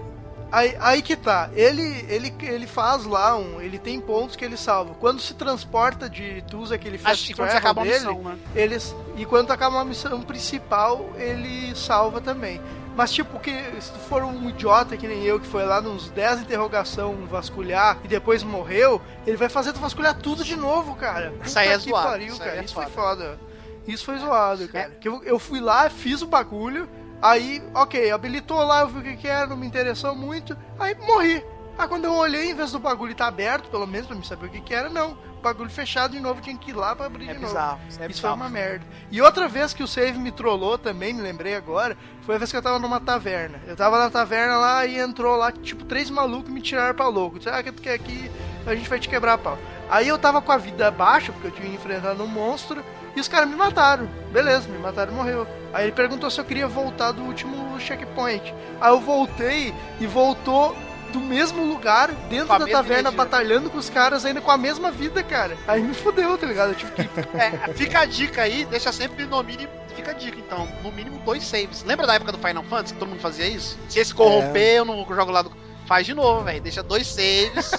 Aí, 0.56 0.74
aí 0.80 1.02
que 1.02 1.18
tá, 1.18 1.50
ele, 1.54 2.06
ele, 2.08 2.34
ele 2.44 2.66
faz 2.66 3.04
lá 3.04 3.36
um. 3.38 3.60
Ele 3.60 3.78
tem 3.78 4.00
pontos 4.00 4.38
que 4.38 4.46
ele 4.46 4.56
salva. 4.56 4.94
Quando 4.94 5.20
se 5.20 5.34
transporta 5.34 6.10
de. 6.10 6.42
Tu 6.44 6.58
usa 6.58 6.76
aquele 6.76 6.96
Acho 6.96 7.04
fast 7.04 7.28
que 7.28 7.34
quando 7.34 7.50
acaba 7.50 7.82
a 7.82 7.84
dele, 7.84 7.98
missão, 7.98 8.22
né? 8.24 8.38
eles. 8.56 8.96
E 9.18 9.26
quando 9.26 9.52
acaba 9.52 9.76
uma 9.76 9.84
missão 9.84 10.22
principal, 10.22 11.10
ele 11.18 11.76
salva 11.76 12.22
também. 12.22 12.62
Mas 12.96 13.12
tipo, 13.12 13.38
que 13.38 13.52
se 13.82 13.92
tu 13.92 14.00
for 14.00 14.24
um 14.24 14.48
idiota 14.48 14.96
que 14.96 15.06
nem 15.06 15.24
eu, 15.26 15.42
que 15.42 15.46
foi 15.46 15.66
lá 15.66 15.82
nos 15.82 16.10
10 16.12 16.44
interrogação 16.44 17.14
vasculhar 17.30 17.98
e 18.06 18.08
depois 18.08 18.42
morreu, 18.42 19.02
ele 19.28 19.36
vai 19.36 19.50
fazer 19.50 19.74
tu 19.74 19.82
vasculhar 19.82 20.18
tudo 20.18 20.42
de 20.42 20.56
novo, 20.56 20.96
cara. 20.96 21.34
Isso 21.44 21.60
aí 21.60 21.68
é 21.68 21.78
zoado, 21.78 22.08
pariu, 22.08 22.34
isso 22.34 22.44
é 22.44 22.64
Isso 22.64 22.74
foi 22.74 22.86
foda. 22.86 23.38
Isso 23.86 24.06
foi 24.06 24.18
zoado, 24.20 24.70
cara. 24.70 24.92
Que 25.02 25.10
eu, 25.10 25.22
eu 25.26 25.38
fui 25.38 25.60
lá, 25.60 25.90
fiz 25.90 26.22
o 26.22 26.28
bagulho, 26.28 26.88
aí, 27.32 27.64
ok, 27.74 28.12
habilitou 28.12 28.62
lá, 28.64 28.82
eu 28.82 28.88
vi 28.88 29.00
o 29.00 29.04
que, 29.04 29.18
que 29.18 29.28
era, 29.28 29.48
não 29.48 29.58
me 29.58 29.66
interessou 29.68 30.16
muito, 30.16 30.56
aí 30.80 30.96
morri. 30.96 31.44
Aí 31.78 31.88
quando 31.88 32.06
eu 32.06 32.14
olhei, 32.14 32.52
em 32.52 32.56
vez 32.56 32.72
do 32.72 32.80
bagulho 32.80 33.12
estar 33.12 33.28
aberto, 33.28 33.70
pelo 33.70 33.86
menos 33.86 34.08
pra 34.08 34.16
me 34.16 34.26
saber 34.26 34.46
o 34.46 34.50
que, 34.50 34.62
que 34.62 34.74
era, 34.74 34.90
não. 34.90 35.12
O 35.38 35.42
bagulho 35.46 35.70
fechado 35.70 36.14
de 36.14 36.20
novo, 36.20 36.42
tinha 36.42 36.58
que 36.58 36.72
ir 36.72 36.74
lá 36.74 36.96
pra 36.96 37.06
abrir 37.06 37.26
É 37.30 37.34
de 37.34 37.40
novo. 37.40 37.48
bizarro, 37.54 37.80
isso 37.90 38.02
é 38.02 38.08
Isso 38.08 38.22
foi 38.22 38.30
bizarro. 38.30 38.36
uma 38.36 38.50
merda. 38.50 38.86
E 39.12 39.22
outra 39.22 39.48
vez 39.48 39.74
que 39.74 39.84
o 39.84 39.88
save 39.88 40.18
me 40.18 40.32
trollou 40.32 40.78
também, 40.78 41.14
me 41.14 41.22
lembrei 41.22 41.54
agora, 41.54 41.98
foi 42.22 42.36
a 42.36 42.38
vez 42.38 42.50
que 42.50 42.58
eu 42.58 42.62
tava 42.62 42.80
numa 42.80 43.00
taverna. 43.02 43.60
Eu 43.68 43.76
tava 43.76 44.00
na 44.00 44.10
taverna 44.10 44.58
lá 44.58 44.86
e 44.86 44.98
entrou 44.98 45.36
lá, 45.36 45.52
tipo, 45.52 45.84
três 45.84 46.10
malucos 46.10 46.50
me 46.52 46.62
tiraram 46.62 46.96
pra 46.96 47.08
louco. 47.08 47.38
Disseram, 47.38 47.58
ah, 47.58 47.64
que 47.64 47.72
tu 47.74 47.82
quer 47.82 47.94
aqui, 47.94 48.32
a 48.66 48.74
gente 48.74 48.88
vai 48.90 48.98
te 49.00 49.10
quebrar 49.10 49.34
a 49.34 49.38
pau. 49.38 49.58
Aí 49.90 50.08
eu 50.08 50.18
tava 50.18 50.42
com 50.42 50.52
a 50.52 50.58
vida 50.58 50.90
baixa, 50.90 51.32
porque 51.34 51.48
eu 51.48 51.52
tinha 51.52 51.68
enfrentado 51.76 52.24
um 52.24 52.28
monstro. 52.28 52.84
E 53.16 53.20
os 53.20 53.28
caras 53.28 53.48
me 53.50 53.56
mataram. 53.56 54.10
Beleza, 54.32 54.68
me 54.68 54.78
mataram 54.78 55.14
e 55.14 55.16
morreu. 55.16 55.48
Aí 55.74 55.86
ele 55.86 55.92
perguntou 55.92 56.30
se 56.30 56.40
eu 56.40 56.46
queria 56.46 56.68
voltar 56.68 57.12
do 57.12 57.24
último 57.24 57.80
checkpoint. 57.80 58.54
Aí 58.82 58.92
eu 58.92 59.00
voltei 59.00 59.74
e 60.00 60.08
voltou 60.08 60.76
do 61.14 61.20
mesmo 61.22 61.64
lugar, 61.64 62.12
dentro 62.30 62.48
da 62.48 62.68
taverna, 62.68 63.10
energia. 63.10 63.12
batalhando 63.12 63.70
com 63.70 63.78
os 63.78 63.90
caras, 63.90 64.26
ainda 64.26 64.42
com 64.42 64.52
a 64.52 64.58
mesma 64.58 64.92
vida, 64.92 65.24
cara. 65.24 65.58
Aí 65.66 65.82
me 65.82 65.94
fudeu, 65.94 66.38
tá 66.38 66.46
ligado? 66.46 66.70
Eu 66.70 66.76
tive 66.76 66.92
que. 66.92 67.06
É, 67.38 67.74
fica 67.74 68.00
a 68.00 68.06
dica 68.06 68.42
aí, 68.42 68.66
deixa 68.66 68.92
sempre 68.92 69.26
no 69.26 69.42
mínimo. 69.42 69.72
Fica 69.96 70.12
a 70.12 70.14
dica, 70.14 70.38
então, 70.38 70.68
no 70.84 70.92
mínimo 70.92 71.18
dois 71.20 71.44
saves. 71.44 71.84
Lembra 71.84 72.06
da 72.06 72.16
época 72.16 72.34
do 72.34 72.38
Final 72.38 72.64
Fantasy 72.64 72.94
que 72.94 73.00
todo 73.00 73.08
mundo 73.08 73.22
fazia 73.22 73.48
isso? 73.48 73.78
Se 73.88 74.00
esse 74.00 74.14
corromper, 74.14 74.76
eu 74.78 74.86
não 74.86 75.06
jogo 75.08 75.32
lá 75.32 75.42
do. 75.42 75.52
Faz 75.86 76.06
de 76.06 76.14
novo, 76.14 76.44
velho. 76.44 76.62
Deixa 76.62 76.82
dois 76.82 77.08
saves. 77.08 77.72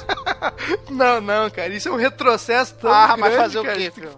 Não, 0.90 1.20
não, 1.20 1.50
cara. 1.50 1.72
Isso 1.74 1.88
é 1.88 1.92
um 1.92 1.96
retrocesso 1.96 2.74
tão 2.76 2.90
ah, 2.90 3.06
grande, 3.08 3.20
mas 3.20 3.34
fazer 3.36 3.58
o 3.58 3.64
cara. 3.64 3.76
quê, 3.76 3.90
filho? 3.90 4.10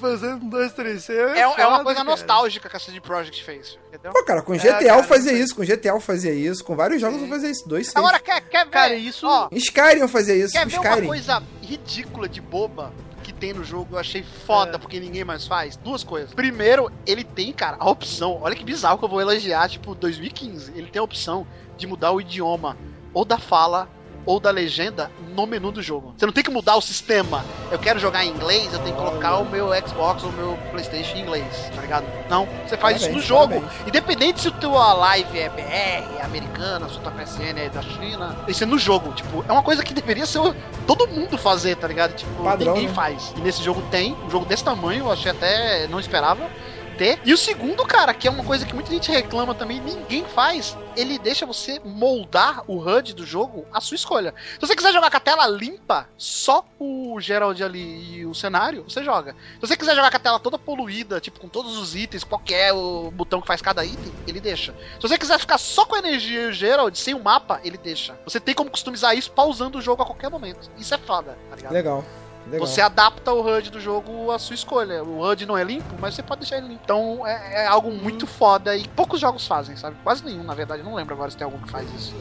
Fazendo 0.00 0.44
um, 0.44 0.48
dois, 0.48 0.72
três, 0.72 1.04
seis. 1.04 1.18
É, 1.18 1.40
é 1.40 1.46
uma 1.46 1.54
foda, 1.56 1.84
coisa 1.84 2.00
cara. 2.00 2.10
nostálgica 2.10 2.68
que 2.68 2.76
a 2.76 2.80
CD 2.80 3.00
Projekt 3.00 3.44
fez, 3.44 3.78
entendeu? 3.88 4.12
Pô, 4.12 4.24
cara, 4.24 4.42
com 4.42 4.54
É, 4.54 4.58
GTA 4.58 4.72
cara, 4.72 4.98
eu 4.98 5.02
fazia 5.04 5.32
isso, 5.32 5.54
com 5.54 5.62
GTA 5.62 5.88
eu 5.90 6.00
fazia 6.00 6.32
isso, 6.32 6.64
com 6.64 6.74
vários 6.74 7.00
jogos 7.00 7.20
eu 7.22 7.28
fazia 7.28 7.50
isso. 7.50 7.68
Dois, 7.68 7.86
seis. 7.86 7.96
Agora, 7.96 8.18
quer, 8.18 8.40
quer 8.42 8.64
ver? 8.64 8.70
Cara, 8.70 8.94
isso- 8.94 9.26
Ó, 9.26 9.48
Skyrim 9.52 10.00
eu 10.00 10.08
fazia 10.08 10.34
isso, 10.34 10.52
quer 10.52 10.66
ver 10.66 10.76
Skyrim. 10.76 11.00
uma 11.02 11.06
coisa 11.06 11.42
ridícula 11.62 12.28
de 12.28 12.40
boba 12.40 12.92
que 13.18 13.32
tem 13.32 13.52
no 13.52 13.62
jogo? 13.64 13.94
Eu 13.94 13.98
achei 13.98 14.22
foda, 14.22 14.76
É. 14.76 14.78
porque 14.78 14.98
ninguém 15.00 15.24
mais 15.24 15.46
faz. 15.46 15.76
Duas 15.76 16.02
coisas. 16.04 16.32
Primeiro, 16.34 16.90
ele 17.06 17.24
tem, 17.24 17.52
cara, 17.52 17.76
a 17.78 17.88
opção. 17.90 18.38
Olha 18.42 18.54
que 18.56 18.64
bizarro 18.64 18.98
que 18.98 19.04
eu 19.04 19.08
vou 19.08 19.20
elogiar, 19.20 19.68
tipo, 19.68 19.94
2015. 19.94 20.72
Ele 20.76 20.86
tem 20.88 21.00
a 21.00 21.02
opção 21.02 21.46
de 21.76 21.86
mudar 21.86 22.12
o 22.12 22.20
idioma 22.20 22.76
ou 23.14 23.24
da 23.24 23.38
fala 23.38 23.88
ou 24.28 24.38
da 24.38 24.50
legenda 24.50 25.10
no 25.34 25.46
menu 25.46 25.72
do 25.72 25.80
jogo. 25.80 26.12
Você 26.14 26.26
não 26.26 26.34
tem 26.34 26.44
que 26.44 26.50
mudar 26.50 26.76
o 26.76 26.82
sistema. 26.82 27.42
Eu 27.70 27.78
quero 27.78 27.98
jogar 27.98 28.26
em 28.26 28.28
inglês, 28.28 28.70
eu 28.74 28.78
tenho 28.80 28.94
que 28.94 29.00
colocar 29.02 29.38
o 29.38 29.48
meu 29.48 29.70
Xbox 29.88 30.22
ou 30.22 30.28
o 30.28 30.32
meu 30.34 30.58
PlayStation 30.70 31.16
em 31.16 31.22
inglês, 31.22 31.70
tá 31.74 31.80
ligado? 31.80 32.04
Não, 32.28 32.46
você 32.66 32.76
faz 32.76 32.98
isso 32.98 33.06
no 33.06 33.22
Parabéns, 33.22 33.26
jogo. 33.26 33.54
parabéns. 33.54 33.88
Independente 33.88 34.40
se 34.42 34.48
o 34.48 34.52
tua 34.52 34.92
live 34.92 35.38
é 35.38 35.48
BR, 35.48 36.18
é 36.18 36.22
americana, 36.22 36.90
se 36.90 36.98
o 36.98 37.00
tua 37.00 37.10
PSN 37.12 37.58
é 37.58 37.70
da 37.70 37.80
China, 37.80 38.36
isso 38.46 38.64
é 38.64 38.66
no 38.66 38.78
jogo. 38.78 39.14
Tipo, 39.14 39.42
é 39.48 39.52
uma 39.52 39.62
coisa 39.62 39.82
que 39.82 39.94
deveria 39.94 40.26
ser 40.26 40.42
todo 40.86 41.08
mundo 41.08 41.38
fazer, 41.38 41.76
tá 41.76 41.88
ligado? 41.88 42.14
Tipo, 42.14 42.44
Padrão, 42.44 42.74
ninguém 42.74 42.88
né? 42.88 42.94
faz. 42.94 43.32
E 43.34 43.40
nesse 43.40 43.62
jogo 43.62 43.80
tem, 43.90 44.14
um 44.26 44.30
jogo 44.30 44.44
desse 44.44 44.62
tamanho, 44.62 45.06
eu 45.06 45.10
achei 45.10 45.30
até. 45.30 45.86
não 45.88 45.98
esperava. 45.98 46.50
Ter. 46.98 47.20
E 47.24 47.32
o 47.32 47.38
segundo, 47.38 47.86
cara, 47.86 48.12
que 48.12 48.26
é 48.26 48.30
uma 48.30 48.44
coisa 48.44 48.66
que 48.66 48.74
muita 48.74 48.90
gente 48.90 49.10
reclama 49.10 49.54
também, 49.54 49.80
ninguém 49.80 50.24
faz. 50.24 50.76
Ele 50.96 51.18
deixa 51.18 51.46
você 51.46 51.80
moldar 51.84 52.64
o 52.66 52.78
HUD 52.78 53.14
do 53.14 53.24
jogo 53.24 53.64
à 53.72 53.80
sua 53.80 53.94
escolha. 53.94 54.34
Se 54.54 54.60
você 54.60 54.74
quiser 54.74 54.92
jogar 54.92 55.10
com 55.10 55.16
a 55.16 55.20
tela 55.20 55.46
limpa, 55.46 56.08
só 56.16 56.64
o 56.78 57.20
Gerald 57.20 57.62
ali 57.62 58.18
e 58.18 58.26
o 58.26 58.34
cenário, 58.34 58.82
você 58.82 59.04
joga. 59.04 59.32
Se 59.54 59.60
você 59.60 59.76
quiser 59.76 59.94
jogar 59.94 60.10
com 60.10 60.16
a 60.16 60.20
tela 60.20 60.40
toda 60.40 60.58
poluída, 60.58 61.20
tipo, 61.20 61.38
com 61.38 61.48
todos 61.48 61.78
os 61.78 61.94
itens, 61.94 62.24
qualquer 62.24 62.72
o 62.72 63.12
botão 63.12 63.40
que 63.40 63.46
faz 63.46 63.62
cada 63.62 63.84
item, 63.84 64.12
ele 64.26 64.40
deixa. 64.40 64.74
Se 64.96 65.02
você 65.02 65.16
quiser 65.16 65.38
ficar 65.38 65.58
só 65.58 65.86
com 65.86 65.94
a 65.94 65.98
energia 66.00 66.42
e 66.42 66.46
o 66.48 66.52
Gerald, 66.52 66.98
sem 66.98 67.14
o 67.14 67.22
mapa, 67.22 67.60
ele 67.62 67.78
deixa. 67.78 68.18
Você 68.24 68.40
tem 68.40 68.54
como 68.54 68.70
customizar 68.70 69.16
isso 69.16 69.30
pausando 69.30 69.78
o 69.78 69.82
jogo 69.82 70.02
a 70.02 70.06
qualquer 70.06 70.30
momento. 70.30 70.68
Isso 70.76 70.92
é 70.94 70.98
foda, 70.98 71.38
tá 71.48 71.56
ligado? 71.56 71.72
Legal. 71.72 72.04
Legal. 72.50 72.66
Você 72.66 72.80
adapta 72.80 73.32
o 73.32 73.40
HUD 73.46 73.70
do 73.70 73.80
jogo 73.80 74.30
à 74.30 74.38
sua 74.38 74.54
escolha. 74.54 75.02
O 75.04 75.20
HUD 75.20 75.44
não 75.46 75.56
é 75.56 75.64
limpo, 75.64 75.94
mas 76.00 76.14
você 76.14 76.22
pode 76.22 76.40
deixar 76.40 76.56
ele 76.58 76.68
limpo. 76.68 76.80
Então 76.84 77.26
é, 77.26 77.64
é 77.64 77.66
algo 77.66 77.90
muito 77.90 78.26
foda 78.26 78.74
e 78.76 78.86
poucos 78.88 79.20
jogos 79.20 79.46
fazem, 79.46 79.76
sabe? 79.76 79.96
Quase 80.02 80.24
nenhum, 80.24 80.42
na 80.44 80.54
verdade. 80.54 80.82
Não 80.82 80.94
lembro 80.94 81.14
agora 81.14 81.30
se 81.30 81.36
tem 81.36 81.44
algum 81.44 81.58
que 81.58 81.70
faz 81.70 81.86
isso. 81.94 82.14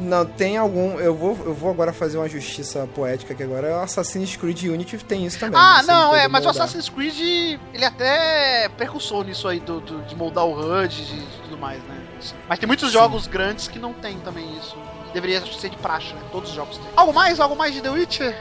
Não, 0.00 0.24
tem 0.24 0.56
algum. 0.56 0.98
Eu 1.00 1.12
vou, 1.14 1.36
eu 1.44 1.52
vou 1.52 1.70
agora 1.70 1.92
fazer 1.92 2.18
uma 2.18 2.28
justiça 2.28 2.88
poética 2.94 3.34
que 3.34 3.42
agora 3.42 3.78
o 3.78 3.80
Assassin's 3.80 4.36
Creed 4.36 4.62
Unity 4.64 4.96
tem 4.98 5.26
isso 5.26 5.40
também. 5.40 5.60
Ah, 5.60 5.80
Você 5.82 5.90
não, 5.90 6.14
é, 6.14 6.28
mas 6.28 6.44
o 6.44 6.46
moldar. 6.46 6.62
Assassin's 6.64 6.88
Creed, 6.88 7.58
ele 7.74 7.84
até 7.84 8.64
é 8.64 8.68
precursor 8.68 9.24
nisso 9.24 9.48
aí, 9.48 9.58
do, 9.58 9.80
do- 9.80 10.00
de 10.02 10.14
moldar 10.14 10.44
o 10.46 10.52
HUD 10.52 11.02
e 11.02 11.42
tudo 11.42 11.58
mais, 11.58 11.82
né? 11.82 12.00
Isso. 12.20 12.32
Mas 12.48 12.60
tem 12.60 12.66
muitos 12.68 12.92
jogos 12.92 13.26
grandes 13.26 13.66
que 13.66 13.78
não 13.80 13.92
tem 13.92 14.18
também 14.20 14.46
isso. 14.56 14.76
Deveria 15.12 15.40
ser 15.44 15.68
de 15.70 15.76
praxe, 15.78 16.12
né? 16.14 16.20
Todos 16.30 16.50
os 16.50 16.54
jogos 16.54 16.76
têm. 16.78 16.86
Algo 16.94 17.12
mais? 17.12 17.40
Algo 17.40 17.56
mais 17.56 17.74
de 17.74 17.80
The 17.80 17.90
Witcher? 17.90 18.36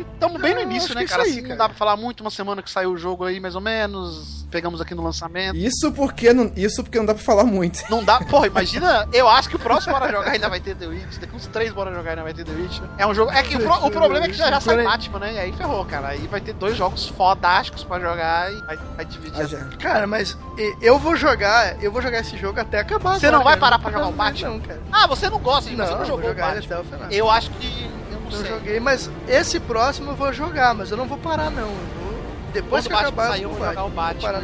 Estamos 0.00 0.40
bem 0.40 0.54
no 0.54 0.60
início, 0.60 0.94
né, 0.94 1.02
é 1.02 1.06
cara? 1.06 1.22
isso 1.22 1.30
aí, 1.32 1.38
Assim, 1.38 1.40
não 1.42 1.48
cara. 1.56 1.58
dá 1.58 1.68
pra 1.68 1.76
falar 1.78 1.96
muito, 1.96 2.20
uma 2.22 2.30
semana 2.30 2.62
que 2.62 2.70
saiu 2.70 2.92
o 2.92 2.96
jogo 2.96 3.24
aí, 3.24 3.38
mais 3.40 3.54
ou 3.54 3.60
menos. 3.60 4.44
Pegamos 4.50 4.80
aqui 4.80 4.94
no 4.94 5.02
lançamento. 5.02 5.56
Isso 5.56 5.90
porque 5.92 6.32
não, 6.32 6.52
isso 6.56 6.82
porque 6.82 6.96
não 6.98 7.04
dá 7.04 7.14
pra 7.14 7.22
falar 7.22 7.44
muito. 7.44 7.82
Não 7.90 8.02
dá, 8.04 8.20
porra, 8.30 8.46
imagina. 8.46 9.06
Eu 9.12 9.28
acho 9.28 9.48
que 9.48 9.56
o 9.56 9.58
próximo 9.58 9.92
Bora 9.92 10.10
Jogar 10.10 10.30
ainda 10.30 10.48
vai 10.48 10.60
ter 10.60 10.74
The 10.76 10.86
Witcher. 10.86 11.20
Daqui 11.20 11.34
uns 11.36 11.46
três 11.48 11.72
Bora 11.72 11.92
Jogar 11.92 12.10
ainda 12.10 12.22
vai 12.22 12.32
ter 12.32 12.44
The 12.44 12.52
Witcher. 12.52 12.84
É 12.96 13.06
um 13.06 13.12
jogo. 13.12 13.32
É 13.32 13.42
que 13.42 13.56
o, 13.56 13.60
pro- 13.60 13.86
o 13.86 13.90
problema 13.90 14.24
é 14.26 14.28
que 14.28 14.34
já, 14.34 14.48
já 14.48 14.60
sai 14.60 14.84
Batman, 14.84 15.18
né? 15.18 15.34
E 15.34 15.38
aí 15.40 15.52
ferrou, 15.52 15.84
cara. 15.84 16.08
Aí 16.08 16.26
vai 16.28 16.40
ter 16.40 16.52
dois 16.54 16.76
jogos 16.76 17.06
fodásticos 17.08 17.82
pra 17.82 17.98
jogar 17.98 18.52
e 18.52 18.60
vai, 18.62 18.76
vai 18.96 19.04
dividir. 19.04 19.42
Ah. 19.56 19.76
Cara, 19.78 20.06
mas 20.06 20.38
eu 20.80 20.96
vou 20.98 21.16
jogar, 21.16 21.82
eu 21.82 21.90
vou 21.90 22.00
jogar 22.00 22.20
esse 22.20 22.36
jogo 22.38 22.60
até 22.60 22.78
acabar. 22.78 23.18
Você 23.18 23.26
agora, 23.26 23.38
não 23.38 23.44
vai 23.44 23.58
cara. 23.58 23.60
parar 23.60 23.78
pra 23.80 23.90
jogar 23.90 24.06
o 24.08 24.12
Batman? 24.12 24.50
Não, 24.50 24.60
cara. 24.60 24.80
Ah, 24.92 25.06
você 25.08 25.28
não 25.28 25.38
gosta 25.40 25.68
de 25.68 25.76
Não, 25.76 25.86
você 25.86 25.94
não 25.94 26.04
jogou 26.06 26.22
vou 26.22 26.30
o 26.30 26.34
Batman. 26.34 26.64
até 26.64 26.78
o 26.78 26.84
final. 26.84 27.10
Eu 27.10 27.28
acho 27.30 27.50
que. 27.50 27.90
Eu 28.30 28.38
não 28.38 28.44
sei. 28.44 28.50
joguei, 28.50 28.80
mas 28.80 29.10
esse 29.28 29.60
próximo 29.60 30.10
eu 30.10 30.16
vou 30.16 30.32
jogar, 30.32 30.74
mas 30.74 30.90
eu 30.90 30.96
não 30.96 31.06
vou 31.06 31.18
parar 31.18 31.50
não. 31.50 31.62
Eu 31.62 31.68
vou... 31.68 32.16
Depois 32.52 32.86
Quando 32.86 32.96
que 32.96 33.02
Batman 33.04 33.22
acabar, 33.22 33.28
sair, 33.28 33.42
eu 33.42 33.50
vou 33.50 33.66
jogar 33.66 33.84
o 33.84 33.90
Batman. 33.90 34.42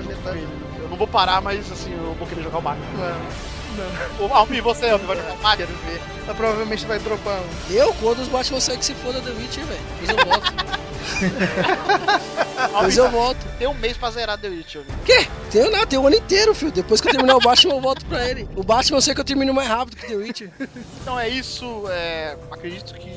Eu 0.81 0.89
não 0.89 0.97
vou 0.97 1.07
parar, 1.07 1.41
mas 1.41 1.71
assim, 1.73 1.93
eu 1.93 2.15
vou 2.15 2.27
querer 2.27 2.43
jogar 2.43 2.59
o 2.59 2.63
Batman. 2.63 2.87
Não, 2.97 4.29
não. 4.29 4.37
Almi, 4.37 4.61
você, 4.61 4.91
Almi, 4.91 5.07
vai 5.07 5.17
jogar 5.17 5.33
o 5.33 5.37
Batman? 5.37 5.57
Quero 5.57 5.79
ver. 5.87 6.01
Mas 6.27 6.37
provavelmente 6.37 6.87
vai 6.87 6.99
dropar 6.99 7.41
um. 7.41 7.73
Eu, 7.73 7.93
quando 7.95 8.21
os 8.21 8.29
Batman 8.29 8.61
saem 8.61 8.79
que 8.79 8.85
se 8.85 8.95
foda 8.95 9.21
The 9.21 9.31
Witcher, 9.31 9.65
velho. 9.65 9.81
Depois 10.01 10.19
eu 10.19 10.27
volto. 10.27 10.53
Depois 12.73 12.97
eu 12.97 13.11
volto. 13.11 13.47
Tem 13.59 13.67
um 13.67 13.75
mês 13.75 13.97
pra 13.97 14.11
zerar 14.11 14.39
The 14.39 14.49
Witcher. 14.49 14.83
Almi. 14.89 15.03
Quê? 15.05 15.27
Tenho 15.51 15.71
nada, 15.71 15.87
tem 15.87 15.99
o 15.99 16.07
ano 16.07 16.17
inteiro, 16.17 16.55
filho. 16.55 16.73
Depois 16.73 17.01
que 17.01 17.09
eu 17.09 17.13
terminar 17.13 17.37
o 17.37 17.41
Batman, 17.41 17.75
eu 17.75 17.81
volto 17.81 18.05
pra 18.07 18.29
ele. 18.29 18.49
O 18.57 18.63
Batman 18.63 18.99
eu 18.99 19.03
sei 19.03 19.15
que 19.15 19.21
eu 19.21 19.25
termino 19.25 19.53
mais 19.53 19.69
rápido 19.69 19.97
que 19.97 20.07
The 20.07 20.15
Witcher. 20.15 20.51
Então 21.01 21.19
é 21.19 21.29
isso. 21.29 21.85
é, 21.91 22.37
acredito 22.51 22.95
que. 22.95 23.11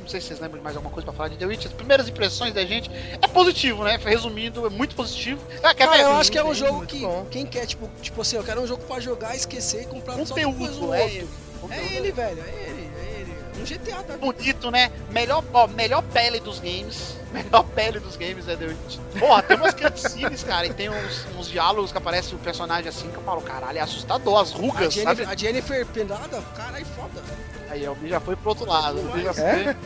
Não 0.00 0.08
sei 0.08 0.20
se 0.20 0.28
vocês 0.28 0.40
lembram 0.40 0.58
de 0.58 0.64
mais 0.64 0.74
alguma 0.74 0.92
coisa 0.92 1.04
pra 1.04 1.14
falar 1.14 1.28
de 1.28 1.36
The 1.36 1.44
Witcher. 1.46 1.68
As 1.70 1.76
primeiras 1.76 2.08
impressões 2.08 2.54
da 2.54 2.64
gente 2.64 2.90
é 3.20 3.28
positivo, 3.28 3.84
né? 3.84 3.98
Resumindo, 4.02 4.66
é 4.66 4.70
muito 4.70 4.94
positivo. 4.96 5.40
Ah, 5.62 5.74
quer 5.74 5.88
ver? 5.90 6.00
eu 6.00 6.12
acho 6.12 6.32
que 6.32 6.38
é 6.38 6.44
um 6.44 6.54
jogo 6.54 6.86
que 6.86 7.00
bom. 7.00 7.26
quem 7.30 7.44
quer, 7.44 7.66
tipo, 7.66 7.90
tipo 8.00 8.20
assim, 8.22 8.36
eu 8.36 8.44
quero 8.44 8.62
um 8.62 8.66
jogo 8.66 8.82
pra 8.84 8.98
jogar, 9.00 9.36
esquecer 9.36 9.82
e 9.82 9.86
comprar 9.86 10.14
só 10.24 10.34
depois 10.34 10.56
Conteúdo, 10.56 10.88
o 10.88 10.94
é 10.94 11.02
outro. 11.02 11.16
ele. 11.16 11.28
É 11.70 11.94
ele, 11.96 12.12
velho, 12.12 12.42
é 12.42 12.62
ele, 12.68 12.90
é 12.96 13.20
ele. 13.20 13.38
Um 13.60 13.64
GTA 13.64 14.02
da 14.02 14.16
bonito, 14.16 14.70
né? 14.70 14.90
Melhor, 15.10 15.42
ó, 15.52 15.66
melhor 15.66 16.02
pele 16.02 16.38
dos 16.40 16.58
games. 16.60 17.16
Melhor 17.32 17.62
pele 17.74 18.00
dos 18.00 18.16
games 18.16 18.48
é 18.48 18.56
The 18.56 18.64
Witcher. 18.66 19.00
Porra, 19.18 19.42
tem 19.42 19.56
umas 19.58 19.74
cutscenes, 19.74 20.42
cara, 20.44 20.66
e 20.66 20.72
tem 20.72 20.88
uns, 20.88 21.26
uns 21.36 21.48
diálogos 21.50 21.92
que 21.92 21.98
aparece 21.98 22.34
o 22.34 22.38
personagem 22.38 22.88
assim 22.88 23.10
que 23.10 23.16
eu 23.16 23.22
falo, 23.22 23.42
caralho, 23.42 23.76
é 23.76 23.80
assustador, 23.82 24.40
as 24.40 24.54
A 24.54 24.56
rugas, 24.56 24.94
sabe? 24.94 25.24
Jennifer, 25.24 25.28
a 25.28 25.36
Jennifer 25.36 25.86
pendurada, 25.88 26.42
caralho, 26.56 26.86
foda. 26.96 27.20
Aí, 27.68 27.86
o 27.86 27.94
já 28.08 28.18
foi 28.18 28.34
pro 28.34 28.48
outro 28.48 28.64
lado. 28.66 28.98
O 29.00 29.20
já 29.20 29.30
É? 29.42 29.74
foi. 29.74 29.76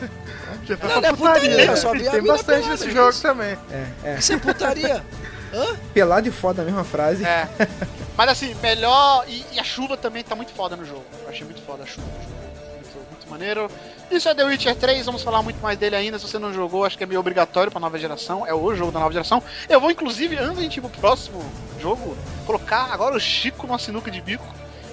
Já 0.63 0.77
foi 0.77 0.89
Não, 0.89 1.01
pra 1.01 1.01
não 1.01 1.09
é 1.09 1.13
putaria, 1.13 1.75
só 1.75 1.91
vi 1.91 2.07
a 2.07 2.11
Tem 2.11 2.23
bastante 2.23 2.69
nesse 2.69 2.87
é 2.87 2.91
jogo 2.91 3.09
isso. 3.09 3.21
também. 3.21 3.57
É, 3.69 3.87
é. 4.05 4.15
Isso 4.19 4.31
é 4.31 4.37
putaria. 4.37 5.03
Hã? 5.53 5.75
Pelado 5.93 6.27
e 6.27 6.31
foda 6.31 6.61
a 6.61 6.65
mesma 6.65 6.85
frase. 6.85 7.25
É. 7.25 7.49
Mas 8.17 8.29
assim, 8.29 8.53
melhor. 8.55 9.25
E, 9.27 9.43
e 9.53 9.59
a 9.59 9.63
chuva 9.63 9.97
também 9.97 10.23
tá 10.23 10.35
muito 10.35 10.51
foda 10.53 10.75
no 10.75 10.85
jogo. 10.85 11.03
Eu 11.23 11.29
achei 11.29 11.45
muito 11.45 11.61
foda 11.61 11.83
a 11.83 11.85
chuva. 11.85 12.07
Muito, 12.07 13.09
muito 13.09 13.29
maneiro. 13.29 13.69
Isso 14.11 14.29
é 14.29 14.35
The 14.35 14.43
Witcher 14.43 14.75
3, 14.75 15.05
vamos 15.05 15.23
falar 15.23 15.41
muito 15.41 15.59
mais 15.61 15.77
dele 15.77 15.95
ainda. 15.95 16.19
Se 16.19 16.27
você 16.27 16.37
não 16.37 16.53
jogou, 16.53 16.85
acho 16.85 16.97
que 16.97 17.03
é 17.03 17.07
meio 17.07 17.19
obrigatório 17.19 17.71
pra 17.71 17.79
nova 17.79 17.97
geração. 17.97 18.45
É 18.45 18.53
o 18.53 18.75
jogo 18.75 18.91
da 18.91 18.99
nova 18.99 19.11
geração. 19.11 19.41
Eu 19.67 19.79
vou, 19.81 19.89
inclusive, 19.89 20.37
antes 20.37 20.69
de 20.69 20.77
ir 20.77 20.81
pro 20.81 20.89
próximo 20.91 21.43
jogo, 21.79 22.15
colocar 22.45 22.89
agora 22.93 23.15
o 23.15 23.19
Chico 23.19 23.65
numa 23.65 23.79
sinuca 23.79 24.11
de 24.11 24.21
bico. 24.21 24.45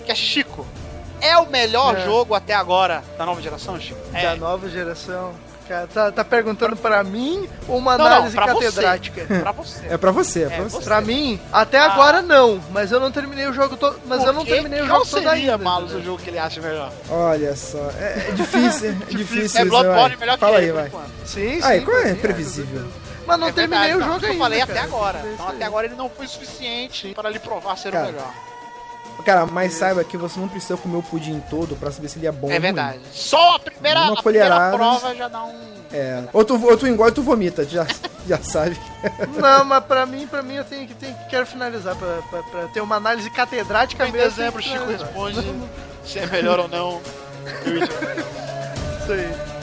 Que 0.07 0.13
é 0.13 0.15
Chico. 0.15 0.67
É 1.21 1.37
o 1.37 1.47
melhor 1.51 1.97
É. 1.99 2.05
jogo 2.07 2.35
até 2.35 2.55
agora 2.55 3.05
da 3.19 3.27
nova 3.27 3.43
geração, 3.43 3.79
Chico? 3.79 4.01
Da 4.13 4.19
É. 4.19 4.37
nova 4.37 4.71
geração. 4.71 5.35
Cara, 5.71 5.87
tá, 5.87 6.11
tá 6.11 6.25
perguntando 6.25 6.75
pra 6.75 7.05
mim 7.05 7.49
ou 7.69 7.79
uma 7.79 7.97
Não, 7.97 8.05
não, 8.05 8.07
análise 8.13 8.35
pra 8.35 8.47
você. 8.53 8.65
catedrática? 8.65 9.25
Pra 9.41 9.53
você. 9.53 9.87
É 9.89 9.97
pra 9.97 10.11
você, 10.11 10.43
é 10.43 10.47
pra 10.49 10.57
É, 10.57 10.61
você. 10.63 10.77
você. 10.79 10.85
Pra 10.85 11.01
mim, 11.01 11.41
até 11.53 11.79
Ah. 11.79 11.85
agora 11.93 12.23
não, 12.23 12.61
mas 12.73 12.91
eu 12.91 12.99
não 12.99 13.13
terminei 13.13 13.47
o 13.47 13.53
jogo 13.53 13.77
todo. 13.77 14.01
Mas 14.05 14.25
eu 14.25 14.33
não 14.33 14.45
terminei 14.45 14.81
o 14.83 14.87
jogo 14.89 15.07
todo 15.07 15.23
seria, 15.23 15.31
ainda. 15.31 15.59
Malus, 15.59 15.93
o 15.93 16.03
jogo 16.03 16.21
que 16.21 16.29
ele 16.29 16.41
acha 16.41 16.61
melhor? 16.61 16.91
Olha 17.09 17.55
só, 17.55 17.79
é, 18.01 18.27
é 18.31 18.33
difícil, 18.35 18.91
é 18.91 19.15
difícil 19.15 19.61
É 19.61 19.65
Bloodborne 19.65 20.17
melhor 20.17 20.35
que 20.35 20.41
Fala 20.41 20.59
aí, 20.59 20.73
vai. 20.73 20.91
Sim, 21.25 21.61
sim. 21.61 21.61
Aí, 21.63 21.83
qual 21.83 21.99
é? 21.99 22.15
pra 22.15 22.21
Previsível. 22.23 22.83
Mas 23.25 23.39
não 23.39 23.47
É 23.47 23.53
terminei 23.53 23.91
verdade, 23.93 23.97
o 23.97 24.01
não, 24.01 24.07
jogo 24.15 24.17
isso 24.19 24.27
ainda. 24.27 24.35
Eu 24.35 24.43
falei 24.43 24.59
cara. 24.59 24.73
até 24.73 24.81
agora. 24.81 25.23
Então 25.35 25.49
até 25.49 25.65
agora 25.65 25.87
ele 25.87 25.95
não 25.95 26.11
foi 26.11 26.27
suficiente 26.27 27.13
para 27.15 27.31
lhe 27.31 27.39
provar 27.39 27.77
ser 27.79 27.93
Cara, 27.93 28.09
o 28.09 28.13
melhor. 28.13 28.35
Cara, 29.25 29.47
mas 29.47 29.75
saiba 29.75 30.03
que 30.05 30.17
você 30.17 30.39
não 30.41 30.49
precisa 30.49 30.77
comer 30.77 30.97
o 30.99 31.03
pudim 31.03 31.43
todo 31.51 31.77
pra 31.77 31.91
saber 31.91 32.09
se 32.09 32.19
ele 32.19 32.27
é 32.27 32.33
bom 32.33 32.47
ou 32.47 32.53
É 32.53 32.55
ruim. 32.55 32.61
verdade. 32.63 33.01
Só 33.13 33.57
a 33.57 33.59
primeira, 33.59 34.01
Uma 34.01 34.13
a 34.19 34.23
primeira 34.23 34.49
colherada. 34.49 34.77
prova 34.77 35.15
já 35.15 35.29
dá 35.29 35.45
um. 35.45 35.71
É. 35.93 36.25
Ou 36.33 36.45
tu, 36.45 36.65
ou 36.65 36.77
tu 36.77 36.87
engole, 36.87 37.11
tu 37.13 37.23
vomita, 37.23 37.65
já, 37.65 37.85
já 38.27 38.39
sabe. 38.39 38.79
Não, 39.37 39.65
mas 39.65 39.85
pra 39.85 40.07
mim, 40.07 40.27
pra 40.27 40.41
mim 40.43 40.55
eu 40.55 40.65
tenho 40.65 40.87
que, 40.87 40.95
tenho, 40.95 41.17
quero 41.29 41.45
finalizar 41.47 41.97
pra, 41.97 42.19
pra, 42.31 42.43
pra 42.45 42.63
ter 42.69 42.81
uma 42.81 42.97
análise 42.97 43.29
catedrática 43.31 44.07
Em 44.07 44.13
mesmo. 44.13 44.29
dezembro 44.31 44.61
o 44.61 44.63
tem 44.63 44.73
que 44.73 44.79
Chico 44.79 44.91
responde 44.91 45.53
se 46.05 46.19
é 46.21 46.27
melhor 46.27 46.61
ou 46.61 46.69
não. 46.69 47.01
Isso 49.03 49.13
aí. 49.13 49.60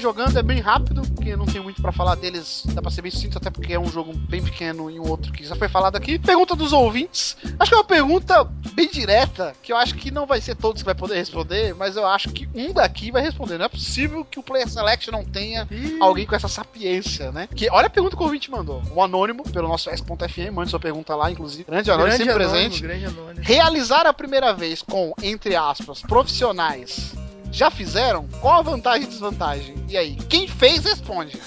Jogando, 0.00 0.38
é 0.38 0.42
bem 0.42 0.60
rápido, 0.60 1.02
porque 1.14 1.36
não 1.36 1.46
tem 1.46 1.60
muito 1.60 1.80
pra 1.80 1.92
falar 1.92 2.14
deles, 2.16 2.64
dá 2.66 2.80
pra 2.82 2.90
ser 2.90 3.02
bem 3.02 3.10
sucinto, 3.10 3.38
até 3.38 3.50
porque 3.50 3.72
é 3.72 3.78
um 3.78 3.88
jogo 3.88 4.12
bem 4.12 4.42
pequeno 4.42 4.90
e 4.90 4.98
um 4.98 5.08
outro 5.08 5.32
que 5.32 5.44
já 5.44 5.54
foi 5.54 5.68
falado 5.68 5.96
aqui. 5.96 6.18
Pergunta 6.18 6.56
dos 6.56 6.72
ouvintes. 6.72 7.36
Acho 7.58 7.70
que 7.70 7.74
é 7.74 7.78
uma 7.78 7.84
pergunta 7.84 8.44
bem 8.72 8.88
direta, 8.90 9.54
que 9.62 9.72
eu 9.72 9.76
acho 9.76 9.94
que 9.94 10.10
não 10.10 10.26
vai 10.26 10.40
ser 10.40 10.56
todos 10.56 10.82
que 10.82 10.86
vai 10.86 10.94
poder 10.94 11.16
responder, 11.16 11.74
mas 11.74 11.96
eu 11.96 12.06
acho 12.06 12.30
que 12.30 12.48
um 12.54 12.72
daqui 12.72 13.10
vai 13.10 13.22
responder. 13.22 13.58
Não 13.58 13.66
é 13.66 13.68
possível 13.68 14.24
que 14.24 14.38
o 14.38 14.42
Player 14.42 14.68
Select 14.68 15.10
não 15.10 15.24
tenha 15.24 15.68
alguém 16.00 16.26
com 16.26 16.34
essa 16.34 16.48
sapiência, 16.48 17.30
né? 17.30 17.48
Que, 17.54 17.68
olha 17.70 17.86
a 17.86 17.90
pergunta 17.90 18.16
que 18.16 18.22
o 18.22 18.26
ouvinte 18.26 18.50
mandou. 18.50 18.82
Um 18.94 19.02
anônimo, 19.02 19.42
pelo 19.44 19.68
nosso 19.68 19.90
S.FM, 19.90 20.52
mande 20.52 20.70
sua 20.70 20.80
pergunta 20.80 21.14
lá, 21.14 21.30
inclusive. 21.30 21.64
Grande 21.64 21.90
anônimo, 21.90 22.16
Grande 22.16 22.24
sempre 22.24 22.44
anônimo, 22.44 22.60
presente. 22.60 22.82
grande 22.82 23.04
anônimo. 23.06 23.40
Realizar 23.44 24.06
a 24.06 24.12
primeira 24.12 24.52
vez 24.52 24.82
com, 24.82 25.12
entre 25.22 25.54
aspas, 25.56 26.00
profissionais 26.02 27.12
já 27.50 27.70
fizeram? 27.70 28.28
Qual 28.40 28.58
a 28.58 28.62
vantagem 28.62 29.04
e 29.04 29.10
desvantagem? 29.10 29.74
E 29.88 29.96
aí, 29.96 30.16
quem 30.28 30.46
fez, 30.46 30.84
responde. 30.84 31.40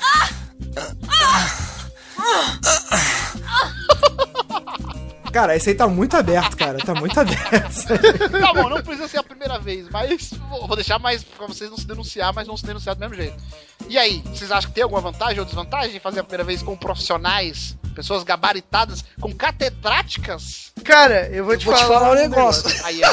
Cara, 5.32 5.56
esse 5.56 5.70
aí 5.70 5.76
tá 5.76 5.88
muito 5.88 6.16
aberto, 6.16 6.56
cara. 6.56 6.78
Tá 6.78 6.94
muito 6.94 7.20
aberto. 7.20 7.88
tá 8.40 8.54
bom, 8.54 8.70
não 8.70 8.84
precisa 8.84 9.08
ser 9.08 9.18
a 9.18 9.24
primeira 9.24 9.58
vez, 9.58 9.90
mas 9.90 10.32
vou 10.68 10.76
deixar 10.76 11.00
mais 11.00 11.24
pra 11.24 11.48
vocês 11.48 11.72
não 11.72 11.78
se 11.78 11.88
denunciar, 11.88 12.32
mas 12.34 12.46
vão 12.46 12.56
se 12.56 12.64
denunciar 12.64 12.96
do 12.96 13.00
mesmo 13.00 13.16
jeito. 13.16 13.36
E 13.90 13.98
aí, 13.98 14.22
vocês 14.28 14.52
acham 14.52 14.70
que 14.70 14.76
tem 14.76 14.84
alguma 14.84 15.02
vantagem 15.02 15.40
ou 15.40 15.46
desvantagem 15.46 15.96
em 15.96 16.00
fazer 16.00 16.20
a 16.20 16.24
primeira 16.24 16.44
vez 16.44 16.62
com 16.62 16.78
profissionais, 16.78 17.76
pessoas 17.94 18.24
gabaritadas, 18.24 19.04
com 19.22 19.34
catedráticas? 19.34 20.72
Cara, 20.84 21.28
eu 21.30 21.46
vou 21.46 21.56
te 21.58 21.66
Vou 21.66 21.74
te 21.74 21.80
falar, 21.82 22.00
falar 22.00 22.12
um 22.12 22.16
negócio. 22.16 22.64
Aí, 22.84 23.02
é. 23.02 23.08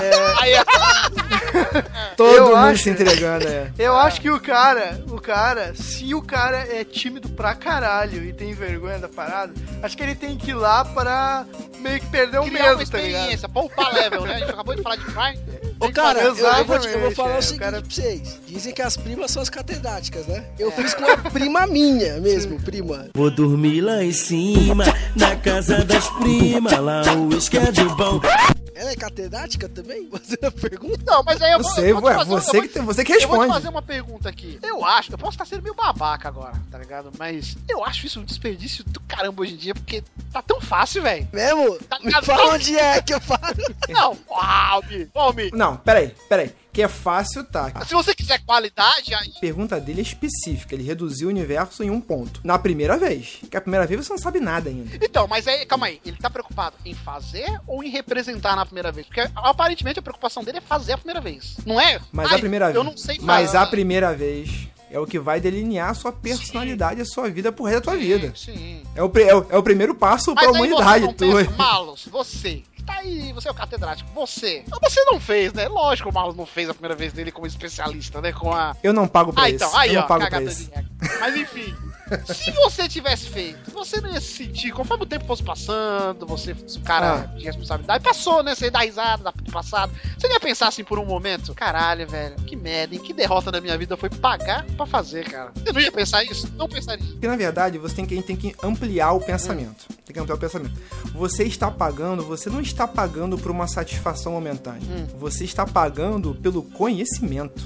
é. 0.57 0.65
Todo 2.17 2.35
Eu 2.37 2.45
mundo 2.47 2.57
acho- 2.57 2.83
se 2.83 2.91
entregando, 2.91 3.47
é. 3.47 3.71
Eu 3.79 3.97
acho 3.97 4.21
que 4.21 4.31
o 4.31 4.41
cara, 4.41 5.03
o 5.09 5.21
cara, 5.21 5.75
se 5.75 6.15
o 6.15 6.23
cara 6.23 6.59
é 6.59 6.85
tímido 6.85 7.29
pra 7.31 7.55
caralho 7.55 8.25
e 8.25 8.33
tem 8.33 8.53
vergonha 8.55 8.99
da 8.99 9.09
parada, 9.09 9.53
acho 9.83 9.97
que 9.97 10.03
ele 10.03 10.15
tem 10.15 10.37
que 10.37 10.51
ir 10.51 10.55
lá 10.55 10.85
pra 10.85 11.45
meio 11.79 12.01
que 12.01 12.07
perder 12.07 12.39
o 12.41 12.45
Criar 12.45 12.73
uma 12.73 12.77
medo, 12.77 12.91
tá 12.91 12.99
ligado? 12.99 13.13
experiência, 13.15 13.49
poupar 13.49 13.93
level, 13.95 14.23
né? 14.23 14.35
A 14.35 14.39
gente 14.39 14.51
acabou 14.51 14.75
de 14.75 14.83
falar 14.83 14.97
de 14.97 15.05
Prime. 15.05 15.61
Ô, 15.81 15.91
cara, 15.91 16.21
eu, 16.21 16.37
eu 16.37 16.65
vou, 16.67 16.79
te- 16.79 16.89
eu 16.89 17.01
vou 17.01 17.11
falar 17.13 17.37
é, 17.37 17.39
o 17.39 17.43
seguinte 17.43 17.61
cara- 17.61 17.81
pra 17.81 17.91
vocês. 17.91 18.39
Dizem 18.47 18.75
que 18.75 18.83
as 18.83 18.99
primas 18.99 19.31
são 19.31 19.41
as 19.41 19.49
catedráticas, 19.49 20.27
né? 20.27 20.45
Eu 20.59 20.71
fiz 20.73 20.93
com 20.93 21.07
a 21.07 21.17
prima 21.17 21.67
minha 21.67 22.21
mesmo, 22.21 22.61
prima. 22.61 23.09
Vou 23.15 23.31
dormir 23.31 23.81
lá 23.81 24.05
em 24.05 24.13
cima, 24.13 24.70
na 24.75 25.37
casa 25.37 25.85
das 25.85 26.09
primas, 26.11 26.73
lá 26.79 27.03
o 27.15 27.29
uísque 27.29 27.59
é 27.59 27.71
de 27.73 27.85
bom. 27.85 28.21
Ela 28.75 28.93
é 28.93 28.97
catedrática 28.97 29.69
também? 29.69 30.09
Você 30.11 30.39
a 30.43 30.51
pergunta? 30.51 30.99
Não, 31.07 31.23
mas 31.23 31.43
aí 31.43 31.53
eu 31.53 31.59
Não 31.59 31.65
vou, 31.65 31.75
sei, 31.75 31.91
eu 31.91 32.01
vou 32.01 32.05
ué, 32.09 32.15
fazer, 32.15 32.31
você 32.31 32.53
vou 32.53 32.63
que 32.63 32.69
te- 32.69 32.75
tem- 32.75 32.83
você 32.85 33.05
que 33.05 33.13
Eu 33.13 33.21
vou 33.21 33.29
te 33.29 33.31
responde. 33.41 33.53
fazer 33.53 33.69
uma 33.69 33.83
pergunta 33.83 34.29
aqui. 34.29 34.59
Eu 34.63 34.85
acho, 34.85 35.13
eu 35.13 35.19
posso 35.19 35.33
estar 35.33 35.45
sendo 35.45 35.63
meio 35.63 35.75
babaca 35.75 36.29
agora, 36.29 36.55
tá 36.71 36.79
ligado? 36.79 37.11
Mas 37.19 37.57
eu 37.69 37.85
acho 37.85 38.07
isso 38.07 38.21
um 38.21 38.25
desperdício 38.25 38.83
do 38.85 38.99
caramba 39.01 39.43
hoje 39.43 39.53
em 39.53 39.57
dia, 39.59 39.75
porque 39.75 40.03
tá 40.33 40.41
tão 40.41 40.61
fácil, 40.63 41.03
velho. 41.03 41.29
Mesmo? 41.31 41.77
Tá- 41.81 41.99
Me 42.03 42.11
tá- 42.11 42.23
fala 42.23 42.55
onde 42.55 42.75
é 42.79 43.03
que 43.03 43.13
eu 43.13 43.21
falo. 43.21 43.43
Não, 43.89 44.17
uau, 44.31 44.83
Mi. 45.35 45.51
Não, 45.53 45.77
peraí, 45.77 46.15
peraí. 46.29 46.51
Que 46.73 46.83
é 46.83 46.89
fácil, 46.89 47.43
tá. 47.45 47.85
Se 47.85 47.95
você 47.95 48.15
quiser 48.15 48.39
qualidade, 48.45 49.13
aí. 49.15 49.33
A 49.37 49.41
pergunta 49.41 49.81
dele 49.81 50.01
é 50.01 50.03
específica. 50.03 50.75
Ele 50.75 50.85
reduziu 50.85 51.27
o 51.29 51.31
universo 51.31 51.83
em 51.83 51.91
um 51.91 52.01
ponto. 52.01 52.41
Na 52.45 52.59
primeira 52.59 52.97
vez. 52.97 53.39
Que 53.51 53.57
a 53.57 53.61
primeira 53.61 53.87
vez 53.87 54.05
você 54.07 54.13
não 54.13 54.19
sabe 54.19 54.39
nada 54.41 54.71
ainda. 54.71 54.97
Então, 55.05 55.27
mas 55.27 55.49
aí, 55.49 55.67
calma 55.67 55.87
aí, 55.87 56.01
ele 56.05 56.17
tá 56.17 56.31
preocupado 56.31 56.77
em 56.85 56.95
fazer 56.95 57.47
ou 57.67 57.83
em 57.83 57.91
representar 57.91 58.55
na 58.55 58.65
primeira 58.65 58.93
vez? 58.93 59.07
Porque 59.07 59.29
aparentemente 59.35 59.99
a 59.99 60.03
preocupação 60.03 60.45
dele 60.45 60.59
é 60.59 60.61
fazer 60.61 60.93
a 60.93 60.99
primeira 60.99 61.21
vez. 61.21 61.57
Não 61.67 61.81
é? 61.81 62.01
Mas 62.13 62.31
Ai, 62.31 62.37
a 62.37 62.39
primeira 62.41 62.67
vez. 62.67 62.77
Eu 62.77 62.85
não 62.85 62.97
sei 62.97 63.19
Mas 63.21 63.47
fazer. 63.53 63.57
a 63.59 63.67
primeira 63.67 64.15
vez 64.15 64.69
é 64.91 64.99
o 64.99 65.07
que 65.07 65.19
vai 65.19 65.41
delinear 65.41 65.91
a 65.91 65.95
sua 65.95 66.13
personalidade, 66.13 67.01
a 67.01 67.05
sua 67.05 67.29
vida 67.31 67.53
pro 67.53 67.65
resto 67.65 67.87
da 67.87 67.93
tua 67.93 68.01
vida. 68.01 68.33
Sim. 68.37 68.83
É 68.95 69.03
o, 69.03 69.11
é 69.19 69.35
o, 69.35 69.47
é 69.51 69.57
o 69.57 69.63
primeiro 69.63 69.95
passo 69.95 70.35
Mas 70.35 70.45
pra 70.45 70.53
humanidade. 70.53 71.01
você 71.01 71.07
não 71.07 71.15
tu. 71.15 71.37
pensa, 71.37 71.51
Malus, 71.57 72.07
você, 72.11 72.63
que 72.75 72.83
tá 72.83 72.95
aí, 72.95 73.33
você 73.33 73.49
é 73.49 73.51
o 73.51 73.55
catedrático, 73.55 74.11
você. 74.15 74.65
Você 74.83 75.05
não 75.05 75.21
fez, 75.21 75.53
né? 75.53 75.69
Lógico 75.69 76.09
que 76.09 76.15
o 76.15 76.19
Malus 76.19 76.37
não 76.37 76.45
fez 76.47 76.69
a 76.69 76.75
primeira 76.75 76.95
vez 76.97 77.13
dele 77.13 77.31
como 77.31 77.47
especialista, 77.47 78.21
né? 78.21 78.33
Com 78.33 78.53
a. 78.53 78.77
Eu 78.83 78.93
não 78.93 79.07
pago 79.07 79.33
pra 79.33 79.45
Ah, 79.45 79.49
isso. 79.51 79.57
então, 79.65 79.79
aí, 79.79 79.95
eu 79.95 79.99
ó, 79.99 80.01
não 80.03 80.09
pago 80.09 80.29
pra 80.29 80.43
isso. 80.43 80.71
Mas 81.21 81.37
enfim. 81.37 81.75
Se 82.27 82.51
você 82.53 82.89
tivesse 82.89 83.27
feito, 83.29 83.71
você 83.71 84.01
não 84.01 84.11
ia 84.11 84.21
se 84.21 84.29
sentir, 84.29 84.73
conforme 84.73 85.05
o 85.05 85.07
tempo 85.07 85.25
fosse 85.27 85.43
passando, 85.43 86.27
você, 86.27 86.53
o 86.53 86.81
cara 86.81 87.13
Ah. 87.13 87.37
de 87.37 87.45
responsabilidade, 87.45 88.03
passou, 88.05 88.43
né? 88.43 88.55
Você 88.55 88.67
ia 88.67 88.71
dar 88.71 88.81
risada 88.81 89.23
da- 89.25 89.31
do 89.31 89.51
passado. 89.53 89.93
Você 90.19 90.27
não 90.29 90.35
ia 90.35 90.41
pensar 90.41 90.69
assim 90.69 90.83
por 90.85 90.99
um 90.99 91.05
momento, 91.07 91.55
caralho, 91.55 92.09
velho, 92.09 92.37
que 92.47 92.57
merda, 92.57 92.95
hein? 92.95 93.01
Que 93.01 93.13
derrota 93.13 93.51
da 93.53 93.61
minha 93.61 93.77
vida 93.79 93.97
foi 93.97 94.11
pagar 94.11 94.65
pra 94.77 94.87
fazer, 94.87 95.25
cara. 95.29 95.53
Você 95.55 95.73
não 95.73 95.81
ia 95.81 95.93
pensar 95.93 96.25
isso? 96.25 96.51
Não 96.57 96.69
pensaria. 96.69 97.05
Porque 97.07 97.27
na 97.29 97.37
verdade 97.37 97.79
você 97.79 97.95
tem 97.97 98.07
que, 98.07 98.21
tem 98.23 98.37
que 98.37 98.55
ampliar 98.63 99.13
o 99.13 99.21
pensamento. 99.21 99.87
Tem 100.05 100.15
que 100.15 100.21
ampliar 100.21 100.35
o 100.37 100.39
pensamento. 100.39 100.73
Você 101.15 101.45
está 101.45 101.71
pagando, 101.71 102.25
você 102.25 102.51
não 102.51 102.61
está 102.61 102.87
pagando 102.89 103.39
por 103.39 103.51
uma 103.51 103.67
satisfação 103.69 104.33
momentânea. 104.33 104.81
Você 105.19 105.45
está 105.45 105.65
pagando 105.67 106.35
pelo 106.35 106.63
conhecimento. 106.63 107.63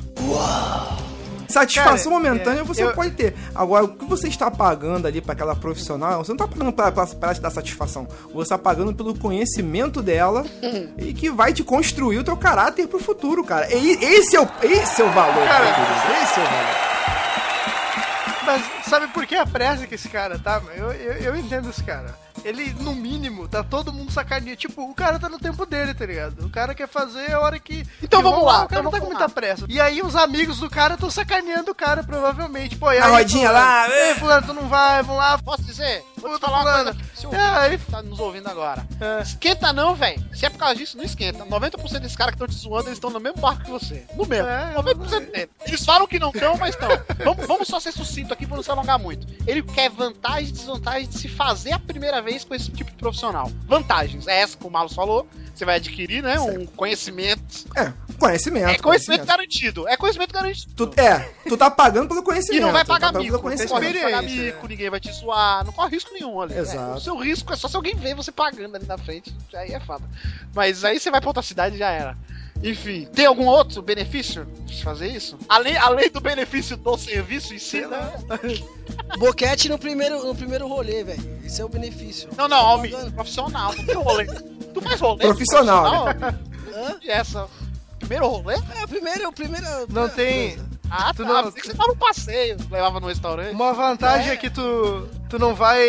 Satisfação 1.55 2.12
Cara, 2.12 2.24
momentânea 2.24 2.61
é, 2.61 2.64
você 2.64 2.82
eu- 2.84 2.92
pode 2.92 3.12
ter. 3.12 3.34
Agora, 3.55 3.84
o 3.84 3.88
que 3.88 4.05
você 4.05 4.26
está 4.28 4.50
pagando 4.50 5.07
ali 5.07 5.20
para 5.20 5.32
aquela 5.32 5.55
profissional, 5.55 6.24
você 6.24 6.32
não 6.32 6.44
está 6.44 6.48
pagando 6.48 6.72
para 6.72 7.32
te 7.34 7.40
dar 7.40 7.50
satisfação. 7.50 8.07
Você 8.32 8.42
está 8.42 8.59
pagando 8.59 8.92
pelo 8.92 9.16
conhecimento 9.16 10.02
dela 10.02 10.44
e 10.98 11.12
que 11.14 11.30
vai 11.30 11.52
te 11.52 11.62
construir 11.62 12.18
o 12.18 12.24
teu 12.24 12.36
caráter 12.36 12.88
pro 12.88 12.98
futuro, 12.98 13.44
cara. 13.44 13.72
E 13.72 13.92
esse 14.05 14.34
é 14.36 14.40
o, 14.40 14.48
esse 14.62 15.00
é 15.00 15.05
o 15.05 15.11
valor, 15.12 15.46
Cara. 15.46 15.64
Esse 16.22 16.40
é 16.40 16.42
o 16.42 16.46
valor. 16.46 16.94
Mas 18.46 18.62
sabe 18.88 19.07
por 19.09 19.24
que 19.26 19.34
a 19.36 19.46
pressa 19.46 19.86
que 19.86 19.94
esse 19.94 20.09
cara 20.09 20.38
tá? 20.38 20.61
Eu, 20.76 20.92
eu, 20.92 21.12
eu 21.14 21.36
entendo 21.36 21.70
esse 21.70 21.82
cara. 21.82 22.14
Ele, 22.45 22.74
no 22.80 22.95
mínimo, 22.95 23.49
tá 23.49 23.64
todo 23.64 23.92
mundo 23.92 24.12
sacaninha. 24.12 24.55
Tipo, 24.55 24.82
o 24.82 24.95
cara 24.95 25.18
tá 25.18 25.28
no 25.28 25.38
tempo 25.38 25.64
dele, 25.64 25.95
tá 25.95 26.05
ligado? 26.05 26.45
O 26.45 26.51
cara 26.51 26.74
quer 26.74 26.86
fazer 26.86 27.32
a 27.32 27.40
hora 27.40 27.59
que. 27.59 27.86
Então 28.03 28.20
que 28.20 28.24
vamos 28.24 28.40
rolar, 28.40 28.59
lá, 28.59 28.64
O 28.64 28.68
cara 28.68 28.80
então 28.80 28.82
não 28.84 28.90
tá 28.90 29.01
com 29.01 29.07
muita 29.07 29.28
pressa. 29.28 29.64
E 29.68 29.80
aí 29.80 30.03
os 30.03 30.14
amigos 30.14 30.59
do 30.59 30.68
cara 30.68 30.95
estão 30.95 31.11
sacaneando 31.11 31.70
o 31.70 31.74
cara, 31.74 32.03
provavelmente. 32.05 32.76
Pô, 32.76 32.92
e 32.92 32.99
aí, 32.99 33.11
rodinha 33.11 33.49
fulano? 33.49 33.66
lá, 33.66 33.88
Ei, 33.90 34.14
fulano, 34.14 34.47
tu 34.47 34.53
não 34.53 34.68
vai, 34.68 35.03
vamos 35.03 35.18
lá. 35.18 35.38
Posso 35.38 35.62
dizer? 35.62 36.05
Puta, 36.33 36.47
fulano. 36.47 36.70
coisa 36.72 36.91
aqui. 36.91 37.05
Se 37.14 37.27
o 37.27 37.35
É, 37.35 37.59
aí- 37.59 37.79
tá 37.79 38.03
nos 38.03 38.18
ouvindo 38.20 38.49
agora. 38.49 38.87
Esquenta 39.22 39.72
não, 39.72 39.95
velho. 39.95 40.22
Se 40.35 40.47
é 40.47 40.51
por 40.51 40.59
causa 40.59 40.75
disso, 40.75 40.97
não 40.97 41.05
esquenta. 41.05 41.45
90% 41.45 42.01
desses 42.01 42.16
caras 42.16 42.35
que 42.35 42.43
estão 42.43 42.47
te 42.49 42.61
zoando, 42.61 42.89
eles 42.89 42.97
estão 42.97 43.11
no 43.11 43.20
mesmo 43.20 43.41
barco 43.41 43.64
que 43.64 43.70
você. 43.70 44.05
No 44.16 44.27
mesmo. 44.27 44.49
É, 44.49 44.72
90% 44.75 45.31
deles. 45.33 45.49
Eles 45.66 45.85
falam 45.85 46.07
que 46.07 46.18
não 46.18 46.31
estão, 46.31 46.57
mas 46.57 46.70
estão. 46.75 46.89
Vamos, 47.25 47.47
vamos 47.47 47.68
só 47.68 47.79
ser 47.81 47.93
sucinto 47.93 48.33
aqui 48.33 48.47
pra 48.47 48.57
não 48.57 48.62
se 48.62 48.70
alongar 48.70 48.99
muito. 48.99 49.27
Ele 49.47 49.62
quer 49.62 49.91
vantagem 49.91 50.49
e 50.49 50.53
desvantagem 50.53 51.09
de 51.09 51.18
se 51.18 51.29
fazer 51.29 51.72
a 51.72 51.79
primeira 51.79 52.20
vez 52.22 52.45
com 52.45 52.55
esse 52.55 52.70
tipo 52.70 52.91
de 52.91 52.97
profissional. 52.97 53.51
Vantagens. 53.66 54.27
É 54.27 54.41
essa 54.41 54.57
que 54.57 54.66
o 54.66 54.70
Malus 54.70 54.95
falou. 54.95 55.27
Você 55.55 55.64
vai 55.64 55.77
adquirir, 55.77 56.20
né? 56.22 56.39
Um 56.41 56.66
conhecimento. 56.66 57.64
É, 57.77 57.93
conhecimento. 58.18 58.68
É 58.70 58.79
conhecimento 58.79 59.25
garantido. 59.25 59.87
É 59.89 59.97
conhecimento 59.97 60.33
garantido. 60.33 60.72
Tu, 60.75 61.01
é, 61.01 61.18
tu 61.49 61.57
tá 61.57 61.70
pagando 61.70 62.09
pelo 62.09 62.20
E 62.20 62.25
conhecimento. 62.25 62.62
não 62.62 62.72
vai 62.72 62.85
tá 62.85 62.93
pagar 62.95 63.07
pagando 63.09 63.22
mico, 63.22 63.39
pelo 63.39 63.51
não 63.51 63.57
conhecimento. 63.57 63.93
de 63.93 64.01
pagar 64.03 64.22
mico, 64.22 64.68
ninguém 64.68 64.91
vai 64.91 64.99
te 65.01 65.12
zoar, 65.12 65.64
não 65.64 65.72
corre 65.72 65.91
risco 65.91 66.12
nenhum 66.15 66.41
ali. 66.41 66.57
Exato. 66.57 66.93
É, 66.93 66.97
o 66.97 67.01
seu 67.01 67.17
risco 67.17 67.53
é 67.53 67.57
só 67.57 67.69
se 67.69 67.77
alguém 67.77 67.95
ver 67.95 68.15
você 68.15 68.33
pagando 68.33 68.77
ali 68.77 68.87
na 68.87 68.97
frente, 68.97 69.35
aí 69.55 69.73
é 69.73 69.81
foda. 69.81 70.05
Mas 70.55 70.85
aí 70.85 70.99
você 70.99 71.11
vai 71.11 71.21
pra 71.21 71.31
outra 71.31 71.43
cidade 71.43 71.77
e 71.77 71.79
já 71.79 71.91
era. 71.91 72.17
Enfim, 72.62 73.07
tem 73.12 73.27
algum 73.27 73.47
outro 73.47 73.83
benefício 73.83 74.47
de 74.65 74.83
fazer 74.83 75.09
isso? 75.09 75.37
Além, 75.49 75.77
além 75.77 76.09
do 76.11 76.21
benefício 76.21 76.77
do 76.77 76.97
serviço 76.97 77.53
em 77.53 77.59
si, 77.59 77.85
né? 77.85 78.12
Boquete 79.19 79.69
no 79.69 79.79
primeiro, 79.79 80.25
no 80.25 80.35
primeiro 80.35 80.67
rolê, 80.67 81.05
velho. 81.05 81.41
Esse 81.45 81.61
é 81.61 81.65
o 81.65 81.69
benefício. 81.69 82.31
Não, 82.39 82.49
não, 82.49 82.57
Almi, 82.57 82.91
profissional, 83.12 83.75
não 83.77 83.85
tem 83.85 83.95
rolê. 83.95 84.25
Tu 84.73 84.81
faz 84.81 85.01
rolê? 85.01 85.25
Profissional, 85.25 86.05
Profissional? 86.05 86.33
Hã? 86.75 86.99
E 87.03 87.11
essa? 87.11 87.49
Primeiro 87.99 88.29
rolê? 88.29 88.55
É, 88.55 88.87
primeiro, 88.87 89.33
primeiro. 89.33 89.67
Não 89.91 90.09
tem. 90.09 90.59
Ah, 90.97 91.12
Tu 91.12 91.24
tá. 91.24 91.28
não- 91.32 91.42
Pensei 91.53 91.61
que 91.62 91.66
você 91.68 91.74
tava 91.74 91.88
no 91.88 91.97
passeio, 91.97 92.57
levava 92.70 93.01
no 93.01 93.09
restaurante. 93.09 93.53
Uma 93.53 93.72
vantagem 93.72 94.30
É. 94.30 94.34
é 94.34 94.36
que 94.36 94.49
tu, 94.49 95.09
tu 95.28 95.38
não 95.40 95.55
vai. 95.55 95.84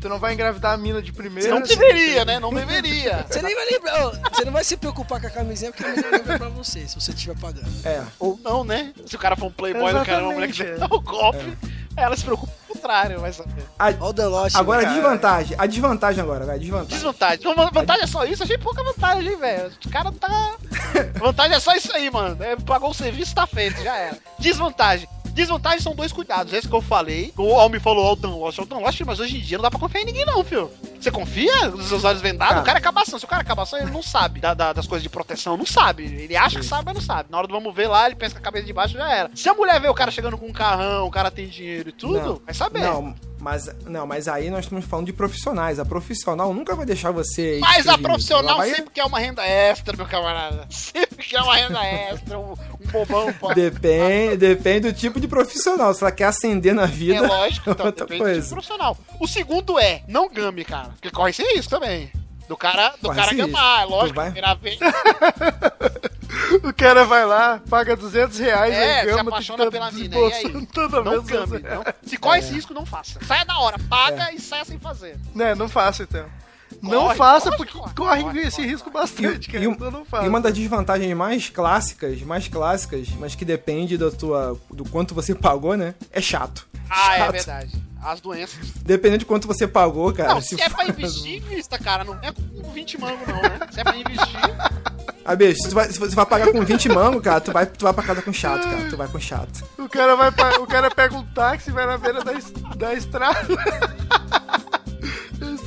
Tu 0.00 0.08
não 0.08 0.18
vai 0.18 0.34
engravidar 0.34 0.72
a 0.74 0.76
mina 0.76 1.00
de 1.00 1.12
primeira. 1.12 1.48
Não 1.50 1.58
assim, 1.58 1.76
deveria, 1.76 2.24
né? 2.24 2.38
Não 2.38 2.52
deveria. 2.52 3.24
Você 3.28 3.40
nem 3.40 3.54
vai 3.54 3.64
lembrar. 3.70 4.10
Você 4.32 4.44
não 4.44 4.52
vai 4.52 4.64
se 4.64 4.76
preocupar 4.76 5.20
com 5.20 5.26
a 5.26 5.30
camisinha 5.30 5.70
porque 5.70 5.84
a 5.84 5.88
mulher 5.94 6.10
lembra 6.10 6.38
pra 6.38 6.48
você, 6.50 6.86
se 6.86 6.94
você 7.00 7.12
estiver 7.12 7.36
pagando. 7.38 7.70
É. 7.84 8.02
Ou 8.18 8.38
não, 8.44 8.64
né? 8.64 8.92
Se 9.06 9.16
o 9.16 9.18
cara 9.18 9.34
for 9.36 9.46
um 9.46 9.52
playboy, 9.52 9.92
o 9.92 10.04
cara 10.04 10.20
é 10.20 10.24
uma 10.24 10.32
mulher 10.34 10.50
que 10.52 10.62
Exatamente, 10.62 10.88
dá 10.90 10.94
o 10.96 11.00
golpe, 11.00 11.58
ela 11.96 12.16
se 12.16 12.24
preocupa 12.24 12.52
com 12.66 12.72
o 12.72 12.76
contrário, 12.76 13.20
vai 13.20 13.32
saber. 13.32 13.64
A- 13.78 13.86
Olha 13.86 14.02
o 14.04 14.12
Danloche. 14.12 14.56
agora 14.56 14.80
a 14.80 14.84
cara. 14.84 14.94
desvantagem. 14.96 15.56
A 15.58 15.66
desvantagem 15.66 16.22
agora, 16.22 16.44
vai. 16.46 16.58
Desvantagem. 16.58 16.88
Desvantagem. 16.96 17.38
Então, 17.40 17.70
vantagem 17.70 18.02
é 18.04 18.06
só 18.06 18.24
isso? 18.24 18.42
Achei 18.42 18.58
pouca 18.58 18.82
vantagem, 18.82 19.30
hein, 19.32 19.36
velho. 19.36 19.72
O 19.86 19.90
cara 19.90 20.10
tá. 20.12 20.56
Vantagem 21.18 21.56
é 21.56 21.60
só 21.60 21.74
isso 21.74 21.92
aí, 21.94 22.10
mano. 22.10 22.42
É, 22.42 22.56
pagou 22.56 22.90
o 22.90 22.94
serviço, 22.94 23.34
tá 23.34 23.46
feito, 23.46 23.82
já 23.82 23.94
era. 23.96 24.18
Desvantagem. 24.38 25.08
Desvantagem 25.32 25.80
são 25.80 25.94
dois 25.94 26.12
cuidados. 26.12 26.52
Esse 26.52 26.68
que 26.68 26.74
eu 26.74 26.80
falei. 26.82 27.32
O 27.36 27.54
Almi 27.54 27.78
falou 27.80 28.06
ao 28.06 28.16
Dan 28.16 28.34
Lost. 28.36 28.60
Dan 28.66 28.78
Lost, 28.78 29.00
mas 29.06 29.18
hoje 29.20 29.38
em 29.38 29.40
dia 29.40 29.58
não 29.58 29.62
dá 29.62 29.70
pra 29.70 29.78
confiar 29.80 30.02
em 30.02 30.04
ninguém, 30.06 30.24
não, 30.26 30.44
filho. 30.44 30.70
Você 31.00 31.10
confia 31.10 31.68
nos 31.68 31.86
seus 31.86 32.04
olhos 32.04 32.20
vendados? 32.20 32.50
Cara. 32.54 32.62
O 32.62 32.64
cara 32.66 32.78
é 32.78 32.82
cabação. 32.82 33.18
Se 33.18 33.24
o 33.24 33.28
cara 33.28 33.42
é 33.42 33.44
cabação, 33.44 33.78
ele 33.78 33.90
não 33.90 34.02
sabe 34.02 34.40
da- 34.40 34.54
da- 34.54 34.72
das 34.72 34.86
coisas 34.86 35.02
de 35.02 35.08
proteção. 35.08 35.56
Não 35.56 35.66
sabe. 35.66 36.04
Ele 36.04 36.36
acha 36.36 36.60
que 36.60 36.66
sabe, 36.66 36.84
mas 36.86 36.94
não 36.94 37.02
sabe. 37.02 37.28
Na 37.30 37.38
hora 37.38 37.46
do 37.48 37.54
vamos 37.54 37.74
ver 37.74 37.88
lá, 37.88 38.06
ele 38.06 38.14
pensa 38.14 38.34
que 38.34 38.40
a 38.40 38.44
cabeça 38.44 38.66
de 38.66 38.72
baixo 38.72 38.94
já 38.94 39.10
era. 39.12 39.30
Se 39.34 39.48
a 39.48 39.54
mulher 39.54 39.80
vê 39.80 39.88
o 39.88 39.94
cara 39.94 40.10
chegando 40.10 40.36
com 40.38 40.46
um 40.46 40.52
carrão, 40.52 41.06
o 41.06 41.10
cara 41.10 41.30
tem 41.30 41.48
dinheiro 41.48 41.88
e 41.88 41.92
tudo, 41.92 42.20
Não. 42.20 42.40
vai 42.44 42.54
saber. 42.54 42.80
Não, 42.82 43.14
mas, 43.42 43.68
não, 43.86 44.06
mas 44.06 44.28
aí 44.28 44.48
nós 44.50 44.64
estamos 44.66 44.84
falando 44.84 45.06
de 45.06 45.12
profissionais. 45.12 45.80
A 45.80 45.84
profissional 45.84 46.54
nunca 46.54 46.76
vai 46.76 46.86
deixar 46.86 47.10
você. 47.10 47.58
Mas 47.60 47.88
a 47.88 47.98
profissional 47.98 48.58
vai- 48.58 48.70
sempre 48.70 48.92
quer 48.92 49.04
uma 49.04 49.18
renda 49.18 49.44
extra, 49.44 49.96
meu 49.96 50.06
camarada. 50.06 50.64
Sempre 50.70 51.26
quer 51.26 51.40
uma 51.40 51.56
renda 51.56 51.84
extra. 51.84 52.38
Um, 52.38 52.52
um 52.52 52.86
bobão 52.92 53.32
pode. 53.32 53.60
Depende, 53.60 54.36
depende 54.36 54.92
do 54.92 54.96
tipo 54.96 55.18
de 55.18 55.26
profissional. 55.26 55.92
Se 55.92 56.04
ela 56.04 56.12
quer 56.12 56.24
ascender 56.26 56.72
na 56.72 56.86
vida. 56.86 57.16
É 57.24 57.26
lógico, 57.28 57.70
então, 57.72 57.86
outra 57.86 58.06
depende 58.06 58.20
do 58.20 58.24
coisa. 58.24 58.40
tipo 58.42 58.50
profissional. 58.54 58.96
O 59.20 59.26
segundo 59.26 59.78
é, 59.78 60.02
não 60.06 60.28
game, 60.28 60.64
cara. 60.64 60.90
Porque 60.90 61.10
corre 61.10 61.30
esse 61.30 61.42
risco 61.42 61.70
também. 61.70 62.10
Do 62.48 62.56
cara, 62.56 62.90
do 63.00 63.08
Corre 63.08 63.18
cara 63.20 63.34
gamar, 63.34 63.82
é 63.82 63.84
lógico. 63.86 64.14
Vai- 64.16 64.30
Primeira 64.30 64.54
vez. 64.54 64.78
O 66.64 66.72
cara 66.72 67.04
vai 67.04 67.24
lá, 67.26 67.60
paga 67.68 67.94
200 67.96 68.38
reais, 68.38 68.74
É, 68.74 69.00
aí 69.00 69.06
se 69.08 69.14
gama, 69.16 69.30
apaixona 69.30 69.64
tá 69.64 69.70
pela 69.70 69.90
mina. 69.92 70.16
E 70.16 70.32
aí? 70.32 70.66
Toda 70.66 71.02
Não 71.02 71.10
vez 71.10 71.24
game. 71.26 71.46
200 71.46 71.62
Não. 71.62 71.82
reais. 71.82 71.94
Se 72.06 72.16
corre 72.16 72.36
É. 72.36 72.40
esse 72.40 72.52
risco, 72.54 72.72
não 72.74 72.86
faça. 72.86 73.18
Saia 73.26 73.44
da 73.44 73.58
hora, 73.58 73.76
paga 73.88 74.32
e 74.32 74.40
saia 74.40 74.64
sem 74.64 74.78
fazer. 74.78 75.16
Né, 75.34 75.54
não 75.54 75.68
faça 75.68 76.02
então. 76.04 76.24
não 76.82 77.02
Corre, 77.02 77.14
faça 77.16 77.44
corre, 77.50 77.56
porque 77.58 77.72
corre, 77.78 77.94
corre, 77.94 78.22
corre, 78.22 78.40
esse 78.40 78.56
corre, 78.56 78.68
risco 78.68 78.90
corre. 78.90 79.02
bastante, 79.04 79.48
cara. 79.50 79.62
E, 79.64 79.68
um- 79.68 79.72
então 79.72 79.90
não 79.90 80.04
faça. 80.04 80.24
e 80.24 80.28
uma 80.28 80.40
das 80.40 80.52
desvantagens 80.54 81.14
mais 81.16 81.48
clássicas, 81.50 82.22
mais 82.22 82.48
clássicas, 82.48 83.08
mas 83.18 83.34
que 83.34 83.44
depende 83.44 83.96
da 83.98 84.10
tua, 84.10 84.58
do 84.70 84.84
quanto 84.88 85.14
você 85.14 85.34
pagou, 85.34 85.76
né? 85.76 85.94
É 86.10 86.20
chato. 86.20 86.66
Ah, 86.90 87.14
é 87.14 87.18
Chato. 87.18 87.32
verdade. 87.32 87.82
As 88.02 88.20
doenças. 88.20 88.58
Dependendo 88.84 89.18
de 89.18 89.24
quanto 89.26 89.46
você 89.46 89.68
pagou, 89.68 90.12
cara. 90.12 90.34
não, 90.34 90.40
se, 90.40 90.60
é 90.60 90.68
pra 90.68 90.84
investir, 90.86 91.36
invista, 91.36 91.78
cara. 91.78 92.02
Não 92.02 92.14
é 92.20 92.32
com 92.32 92.70
20 92.72 92.98
mango, 92.98 93.18
não, 93.28 93.40
né? 93.42 93.60
Se 93.70 93.80
é 93.80 93.84
pra 93.84 93.96
investir. 93.96 94.40
Ah, 95.24 95.36
beijo, 95.36 95.58
se, 95.62 95.68
tu 95.68 95.74
vai, 95.74 95.88
você 95.88 96.14
vai 96.14 96.26
pagar 96.26 96.50
com 96.50 96.64
20 96.64 96.88
mango, 96.88 97.20
cara, 97.20 97.40
tu 97.40 97.52
vai, 97.52 97.66
tu 97.66 97.84
vai 97.84 97.92
pra 97.92 98.02
casa 98.02 98.22
com 98.22 98.32
chato, 98.32 98.62
cara. 98.62 98.88
Tu 98.90 98.96
vai 98.96 99.08
com 99.08 99.20
chato. 99.20 99.64
O 99.78 99.88
cara, 99.88 100.16
vai 100.16 100.28
o 100.58 100.66
cara 100.66 100.90
pega 100.90 101.14
um 101.14 101.24
táxi 101.32 101.70
e 101.70 101.72
vai 101.72 101.86
na 101.86 101.96
beira 101.96 102.22
da, 102.24 102.32
da 102.76 102.94
estrada. 102.94 103.46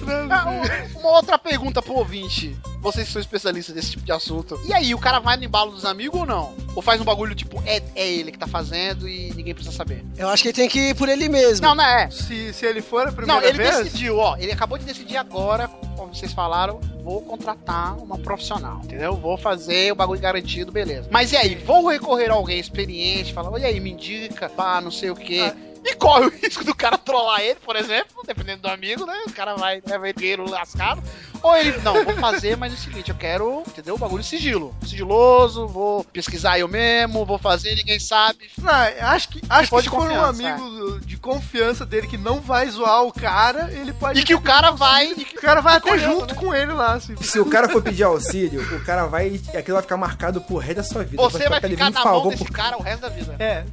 Estrada. 0.05 0.35
Ah, 0.35 0.49
um- 0.95 0.99
Uma 0.99 1.11
outra 1.17 1.37
pergunta 1.37 1.81
pro 1.81 1.93
ouvinte. 1.93 2.55
Vocês 2.79 3.07
que 3.07 3.13
são 3.13 3.21
especialistas 3.21 3.73
desse 3.73 3.91
tipo 3.91 4.05
de 4.05 4.11
assunto. 4.11 4.59
E 4.65 4.73
aí, 4.73 4.93
o 4.93 4.99
cara 4.99 5.19
vai 5.19 5.37
no 5.37 5.43
embalo 5.43 5.71
dos 5.71 5.85
amigos 5.85 6.19
ou 6.19 6.25
não? 6.25 6.53
Ou 6.75 6.81
faz 6.81 7.01
um 7.01 7.03
bagulho 7.03 7.33
tipo, 7.33 7.61
é, 7.65 7.81
é 7.95 8.07
ele 8.07 8.31
que 8.31 8.37
tá 8.37 8.45
fazendo 8.47 9.07
e 9.09 9.31
ninguém 9.33 9.53
precisa 9.55 9.75
saber? 9.75 10.03
Eu 10.17 10.29
acho 10.29 10.43
que 10.43 10.49
ele 10.49 10.55
tem 10.55 10.69
que 10.69 10.89
ir 10.89 10.95
por 10.95 11.09
ele 11.09 11.27
mesmo. 11.27 11.65
Não, 11.65 11.73
não 11.73 11.83
é. 11.83 12.09
Se, 12.11 12.53
se 12.53 12.65
ele 12.65 12.81
for 12.81 13.07
a 13.07 13.11
primeira 13.11 13.41
Não, 13.41 13.47
ele 13.47 13.57
vez, 13.57 13.77
decidiu, 13.77 14.17
ó. 14.17 14.35
Ele 14.37 14.51
acabou 14.51 14.77
de 14.77 14.85
decidir 14.85 15.17
agora, 15.17 15.67
como 15.97 16.13
vocês 16.13 16.31
falaram, 16.33 16.79
vou 17.03 17.21
contratar 17.21 17.97
uma 17.97 18.17
profissional, 18.19 18.81
entendeu? 18.83 19.15
Vou 19.15 19.37
fazer 19.37 19.91
o 19.91 19.95
bagulho 19.95 20.19
garantido, 20.21 20.71
beleza. 20.71 21.07
Mas 21.09 21.31
e 21.31 21.37
aí, 21.37 21.55
vou 21.55 21.87
recorrer 21.89 22.29
a 22.29 22.33
alguém 22.33 22.59
experiente, 22.59 23.33
falar, 23.33 23.49
olha 23.51 23.67
aí, 23.67 23.79
me 23.79 23.91
indica, 23.91 24.47
pá, 24.49 24.79
não 24.81 24.91
sei 24.91 25.09
o 25.09 25.15
quê. 25.15 25.51
E 25.85 25.93
corre 25.93 26.25
o 26.25 26.29
risco 26.41 26.63
do 26.63 26.73
cara 26.73 26.97
trollar 26.97 27.41
ele, 27.41 27.59
por 27.63 27.75
exemplo, 27.75 28.23
dependendo 28.25 28.63
do 28.63 28.67
amigo, 28.67 29.05
né? 29.05 29.23
O 29.27 29.31
cara 29.31 29.55
vai, 29.55 29.81
leva 29.85 30.09
ele 30.09 30.49
lascado. 30.49 31.01
Ou 31.43 31.55
ele, 31.55 31.77
não, 31.83 32.03
vou 32.03 32.15
fazer, 32.15 32.57
mas 32.57 32.73
é 32.73 32.75
o 32.75 32.79
seguinte, 32.79 33.11
eu 33.11 33.15
quero, 33.15 33.63
entendeu? 33.67 33.93
O 33.93 33.97
bagulho 33.99 34.23
sigilo. 34.23 34.75
Sigiloso, 34.81 35.67
vou 35.67 36.03
pesquisar 36.05 36.57
eu 36.57 36.67
mesmo, 36.67 37.23
vou 37.23 37.37
fazer, 37.37 37.75
ninguém 37.75 37.99
sabe. 37.99 38.49
Não, 38.57 38.71
acho 38.71 39.29
que, 39.29 39.41
acho 39.47 39.69
que 39.69 39.81
se 39.83 39.89
for 39.89 40.01
um 40.01 40.05
confiança, 40.07 40.43
é. 40.43 40.51
amigo 40.51 40.99
de 41.01 41.17
confiança 41.17 41.85
dele 41.85 42.07
que 42.07 42.17
não 42.17 42.41
vai 42.41 42.67
zoar 42.67 43.03
o 43.03 43.13
cara, 43.13 43.71
ele 43.71 43.93
pode. 43.93 44.19
E 44.19 44.23
que 44.23 44.33
o 44.33 44.41
cara 44.41 44.71
vai. 44.71 45.11
E 45.11 45.23
que 45.23 45.37
O 45.37 45.41
cara 45.41 45.61
vai 45.61 45.77
até 45.77 45.91
correndo, 45.91 46.19
junto 46.19 46.33
né? 46.33 46.41
com 46.41 46.55
ele 46.55 46.73
lá, 46.73 46.93
assim. 46.93 47.15
Se 47.17 47.39
o 47.39 47.45
cara 47.45 47.69
for 47.69 47.83
pedir 47.83 48.03
auxílio, 48.03 48.61
o 48.75 48.83
cara 48.83 49.05
vai. 49.05 49.27
e 49.27 49.57
Aquilo 49.57 49.75
vai 49.75 49.83
ficar 49.83 49.97
marcado 49.97 50.41
pro 50.41 50.57
resto 50.57 50.77
da 50.77 50.83
sua 50.83 51.03
vida. 51.03 51.21
Você 51.21 51.47
vai 51.47 51.61
ficar 51.61 51.85
me 51.85 51.91
na 51.91 52.03
mão 52.03 52.27
desse 52.29 52.43
por 52.43 52.51
cara 52.51 52.75
o 52.75 52.81
resto 52.81 53.01
da 53.01 53.09
vida. 53.09 53.35
É, 53.37 53.63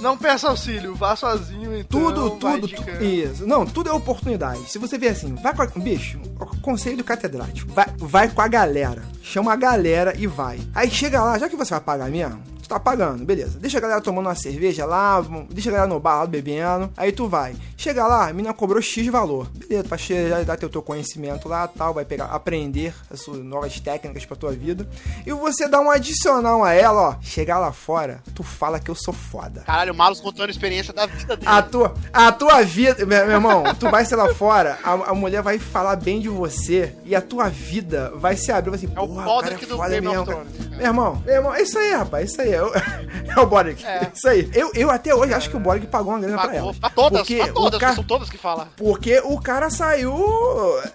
não 0.00 0.16
peça 0.16 0.48
auxílio, 0.48 0.94
vá 0.94 1.14
sozinho, 1.16 1.76
então. 1.76 2.00
Tudo, 2.00 2.30
tudo, 2.30 2.66
de 2.68 2.74
tu- 2.76 2.84
canto. 2.84 3.04
isso. 3.04 3.46
Não, 3.46 3.66
tudo 3.66 3.90
é 3.90 3.92
oportunidade. 3.92 4.70
Se 4.70 4.78
você 4.78 4.96
vê 4.98 5.08
assim, 5.08 5.34
vai 5.34 5.54
com 5.54 5.62
a, 5.62 5.66
bicho, 5.66 6.18
o 6.40 6.60
conselho 6.60 6.96
do 6.98 7.04
catedrático, 7.04 7.72
vai, 7.72 7.86
vai 7.98 8.28
com 8.28 8.40
a 8.40 8.48
galera. 8.48 9.02
Chama 9.22 9.52
a 9.52 9.56
galera 9.56 10.14
e 10.16 10.26
vai. 10.26 10.60
Aí 10.74 10.90
chega 10.90 11.22
lá, 11.22 11.38
já 11.38 11.48
que 11.48 11.56
você 11.56 11.70
vai 11.70 11.80
pagar 11.80 12.10
mesmo, 12.10 12.40
tu 12.62 12.68
tá 12.68 12.80
pagando, 12.80 13.24
beleza. 13.24 13.58
Deixa 13.58 13.76
a 13.78 13.80
galera 13.80 14.00
tomando 14.00 14.26
uma 14.26 14.34
cerveja 14.34 14.86
lá, 14.86 15.22
deixa 15.50 15.68
a 15.68 15.72
galera 15.72 15.88
no 15.92 16.00
bar 16.00 16.20
lá 16.20 16.26
bebendo, 16.26 16.90
aí 16.96 17.12
tu 17.12 17.28
vai. 17.28 17.54
Chega 17.76 18.06
lá, 18.06 18.28
a 18.28 18.32
mina 18.32 18.52
cobrou 18.54 18.80
X 18.82 19.06
valor. 19.08 19.48
Beleza, 19.54 19.86
vai 19.86 19.98
chegar, 19.98 20.44
dar 20.44 20.56
teu, 20.56 20.68
teu 20.68 20.82
conhecimento 20.82 21.48
lá, 21.48 21.68
tal, 21.68 21.92
vai 21.94 22.04
pegar, 22.04 22.24
aprender 22.26 22.94
as 23.10 23.20
suas 23.20 23.38
novas 23.44 23.78
técnicas 23.78 24.24
pra 24.26 24.36
tua 24.36 24.52
vida. 24.52 24.88
E 25.26 25.32
você 25.32 25.68
dá 25.68 25.80
um 25.80 25.90
adicional 25.90 26.64
a 26.64 26.72
ela, 26.72 27.00
ó. 27.10 27.16
Chegar 27.20 27.58
lá 27.58 27.70
fora, 27.70 28.20
tu 28.34 28.42
fala 28.42 28.80
que 28.80 28.90
eu 28.90 28.94
sou 28.94 29.14
foda. 29.14 29.60
Caralho, 29.60 29.87
o 29.90 29.94
Malus 29.94 30.20
contando 30.20 30.48
a 30.48 30.50
experiência 30.50 30.92
da 30.92 31.06
vida 31.06 31.36
dele. 31.36 31.50
A 31.50 31.62
tua, 31.62 31.94
a 32.12 32.32
tua 32.32 32.62
vida, 32.62 33.04
meu, 33.06 33.24
meu 33.26 33.34
irmão, 33.34 33.64
tu 33.78 33.90
vai 33.90 34.04
ser 34.04 34.16
lá 34.16 34.32
fora, 34.34 34.78
a, 34.82 34.92
a 35.10 35.14
mulher 35.14 35.42
vai 35.42 35.58
falar 35.58 35.96
bem 35.96 36.20
de 36.20 36.28
você 36.28 36.94
e 37.04 37.14
a 37.14 37.20
tua 37.20 37.48
vida 37.48 38.12
vai 38.16 38.36
se 38.36 38.50
abrir. 38.52 38.70
Vai 38.70 38.78
assim, 38.78 38.92
É 38.94 39.00
o 39.00 39.40
cara 39.40 39.54
é 39.54 39.58
do 39.58 39.76
foda 39.76 39.88
Game 39.90 40.06
of 40.08 40.16
mesmo, 40.16 40.26
cara." 40.26 40.44
Thrones. 40.44 40.68
Meu 40.78 40.86
irmão, 40.86 41.22
meu 41.26 41.34
irmão, 41.34 41.54
é 41.54 41.62
isso 41.62 41.78
aí, 41.78 41.92
rapaz, 41.92 42.22
é 42.22 42.26
isso 42.26 42.40
aí. 42.42 42.48
É 42.58 42.62
o, 42.62 42.72
é 42.74 43.40
o 43.40 43.46
Boric. 43.46 43.84
É. 43.84 44.10
Isso 44.14 44.28
aí. 44.28 44.50
Eu, 44.54 44.70
eu 44.74 44.90
até 44.90 45.14
hoje 45.14 45.32
acho 45.34 45.50
que 45.50 45.56
o 45.56 45.60
Boric 45.60 45.86
pagou 45.86 46.12
uma 46.12 46.18
grana 46.20 46.36
pra 46.38 46.46
Pagou, 46.48 46.58
ela. 46.70 46.74
pra 46.74 46.90
todas, 46.90 47.20
porque 47.20 47.36
pra 47.36 47.52
todas, 47.52 47.80
cara, 47.80 47.94
são 47.94 48.04
todas 48.04 48.30
que 48.30 48.38
falam. 48.38 48.66
Porque 48.76 49.20
o 49.24 49.38
cara 49.40 49.70
saiu 49.70 50.14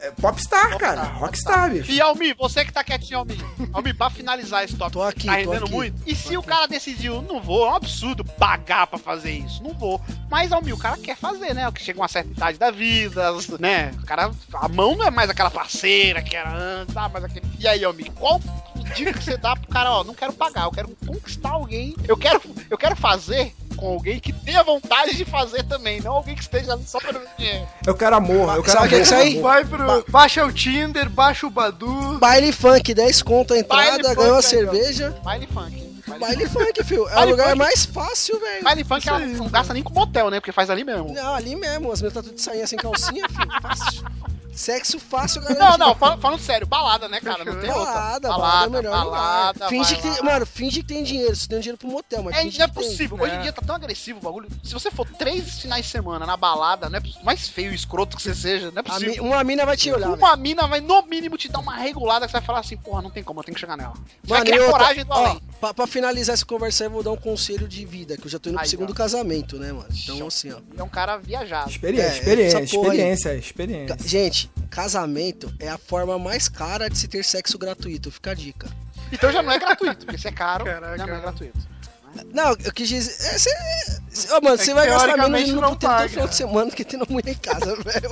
é, 0.01 0.11
popstar, 0.19 0.77
cara. 0.77 1.03
Rockstar, 1.03 1.69
bicho. 1.71 1.91
E 1.91 2.01
Almi, 2.01 2.33
você 2.33 2.65
que 2.65 2.73
tá 2.73 2.83
quietinho, 2.83 3.19
Almi. 3.19 3.37
Almi, 3.71 3.93
pra 3.93 4.09
finalizar 4.09 4.63
esse 4.63 4.75
tópico, 4.75 4.99
Tô 4.99 5.03
aqui, 5.03 5.27
tá 5.27 5.33
rendendo 5.35 5.63
aqui. 5.65 5.71
muito. 5.73 6.01
E 6.05 6.15
se 6.15 6.35
o 6.37 6.43
cara 6.43 6.65
decidiu, 6.67 7.21
não 7.21 7.41
vou, 7.41 7.65
é 7.67 7.71
um 7.71 7.75
absurdo 7.75 8.23
pagar 8.25 8.82
pra 8.87 8.99
fazer 8.99 9.31
isso, 9.31 9.63
não 9.63 9.73
vou. 9.73 10.01
Mas, 10.29 10.51
Almi, 10.51 10.73
o 10.73 10.77
cara 10.77 10.97
quer 10.97 11.15
fazer, 11.17 11.53
né? 11.53 11.67
O 11.67 11.71
que 11.71 11.83
chega 11.83 11.99
uma 11.99 12.07
certa 12.07 12.31
idade 12.31 12.57
da 12.57 12.71
vida, 12.71 13.31
né? 13.59 13.91
O 14.01 14.05
cara, 14.05 14.31
a 14.53 14.67
mão 14.67 14.95
não 14.95 15.05
é 15.05 15.11
mais 15.11 15.29
aquela 15.29 15.51
parceira 15.51 16.21
que 16.21 16.35
era 16.35 16.51
antes, 16.53 16.95
ah, 16.95 17.09
mas 17.11 17.23
aquele... 17.23 17.45
E 17.59 17.67
aí, 17.67 17.83
Almi, 17.83 18.09
qual 18.11 18.39
dica 18.95 19.13
que 19.13 19.23
você 19.23 19.37
dá 19.37 19.55
pro 19.55 19.67
cara, 19.69 19.91
ó, 19.91 20.03
não 20.03 20.13
quero 20.13 20.33
pagar, 20.33 20.65
eu 20.65 20.71
quero 20.71 20.97
conquistar 21.05 21.49
alguém, 21.49 21.95
eu 22.07 22.17
quero, 22.17 22.41
eu 22.69 22.77
quero 22.77 22.95
fazer 22.95 23.53
com 23.75 23.87
alguém 23.87 24.19
que 24.19 24.31
tenha 24.31 24.63
vontade 24.63 25.15
de 25.15 25.25
fazer 25.25 25.63
também, 25.63 25.99
não 25.99 26.13
alguém 26.13 26.35
que 26.35 26.41
esteja 26.41 26.73
ali 26.73 26.83
só 26.85 26.99
pelo 26.99 27.19
dinheiro. 27.37 27.67
Eu 27.85 27.95
quero 27.95 28.15
amor, 28.15 28.55
eu 28.55 28.63
quero 28.63 28.77
Sabe 28.77 28.85
o 28.85 28.89
que 28.89 28.95
é 28.95 28.97
amor. 28.97 29.05
isso 29.05 29.15
aí? 29.15 29.41
Vai 29.41 29.65
pro. 29.65 30.05
Baixa 30.09 30.45
o 30.45 30.51
Tinder, 30.51 31.09
baixa 31.09 31.47
o 31.47 31.49
Badu. 31.49 32.19
Baile 32.19 32.51
funk, 32.51 32.93
10 32.93 33.21
conto 33.23 33.53
a 33.53 33.57
entrada, 33.57 33.83
Baile 33.83 34.15
ganhou 34.15 34.35
funk 34.35 34.39
a 34.39 34.41
cerveja. 34.41 35.15
Baile 35.23 35.47
funk. 35.47 35.92
Baile 36.27 36.47
funk, 36.49 36.83
filho. 36.85 37.07
É 37.09 37.25
o 37.25 37.29
lugar 37.29 37.47
funk. 37.49 37.59
mais 37.59 37.85
fácil, 37.85 38.39
velho. 38.39 38.63
Baile 38.63 38.83
funk 38.83 39.09
é, 39.09 39.19
não 39.27 39.47
gasta 39.49 39.73
nem 39.73 39.83
com 39.83 39.93
motel, 39.93 40.29
né? 40.29 40.39
Porque 40.39 40.51
faz 40.51 40.69
ali 40.69 40.83
mesmo. 40.83 41.13
Não, 41.13 41.35
ali 41.35 41.55
mesmo, 41.55 41.91
as 41.91 42.01
meninas 42.01 42.13
tá 42.13 42.21
tudo 42.23 42.35
de 42.35 42.41
sainha 42.41 42.65
sem 42.67 42.77
calcinha, 42.79 43.27
filho. 43.29 43.61
Fácil. 43.61 44.03
Sexo 44.55 44.99
fácil, 44.99 45.41
galera. 45.41 45.59
Não, 45.67 45.77
não, 45.79 45.95
fal- 45.95 46.15
falando 46.19 46.39
sério, 46.39 46.67
balada, 46.67 47.09
né, 47.09 47.19
cara? 47.19 47.43
Não 47.43 47.59
tem 47.59 47.71
outra. 47.71 47.85
Balada, 47.91 48.27
balada, 48.29 48.65
é 48.65 48.69
melhor 48.69 48.91
balada. 49.05 49.67
Finge 49.67 49.95
vai 49.95 50.01
que 50.03 50.15
tem, 50.15 50.23
mano, 50.23 50.45
finge 50.45 50.81
que 50.83 50.87
tem 50.93 51.03
dinheiro. 51.03 51.35
Você 51.35 51.47
tem 51.47 51.59
dinheiro 51.59 51.77
pro 51.79 51.87
motel, 51.87 52.21
mas 52.21 52.35
É, 52.35 52.43
não 52.43 52.65
é 52.65 52.67
possível. 52.67 53.17
Hoje 53.19 53.33
em 53.35 53.41
dia 53.41 53.51
tá 53.51 53.63
tão 53.65 53.75
agressivo 53.75 54.19
o 54.19 54.21
bagulho. 54.21 54.47
Se 54.63 54.71
você 54.71 54.91
for 54.91 55.07
três 55.09 55.59
finais 55.59 55.85
de 55.85 55.91
semana 55.91 56.27
na 56.27 56.37
balada, 56.37 56.87
não 56.87 56.99
é 56.99 57.01
mais 57.23 57.47
feio 57.47 57.71
e 57.71 57.75
escroto 57.75 58.15
que 58.15 58.21
você 58.21 58.35
seja, 58.35 58.69
não 58.69 58.77
é 58.77 58.85
A 58.87 58.99
mi- 58.99 59.05
possível. 59.07 59.23
uma 59.23 59.43
mina 59.43 59.65
vai 59.65 59.75
te 59.75 59.91
olhar. 59.91 60.09
Uma 60.09 60.35
mina 60.35 60.67
vai, 60.67 60.79
no 60.81 61.01
mínimo, 61.01 61.35
te 61.35 61.49
dar 61.49 61.57
uma 61.57 61.75
regulada 61.75 62.27
que 62.27 62.31
você 62.31 62.37
vai 62.37 62.45
falar 62.45 62.59
assim, 62.59 62.77
porra, 62.77 63.01
não 63.01 63.09
tem 63.09 63.23
como, 63.23 63.39
eu 63.39 63.43
tenho 63.43 63.55
que 63.55 63.59
chegar 63.61 63.75
nela. 63.75 63.93
Você 63.95 64.27
vai 64.27 64.37
Mano, 64.37 64.49
e 64.49 64.53
criar 64.53 64.65
outra, 64.67 64.79
coragem 64.79 65.03
do 65.03 65.11
ó, 65.13 65.15
além. 65.15 65.41
Pra, 65.63 65.73
pra 65.73 65.87
finalizar 65.87 66.33
essa 66.33 66.45
conversa 66.45 66.83
aí, 66.83 66.87
eu 66.87 66.91
vou 66.91 67.01
dar 67.01 67.11
um 67.11 67.15
conselho 67.17 67.67
de 67.69 67.85
vida, 67.85 68.17
que 68.17 68.25
eu 68.25 68.29
já 68.29 68.37
tô 68.37 68.49
indo 68.49 68.55
pro 68.55 68.63
Aí, 68.65 68.69
segundo 68.69 68.89
ó. 68.91 68.93
casamento, 68.93 69.57
né, 69.57 69.71
mano? 69.71 69.87
Então, 69.91 70.17
Show. 70.17 70.27
assim, 70.27 70.51
ó. 70.51 70.59
É 70.77 70.83
um 70.83 70.89
cara 70.89 71.15
viajado. 71.17 71.69
Experiência, 71.69 72.07
É, 72.11 72.17
experiência, 72.17 72.59
porra 72.77 72.91
aí. 72.91 72.97
experiência, 72.97 73.35
experiência. 73.35 73.95
Ca- 73.95 74.03
Gente, 74.05 74.51
casamento 74.69 75.53
é 75.59 75.69
a 75.69 75.77
forma 75.77 76.19
mais 76.19 76.49
cara 76.49 76.89
de 76.89 76.97
se 76.97 77.07
ter 77.07 77.23
sexo 77.23 77.57
gratuito, 77.57 78.11
fica 78.11 78.31
a 78.31 78.33
dica. 78.33 78.67
Então 79.11 79.31
já 79.31 79.41
não 79.41 79.51
é 79.53 79.57
gratuito, 79.59 80.05
porque 80.05 80.17
se 80.17 80.27
é 80.27 80.31
caro, 80.33 80.65
Caraca. 80.65 80.97
já 80.97 81.07
não 81.07 81.15
é 81.15 81.21
gratuito. 81.21 81.73
Não, 82.33 82.49
eu 82.63 82.71
quis 82.73 82.89
dizer. 82.89 83.11
É, 83.11 83.37
cê, 83.39 83.49
cê- 84.09 84.31
ó, 84.33 84.41
mano, 84.41 84.55
É 84.55 84.57
você 84.57 84.65
que 84.65 84.73
vai 84.73 84.87
gastar 84.87 85.17
menos 85.29 85.49
indo 85.49 85.61
não 85.61 85.75
paga. 85.75 86.09
final 86.09 86.27
de 86.27 86.35
semana 86.35 86.69
que 86.71 86.83
tem 86.83 86.99
mulher 87.09 87.31
em 87.31 87.35
casa, 87.35 87.75
velho. 87.81 88.09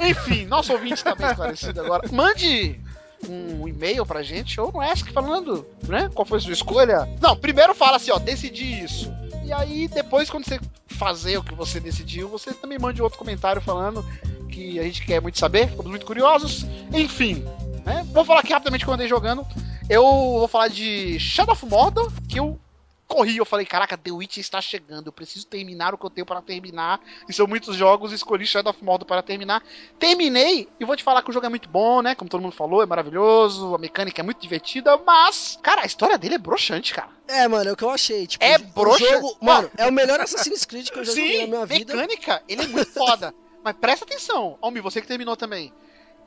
Enfim, 0.00 0.44
nosso 0.46 0.72
ouvinte 0.72 1.02
tá 1.02 1.14
bem 1.14 1.28
esclarecido 1.30 1.80
agora. 1.80 2.08
Mande 2.12 2.78
um 3.28 3.66
e-mail 3.66 4.04
pra 4.04 4.22
gente 4.22 4.60
ou 4.60 4.70
no 4.70 4.80
Ask 4.80 5.10
falando, 5.12 5.66
né? 5.86 6.10
Qual 6.14 6.26
foi 6.26 6.38
a 6.38 6.40
sua 6.40 6.52
escolha? 6.52 7.08
Não, 7.20 7.36
primeiro 7.36 7.74
fala 7.74 7.96
assim, 7.96 8.10
ó, 8.10 8.18
decidi 8.18 8.82
isso. 8.82 9.12
E 9.44 9.52
aí, 9.52 9.88
depois, 9.88 10.28
quando 10.28 10.44
você 10.44 10.60
fazer 10.86 11.38
o 11.38 11.42
que 11.42 11.54
você 11.54 11.80
decidiu, 11.80 12.28
você 12.28 12.52
também 12.52 12.78
mande 12.78 13.00
outro 13.00 13.18
comentário 13.18 13.62
falando 13.62 14.04
que 14.50 14.78
a 14.78 14.82
gente 14.82 15.04
quer 15.04 15.22
muito 15.22 15.38
saber, 15.38 15.68
ficamos 15.68 15.90
muito 15.90 16.04
curiosos. 16.04 16.66
Enfim, 16.92 17.44
né? 17.84 18.06
Vou 18.12 18.24
falar 18.24 18.40
aqui 18.40 18.52
rapidamente 18.52 18.84
que 18.84 18.90
eu 18.90 18.94
andei 18.94 19.08
jogando. 19.08 19.46
Eu 19.88 20.02
vou 20.02 20.48
falar 20.48 20.68
de 20.68 21.18
Shadow 21.18 21.54
of 21.54 21.64
Mordor, 21.64 22.12
que 22.28 22.38
eu 22.38 22.58
corri, 23.08 23.38
eu 23.38 23.44
falei, 23.46 23.64
caraca, 23.64 23.96
The 23.96 24.12
Witch 24.12 24.36
está 24.36 24.60
chegando, 24.60 25.06
eu 25.08 25.12
preciso 25.12 25.46
terminar 25.46 25.94
o 25.94 25.98
que 25.98 26.04
eu 26.04 26.10
tenho 26.10 26.26
para 26.26 26.42
terminar. 26.42 27.00
E 27.28 27.32
são 27.32 27.46
muitos 27.46 27.74
jogos, 27.74 28.12
escolhi 28.12 28.46
Shadow 28.46 28.70
of 28.70 28.84
Mordor 28.84 29.06
para 29.06 29.22
terminar. 29.22 29.62
Terminei, 29.98 30.68
e 30.78 30.84
vou 30.84 30.94
te 30.94 31.02
falar 31.02 31.22
que 31.22 31.30
o 31.30 31.32
jogo 31.32 31.46
é 31.46 31.48
muito 31.48 31.68
bom, 31.68 32.02
né? 32.02 32.14
Como 32.14 32.30
todo 32.30 32.40
mundo 32.42 32.52
falou, 32.54 32.82
é 32.82 32.86
maravilhoso, 32.86 33.74
a 33.74 33.78
mecânica 33.78 34.20
é 34.20 34.24
muito 34.24 34.40
divertida, 34.40 34.96
mas, 34.98 35.58
cara, 35.62 35.82
a 35.82 35.86
história 35.86 36.18
dele 36.18 36.34
é 36.34 36.38
broxante, 36.38 36.92
cara. 36.94 37.08
É, 37.26 37.48
mano, 37.48 37.70
é 37.70 37.72
o 37.72 37.76
que 37.76 37.84
eu 37.84 37.90
achei. 37.90 38.26
Tipo, 38.26 38.44
É 38.44 38.56
o 38.56 38.62
broxa- 38.74 39.06
jogo- 39.14 39.36
Mano, 39.40 39.70
é 39.76 39.86
o 39.86 39.92
melhor 39.92 40.20
Assassin's 40.20 40.64
Creed 40.64 40.88
que 40.90 40.98
eu 40.98 41.04
já 41.04 41.12
joguei 41.12 41.32
Sim, 41.32 41.40
na 41.42 41.46
minha 41.46 41.66
vida. 41.66 41.94
mecânica, 41.96 42.42
ele 42.46 42.62
é 42.62 42.66
muito 42.66 42.92
foda. 42.92 43.34
Mas 43.64 43.74
presta 43.76 44.04
atenção, 44.04 44.56
Almi, 44.60 44.80
você 44.80 45.00
que 45.00 45.06
terminou 45.08 45.36
também. 45.36 45.72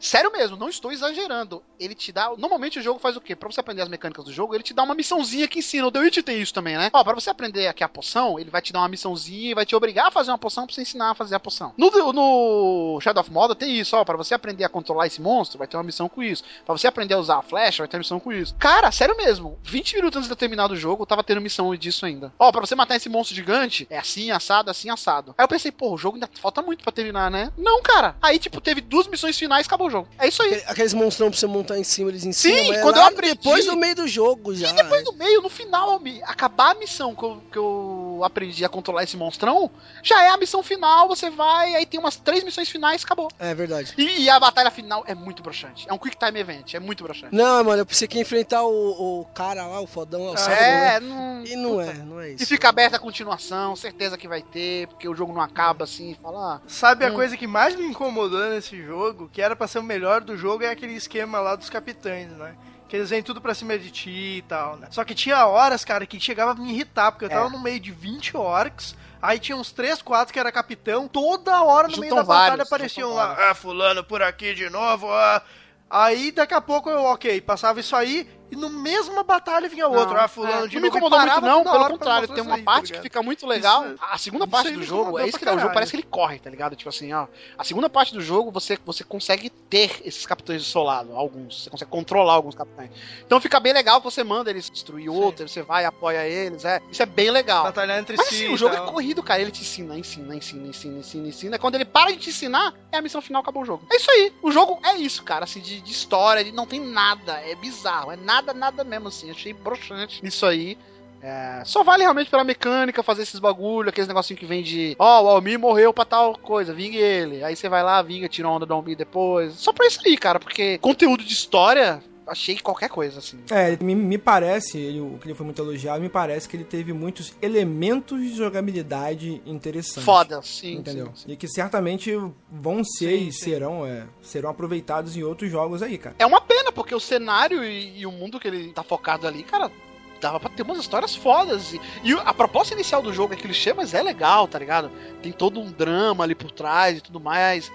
Sério 0.01 0.31
mesmo, 0.31 0.57
não 0.57 0.67
estou 0.67 0.91
exagerando. 0.91 1.61
Ele 1.79 1.93
te 1.93 2.11
dá. 2.11 2.31
Normalmente 2.35 2.79
o 2.79 2.81
jogo 2.81 2.99
faz 2.99 3.15
o 3.15 3.21
quê? 3.21 3.35
Pra 3.35 3.49
você 3.49 3.59
aprender 3.59 3.83
as 3.83 3.87
mecânicas 3.87 4.25
do 4.25 4.33
jogo, 4.33 4.55
ele 4.55 4.63
te 4.63 4.73
dá 4.73 4.83
uma 4.83 4.95
missãozinha 4.95 5.47
que 5.47 5.59
ensina. 5.59 5.87
O 5.87 5.91
The 5.91 5.99
Witch 5.99 6.17
tem 6.23 6.41
isso 6.41 6.53
também, 6.53 6.75
né? 6.75 6.89
Ó, 6.91 7.03
pra 7.03 7.13
você 7.13 7.29
aprender 7.29 7.67
aqui 7.67 7.83
a 7.83 7.89
poção, 7.89 8.39
ele 8.39 8.49
vai 8.49 8.61
te 8.61 8.73
dar 8.73 8.79
uma 8.79 8.87
missãozinha 8.87 9.51
e 9.51 9.53
vai 9.53 9.65
te 9.65 9.75
obrigar 9.75 10.07
a 10.07 10.11
fazer 10.11 10.31
uma 10.31 10.37
poção 10.37 10.65
pra 10.65 10.73
você 10.73 10.81
ensinar 10.81 11.11
a 11.11 11.15
fazer 11.15 11.35
a 11.35 11.39
poção. 11.39 11.73
No, 11.77 11.91
no 12.11 12.99
Shadow 12.99 13.21
of 13.21 13.31
Mordor 13.31 13.55
tem 13.55 13.79
isso, 13.79 13.95
ó. 13.95 14.03
Pra 14.03 14.17
você 14.17 14.33
aprender 14.33 14.63
a 14.63 14.69
controlar 14.69 15.07
esse 15.07 15.21
monstro, 15.21 15.59
vai 15.59 15.67
ter 15.67 15.77
uma 15.77 15.83
missão 15.83 16.09
com 16.09 16.23
isso. 16.23 16.43
Pra 16.65 16.75
você 16.75 16.87
aprender 16.87 17.13
a 17.13 17.19
usar 17.19 17.37
a 17.37 17.41
flecha, 17.41 17.83
vai 17.83 17.87
ter 17.87 17.97
uma 17.97 18.01
missão 18.01 18.19
com 18.19 18.31
isso. 18.31 18.55
Cara, 18.55 18.91
sério 18.91 19.15
mesmo. 19.15 19.59
20 19.63 19.95
minutos 19.95 20.17
antes 20.17 20.27
de 20.27 20.33
eu 20.33 20.37
terminar 20.37 20.67
do 20.67 20.75
jogo, 20.75 21.03
eu 21.03 21.07
tava 21.07 21.23
tendo 21.23 21.41
missão 21.41 21.73
disso 21.75 22.05
ainda. 22.05 22.33
Ó, 22.39 22.51
pra 22.51 22.61
você 22.61 22.75
matar 22.75 22.95
esse 22.95 23.09
monstro 23.09 23.35
gigante, 23.35 23.85
é 23.89 23.99
assim, 23.99 24.31
assado, 24.31 24.71
assim, 24.71 24.89
assado. 24.89 25.35
Aí 25.37 25.43
eu 25.43 25.49
pensei, 25.49 25.71
pô, 25.71 25.93
o 25.93 25.97
jogo 25.97 26.15
ainda 26.15 26.29
falta 26.41 26.61
muito 26.61 26.83
pra 26.83 26.91
terminar, 26.91 27.29
né? 27.29 27.51
Não, 27.57 27.81
cara. 27.81 28.15
Aí, 28.21 28.39
tipo, 28.39 28.59
teve 28.59 28.81
duas 28.81 29.07
missões 29.07 29.37
finais 29.37 29.67
acabou 29.67 29.87
o 29.87 29.90
jogo. 29.91 30.07
É 30.17 30.27
isso 30.27 30.41
aí. 30.41 30.61
Aqueles 30.67 30.93
monstrão 30.93 31.29
pra 31.29 31.39
você 31.39 31.47
montar 31.47 31.77
em 31.77 31.83
cima, 31.83 32.09
eles 32.09 32.23
em 32.25 32.31
Sim, 32.31 32.55
cima. 32.55 32.75
é 32.75 32.81
quando 32.81 32.95
lá 32.97 33.03
eu 33.03 33.07
aprendi- 33.07 33.35
Depois 33.35 33.65
do 33.65 33.75
meio 33.77 33.95
do 33.95 34.07
jogo 34.07 34.53
já. 34.55 34.69
E 34.69 34.73
depois 34.73 35.03
no 35.03 35.13
meio, 35.13 35.41
no 35.41 35.49
final, 35.49 35.99
me- 35.99 36.21
acabar 36.23 36.71
a 36.71 36.73
missão 36.75 37.13
que 37.15 37.23
eu, 37.23 37.41
que 37.51 37.57
eu 37.57 38.21
aprendi 38.23 38.63
a 38.65 38.69
controlar 38.69 39.03
esse 39.03 39.17
monstrão, 39.17 39.69
já 40.03 40.23
é 40.23 40.29
a 40.29 40.37
missão 40.37 40.61
final, 40.63 41.07
você 41.07 41.29
vai, 41.29 41.75
aí 41.75 41.85
tem 41.85 41.99
umas 41.99 42.15
três 42.15 42.43
missões 42.43 42.69
finais, 42.69 43.03
acabou. 43.03 43.29
É 43.39 43.53
verdade. 43.53 43.93
E, 43.97 44.23
e 44.23 44.29
a 44.29 44.39
batalha 44.39 44.71
final 44.71 45.03
é 45.07 45.13
muito 45.15 45.41
broxante. 45.43 45.85
É 45.89 45.93
um 45.93 45.97
quick 45.97 46.17
time 46.17 46.39
event, 46.39 46.73
é 46.73 46.79
muito 46.79 47.03
broxante. 47.03 47.35
Não, 47.35 47.63
mano, 47.63 47.81
eu 47.81 47.85
pensei 47.85 48.07
que 48.07 48.17
ia 48.17 48.21
enfrentar 48.21 48.63
o, 48.63 49.21
o 49.21 49.25
cara 49.33 49.65
lá, 49.67 49.79
o 49.81 49.87
fodão 49.87 50.25
lá, 50.25 50.31
o 50.33 50.37
Sauron, 50.37 50.55
é, 50.61 50.99
né? 50.99 50.99
não. 50.99 51.43
E 51.45 51.55
não 51.55 51.81
é, 51.81 51.93
não 51.93 52.19
é 52.21 52.29
isso. 52.31 52.43
E 52.43 52.45
fica 52.45 52.69
aberta 52.69 52.97
a 52.97 52.99
continuação, 52.99 53.75
certeza 53.75 54.17
que 54.17 54.27
vai 54.27 54.41
ter, 54.41 54.87
porque 54.87 55.07
o 55.09 55.15
jogo 55.15 55.33
não 55.33 55.41
acaba 55.41 55.83
assim, 55.83 56.15
fala. 56.21 56.61
Sabe 56.67 57.05
a 57.05 57.09
Hum. 57.11 57.15
coisa 57.15 57.35
que 57.35 57.47
mais 57.47 57.75
me 57.75 57.85
incomodou 57.85 58.49
nesse 58.49 58.81
jogo, 58.81 59.29
que 59.33 59.41
era 59.41 59.55
pra 59.55 59.67
ser 59.67 59.80
melhor 59.83 60.21
do 60.21 60.35
jogo, 60.37 60.63
é 60.63 60.69
aquele 60.69 60.93
esquema 60.93 61.39
lá 61.39 61.55
dos 61.55 61.69
capitães, 61.69 62.29
né? 62.31 62.55
Que 62.87 62.97
eles 62.97 63.09
vêm 63.09 63.23
tudo 63.23 63.39
pra 63.41 63.53
cima 63.53 63.77
de 63.77 63.89
ti 63.89 64.09
e 64.37 64.41
tal, 64.47 64.75
né? 64.77 64.87
Só 64.91 65.03
que 65.03 65.15
tinha 65.15 65.45
horas, 65.47 65.85
cara, 65.85 66.05
que 66.05 66.19
chegava 66.19 66.51
a 66.51 66.55
me 66.55 66.71
irritar, 66.71 67.11
porque 67.11 67.25
eu 67.25 67.29
tava 67.29 67.47
É. 67.47 67.49
no 67.49 67.59
meio 67.59 67.79
de 67.79 67.91
20 67.91 68.35
orcs, 68.35 68.95
aí 69.21 69.39
tinha 69.39 69.55
uns 69.55 69.71
3, 69.71 70.01
4 70.01 70.33
que 70.33 70.39
era 70.39 70.51
capitão, 70.51 71.07
toda 71.07 71.61
hora 71.63 71.87
no 71.87 71.97
meio 71.97 72.13
da 72.15 72.23
batalha 72.23 72.49
vários, 72.49 72.67
apareciam 72.67 73.09
juntam 73.09 73.25
lá, 73.25 73.49
ah, 73.51 73.55
fulano 73.55 74.03
por 74.03 74.21
aqui 74.21 74.53
de 74.53 74.69
novo, 74.69 75.09
ah. 75.11 75.41
Aí 75.89 76.31
daqui 76.31 76.53
a 76.53 76.61
pouco 76.61 76.89
eu, 76.89 77.03
ok, 77.03 77.39
passava 77.41 77.79
isso 77.79 77.95
aí, 77.95 78.27
e 78.51 78.55
no 78.55 78.69
mesma 78.69 79.23
batalha 79.23 79.67
vinha 79.69 79.87
outro, 79.87 80.13
Não, 80.13 80.21
ah, 80.21 80.27
fulano 80.27 80.65
é, 80.65 80.67
de 80.67 80.75
não 80.75 80.81
me 80.81 80.89
incomodou 80.89 81.19
muito, 81.19 81.41
não, 81.41 81.63
pelo 81.63 81.89
contrário, 81.89 82.27
tem 82.27 82.43
uma 82.43 82.55
aí, 82.55 82.63
parte 82.63 82.91
tá 82.91 82.97
que 82.97 83.01
fica 83.01 83.23
muito 83.23 83.47
legal. 83.47 83.85
Isso- 83.87 83.99
a 84.01 84.17
segunda 84.17 84.45
parte 84.45 84.71
do 84.71 84.83
jogo, 84.83 85.17
é 85.17 85.27
isso 85.27 85.39
que 85.39 85.45
dá, 85.45 85.55
o 85.55 85.59
jogo 85.59 85.73
parece 85.73 85.91
que 85.91 85.97
ele 85.97 86.03
corre, 86.03 86.37
tá 86.39 86.49
ligado? 86.49 86.75
Tipo 86.75 86.89
assim, 86.89 87.13
ó. 87.13 87.27
A 87.57 87.63
segunda 87.63 87.89
parte 87.89 88.13
do 88.13 88.21
jogo, 88.21 88.51
você, 88.51 88.77
você 88.85 89.03
consegue 89.03 89.49
ter 89.49 90.01
esses 90.03 90.25
capitães 90.25 90.61
do 90.61 90.67
seu 90.67 90.83
lado, 90.83 91.15
alguns. 91.15 91.63
Você 91.63 91.69
consegue 91.69 91.89
controlar 91.89 92.33
alguns 92.33 92.55
capitães. 92.55 92.91
Então 93.25 93.39
fica 93.39 93.59
bem 93.59 93.73
legal 93.73 93.99
que 94.01 94.05
você 94.05 94.23
manda 94.23 94.49
eles 94.49 94.69
destruir 94.69 95.09
outro, 95.09 95.47
você 95.47 95.61
vai 95.61 95.83
e 95.83 95.85
apoia 95.85 96.27
eles, 96.27 96.65
é. 96.65 96.81
Isso 96.91 97.01
é 97.01 97.05
bem 97.05 97.31
legal. 97.31 97.63
Batalhar 97.63 97.99
entre 97.99 98.17
Mas 98.17 98.27
si 98.27 98.35
assim, 98.35 98.53
o 98.53 98.57
jogo 98.57 98.75
tal. 98.75 98.85
é 98.87 98.91
corrido, 98.91 99.23
cara. 99.23 99.41
Ele 99.41 99.51
te 99.51 99.61
ensina, 99.61 99.97
ensina, 99.97 100.35
ensina, 100.35 100.67
ensina, 100.67 100.99
ensina, 100.99 101.27
ensina. 101.27 101.59
Quando 101.59 101.75
ele 101.75 101.85
para 101.85 102.11
de 102.11 102.17
te 102.17 102.29
ensinar, 102.29 102.73
é 102.91 102.97
a 102.97 103.01
missão 103.01 103.21
final, 103.21 103.41
acabou 103.41 103.63
o 103.63 103.65
jogo. 103.65 103.85
É 103.91 103.95
isso 103.95 104.11
aí. 104.11 104.33
O 104.41 104.51
jogo 104.51 104.79
é 104.83 104.95
isso, 104.95 105.23
cara. 105.23 105.45
Assim, 105.45 105.59
de, 105.61 105.79
de 105.81 105.91
história, 105.91 106.43
de, 106.43 106.51
não 106.51 106.65
tem 106.65 106.79
nada. 106.79 107.39
É 107.41 107.55
bizarro. 107.55 108.11
É 108.11 108.15
nada, 108.15 108.40
nada 108.53 108.83
mesmo, 108.83 109.07
assim. 109.07 109.29
Achei 109.29 109.53
broxante 109.53 110.19
isso 110.23 110.45
aí. 110.45 110.77
É, 111.23 111.61
só 111.65 111.83
vale 111.83 112.01
realmente 112.01 112.31
pela 112.31 112.43
mecânica, 112.43 113.03
fazer 113.03 113.21
esses 113.21 113.39
bagulho, 113.39 113.89
aqueles 113.89 114.07
negocinho 114.07 114.39
que 114.39 114.45
vem 114.45 114.63
de 114.63 114.95
Ó, 114.97 115.21
o 115.21 115.29
Almir 115.29 115.59
morreu 115.59 115.93
pra 115.93 116.03
tal 116.03 116.35
coisa, 116.35 116.73
vingue 116.73 116.97
ele. 116.97 117.43
Aí 117.43 117.55
você 117.55 117.69
vai 117.69 117.83
lá, 117.83 118.01
vinga, 118.01 118.27
tira 118.27 118.49
onda 118.49 118.65
do 118.65 118.73
Almir 118.73 118.97
depois. 118.97 119.53
Só 119.53 119.71
pra 119.71 119.85
isso 119.85 119.99
aí, 120.03 120.17
cara, 120.17 120.39
porque 120.39 120.79
conteúdo 120.79 121.23
de 121.23 121.31
história, 121.31 122.01
achei 122.31 122.57
qualquer 122.57 122.89
coisa, 122.89 123.19
assim. 123.19 123.37
É, 123.49 123.75
me, 123.83 123.93
me 123.93 124.17
parece, 124.17 124.77
ele, 124.77 124.99
o 124.99 125.17
que 125.19 125.27
ele 125.27 125.35
foi 125.35 125.45
muito 125.45 125.61
elogiado, 125.61 126.01
me 126.01 126.09
parece 126.09 126.47
que 126.47 126.55
ele 126.55 126.63
teve 126.63 126.93
muitos 126.93 127.33
elementos 127.41 128.19
de 128.21 128.35
jogabilidade 128.35 129.41
interessantes. 129.45 130.03
Foda, 130.03 130.41
sim, 130.41 130.75
Entendeu? 130.75 131.11
sim, 131.15 131.31
E 131.31 131.35
que 131.35 131.47
certamente 131.47 132.11
vão 132.49 132.83
ser 132.83 133.15
e 133.15 133.31
serão, 133.31 133.85
é, 133.85 134.07
serão 134.21 134.49
aproveitados 134.49 135.15
em 135.15 135.23
outros 135.23 135.51
jogos 135.51 135.81
aí, 135.83 135.97
cara. 135.97 136.15
É 136.17 136.25
uma 136.25 136.41
pena, 136.41 136.71
porque 136.71 136.95
o 136.95 136.99
cenário 136.99 137.63
e, 137.63 137.99
e 137.99 138.05
o 138.05 138.11
mundo 138.11 138.39
que 138.39 138.47
ele 138.47 138.71
tá 138.73 138.83
focado 138.83 139.27
ali, 139.27 139.43
cara, 139.43 139.71
dava 140.19 140.39
pra 140.39 140.49
ter 140.49 140.63
umas 140.63 140.77
histórias 140.77 141.15
fodas. 141.15 141.73
E, 141.73 141.81
e 142.03 142.13
a 142.13 142.33
proposta 142.33 142.73
inicial 142.73 143.01
do 143.01 143.13
jogo 143.13 143.33
é 143.33 143.37
clichê, 143.37 143.73
mas 143.73 143.93
é 143.93 144.01
legal, 144.01 144.47
tá 144.47 144.57
ligado? 144.59 144.91
Tem 145.21 145.31
todo 145.31 145.59
um 145.59 145.71
drama 145.71 146.23
ali 146.23 146.35
por 146.35 146.51
trás 146.51 146.97
e 146.97 147.01
tudo 147.01 147.19
mais. 147.19 147.71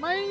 Mas 0.00 0.28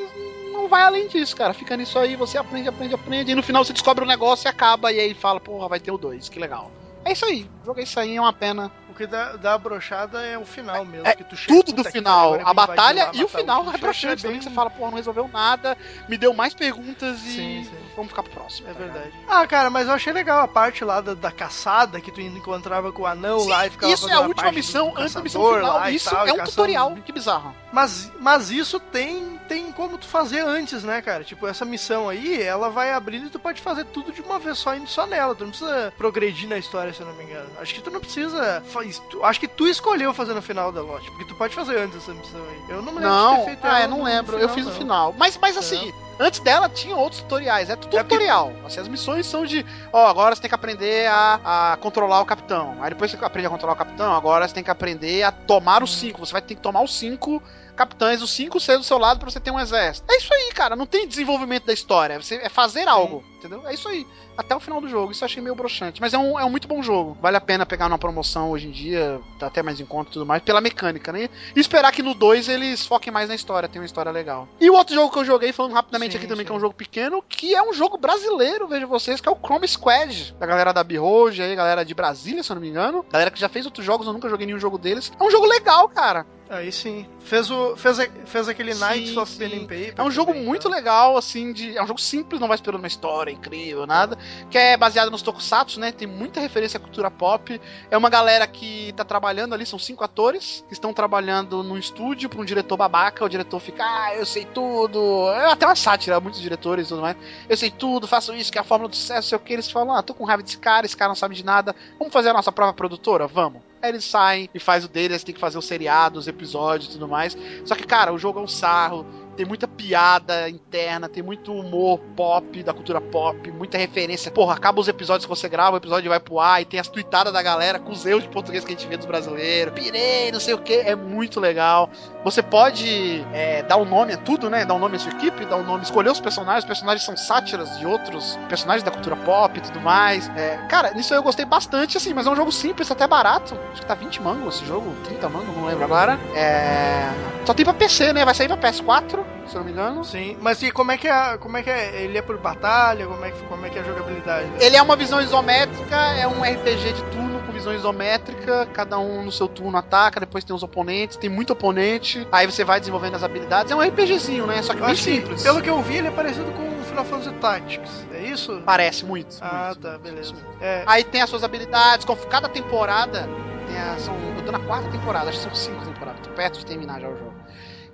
não 0.54 0.68
vai 0.68 0.82
além 0.82 1.06
disso, 1.08 1.36
cara. 1.36 1.52
Fica 1.52 1.76
nisso 1.76 1.98
aí, 1.98 2.16
você 2.16 2.38
aprende, 2.38 2.68
aprende, 2.68 2.94
aprende. 2.94 3.32
E 3.32 3.34
no 3.34 3.42
final 3.42 3.64
você 3.64 3.72
descobre 3.72 4.04
o 4.04 4.06
negócio 4.06 4.46
e 4.46 4.48
acaba. 4.48 4.90
E 4.92 4.98
aí 5.00 5.12
fala, 5.14 5.38
porra, 5.40 5.68
vai 5.68 5.80
ter 5.80 5.90
o 5.90 5.98
2, 5.98 6.28
que 6.28 6.38
legal. 6.40 6.70
É 7.04 7.12
isso 7.12 7.24
aí. 7.26 7.46
É 7.76 7.82
isso 7.82 8.00
aí, 8.00 8.16
é 8.16 8.20
uma 8.20 8.32
pena. 8.32 8.72
O 8.88 8.94
que 8.96 9.06
dá, 9.08 9.32
dá 9.32 9.54
a 9.54 9.58
brochada 9.58 10.22
é 10.22 10.38
o 10.38 10.44
final 10.46 10.84
mesmo. 10.84 11.04
É 11.06 11.16
que 11.16 11.24
tu 11.24 11.36
chega, 11.36 11.52
tudo 11.64 11.82
do 11.82 11.84
final. 11.90 12.38
A 12.44 12.54
batalha 12.54 13.06
lá, 13.06 13.10
e 13.12 13.24
o 13.24 13.28
final 13.28 13.64
bicho. 13.64 13.74
é 13.74 13.78
broxante 13.80 14.06
bem- 14.14 14.22
também. 14.22 14.38
que 14.38 14.44
Você 14.44 14.50
fala, 14.50 14.70
porra, 14.70 14.90
não 14.92 14.96
resolveu 14.98 15.26
nada. 15.26 15.76
Me 16.08 16.16
deu 16.16 16.32
mais 16.32 16.54
perguntas 16.54 17.18
e 17.24 17.30
Sim, 17.32 17.64
sim. 17.64 17.76
vamos 17.96 18.10
ficar 18.10 18.22
pro 18.22 18.30
próximo. 18.32 18.68
É 18.70 18.72
tá 18.72 18.78
verdade. 18.78 19.10
Ah, 19.28 19.44
cara, 19.48 19.68
mas 19.68 19.88
eu 19.88 19.94
achei 19.94 20.12
legal 20.12 20.40
a 20.42 20.46
parte 20.48 20.84
lá 20.84 21.00
da, 21.00 21.12
da 21.14 21.32
caçada 21.32 22.00
que 22.00 22.12
tu 22.12 22.20
encontrava 22.20 22.92
com 22.92 23.02
o 23.02 23.06
anão 23.06 23.44
lá 23.48 23.66
e 23.66 23.70
ficava 23.70 23.92
Isso 23.92 24.08
é 24.08 24.12
a 24.12 24.20
última 24.20 24.52
missão 24.52 24.90
do 24.92 25.00
antes 25.00 25.12
da 25.14 25.22
missão 25.22 25.54
final. 25.54 25.90
Isso 25.90 26.10
tal, 26.10 26.26
é 26.28 26.32
um 26.32 26.44
tutorial. 26.44 26.94
Que 27.04 27.10
bizarro. 27.12 27.52
Mas, 27.72 28.12
mas 28.20 28.50
isso 28.50 28.78
tem, 28.78 29.33
tem 29.48 29.70
como 29.72 29.98
tu 29.98 30.06
fazer 30.06 30.40
antes, 30.40 30.82
né, 30.84 31.00
cara? 31.02 31.24
Tipo, 31.24 31.46
essa 31.46 31.64
missão 31.64 32.08
aí, 32.08 32.42
ela 32.42 32.68
vai 32.70 32.92
abrindo 32.92 33.26
e 33.26 33.30
tu 33.30 33.38
pode 33.38 33.60
fazer 33.60 33.84
tudo 33.86 34.12
de 34.12 34.20
uma 34.20 34.38
vez 34.38 34.58
só, 34.58 34.74
indo 34.74 34.88
só 34.88 35.06
nela. 35.06 35.34
Tu 35.34 35.44
não 35.44 35.50
precisa 35.50 35.92
progredir 35.96 36.48
na 36.48 36.56
história, 36.58 36.92
se 36.92 37.00
eu 37.00 37.06
não 37.06 37.14
me 37.14 37.24
engano. 37.24 37.48
Acho 37.60 37.74
que 37.74 37.82
tu 37.82 37.90
não 37.90 38.00
precisa. 38.00 38.62
faz- 38.66 38.98
tu- 39.10 39.24
acho 39.24 39.40
que 39.40 39.48
tu 39.48 39.66
escolheu 39.68 40.12
fazer 40.14 40.34
no 40.34 40.42
final 40.42 40.72
da 40.72 40.80
lote, 40.82 41.10
porque 41.10 41.24
tu 41.26 41.34
pode 41.34 41.54
fazer 41.54 41.78
antes 41.78 41.96
essa 41.98 42.12
missão 42.14 42.40
aí. 42.40 42.60
Eu 42.76 42.82
não 42.82 42.92
me 42.92 43.00
lembro 43.00 43.02
de 43.02 43.06
Não, 43.08 43.36
ter 43.38 43.44
feito 43.44 43.64
ah, 43.64 43.68
ela 43.78 43.80
eu 43.84 43.88
não 43.88 43.98
no 43.98 44.04
lembro. 44.04 44.38
eu 44.38 44.48
final, 44.48 44.54
fiz 44.54 44.64
no 44.64 44.70
não. 44.72 44.78
final. 44.78 45.14
Mas, 45.18 45.36
mas 45.40 45.56
assim, 45.56 45.92
antes 46.18 46.40
dela 46.40 46.68
tinha 46.68 46.96
outros 46.96 47.20
tutoriais. 47.22 47.68
É 47.70 47.76
tudo 47.76 47.96
tutorial. 47.96 48.52
Assim, 48.64 48.80
as 48.80 48.88
missões 48.88 49.26
são 49.26 49.44
de, 49.44 49.64
ó, 49.92 50.06
agora 50.06 50.34
você 50.34 50.42
tem 50.42 50.48
que 50.48 50.54
aprender 50.54 51.06
a, 51.08 51.72
a 51.72 51.76
controlar 51.76 52.20
o 52.20 52.24
capitão. 52.26 52.76
Aí 52.80 52.90
depois 52.90 53.10
você 53.10 53.22
aprende 53.24 53.46
a 53.46 53.50
controlar 53.50 53.74
o 53.74 53.76
capitão, 53.76 54.14
agora 54.14 54.46
você 54.48 54.54
tem 54.54 54.64
que 54.64 54.70
aprender 54.70 55.22
a 55.22 55.30
tomar 55.32 55.82
os 55.82 55.94
cinco. 55.96 56.24
Você 56.24 56.32
vai 56.32 56.42
ter 56.42 56.54
que 56.54 56.60
tomar 56.60 56.82
os 56.82 56.96
cinco 56.96 57.42
capitães, 57.74 58.22
os 58.22 58.30
cinco 58.30 58.60
ser 58.60 58.78
do 58.78 58.84
seu 58.84 58.98
lado 58.98 59.18
pra 59.20 59.30
você 59.30 59.40
ter 59.40 59.50
um 59.50 59.58
exército. 59.58 60.10
É 60.10 60.16
isso 60.16 60.32
aí, 60.32 60.52
cara. 60.52 60.76
Não 60.76 60.86
tem 60.86 61.06
desenvolvimento 61.06 61.66
da 61.66 61.72
história. 61.72 62.20
Você 62.20 62.36
é 62.36 62.48
fazer 62.48 62.88
algo, 62.88 63.24
entendeu? 63.36 63.66
É 63.66 63.74
isso 63.74 63.88
aí. 63.88 64.06
Até 64.36 64.54
o 64.54 64.60
final 64.60 64.80
do 64.80 64.88
jogo. 64.88 65.12
Isso 65.12 65.22
eu 65.22 65.26
achei 65.26 65.42
meio 65.42 65.54
broxante. 65.54 66.00
Mas 66.00 66.12
é 66.12 66.18
um, 66.18 66.38
é 66.38 66.44
um 66.44 66.50
muito 66.50 66.68
bom 66.68 66.82
jogo. 66.82 67.16
Vale 67.20 67.36
a 67.36 67.40
pena 67.40 67.64
pegar 67.64 67.88
numa 67.88 67.98
promoção 67.98 68.50
hoje 68.50 68.68
em 68.68 68.70
dia, 68.70 69.20
tá 69.38 69.46
até 69.46 69.62
mais 69.62 69.80
em 69.80 69.84
conta 69.84 70.10
e 70.10 70.12
tudo 70.14 70.26
mais, 70.26 70.42
pela 70.42 70.60
mecânica, 70.60 71.12
né? 71.12 71.28
E 71.54 71.60
esperar 71.60 71.92
que 71.92 72.02
no 72.02 72.14
2 72.14 72.48
eles 72.48 72.86
foquem 72.86 73.12
mais 73.12 73.28
na 73.28 73.34
história, 73.34 73.68
tem 73.68 73.80
uma 73.80 73.86
história 73.86 74.10
legal. 74.10 74.48
E 74.60 74.68
o 74.68 74.74
outro 74.74 74.94
jogo 74.94 75.12
que 75.12 75.18
eu 75.18 75.24
joguei, 75.24 75.52
falando 75.52 75.72
rapidamente 75.72 76.12
Sim, 76.12 76.18
aqui 76.18 76.26
também, 76.26 76.44
sim. 76.44 76.46
que 76.46 76.52
é 76.52 76.56
um 76.56 76.60
jogo 76.60 76.74
pequeno, 76.74 77.22
que 77.28 77.54
é 77.54 77.62
um 77.62 77.72
jogo 77.72 77.96
brasileiro, 77.96 78.66
vejo 78.66 78.86
vocês, 78.86 79.20
que 79.20 79.28
é 79.28 79.32
o 79.32 79.36
Chrome 79.36 79.68
Squad, 79.68 80.34
da 80.38 80.46
galera 80.46 80.72
da 80.72 80.82
Behold 80.82 81.38
aí, 81.40 81.54
galera 81.54 81.84
de 81.84 81.94
Brasília, 81.94 82.42
se 82.42 82.50
eu 82.50 82.54
não 82.54 82.62
me 82.62 82.68
engano. 82.68 83.04
Galera 83.10 83.30
que 83.30 83.40
já 83.40 83.48
fez 83.48 83.64
outros 83.64 83.84
jogos, 83.84 84.06
eu 84.06 84.12
nunca 84.12 84.28
joguei 84.28 84.46
nenhum 84.46 84.58
jogo 84.58 84.78
deles. 84.78 85.12
É 85.18 85.22
um 85.22 85.30
jogo 85.30 85.46
legal, 85.46 85.88
cara. 85.88 86.26
Aí 86.48 86.70
sim. 86.70 87.06
Fez, 87.20 87.50
o, 87.50 87.74
fez, 87.76 87.98
fez 88.26 88.48
aquele 88.48 88.74
Sim, 88.74 88.84
Knights 88.84 89.16
of. 89.16 89.34
Pen 89.36 89.62
and 89.62 89.66
Paper. 89.66 89.94
É 89.96 90.02
um 90.02 90.10
jogo 90.10 90.32
também, 90.32 90.46
muito 90.46 90.68
tá? 90.68 90.74
legal, 90.74 91.16
assim, 91.16 91.52
de. 91.52 91.76
É 91.76 91.82
um 91.82 91.86
jogo 91.86 92.00
simples, 92.00 92.40
não 92.40 92.48
vai 92.48 92.54
esperando 92.54 92.80
uma 92.80 92.86
história 92.86 93.30
incrível, 93.30 93.86
nada. 93.86 94.18
Que 94.50 94.58
é 94.58 94.76
baseado 94.76 95.10
nos 95.10 95.22
tokusatsu, 95.22 95.80
né? 95.80 95.92
Tem 95.92 96.06
muita 96.06 96.40
referência 96.40 96.76
à 96.76 96.80
cultura 96.80 97.10
pop. 97.10 97.60
É 97.90 97.96
uma 97.96 98.10
galera 98.10 98.46
que 98.46 98.92
tá 98.96 99.04
trabalhando 99.04 99.54
ali, 99.54 99.66
são 99.66 99.78
cinco 99.78 100.04
atores 100.04 100.64
que 100.68 100.74
estão 100.74 100.92
trabalhando 100.92 101.62
num 101.62 101.78
estúdio 101.78 102.28
pra 102.28 102.40
um 102.40 102.44
diretor 102.44 102.76
babaca. 102.76 103.24
O 103.24 103.28
diretor 103.28 103.60
fica, 103.60 103.84
ah, 103.84 104.14
eu 104.14 104.26
sei 104.26 104.44
tudo. 104.44 105.30
É 105.32 105.52
até 105.52 105.66
uma 105.66 105.76
sátira, 105.76 106.20
muitos 106.20 106.40
diretores 106.40 106.86
e 106.86 106.88
tudo 106.90 107.02
mais. 107.02 107.16
Eu 107.48 107.56
sei 107.56 107.70
tudo, 107.70 108.06
faço 108.06 108.34
isso, 108.34 108.50
que 108.50 108.58
é 108.58 108.60
a 108.60 108.64
fórmula 108.64 108.88
do 108.88 108.96
sucesso, 108.96 109.28
sei 109.28 109.36
o 109.36 109.40
que. 109.40 109.52
Eles 109.52 109.70
falam, 109.70 109.94
ah, 109.94 110.02
tô 110.02 110.14
com 110.14 110.24
raiva 110.24 110.42
desse 110.42 110.58
cara, 110.58 110.86
esse 110.86 110.96
cara 110.96 111.08
não 111.08 111.16
sabe 111.16 111.34
de 111.34 111.44
nada. 111.44 111.74
Vamos 111.98 112.12
fazer 112.12 112.30
a 112.30 112.32
nossa 112.32 112.52
própria 112.52 112.74
produtora? 112.74 113.26
Vamos. 113.26 113.62
Aí 113.82 113.90
eles 113.90 114.04
saem 114.04 114.48
e 114.54 114.58
faz 114.58 114.84
o 114.86 114.88
deles, 114.88 115.22
tem 115.22 115.34
que 115.34 115.40
fazer 115.40 115.58
os 115.58 115.66
seriados, 115.66 116.20
os 116.20 116.26
episódios 116.26 116.88
e 116.88 116.92
tudo 116.92 117.06
mais. 117.06 117.36
Só 117.66 117.74
que, 117.74 117.86
cara, 117.86 118.14
o 118.14 118.18
jogo 118.18 118.40
é 118.40 118.42
um 118.42 118.48
sarro. 118.48 119.06
Tem 119.34 119.44
muita 119.44 119.68
piada 119.68 120.48
interna, 120.48 121.08
tem 121.08 121.22
muito 121.22 121.52
humor 121.52 121.98
pop, 122.16 122.62
da 122.62 122.72
cultura 122.72 123.00
pop, 123.00 123.50
muita 123.50 123.76
referência. 123.76 124.30
Porra, 124.30 124.54
acaba 124.54 124.80
os 124.80 124.88
episódios 124.88 125.26
que 125.26 125.28
você 125.28 125.48
grava, 125.48 125.74
o 125.74 125.78
episódio 125.78 126.08
vai 126.08 126.20
pro 126.20 126.40
ar 126.40 126.62
e 126.62 126.64
tem 126.64 126.80
as 126.80 126.88
tweetadas 126.88 127.32
da 127.32 127.42
galera 127.42 127.78
com 127.78 127.92
os 127.92 128.04
erros 128.06 128.22
de 128.22 128.28
português 128.28 128.64
que 128.64 128.72
a 128.72 128.76
gente 128.76 128.88
vê 128.88 128.96
dos 128.96 129.06
brasileiros. 129.06 129.74
Pirei, 129.74 130.30
não 130.32 130.40
sei 130.40 130.54
o 130.54 130.58
que, 130.58 130.74
é 130.74 130.94
muito 130.94 131.40
legal. 131.40 131.90
Você 132.24 132.42
pode 132.42 133.24
é, 133.32 133.62
dar 133.62 133.76
um 133.76 133.84
nome 133.84 134.14
a 134.14 134.16
tudo, 134.16 134.48
né? 134.48 134.64
Dar 134.64 134.74
um 134.74 134.78
nome 134.78 134.96
à 134.96 134.98
sua 134.98 135.12
equipe, 135.12 135.44
dar 135.44 135.56
um 135.56 135.64
nome, 135.64 135.82
escolher 135.82 136.10
os 136.10 136.20
personagens. 136.20 136.64
Os 136.64 136.68
personagens 136.68 137.04
são 137.04 137.16
sátiras 137.16 137.78
de 137.78 137.86
outros 137.86 138.38
personagens 138.48 138.82
da 138.82 138.90
cultura 138.90 139.16
pop 139.16 139.58
e 139.58 139.60
tudo 139.60 139.80
mais. 139.80 140.28
É, 140.36 140.56
cara, 140.68 140.92
nisso 140.92 141.12
eu 141.12 141.22
gostei 141.22 141.44
bastante, 141.44 141.96
assim, 141.96 142.14
mas 142.14 142.26
é 142.26 142.30
um 142.30 142.36
jogo 142.36 142.52
simples, 142.52 142.90
até 142.90 143.06
barato. 143.06 143.58
Acho 143.72 143.80
que 143.80 143.86
tá 143.86 143.94
20 143.94 144.22
mangos 144.22 144.56
esse 144.56 144.66
jogo, 144.66 144.94
30 145.04 145.28
mangos, 145.28 145.56
não 145.56 145.66
lembro 145.66 145.84
agora. 145.84 146.18
É. 146.34 147.10
Só 147.44 147.52
tem 147.52 147.64
pra 147.64 147.74
PC, 147.74 148.12
né? 148.12 148.24
Vai 148.24 148.34
sair 148.34 148.48
pra 148.48 148.56
PS4, 148.56 149.23
se 149.46 149.54
eu 149.54 149.58
não 149.60 149.64
me 149.66 149.72
engano. 149.72 150.04
Sim, 150.04 150.36
mas 150.40 150.62
e 150.62 150.70
como 150.70 150.90
é 150.92 150.96
que 150.98 151.06
é, 151.08 151.36
como 151.38 151.56
é 151.56 151.62
que 151.62 151.70
é? 151.70 152.02
Ele 152.02 152.16
é 152.16 152.22
por 152.22 152.38
batalha? 152.38 153.06
Como 153.06 153.24
é 153.24 153.30
que, 153.30 153.42
como 153.44 153.66
é, 153.66 153.70
que 153.70 153.78
é 153.78 153.82
a 153.82 153.84
jogabilidade? 153.84 154.48
Ele 154.58 154.76
é 154.76 154.82
uma 154.82 154.96
visão 154.96 155.20
isométrica, 155.20 155.96
é 155.96 156.26
um 156.26 156.42
RPG 156.42 156.92
de 156.94 157.02
turno 157.04 157.40
com 157.40 157.52
visão 157.52 157.72
isométrica, 157.74 158.66
cada 158.72 158.98
um 158.98 159.22
no 159.24 159.32
seu 159.32 159.46
turno 159.48 159.76
ataca, 159.76 160.18
depois 160.20 160.44
tem 160.44 160.54
os 160.56 160.62
oponentes, 160.62 161.16
tem 161.16 161.28
muito 161.30 161.52
oponente, 161.52 162.26
aí 162.32 162.46
você 162.46 162.64
vai 162.64 162.80
desenvolvendo 162.80 163.14
as 163.16 163.22
habilidades. 163.22 163.70
É 163.70 163.76
um 163.76 163.80
RPGzinho, 163.80 164.46
né? 164.46 164.62
Só 164.62 164.72
que 164.72 164.80
Eu 164.80 164.86
bem 164.86 164.92
acho 164.92 165.04
que, 165.04 165.14
simples. 165.16 165.42
pelo 165.42 165.60
que 165.60 165.68
eu 165.70 165.80
vi, 165.82 165.98
ele 165.98 166.08
é 166.08 166.10
parecido 166.10 166.50
com 166.52 166.80
o 166.80 166.82
Final 166.84 167.04
Fantasy 167.04 167.32
Tactics. 167.36 168.06
É 168.12 168.22
isso? 168.22 168.62
Parece 168.64 169.04
muito. 169.04 169.36
Ah, 169.40 169.66
muito. 169.68 169.80
tá, 169.80 169.98
beleza. 169.98 170.34
É, 170.60 170.84
Aí 170.86 171.04
tem 171.04 171.20
as 171.22 171.28
suas 171.30 171.44
habilidades, 171.44 172.06
cada 172.30 172.48
temporada. 172.48 173.28
Tem 173.66 173.78
a, 173.78 173.96
são, 173.98 174.14
eu 174.36 174.42
tô 174.44 174.52
na 174.52 174.60
quarta 174.60 174.88
temporada, 174.90 175.28
acho 175.30 175.38
que 175.38 175.44
são 175.44 175.54
cinco 175.54 175.84
temporadas, 175.84 176.20
tô 176.22 176.30
perto 176.30 176.58
de 176.58 176.66
terminar 176.66 177.00
já 177.00 177.08
o 177.08 177.16
jogo. 177.16 177.34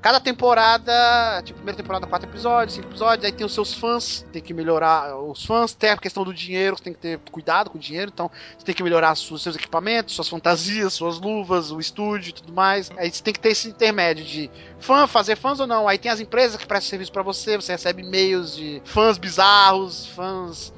Cada 0.00 0.18
temporada, 0.18 1.42
tipo, 1.44 1.58
primeira 1.58 1.76
temporada, 1.76 2.06
quatro 2.06 2.26
episódios, 2.26 2.74
cinco 2.74 2.88
episódios, 2.88 3.22
aí 3.22 3.32
tem 3.32 3.44
os 3.44 3.52
seus 3.52 3.74
fãs, 3.74 4.24
tem 4.32 4.40
que 4.40 4.54
melhorar 4.54 5.14
os 5.18 5.44
fãs, 5.44 5.74
tem 5.74 5.90
a 5.90 5.96
questão 5.96 6.24
do 6.24 6.32
dinheiro, 6.32 6.76
você 6.76 6.84
tem 6.84 6.94
que 6.94 6.98
ter 6.98 7.18
cuidado 7.30 7.68
com 7.68 7.76
o 7.76 7.80
dinheiro, 7.80 8.10
então 8.12 8.30
você 8.56 8.64
tem 8.64 8.74
que 8.74 8.82
melhorar 8.82 9.12
os 9.12 9.42
seus 9.42 9.56
equipamentos, 9.56 10.14
suas 10.14 10.28
fantasias, 10.28 10.94
suas 10.94 11.20
luvas, 11.20 11.70
o 11.70 11.78
estúdio 11.78 12.30
e 12.30 12.32
tudo 12.32 12.50
mais. 12.50 12.90
Aí 12.96 13.10
você 13.10 13.22
tem 13.22 13.34
que 13.34 13.40
ter 13.40 13.50
esse 13.50 13.68
intermédio 13.68 14.24
de 14.24 14.50
fã, 14.78 15.06
fazer 15.06 15.36
fãs 15.36 15.60
ou 15.60 15.66
não. 15.66 15.86
Aí 15.86 15.98
tem 15.98 16.10
as 16.10 16.18
empresas 16.18 16.56
que 16.56 16.66
prestam 16.66 16.88
serviço 16.88 17.12
pra 17.12 17.22
você, 17.22 17.56
você 17.56 17.72
recebe 17.72 18.02
e-mails 18.02 18.56
de 18.56 18.80
fãs 18.86 19.18
bizarros, 19.18 20.06
fãs 20.06 20.72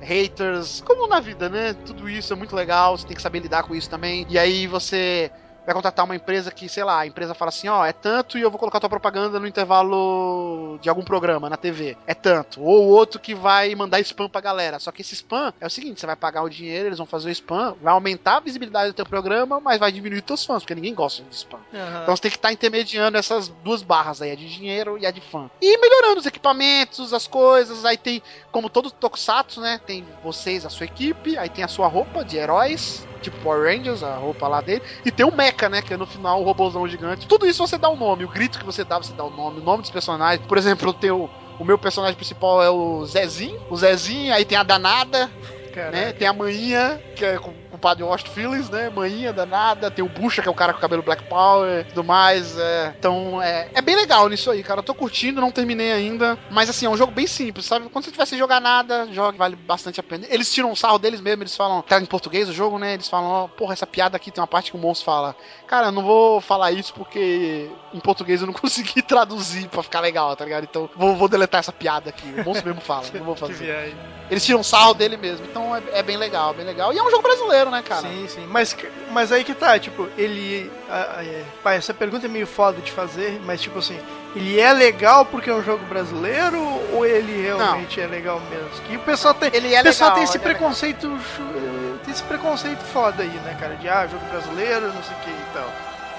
haters, 0.00 0.80
como 0.86 1.08
na 1.08 1.18
vida, 1.18 1.48
né? 1.48 1.74
Tudo 1.84 2.08
isso 2.08 2.32
é 2.32 2.36
muito 2.36 2.54
legal, 2.54 2.96
você 2.96 3.06
tem 3.06 3.16
que 3.16 3.22
saber 3.22 3.40
lidar 3.40 3.64
com 3.64 3.74
isso 3.74 3.90
também. 3.90 4.26
E 4.30 4.38
aí 4.38 4.68
você 4.68 5.30
vai 5.64 5.74
contratar 5.74 6.04
uma 6.04 6.16
empresa 6.16 6.50
que, 6.50 6.68
sei 6.68 6.84
lá, 6.84 7.00
a 7.00 7.06
empresa 7.06 7.34
fala 7.34 7.50
assim, 7.50 7.68
ó, 7.68 7.84
é 7.84 7.92
tanto 7.92 8.38
e 8.38 8.42
eu 8.42 8.50
vou 8.50 8.58
colocar 8.58 8.80
tua 8.80 8.88
propaganda 8.88 9.38
no 9.38 9.46
intervalo 9.46 10.78
de 10.80 10.88
algum 10.88 11.02
programa 11.02 11.48
na 11.48 11.56
TV. 11.56 11.96
É 12.06 12.14
tanto. 12.14 12.62
Ou 12.62 12.86
outro 12.88 13.20
que 13.20 13.34
vai 13.34 13.74
mandar 13.74 14.00
spam 14.00 14.28
pra 14.28 14.40
galera. 14.40 14.78
Só 14.78 14.90
que 14.90 15.02
esse 15.02 15.14
spam 15.14 15.52
é 15.60 15.66
o 15.66 15.70
seguinte, 15.70 16.00
você 16.00 16.06
vai 16.06 16.16
pagar 16.16 16.42
o 16.42 16.48
dinheiro, 16.48 16.88
eles 16.88 16.98
vão 16.98 17.06
fazer 17.06 17.28
o 17.28 17.32
spam, 17.32 17.74
vai 17.80 17.92
aumentar 17.92 18.36
a 18.36 18.40
visibilidade 18.40 18.90
do 18.90 18.94
teu 18.94 19.06
programa, 19.06 19.60
mas 19.60 19.78
vai 19.78 19.92
diminuir 19.92 20.22
teus 20.22 20.44
fãs, 20.44 20.62
porque 20.62 20.74
ninguém 20.74 20.94
gosta 20.94 21.22
de 21.22 21.34
spam. 21.34 21.58
aham. 21.74 22.02
Então 22.02 22.16
você 22.16 22.22
tem 22.22 22.30
que 22.30 22.36
estar 22.36 22.52
intermediando 22.52 23.16
essas 23.16 23.48
duas 23.48 23.82
barras 23.82 24.22
aí, 24.22 24.32
a 24.32 24.34
de 24.34 24.48
dinheiro 24.48 24.98
e 24.98 25.06
a 25.06 25.10
de 25.10 25.20
fã. 25.20 25.50
E 25.60 25.78
melhorando 25.78 26.20
os 26.20 26.26
equipamentos, 26.26 27.12
as 27.12 27.26
coisas, 27.26 27.84
aí 27.84 27.96
tem, 27.96 28.22
como 28.50 28.68
todo 28.68 28.90
Tokusatsu, 28.90 29.60
né? 29.60 29.80
Tem 29.86 30.06
vocês, 30.22 30.64
a 30.64 30.70
sua 30.70 30.86
equipe, 30.86 31.36
aí 31.38 31.48
tem 31.48 31.64
a 31.64 31.68
sua 31.68 31.86
roupa 31.86 32.24
de 32.24 32.36
heróis, 32.36 33.06
tipo 33.20 33.36
Power 33.40 33.64
Rangers, 33.64 34.02
a 34.02 34.14
roupa 34.16 34.48
lá 34.48 34.60
dele, 34.60 34.82
e 35.04 35.10
tem 35.10 35.26
o 35.26 35.34
Mecha, 35.50 35.68
né? 35.68 35.82
Que 35.82 35.94
é 35.94 35.96
no 35.96 36.06
final 36.06 36.40
o 36.40 36.44
robôzão 36.44 36.86
gigante. 36.88 37.26
Tudo 37.26 37.46
isso 37.46 37.66
você 37.66 37.76
dá 37.76 37.90
um 37.90 37.96
nome, 37.96 38.24
o 38.24 38.28
grito 38.28 38.58
que 38.58 38.64
você 38.64 38.84
dá, 38.84 38.98
você 38.98 39.12
dá 39.12 39.24
o 39.24 39.30
nome, 39.30 39.60
o 39.60 39.64
nome 39.64 39.82
dos 39.82 39.90
personagens. 39.90 40.46
Por 40.46 40.56
exemplo, 40.56 40.88
eu 40.88 40.94
tenho. 40.94 41.30
O 41.58 41.64
meu 41.64 41.78
personagem 41.78 42.16
principal 42.16 42.62
é 42.62 42.70
o 42.70 43.04
Zezinho. 43.04 43.60
O 43.68 43.76
Zezinho, 43.76 44.32
aí 44.32 44.46
tem 44.46 44.56
a 44.56 44.62
Danada, 44.62 45.30
né? 45.92 46.12
Tem 46.12 46.26
a 46.26 46.32
Maninha, 46.32 46.98
que 47.14 47.24
é 47.24 47.38
com, 47.38 47.52
o 47.72 47.78
padre 47.78 48.02
Washington 48.02 48.32
Phillips, 48.32 48.70
né? 48.70 48.90
Maninha, 48.90 49.32
danada. 49.32 49.90
Tem 49.90 50.04
o 50.04 50.08
Bucha, 50.08 50.42
que 50.42 50.48
é 50.48 50.50
o 50.50 50.54
cara 50.54 50.72
com 50.72 50.78
o 50.78 50.82
cabelo 50.82 51.02
Black 51.02 51.24
Power 51.24 51.80
e 51.80 51.84
tudo 51.84 52.04
mais. 52.04 52.58
é. 52.58 52.94
Então, 52.98 53.40
é, 53.42 53.68
é 53.74 53.80
bem 53.80 53.96
legal 53.96 54.28
nisso 54.28 54.50
aí, 54.50 54.62
cara. 54.62 54.80
Eu 54.80 54.84
tô 54.84 54.94
curtindo, 54.94 55.40
não 55.40 55.50
terminei 55.50 55.92
ainda. 55.92 56.38
Mas, 56.50 56.68
assim, 56.70 56.86
é 56.86 56.90
um 56.90 56.96
jogo 56.96 57.12
bem 57.12 57.26
simples, 57.26 57.66
sabe? 57.66 57.88
Quando 57.88 58.04
você 58.04 58.10
tiver 58.10 58.26
sem 58.26 58.38
jogar 58.38 58.60
nada, 58.60 59.08
jogue, 59.12 59.38
vale 59.38 59.56
bastante 59.56 60.00
a 60.00 60.02
pena. 60.02 60.26
Eles 60.28 60.52
tiram 60.52 60.70
um 60.70 60.76
sarro 60.76 60.98
deles 60.98 61.20
mesmo, 61.20 61.42
eles 61.42 61.56
falam... 61.56 61.82
Tá 61.82 62.00
em 62.00 62.06
português 62.06 62.48
o 62.48 62.52
jogo, 62.52 62.78
né? 62.78 62.94
Eles 62.94 63.08
falam, 63.08 63.30
ó, 63.30 63.48
porra, 63.48 63.72
essa 63.72 63.86
piada 63.86 64.16
aqui 64.16 64.30
tem 64.30 64.40
uma 64.40 64.46
parte 64.46 64.70
que 64.70 64.76
o 64.76 64.80
monstro 64.80 65.04
fala. 65.04 65.36
Cara, 65.66 65.88
eu 65.88 65.92
não 65.92 66.02
vou 66.02 66.40
falar 66.40 66.72
isso 66.72 66.92
porque 66.94 67.70
em 67.92 68.00
português 68.00 68.40
eu 68.40 68.46
não 68.46 68.54
consegui 68.54 69.02
traduzir 69.02 69.68
pra 69.68 69.82
ficar 69.82 70.00
legal, 70.00 70.34
tá 70.36 70.44
ligado? 70.44 70.64
Então, 70.64 70.88
vou, 70.96 71.16
vou 71.16 71.28
deletar 71.28 71.60
essa 71.60 71.72
piada 71.72 72.10
aqui. 72.10 72.26
O 72.40 72.44
monstro 72.44 72.66
mesmo 72.68 72.80
fala, 72.80 73.04
não 73.14 73.24
vou 73.24 73.36
fazer. 73.36 73.94
Eles 74.30 74.44
tiram 74.46 74.62
sarro 74.62 74.94
dele 74.94 75.16
mesmo, 75.16 75.44
então 75.44 75.74
é, 75.74 75.82
é 75.94 76.02
bem 76.04 76.16
legal, 76.16 76.54
bem 76.54 76.64
legal. 76.64 76.92
E 76.92 76.98
é 76.98 77.02
um 77.02 77.10
jogo 77.10 77.22
brasileiro, 77.22 77.59
né, 77.68 77.82
cara? 77.82 78.02
Sim, 78.02 78.26
sim. 78.28 78.46
Mas, 78.48 78.76
mas 79.10 79.32
aí 79.32 79.42
que 79.42 79.52
tá, 79.54 79.76
tipo, 79.78 80.08
ele. 80.16 80.70
ah, 80.88 81.16
ah, 81.18 81.24
é. 81.24 81.42
Pai, 81.62 81.76
essa 81.76 81.92
pergunta 81.92 82.26
é 82.26 82.28
meio 82.28 82.46
foda 82.46 82.80
de 82.80 82.92
fazer, 82.92 83.40
mas 83.44 83.60
tipo 83.60 83.80
assim, 83.80 83.98
ele 84.36 84.60
é 84.60 84.72
legal 84.72 85.24
porque 85.24 85.50
é 85.50 85.54
um 85.54 85.62
jogo 85.62 85.84
brasileiro 85.86 86.58
ou 86.92 87.04
ele 87.04 87.42
realmente 87.42 88.00
é 88.00 88.06
legal 88.06 88.40
mesmo? 88.48 88.68
Que 88.86 88.96
o 88.96 89.00
pessoal 89.00 89.34
tem. 89.34 89.50
Ele 89.52 89.74
é 89.74 89.80
o 89.80 89.82
pessoal 89.82 90.10
legal, 90.10 90.14
tem 90.14 90.24
esse 90.24 90.36
é 90.36 90.40
preconceito. 90.40 91.06
eh, 91.08 91.96
Tem 92.04 92.14
esse 92.14 92.22
preconceito 92.22 92.82
foda 92.84 93.22
aí, 93.22 93.28
né, 93.28 93.56
cara? 93.58 93.74
De 93.74 93.88
ah, 93.88 94.06
jogo 94.06 94.24
brasileiro, 94.26 94.92
não 94.92 95.02
sei 95.02 95.16
o 95.16 95.20
que 95.20 95.30
e 95.30 95.46
tal. 95.52 95.68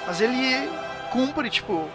Mas 0.06 0.20
ele 0.20 0.70
cumpre, 1.12 1.50
tipo. 1.50 1.90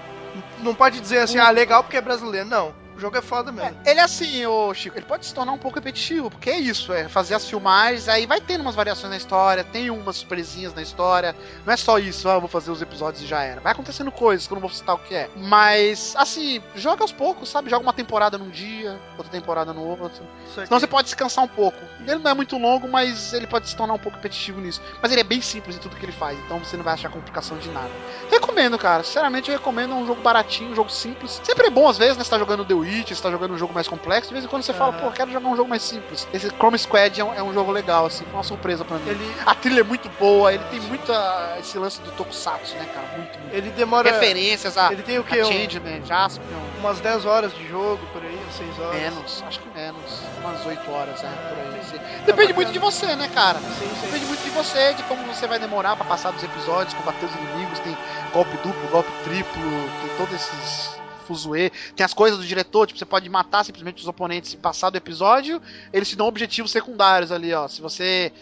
Não 0.61 0.75
pode 0.75 1.01
dizer 1.01 1.19
assim, 1.19 1.39
ah, 1.39 1.51
legal 1.51 1.83
porque 1.83 1.97
é 1.97 2.01
brasileiro. 2.01 2.47
Não. 2.47 2.73
O 2.97 3.01
jogo 3.01 3.19
é 3.19 3.21
foda 3.21 3.53
mesmo. 3.53 3.77
Ele 3.85 4.01
é 4.01 4.03
assim, 4.03 4.47
ô 4.47 4.73
Chico, 4.73 4.97
ele 4.97 5.05
pode 5.05 5.27
se 5.27 5.35
tornar 5.35 5.53
um 5.53 5.59
pouco 5.59 5.77
repetitivo, 5.77 6.31
porque 6.31 6.49
é 6.49 6.59
isso, 6.59 6.95
é 6.95 7.09
fazer 7.09 7.35
as 7.35 7.47
filmagens, 7.47 8.09
aí 8.09 8.25
vai 8.25 8.41
tendo 8.41 8.63
umas 8.63 8.75
variações 8.75 9.11
na 9.11 9.19
história, 9.19 9.63
tem 9.63 9.91
umas 9.91 10.17
surpresinhas 10.17 10.73
na 10.73 10.81
história, 10.81 11.37
não 11.67 11.75
é 11.75 11.77
só 11.77 11.99
isso, 11.99 12.27
ah, 12.27 12.35
eu 12.35 12.41
vou 12.41 12.49
fazer 12.49 12.71
os 12.71 12.81
episódios 12.81 13.23
e 13.23 13.27
já 13.27 13.43
era. 13.43 13.61
Vai 13.61 13.73
acontecendo 13.73 14.11
coisas 14.11 14.47
que 14.47 14.53
eu 14.53 14.57
não 14.57 14.63
vou 14.63 14.71
citar 14.71 14.95
o 14.95 14.99
que 14.99 15.15
é. 15.15 15.29
Mas, 15.37 16.15
assim, 16.17 16.63
joga 16.75 17.05
aos 17.05 17.13
poucos, 17.13 17.51
sabe? 17.51 17.69
Joga 17.69 17.83
uma 17.83 17.93
temporada 17.93 18.39
num 18.39 18.49
dia, 18.49 18.99
outra 19.19 19.31
temporada 19.31 19.75
no 19.75 19.83
outro. 19.83 20.25
Senão 20.55 20.81
você 20.81 20.87
pode 20.87 21.05
descansar 21.05 21.45
um 21.45 21.49
pouco. 21.49 21.79
Ele 22.01 22.21
não 22.21 22.31
é 22.31 22.35
muito 22.35 22.57
longo, 22.57 22.89
mas 22.89 23.35
ele 23.35 23.47
pode 23.47 23.69
se 23.69 23.77
tornar 23.77 23.93
um 23.93 23.99
pouco 23.99 24.17
repetitivo 24.17 24.59
nisso. 24.59 24.81
Mas 25.03 25.13
ele 25.13 25.21
é 25.21 25.25
bem 25.25 25.43
simples 25.43 25.77
em 25.77 25.81
tudo 25.81 25.97
que 25.97 26.05
ele 26.05 26.13
faz, 26.13 26.39
então 26.47 26.59
você 26.61 26.79
não 26.79 26.85
vai 26.85 26.95
achar 26.95 27.11
complicação 27.11 27.59
de 27.59 27.69
nada. 27.69 27.91
Recomendo, 28.31 28.79
cara. 28.79 29.03
Sinceramente, 29.03 29.51
eu 29.51 29.59
recomendo 29.59 29.95
um 29.95 30.07
jogo 30.07 30.23
baratinho, 30.23 30.71
um 30.71 30.75
jogo 30.75 30.91
simples. 30.91 31.43
Sempre 31.45 31.67
é 31.67 31.71
bom, 31.71 31.87
às 31.87 31.99
vezes, 31.99 32.17
né? 32.17 32.25
Você 32.25 32.31
tá 32.31 32.39
jogando 32.39 32.65
The 32.65 32.86
Witch, 32.87 33.11
você 33.11 33.23
tá 33.23 33.31
jogando 33.31 33.55
um 33.55 33.59
jogo 33.59 33.75
mais 33.75 33.89
complexo. 33.89 34.29
De 34.29 34.35
vez 34.35 34.45
em 34.45 34.49
quando 34.49 34.63
você 34.63 34.73
fala, 34.73 34.93
Aham. 34.95 35.01
pô, 35.07 35.11
quero 35.11 35.31
jogar 35.31 35.49
um 35.49 35.57
jogo 35.57 35.69
mais 35.69 35.83
simples. 35.83 36.27
Esse 36.33 36.49
Chrome 36.51 36.79
Squad 36.79 37.21
é 37.21 37.25
um, 37.25 37.35
é 37.35 37.43
um 37.43 37.53
jogo 37.53 37.71
legal, 37.73 38.07
assim. 38.07 38.25
Foi 38.25 38.35
uma 38.35 38.43
surpresa 38.45 38.85
pra 38.85 38.99
mim. 38.99 39.09
Ele, 39.11 39.35
A 39.45 39.55
trilha 39.55 39.81
é 39.81 39.85
muito 39.85 40.09
boa, 40.19 40.53
ele 40.55 40.63
tem 40.71 40.81
muita. 40.81 41.57
esse 41.59 41.79
lance 41.79 42.01
do 42.01 42.11
Tokusatsu, 42.13 42.75
né, 42.77 42.87
cara? 42.95 43.07
Muito, 43.17 43.39
muito. 43.39 43.55
ele 43.55 43.71
demora. 43.71 44.11
Referências 44.11 44.79
a, 44.79 44.93
Ele 44.93 45.03
tem 45.03 45.19
o 45.19 45.25
quê? 45.25 45.43
Um- 45.43 46.07
Jaspion. 46.07 46.45
Umas 46.81 47.01
10 47.01 47.25
horas 47.27 47.53
de 47.55 47.67
jogo, 47.69 48.01
por 48.13 48.23
aí, 48.23 48.39
uns 48.49 48.55
6 48.55 48.79
horas. 48.79 49.01
Menos, 49.01 49.45
acho 49.47 49.61
que 49.61 49.69
menos. 49.79 50.21
Umas 50.41 50.65
8 50.65 50.91
horas, 50.91 51.25
é, 51.25 51.29
por 51.29 51.59
aí. 51.59 51.85
Sim. 51.85 51.99
Depende 52.25 52.53
muito 52.53 52.73
de 52.73 52.79
você, 52.79 53.17
né, 53.17 53.29
cara? 53.35 53.59
Sim, 53.59 53.89
sim. 54.01 54.07
Depende 54.07 54.27
muito 54.27 54.43
de 54.43 54.51
você, 54.51 54.95
de 54.95 55.03
como 55.05 55.23
você 55.25 55.47
vai 55.47 55.59
demorar 55.59 55.97
pra 55.97 56.05
passar 56.05 56.31
dos 56.33 56.43
episódios, 56.43 56.95
combater 56.95 57.27
os 57.27 57.35
inimigos. 57.35 57.79
Tem 57.81 57.97
golpe 58.33 58.57
duplo, 58.59 58.89
golpe 58.91 59.11
triplo, 59.25 59.63
tem 60.03 60.17
todos 60.17 60.35
esses 60.35 60.96
fuzuê. 61.27 61.71
Tem 61.95 62.05
as 62.05 62.15
coisas 62.15 62.39
do 62.39 62.47
diretor, 62.47 62.87
tipo, 62.87 62.99
você 62.99 63.05
pode 63.05 63.29
matar 63.29 63.65
simplesmente 63.65 64.01
os 64.01 64.09
oponentes 64.09 64.53
e 64.53 64.57
passar 64.57 64.91
do 64.91 64.97
episódio. 64.97 65.61
Eles 65.93 66.09
te 66.09 66.17
dão 66.17 66.27
objetivos 66.27 66.71
secundários 66.71 67.31
ali, 67.33 67.53
ó. 67.53 67.67
Se 67.69 67.81
você 67.81 68.33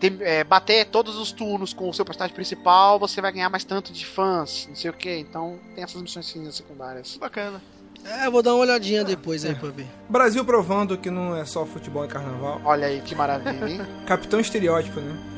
tem- 0.00 0.18
é, 0.20 0.44
bater 0.44 0.86
todos 0.86 1.16
os 1.16 1.32
turnos 1.32 1.72
com 1.72 1.88
o 1.88 1.94
seu 1.94 2.04
personagem 2.04 2.34
principal, 2.34 2.98
você 2.98 3.20
vai 3.20 3.32
ganhar 3.32 3.48
mais 3.48 3.64
tanto 3.64 3.92
de 3.92 4.04
fãs, 4.04 4.66
não 4.68 4.74
sei 4.76 4.90
o 4.90 4.94
que. 4.94 5.16
Então 5.18 5.58
tem 5.74 5.84
essas 5.84 6.02
missões 6.02 6.26
secundárias. 6.54 7.16
Bacana. 7.16 7.62
É, 8.04 8.26
eu 8.26 8.30
vou 8.30 8.40
dar 8.42 8.52
uma 8.54 8.60
olhadinha 8.60 9.02
depois 9.02 9.44
aí 9.44 9.54
pra 9.54 9.70
ver. 9.70 9.86
Brasil 10.08 10.44
provando 10.44 10.96
que 10.96 11.10
não 11.10 11.34
é 11.36 11.44
só 11.44 11.66
futebol 11.66 12.04
e 12.04 12.08
carnaval. 12.08 12.60
Olha 12.64 12.86
aí 12.86 13.00
que 13.00 13.14
maravilha, 13.16 13.68
hein? 13.68 13.80
Capitão 14.06 14.38
estereótipo, 14.38 15.00
né? 15.00 15.35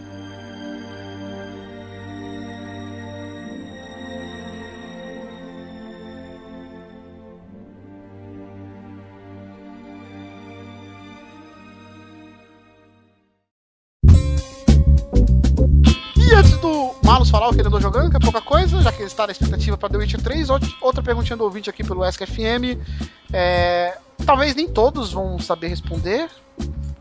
Está 19.19 19.27
na 19.27 19.32
expectativa 19.32 19.77
para 19.77 19.89
The 19.90 19.99
Witcher 19.99 20.23
3, 20.23 20.49
out- 20.51 20.77
outra 20.81 21.03
perguntinha 21.03 21.36
do 21.36 21.43
ouvinte 21.43 21.69
aqui 21.69 21.82
pelo 21.82 22.05
SKFM. 22.05 22.78
É, 23.32 23.99
talvez 24.24 24.55
nem 24.55 24.69
todos 24.69 25.12
vão 25.12 25.39
saber 25.40 25.69
responder, 25.69 26.28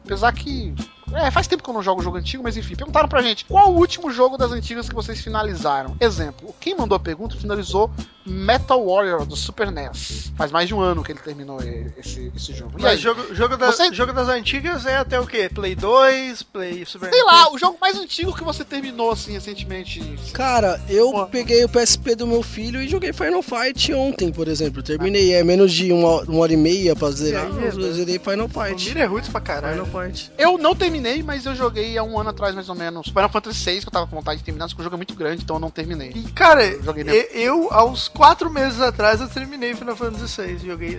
apesar 0.04 0.34
que 0.34 0.74
É, 1.14 1.32
faz 1.32 1.48
tempo 1.48 1.64
que 1.64 1.70
eu 1.70 1.74
não 1.74 1.82
jogo 1.82 2.02
jogo 2.02 2.18
antigo, 2.18 2.44
mas 2.44 2.58
enfim, 2.58 2.76
perguntaram 2.76 3.08
pra 3.08 3.22
gente 3.22 3.46
qual 3.46 3.72
o 3.72 3.78
último 3.78 4.12
jogo 4.12 4.38
das 4.38 4.52
antigas 4.52 4.88
que 4.90 4.96
vocês 4.96 5.20
finalizaram. 5.22 5.96
Exemplo, 6.00 6.54
quem 6.60 6.76
mandou 6.76 6.96
a 6.96 7.00
pergunta 7.00 7.36
finalizou 7.38 7.90
Metal 8.26 8.86
Warrior 8.86 9.26
do 9.26 9.36
Super 9.38 9.72
NES. 9.72 10.34
Faz 10.36 10.52
mais 10.52 10.68
de 10.68 10.76
um 10.76 10.82
ano 10.82 11.02
que 11.04 11.12
ele 11.14 11.20
terminou 11.20 11.60
esse, 11.98 12.32
esse 12.36 12.54
jogo. 12.54 12.74
E 12.78 12.82
Mas 12.82 12.92
aí? 12.92 12.98
jogo, 12.98 13.34
jogo, 13.34 13.56
da- 13.56 13.72
Você- 13.72 13.94
jogo 13.94 14.12
das 14.12 14.28
antigas 14.28 14.86
é 14.86 14.98
até 14.98 15.18
o 15.20 15.26
quê? 15.26 15.50
Play 15.54 15.76
2, 15.76 16.44
Play 16.44 16.86
Super 16.86 17.10
Sei 17.10 17.24
lá, 17.24 17.52
o 17.54 17.58
jogo 17.58 17.78
mais 17.80 17.98
antigo 17.98 18.36
que 18.36 18.44
você 18.44 18.66
terminou 18.66 19.12
assim 19.12 19.32
recentemente. 19.32 20.02
Cara, 20.34 20.80
eu 20.90 21.26
peguei 21.32 21.64
o 21.64 21.70
PSP 21.70 22.16
do 22.16 22.28
meu 22.28 22.44
filho 22.44 22.82
e 22.82 22.88
joguei 22.88 23.14
Final 23.14 23.42
Fight 23.42 23.94
ontem, 23.94 24.30
por 24.32 24.48
exemplo. 24.50 24.84
Terminei, 24.84 25.34
é 25.34 25.44
menos 25.44 25.72
de 25.72 25.92
uma, 25.94 26.22
uma 26.24 26.40
hora 26.42 26.52
e 26.54 26.58
meia 26.58 26.96
pra 26.98 27.10
zerar. 27.12 27.46
Eu 27.48 27.94
zerei 27.94 28.20
Final 28.20 28.50
Fight. 28.50 28.90
Mira 28.90 29.00
é 29.02 29.06
roots 29.06 29.30
pra 29.30 29.40
caralho. 29.40 29.86
Final 29.86 30.06
Fight. 30.06 30.32
Eu 30.38 30.58
não 30.58 30.76
terminei, 30.76 30.97
mas 31.24 31.46
eu 31.46 31.56
joguei 31.56 31.98
há 31.98 32.04
um 32.04 32.20
ano 32.20 32.30
atrás, 32.30 32.54
mais 32.56 32.70
ou 32.70 32.76
menos. 32.76 33.08
Final 33.08 33.30
Fantasy 33.30 33.64
VI, 33.72 33.82
que 33.82 33.88
eu 33.88 33.92
tava 33.92 34.08
com 34.08 34.16
vontade 34.16 34.40
de 34.40 34.44
terminar, 34.46 34.68
só 34.68 34.76
que 34.76 34.82
o 34.82 34.84
jogo 34.84 34.96
é 34.96 34.98
muito 34.98 35.14
grande, 35.16 35.44
então 35.44 35.56
eu 35.56 35.60
não 35.60 35.70
terminei. 35.70 36.12
E, 36.16 36.24
cara, 36.32 36.66
Eu 36.66 36.84
joguei 36.84 37.04
e- 37.04 37.06
mesmo. 37.06 37.30
eu, 37.34 37.74
aos 37.74 38.08
quatro 38.08 38.50
meses 38.50 38.80
atrás, 38.82 39.22
eu 39.22 39.28
terminei 39.30 39.76
Final 39.76 39.96
Fantasy 39.96 40.42
VI. 40.42 40.58
Joguei, 40.68 40.98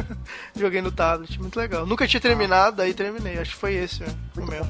joguei 0.56 0.82
no 0.82 0.90
tablet, 0.92 1.38
muito 1.40 1.58
legal. 1.58 1.86
Nunca 1.86 2.06
tinha 2.06 2.20
terminado, 2.20 2.82
aí 2.82 2.92
terminei. 2.94 3.38
Acho 3.38 3.52
que 3.52 3.56
foi 3.56 3.74
esse 3.74 4.00
mesmo, 4.00 4.18
o 4.36 4.46
meu. 4.46 4.66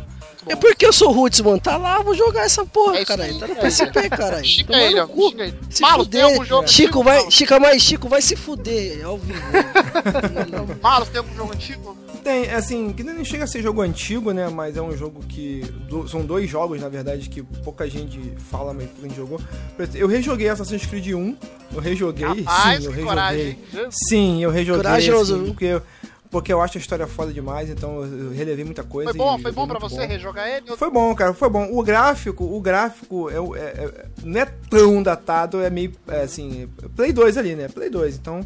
É 0.49 0.57
porque 0.57 0.87
eu 0.87 0.93
sou 0.93 1.13
Roots, 1.13 1.41
mano. 1.41 1.61
Tá 1.61 1.77
lá, 1.77 2.01
vou 2.03 2.15
jogar 2.15 2.45
essa 2.45 2.65
porra, 2.65 2.99
É 2.99 3.05
caralho. 3.05 3.39
Tá 3.39 3.47
no 3.47 3.53
é 3.53 3.57
PSP, 3.57 4.09
caralho. 4.11 4.45
Xinga 4.45 4.65
Tomar 4.73 4.83
ele, 4.83 5.01
ó, 5.01 5.07
cu. 5.07 5.31
xinga 5.31 5.45
ele. 5.45 5.53
Tem 5.53 5.89
fuder. 5.93 6.25
algum 6.25 6.45
jogo 6.45 6.69
Chico 6.69 6.89
antigo, 6.99 7.03
vai, 7.05 7.17
Malos? 7.19 7.35
Chico, 7.35 7.61
mas 7.61 7.83
Chico 7.83 8.09
vai 8.09 8.23
se 8.23 8.37
fuder, 8.37 8.99
é 9.01 9.03
ao 9.05 9.19
vivo. 9.19 9.41
Malos, 10.83 11.09
tem 11.09 11.19
algum 11.19 11.35
jogo 11.35 11.53
antigo? 11.55 11.97
Tem, 12.25 12.51
assim, 12.51 12.93
que 12.93 13.03
nem 13.03 13.25
chega 13.25 13.45
a 13.45 13.47
ser 13.47 13.63
jogo 13.63 13.81
antigo, 13.81 14.33
né? 14.33 14.49
Mas 14.49 14.77
é 14.77 14.83
um 14.83 14.97
jogo 14.97 15.21
que. 15.29 15.61
do- 15.89 16.09
são 16.09 16.25
dois 16.25 16.49
jogos, 16.51 16.81
na 16.81 16.89
verdade, 16.89 17.29
que 17.29 17.43
pouca 17.43 17.89
gente 17.89 18.19
fala, 18.51 18.73
mas 18.75 18.87
pouca 18.89 19.09
gente 19.09 19.17
jogou. 19.17 19.41
Eu 19.95 20.09
rejoguei 20.09 20.49
Assassin's 20.49 20.85
Creed 20.87 21.09
1. 21.15 21.37
Eu 21.75 21.81
rejoguei, 21.81 22.27
Rapaz, 22.27 22.79
sim, 22.81 22.85
eu 22.87 22.91
rejoguei. 22.91 23.05
coragem? 23.05 23.59
Sim, 23.91 24.43
eu 24.43 24.51
rejoguei. 24.51 24.83
Corajoso, 24.83 25.35
assim, 25.37 25.45
porque, 25.47 25.81
porque 26.31 26.53
eu 26.53 26.61
acho 26.61 26.79
a 26.79 26.81
história 26.81 27.07
foda 27.07 27.33
demais, 27.33 27.71
então 27.71 28.03
eu 28.05 28.31
relevei 28.31 28.65
muita 28.65 28.83
coisa. 28.83 29.11
Foi 29.11 29.19
bom, 29.19 29.39
foi 29.39 29.53
bom 29.53 29.67
pra 29.67 29.79
você 29.79 30.05
rejogar 30.05 30.49
ele? 30.49 30.77
Foi 30.77 30.91
bom, 30.91 31.15
cara, 31.15 31.33
foi 31.33 31.49
bom. 31.49 31.69
O 31.73 31.83
gráfico, 31.83 32.45
o 32.45 32.61
gráfico 32.61 33.31
é, 33.31 33.35
é- 33.59 33.85
é- 33.85 34.07
não 34.23 34.41
é 34.41 34.45
tão 34.45 35.03
datado, 35.03 35.61
é 35.63 35.71
meio, 35.71 35.93
é, 36.09 36.23
assim, 36.23 36.69
Play 36.95 37.13
2 37.13 37.37
ali, 37.37 37.55
né? 37.55 37.69
Play 37.69 37.91
2, 37.91 38.17
então... 38.17 38.45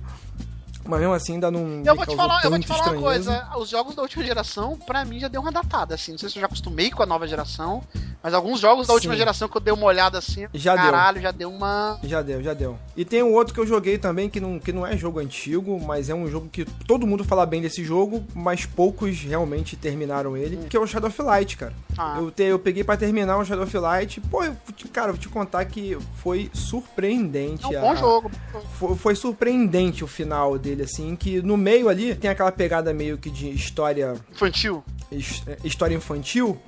Mas 0.84 0.98
mesmo 0.98 1.14
assim 1.14 1.34
ainda 1.34 1.48
não 1.48 1.80
Eu 1.84 1.94
vou 1.94 2.04
te 2.04 2.16
falar, 2.16 2.42
eu 2.42 2.50
vou 2.50 2.58
te 2.58 2.66
falar 2.66 2.90
uma 2.90 3.00
coisa. 3.00 3.48
Os 3.56 3.68
jogos 3.68 3.94
da 3.94 4.02
última 4.02 4.24
geração, 4.24 4.76
pra 4.76 5.04
mim, 5.04 5.20
já 5.20 5.28
deu 5.28 5.40
uma 5.40 5.52
datada, 5.52 5.94
assim. 5.94 6.10
Não 6.10 6.18
sei 6.18 6.28
se 6.28 6.38
eu 6.38 6.40
já 6.40 6.46
acostumei 6.46 6.90
com 6.90 7.04
a 7.04 7.06
nova 7.06 7.24
geração, 7.28 7.84
mas 8.22 8.34
alguns 8.34 8.60
jogos 8.60 8.86
da 8.86 8.94
última 8.94 9.14
Sim. 9.14 9.18
geração 9.18 9.48
que 9.48 9.56
eu 9.56 9.60
dei 9.60 9.72
uma 9.72 9.86
olhada 9.86 10.18
assim, 10.18 10.46
Já 10.54 10.74
deu. 10.74 10.84
caralho, 10.84 11.20
já 11.20 11.30
deu 11.30 11.50
uma. 11.50 11.98
Já 12.02 12.22
deu, 12.22 12.42
já 12.42 12.54
deu. 12.54 12.78
E 12.96 13.04
tem 13.04 13.22
um 13.22 13.32
outro 13.32 13.52
que 13.54 13.60
eu 13.60 13.66
joguei 13.66 13.98
também, 13.98 14.28
que 14.30 14.40
não, 14.40 14.58
que 14.58 14.72
não 14.72 14.86
é 14.86 14.96
jogo 14.96 15.18
antigo, 15.18 15.80
mas 15.84 16.08
é 16.08 16.14
um 16.14 16.28
jogo 16.28 16.48
que 16.50 16.64
todo 16.86 17.06
mundo 17.06 17.24
fala 17.24 17.44
bem 17.46 17.60
desse 17.62 17.82
jogo, 17.84 18.24
mas 18.34 18.64
poucos 18.66 19.20
realmente 19.22 19.76
terminaram 19.76 20.36
ele, 20.36 20.58
que 20.68 20.76
é 20.76 20.80
o 20.80 20.86
Shadow 20.86 21.08
of 21.08 21.22
Light, 21.22 21.56
cara. 21.56 21.72
Ah. 21.98 22.16
Eu, 22.18 22.30
te- 22.30 22.42
eu 22.44 22.58
peguei 22.58 22.84
pra 22.84 22.96
terminar 22.96 23.36
o 23.38 23.44
Shadow 23.44 23.64
of 23.64 23.78
Light, 23.78 24.20
pô, 24.30 24.44
eu, 24.44 24.56
cara, 24.92 25.08
eu 25.08 25.14
vou 25.14 25.20
te 25.20 25.28
contar 25.28 25.64
que 25.64 25.96
foi 26.16 26.50
surpreendente. 26.54 27.64
É 27.74 27.80
um 27.80 27.90
a- 27.90 27.94
bom 27.94 27.96
jogo. 27.96 28.30
Foi, 28.78 28.94
foi 28.96 29.14
surpreendente 29.14 30.04
o 30.04 30.06
final 30.06 30.58
dele, 30.58 30.82
assim, 30.82 31.16
que 31.16 31.40
no 31.42 31.56
meio 31.56 31.88
ali 31.88 32.14
tem 32.14 32.30
aquela 32.30 32.52
pegada 32.52 32.92
meio 32.92 33.18
que 33.18 33.30
de 33.30 33.48
história 33.50 34.14
Infantil. 34.30 34.82
his- 35.10 35.42
história 35.64 35.94
infantil, 35.94 36.58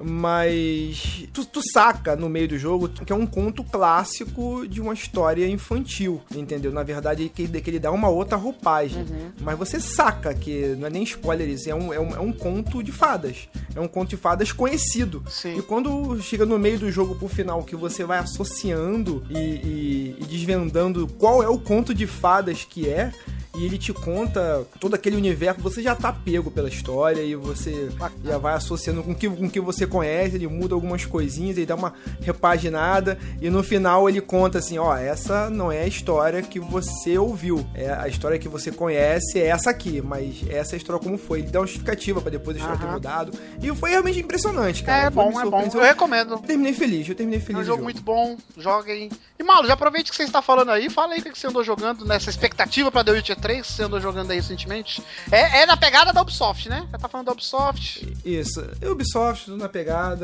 mas 0.00 1.24
tu, 1.32 1.44
tu 1.44 1.60
saca 1.72 2.16
no 2.16 2.28
meio 2.28 2.48
do 2.48 2.58
jogo 2.58 2.88
que 2.88 3.12
é 3.12 3.16
um 3.16 3.26
conto 3.26 3.62
clássico 3.64 4.66
de 4.66 4.80
uma 4.80 4.94
história 4.94 5.46
infantil, 5.46 6.20
entendeu? 6.34 6.72
Na 6.72 6.82
verdade, 6.82 7.28
que, 7.28 7.46
que 7.48 7.70
ele 7.70 7.78
dá 7.78 7.90
uma 7.90 8.08
outra 8.08 8.36
roupagem. 8.36 9.04
Mas 9.40 9.58
você 9.58 9.80
saca 9.80 10.32
que 10.34 10.74
não 10.78 10.86
é 10.86 10.90
nem 10.90 11.02
spoiler 11.02 11.48
isso, 11.48 11.68
é 11.70 11.74
um, 11.74 11.92
é, 11.92 12.00
um, 12.00 12.10
é 12.16 12.20
um 12.20 12.32
conto 12.32 12.82
de 12.82 12.92
fadas. 12.92 13.48
É 13.74 13.80
um 13.80 13.88
conto 13.88 14.10
de 14.10 14.16
fadas 14.16 14.52
conhecido. 14.52 15.22
Sim. 15.28 15.58
E 15.58 15.62
quando 15.62 16.20
chega 16.20 16.44
no 16.46 16.58
meio 16.58 16.78
do 16.78 16.90
jogo 16.90 17.14
pro 17.14 17.28
final, 17.28 17.62
que 17.62 17.76
você 17.76 18.04
vai 18.04 18.18
associando 18.18 19.24
e, 19.30 19.38
e- 19.38 20.16
e 20.20 20.24
desvendando 20.24 21.06
qual 21.18 21.42
é 21.42 21.48
o 21.48 21.58
conto 21.58 21.94
de 21.94 22.06
fadas 22.06 22.64
que 22.64 22.88
é, 22.88 23.12
e 23.56 23.64
ele 23.64 23.76
te 23.78 23.92
conta 23.92 24.64
todo 24.78 24.94
aquele 24.94 25.16
universo, 25.16 25.60
você 25.60 25.82
já 25.82 25.94
tá 25.94 26.12
pego 26.12 26.50
pela 26.50 26.68
história 26.68 27.22
e 27.22 27.34
você 27.34 27.88
já 28.24 28.38
vai 28.38 28.54
associando 28.54 29.02
com 29.02 29.12
o 29.12 29.14
que, 29.14 29.28
com 29.28 29.46
o 29.46 29.50
que 29.50 29.60
você 29.60 29.86
conhece, 29.88 30.36
ele 30.36 30.46
muda 30.46 30.74
algumas 30.74 31.04
coisinhas, 31.04 31.56
ele 31.56 31.66
dá 31.66 31.74
uma 31.74 31.92
repaginada 32.20 33.18
e 33.40 33.50
no 33.50 33.62
final 33.62 34.08
ele 34.08 34.20
conta 34.20 34.58
assim, 34.58 34.78
ó, 34.78 34.96
essa 34.96 35.50
não 35.50 35.70
é 35.72 35.82
a 35.82 35.86
história 35.86 36.40
que 36.42 36.60
você 36.60 37.18
ouviu, 37.18 37.66
é 37.74 37.90
a 37.92 38.06
história 38.08 38.38
que 38.38 38.48
você 38.48 38.70
conhece 38.70 39.40
é 39.40 39.46
essa 39.48 39.70
aqui, 39.70 40.00
mas 40.00 40.36
essa 40.48 40.72
é 40.72 40.76
a 40.76 40.78
história 40.78 41.02
como 41.02 41.18
foi. 41.18 41.40
Ele 41.40 41.48
dá 41.50 41.60
uma 41.60 41.66
justificativa 41.66 42.20
pra 42.20 42.30
depois 42.30 42.56
a 42.56 42.60
história 42.60 42.78
ter 42.78 42.86
mudado. 42.92 43.32
E 43.62 43.74
foi 43.74 43.90
realmente 43.90 44.20
impressionante, 44.20 44.82
cara. 44.82 45.06
É 45.08 45.10
Foi- 45.10 45.24
bom, 45.24 45.40
é 45.40 45.44
bom. 45.44 45.62
Eu 45.74 45.80
recomendo. 45.82 46.38
Terminei 46.38 46.72
feliz, 46.72 47.08
eu 47.08 47.14
terminei 47.14 47.40
É 47.40 47.42
feliz. 47.42 47.58
um 47.58 47.62
o 47.62 47.64
jogo 47.64 47.82
muito 47.82 48.02
bom, 48.02 48.36
joguem. 48.56 49.10
E 49.38 49.42
Malu, 49.42 49.66
já 49.66 49.74
aproveite 49.74 50.10
que 50.10 50.16
você 50.16 50.24
está 50.24 50.42
falando 50.42 50.70
aí, 50.70 50.90
fala 50.90 51.14
aí 51.14 51.20
o 51.20 51.22
que 51.22 51.38
você 51.38 51.46
andou 51.46 51.62
jogando 51.62 52.04
nessa 52.04 52.28
expectativa 52.30 52.90
pra 52.90 53.04
The 53.04 53.12
Witcher 53.12 53.36
3, 53.36 53.66
que 53.66 53.72
você 53.72 53.82
andou 53.84 54.00
jogando 54.00 54.30
aí 54.30 54.36
recentemente. 54.38 55.02
É, 55.30 55.62
é 55.62 55.66
na 55.66 55.76
pegada 55.76 56.12
da 56.12 56.22
Ubisoft, 56.22 56.68
né? 56.68 56.86
Já 56.90 56.98
tá 56.98 57.08
falando 57.08 57.26
da 57.26 57.32
Ubisoft. 57.32 58.16
Isso. 58.24 58.64
Ubisoft, 58.90 59.50
na 59.52 59.68
pegada. 59.68 59.77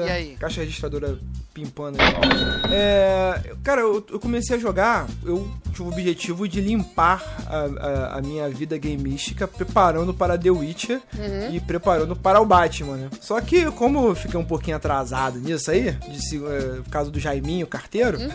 E 0.07 0.11
aí? 0.11 0.37
Caixa 0.37 0.61
registradora 0.63 1.19
pimpando 1.59 1.97
aí. 2.03 2.73
É, 2.73 3.55
cara, 3.63 3.81
eu, 3.83 4.05
eu 4.11 4.19
comecei 4.19 4.57
a 4.57 4.59
jogar, 4.59 5.07
eu 5.25 5.49
tive 5.71 5.83
o 5.85 5.87
objetivo 5.89 6.49
de 6.49 6.61
limpar 6.61 7.23
a, 7.47 7.59
a- 8.15 8.19
a 8.19 8.23
minha 8.23 8.49
vida 8.51 8.77
gameística, 8.77 9.47
preparando 9.47 10.13
para 10.13 10.37
The 10.37 10.51
Witcher 10.51 11.01
Uhum. 11.17 11.55
e 11.55 11.61
preparando 11.61 12.17
para 12.17 12.41
o 12.41 12.45
Batman, 12.47 12.97
né? 12.97 13.11
Só 13.21 13.41
que, 13.41 13.71
como 13.73 14.09
eu 14.09 14.15
fiquei 14.17 14.39
um 14.39 14.45
pouquinho 14.45 14.77
atrasado 14.77 15.39
nisso 15.39 15.71
aí, 15.71 15.93
de, 15.93 16.37
é, 16.45 16.61
por 16.83 16.91
causa 16.91 17.11
do 17.11 17.21
Jaiminho, 17.21 17.67
carteiro, 17.67 18.19
Uhum. 18.19 18.29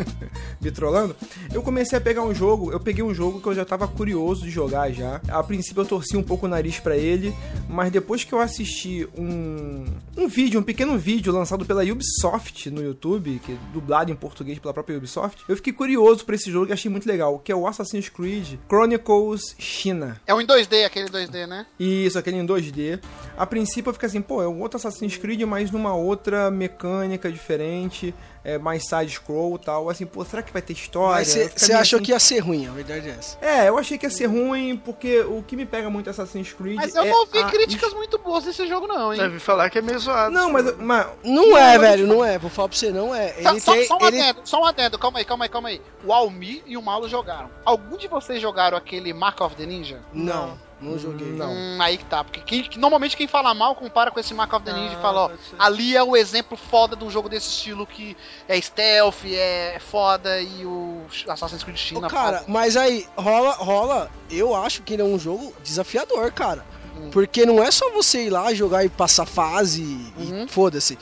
me 0.60 0.70
trollando, 0.70 1.16
eu 1.52 1.62
comecei 1.62 1.98
a 1.98 2.00
pegar 2.00 2.22
um 2.22 2.34
jogo, 2.34 2.70
eu 2.70 2.78
peguei 2.80 3.02
um 3.02 3.12
jogo 3.14 3.40
que 3.40 3.48
eu 3.48 3.54
já 3.54 3.64
tava 3.64 3.88
curioso 3.88 4.42
de 4.42 4.50
jogar 4.50 4.90
já. 4.92 5.20
A 5.28 5.42
princípio 5.42 5.80
eu 5.80 5.86
torci 5.86 6.16
um 6.16 6.22
pouco 6.22 6.46
o 6.46 6.48
nariz 6.48 6.78
pra 6.78 6.96
ele, 6.96 7.34
mas 7.68 7.90
depois 7.90 8.22
que 8.22 8.32
eu 8.32 8.40
assisti 8.40 9.08
um, 9.16 9.84
um 10.16 10.28
vídeo, 10.28 10.60
um 10.60 10.62
pequeno 10.62 10.96
vídeo 10.98 11.32
lançado 11.32 11.64
pela 11.64 11.82
Ubisoft 11.84 12.59
no 12.68 12.82
YouTube, 12.82 13.40
que 13.44 13.52
é 13.52 13.56
dublado 13.72 14.10
em 14.10 14.16
português 14.16 14.58
pela 14.58 14.74
própria 14.74 14.98
Ubisoft, 14.98 15.44
eu 15.48 15.56
fiquei 15.56 15.72
curioso 15.72 16.24
pra 16.24 16.34
esse 16.34 16.50
jogo 16.50 16.70
e 16.70 16.72
achei 16.72 16.90
muito 16.90 17.06
legal, 17.06 17.38
que 17.38 17.52
é 17.52 17.54
o 17.54 17.66
Assassin's 17.66 18.08
Creed 18.08 18.58
Chronicles 18.68 19.54
China. 19.58 20.20
É 20.26 20.34
um 20.34 20.40
em 20.40 20.46
2D, 20.46 20.84
aquele 20.84 21.08
2D, 21.08 21.46
né? 21.46 21.66
Isso, 21.78 22.18
aquele 22.18 22.36
em 22.36 22.46
2D. 22.46 23.00
A 23.38 23.46
princípio 23.46 23.90
eu 23.90 23.94
fico 23.94 24.06
assim, 24.06 24.20
pô, 24.20 24.42
é 24.42 24.48
um 24.48 24.60
outro 24.60 24.76
Assassin's 24.76 25.16
Creed, 25.16 25.42
mas 25.42 25.70
numa 25.70 25.94
outra 25.94 26.50
mecânica 26.50 27.30
diferente, 27.30 28.12
é, 28.44 28.58
mais 28.58 28.86
side-scroll 28.88 29.56
e 29.56 29.64
tal. 29.64 29.90
Assim, 29.90 30.06
pô, 30.06 30.24
será 30.24 30.42
que 30.42 30.52
vai 30.52 30.62
ter 30.62 30.72
história? 30.72 31.24
Você 31.24 31.72
achou 31.72 31.96
assim- 31.98 32.04
que 32.04 32.10
ia 32.12 32.18
ser 32.18 32.38
ruim, 32.38 32.66
a 32.66 32.70
verdade 32.70 33.08
é 33.08 33.12
essa. 33.12 33.36
É, 33.40 33.68
eu 33.68 33.78
achei 33.78 33.98
que 33.98 34.06
ia 34.06 34.10
ser 34.10 34.26
ruim, 34.26 34.76
porque 34.82 35.20
o 35.20 35.42
que 35.42 35.56
me 35.56 35.66
pega 35.66 35.90
muito 35.90 36.06
é 36.08 36.10
Assassin's 36.10 36.52
Creed 36.52 36.76
Mas 36.76 36.94
eu 36.94 37.02
é 37.02 37.10
não 37.10 37.18
ouvi 37.20 37.38
a 37.38 37.46
críticas 37.48 37.92
muito 37.92 38.18
boas 38.18 38.44
desse 38.44 38.66
jogo, 38.66 38.86
não, 38.86 39.12
hein? 39.12 39.20
Deve 39.20 39.38
falar 39.38 39.68
que 39.70 39.78
é 39.78 39.82
meio 39.82 39.98
zoado. 39.98 40.32
Não, 40.32 40.50
mas, 40.52 40.76
mas 40.78 41.06
Não 41.22 41.56
é, 41.56 41.78
velho, 41.78 42.06
não 42.06 42.24
é. 42.24 42.38
Vou 42.38 42.50
falar 42.50 42.68
pra 42.68 42.76
você, 42.78 42.90
não 42.90 43.14
é. 43.14 43.34
Só, 43.42 43.50
Ele 43.50 43.60
só- 43.60 43.72
tem. 43.72 43.86
só 43.86 43.94
um 43.98 44.06
ele- 44.06 44.20
adendo, 44.20 44.40
só 44.44 44.60
um 44.60 44.64
adendo, 44.64 44.98
calma 44.98 45.18
aí, 45.18 45.24
calma 45.24 45.44
aí, 45.44 45.48
calma 45.48 45.68
aí. 45.68 45.82
O 46.04 46.12
Almi 46.12 46.62
e 46.66 46.76
o 46.76 46.82
Malo 46.82 47.08
jogaram. 47.08 47.50
Algum 47.64 47.96
de 47.96 48.08
vocês 48.08 48.40
jogaram 48.40 48.76
aquele 48.76 49.12
Mark 49.12 49.40
of 49.40 49.54
the 49.56 49.66
Ninja? 49.66 50.00
Não, 50.12 50.48
não 50.48 50.69
joguei. 50.98 51.32
Não. 51.32 51.52
Hum, 51.52 51.78
aí 51.80 51.96
que 51.98 52.04
tá, 52.06 52.24
porque 52.24 52.40
quem- 52.40 52.62
que 52.62 52.78
normalmente 52.78 53.16
quem 53.16 53.26
fala 53.28 53.52
mal 53.54 53.74
compara 53.74 54.10
com 54.10 54.18
esse 54.18 54.32
Mark 54.34 54.52
of 54.52 54.64
the 54.64 54.72
Ninja 54.72 54.94
Ah, 54.96 54.98
e 54.98 55.02
fala, 55.02 55.20
ó, 55.26 55.30
ali 55.58 55.96
é 55.96 56.02
o 56.02 56.16
exemplo 56.16 56.56
foda 56.56 56.96
de 56.96 57.04
um 57.04 57.10
jogo 57.10 57.28
desse 57.28 57.48
estilo 57.48 57.86
que 57.86 58.16
é 58.48 58.60
stealth, 58.60 59.24
é 59.26 59.78
foda 59.80 60.40
e 60.40 60.64
o 60.64 61.02
Assassin's 61.28 61.62
Creed 61.62 61.76
Ô, 61.76 61.78
China 61.78 62.08
cara, 62.08 62.38
foda. 62.38 62.44
mas 62.50 62.76
aí, 62.76 63.06
rola, 63.16 63.52
rola. 63.52 64.10
Eu 64.30 64.54
acho 64.54 64.82
que 64.82 64.94
ele 64.94 65.02
é 65.02 65.04
um 65.04 65.18
jogo 65.18 65.52
desafiador, 65.62 66.30
cara. 66.32 66.64
Hum. 66.96 67.10
Porque 67.10 67.44
não 67.46 67.62
é 67.62 67.70
só 67.70 67.90
você 67.92 68.26
ir 68.26 68.30
lá 68.30 68.52
jogar 68.54 68.84
e 68.84 68.88
passar 68.88 69.26
fase 69.26 69.82
Uhum. 70.16 70.44
e 70.44 70.48
foda-se. 70.48 70.98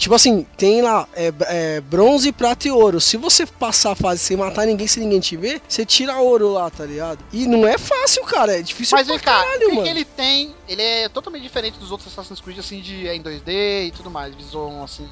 Tipo 0.00 0.14
assim, 0.14 0.46
tem 0.56 0.80
lá 0.80 1.06
é, 1.12 1.30
é, 1.40 1.80
bronze, 1.82 2.32
prata 2.32 2.66
e 2.66 2.70
ouro. 2.70 2.98
Se 3.02 3.18
você 3.18 3.44
passar 3.44 3.92
a 3.92 3.94
fase 3.94 4.20
sem 4.20 4.34
matar 4.34 4.64
ninguém, 4.66 4.86
se 4.86 4.98
ninguém 4.98 5.20
te 5.20 5.36
ver, 5.36 5.60
você 5.68 5.84
tira 5.84 6.16
ouro 6.16 6.50
lá, 6.50 6.70
tá 6.70 6.86
ligado? 6.86 7.22
E 7.30 7.46
não 7.46 7.68
é 7.68 7.76
fácil, 7.76 8.24
cara. 8.24 8.58
É 8.58 8.62
difícil 8.62 8.96
Mas 8.96 9.06
pra 9.06 9.14
vem 9.14 9.22
cá, 9.22 9.44
caralho, 9.44 9.66
o 9.66 9.68
que, 9.68 9.74
mano. 9.74 9.82
que 9.82 9.88
ele 9.90 10.04
tem? 10.06 10.54
Ele 10.66 10.80
é 10.80 11.06
totalmente 11.10 11.42
diferente 11.42 11.78
dos 11.78 11.90
outros 11.90 12.10
Assassin's 12.10 12.40
Creed, 12.40 12.58
assim, 12.58 12.80
de 12.80 13.06
é 13.06 13.14
em 13.14 13.22
2D 13.22 13.88
e 13.88 13.92
tudo 13.94 14.10
mais, 14.10 14.34
visão 14.34 14.82
assim, 14.82 15.06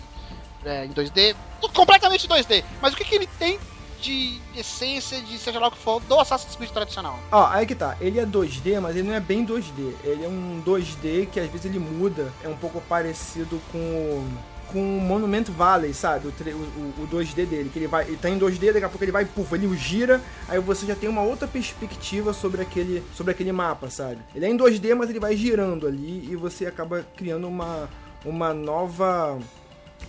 é, 0.65 0.87
em 0.87 0.91
2D, 0.91 1.37
tudo 1.61 1.75
completamente 1.75 2.27
2D. 2.27 2.65
Mas 2.81 2.95
o 2.95 2.97
que, 2.97 3.05
que 3.05 3.15
ele 3.15 3.29
tem 3.39 3.61
de 4.01 4.41
essência 4.57 5.21
de 5.21 5.37
seja 5.39 5.59
lá 5.59 5.69
o 5.69 5.71
que 5.71 5.79
for 5.79 6.01
do 6.01 6.19
Assassin's 6.19 6.57
Creed 6.57 6.71
tradicional. 6.71 7.19
Ó, 7.31 7.47
aí 7.47 7.67
que 7.67 7.75
tá. 7.75 7.97
Ele 8.01 8.19
é 8.19 8.25
2D, 8.25 8.81
mas 8.81 8.97
ele 8.97 9.09
não 9.09 9.15
é 9.15 9.21
bem 9.21 9.45
2D. 9.45 9.95
Ele 10.03 10.25
é 10.25 10.29
um 10.29 10.63
2D 10.65 11.29
que 11.31 11.41
às 11.41 11.51
vezes 11.51 11.67
ele 11.67 11.79
muda. 11.79 12.33
É 12.43 12.49
um 12.49 12.57
pouco 12.57 12.81
parecido 12.89 13.61
com 13.71 14.25
com 14.73 14.79
o 14.99 15.01
Monumento 15.01 15.51
Valley, 15.53 15.93
sabe? 15.95 16.29
O, 16.29 16.31
o, 16.31 16.55
o- 17.01 17.05
o 17.05 17.07
2D 17.09 17.47
dele, 17.47 17.71
que 17.73 17.79
ele 17.79 17.87
vai. 17.89 18.07
Ele 18.07 18.17
tá 18.17 18.29
em 18.29 18.39
2D, 18.39 18.73
daqui 18.73 18.85
a 18.85 18.89
pouco 18.89 19.03
ele 19.05 19.13
vai, 19.13 19.25
puf, 19.25 19.55
ele 19.55 19.75
gira, 19.77 20.21
aí 20.49 20.59
você 20.61 20.87
já 20.87 20.95
tem 20.95 21.09
uma 21.09 21.23
outra 21.23 21.49
perspectiva 21.49 22.33
sobre 22.33 22.61
aquele, 22.63 23.03
sobre 23.15 23.33
aquele 23.33 23.51
mapa, 23.53 23.89
sabe? 23.91 24.19
Ele 24.35 24.45
é 24.45 24.49
em 24.49 24.57
2D, 24.57 24.95
mas 24.95 25.11
ele 25.11 25.21
vai 25.21 25.37
girando 25.37 25.87
ali 25.87 26.29
e 26.31 26.37
você 26.37 26.67
acaba 26.67 27.05
criando 27.17 27.47
uma, 27.49 27.89
uma 28.25 28.53
nova. 28.55 29.39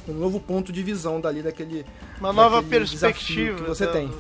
um 0.08 0.14
novo 0.14 0.40
ponto 0.40 0.72
de 0.72 0.84
visão 0.84 1.20
dali 1.22 1.42
daquele. 1.42 1.86
Uma 2.20 2.34
nova 2.34 2.62
perspectiva. 2.62 3.58
que 3.58 3.64
você 3.64 3.86
da- 3.86 3.92
tem. 3.94 4.12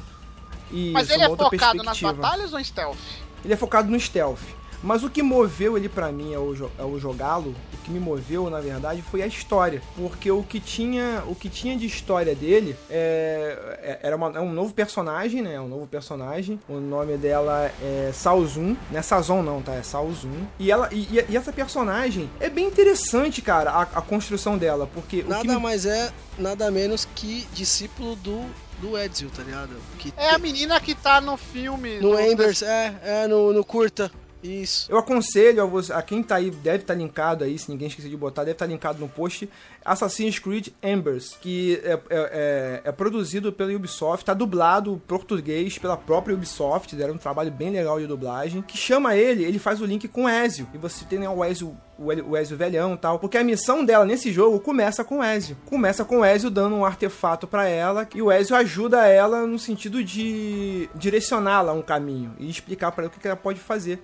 Isso, 0.71 0.91
Mas 0.93 1.09
ele 1.09 1.23
é 1.23 1.27
focado 1.35 1.83
nas 1.83 1.99
batalhas 1.99 2.53
ou 2.53 2.59
em 2.59 2.63
stealth? 2.63 2.97
Ele 3.43 3.53
é 3.53 3.57
focado 3.57 3.89
no 3.89 3.99
stealth. 3.99 4.39
Mas 4.81 5.03
o 5.03 5.09
que 5.09 5.21
moveu 5.21 5.77
ele 5.77 5.89
pra 5.89 6.11
mim 6.11 6.33
ao, 6.33 6.53
jo- 6.55 6.71
ao 6.79 6.97
jogá-lo, 6.99 7.53
o 7.73 7.77
que 7.83 7.91
me 7.91 7.99
moveu 7.99 8.49
na 8.49 8.59
verdade 8.61 9.01
foi 9.01 9.21
a 9.21 9.27
história, 9.27 9.81
porque 9.95 10.31
o 10.31 10.41
que 10.43 10.59
tinha, 10.59 11.21
o 11.27 11.35
que 11.35 11.49
tinha 11.49 11.75
de 11.77 11.85
história 11.85 12.33
dele 12.33 12.75
é, 12.89 13.77
é- 13.81 13.99
era 14.07 14.15
uma- 14.15 14.31
é 14.35 14.39
um 14.39 14.51
novo 14.51 14.73
personagem, 14.73 15.41
né? 15.41 15.59
Um 15.59 15.67
novo 15.67 15.85
personagem. 15.87 16.59
O 16.69 16.79
nome 16.79 17.17
dela 17.17 17.71
é 17.81 18.11
Salzun, 18.13 18.75
não 18.91 18.99
é 18.99 19.01
Sazon 19.01 19.41
não, 19.41 19.61
tá? 19.61 19.73
É 19.75 19.83
Salzun. 19.83 20.45
E 20.57 20.71
ela 20.71 20.89
e, 20.91 21.19
e- 21.29 21.35
essa 21.35 21.51
personagem 21.51 22.29
é 22.39 22.49
bem 22.49 22.67
interessante, 22.67 23.41
cara, 23.41 23.71
a, 23.71 23.81
a 23.81 24.01
construção 24.01 24.57
dela, 24.57 24.87
porque 24.93 25.19
o 25.19 25.23
que 25.23 25.29
Nada 25.29 25.55
me- 25.55 25.59
mais 25.59 25.85
é, 25.85 26.11
nada 26.37 26.71
menos 26.71 27.07
que 27.15 27.45
discípulo 27.53 28.15
do, 28.15 28.45
do 28.79 28.97
Ezio, 28.97 29.29
tá 29.35 29.43
ligado? 29.43 29.71
Que 29.97 30.13
É 30.15 30.29
a 30.29 30.37
menina 30.37 30.79
que 30.79 30.95
tá 30.95 31.19
no 31.19 31.35
filme. 31.35 31.99
no 31.99 32.17
Embers, 32.19 32.61
é, 32.61 32.95
é, 33.03 33.27
no, 33.27 33.51
no 33.51 33.63
curta. 33.65 34.09
Isso. 34.41 34.89
Eu 34.89 34.97
aconselho 34.97 35.61
a, 35.61 35.65
você, 35.65 35.91
a 35.91 36.01
quem 36.01 36.23
tá 36.23 36.35
aí, 36.35 36.49
deve 36.49 36.77
estar 36.83 36.93
linkado 36.93 37.43
aí, 37.43 37.59
se 37.59 37.69
ninguém 37.69 37.87
esqueceu 37.89 38.09
de 38.09 38.15
botar, 38.15 38.41
deve 38.43 38.53
estar 38.53 38.65
linkado 38.65 38.99
no 38.99 39.09
post, 39.09 39.49
Assassin's 39.83 40.39
Creed 40.39 40.69
Embers, 40.81 41.35
que 41.41 41.79
é, 41.83 41.91
é- 41.91 41.99
é- 42.09 42.81
é 42.85 42.91
produzido 42.91 43.51
pela 43.51 43.73
Ubisoft, 43.73 44.23
tá 44.25 44.33
dublado 44.33 45.01
português 45.07 45.77
pela 45.77 45.97
própria 45.97 46.33
Ubisoft, 46.35 46.95
deram 46.95 47.15
um 47.15 47.17
trabalho 47.17 47.51
bem 47.51 47.69
legal 47.69 47.99
de 47.99 48.07
dublagem, 48.07 48.61
que 48.61 48.77
chama 48.77 49.15
ele, 49.15 49.43
ele 49.43 49.59
faz 49.59 49.81
o 49.81 49.85
link 49.85 50.07
com 50.07 50.29
Ezio, 50.29 50.67
e 50.73 50.77
você 50.77 51.03
tem 51.05 51.19
né, 51.19 51.29
o 51.29 51.43
Ezio 51.43 51.75
o 52.01 52.37
Ezio 52.37 52.55
velhão 52.55 52.93
e 52.93 52.97
tal, 52.97 53.19
porque 53.19 53.37
a 53.37 53.43
missão 53.43 53.83
dela 53.83 54.05
nesse 54.05 54.31
jogo 54.31 54.57
começa 54.61 55.03
com 55.03 55.19
o 55.19 55.23
Ezio. 55.23 55.57
Começa 55.65 56.05
com 56.05 56.19
o 56.19 56.25
Ezio 56.25 56.49
dando 56.49 56.73
um 56.77 56.85
artefato 56.85 57.45
pra 57.45 57.67
ela 57.67 58.07
e 58.15 58.21
o 58.21 58.31
Ezio 58.31 58.55
ajuda 58.55 59.05
ela 59.05 59.45
no 59.45 59.59
sentido 59.59 60.01
de 60.01 60.89
direcioná-la 60.95 61.73
a 61.73 61.75
um 61.75 61.81
caminho 61.81 62.33
e 62.39 62.49
explicar 62.49 62.93
pra 62.93 63.03
ela 63.03 63.11
o 63.13 63.19
que 63.19 63.27
ela 63.27 63.35
pode 63.35 63.59
fazer 63.59 64.01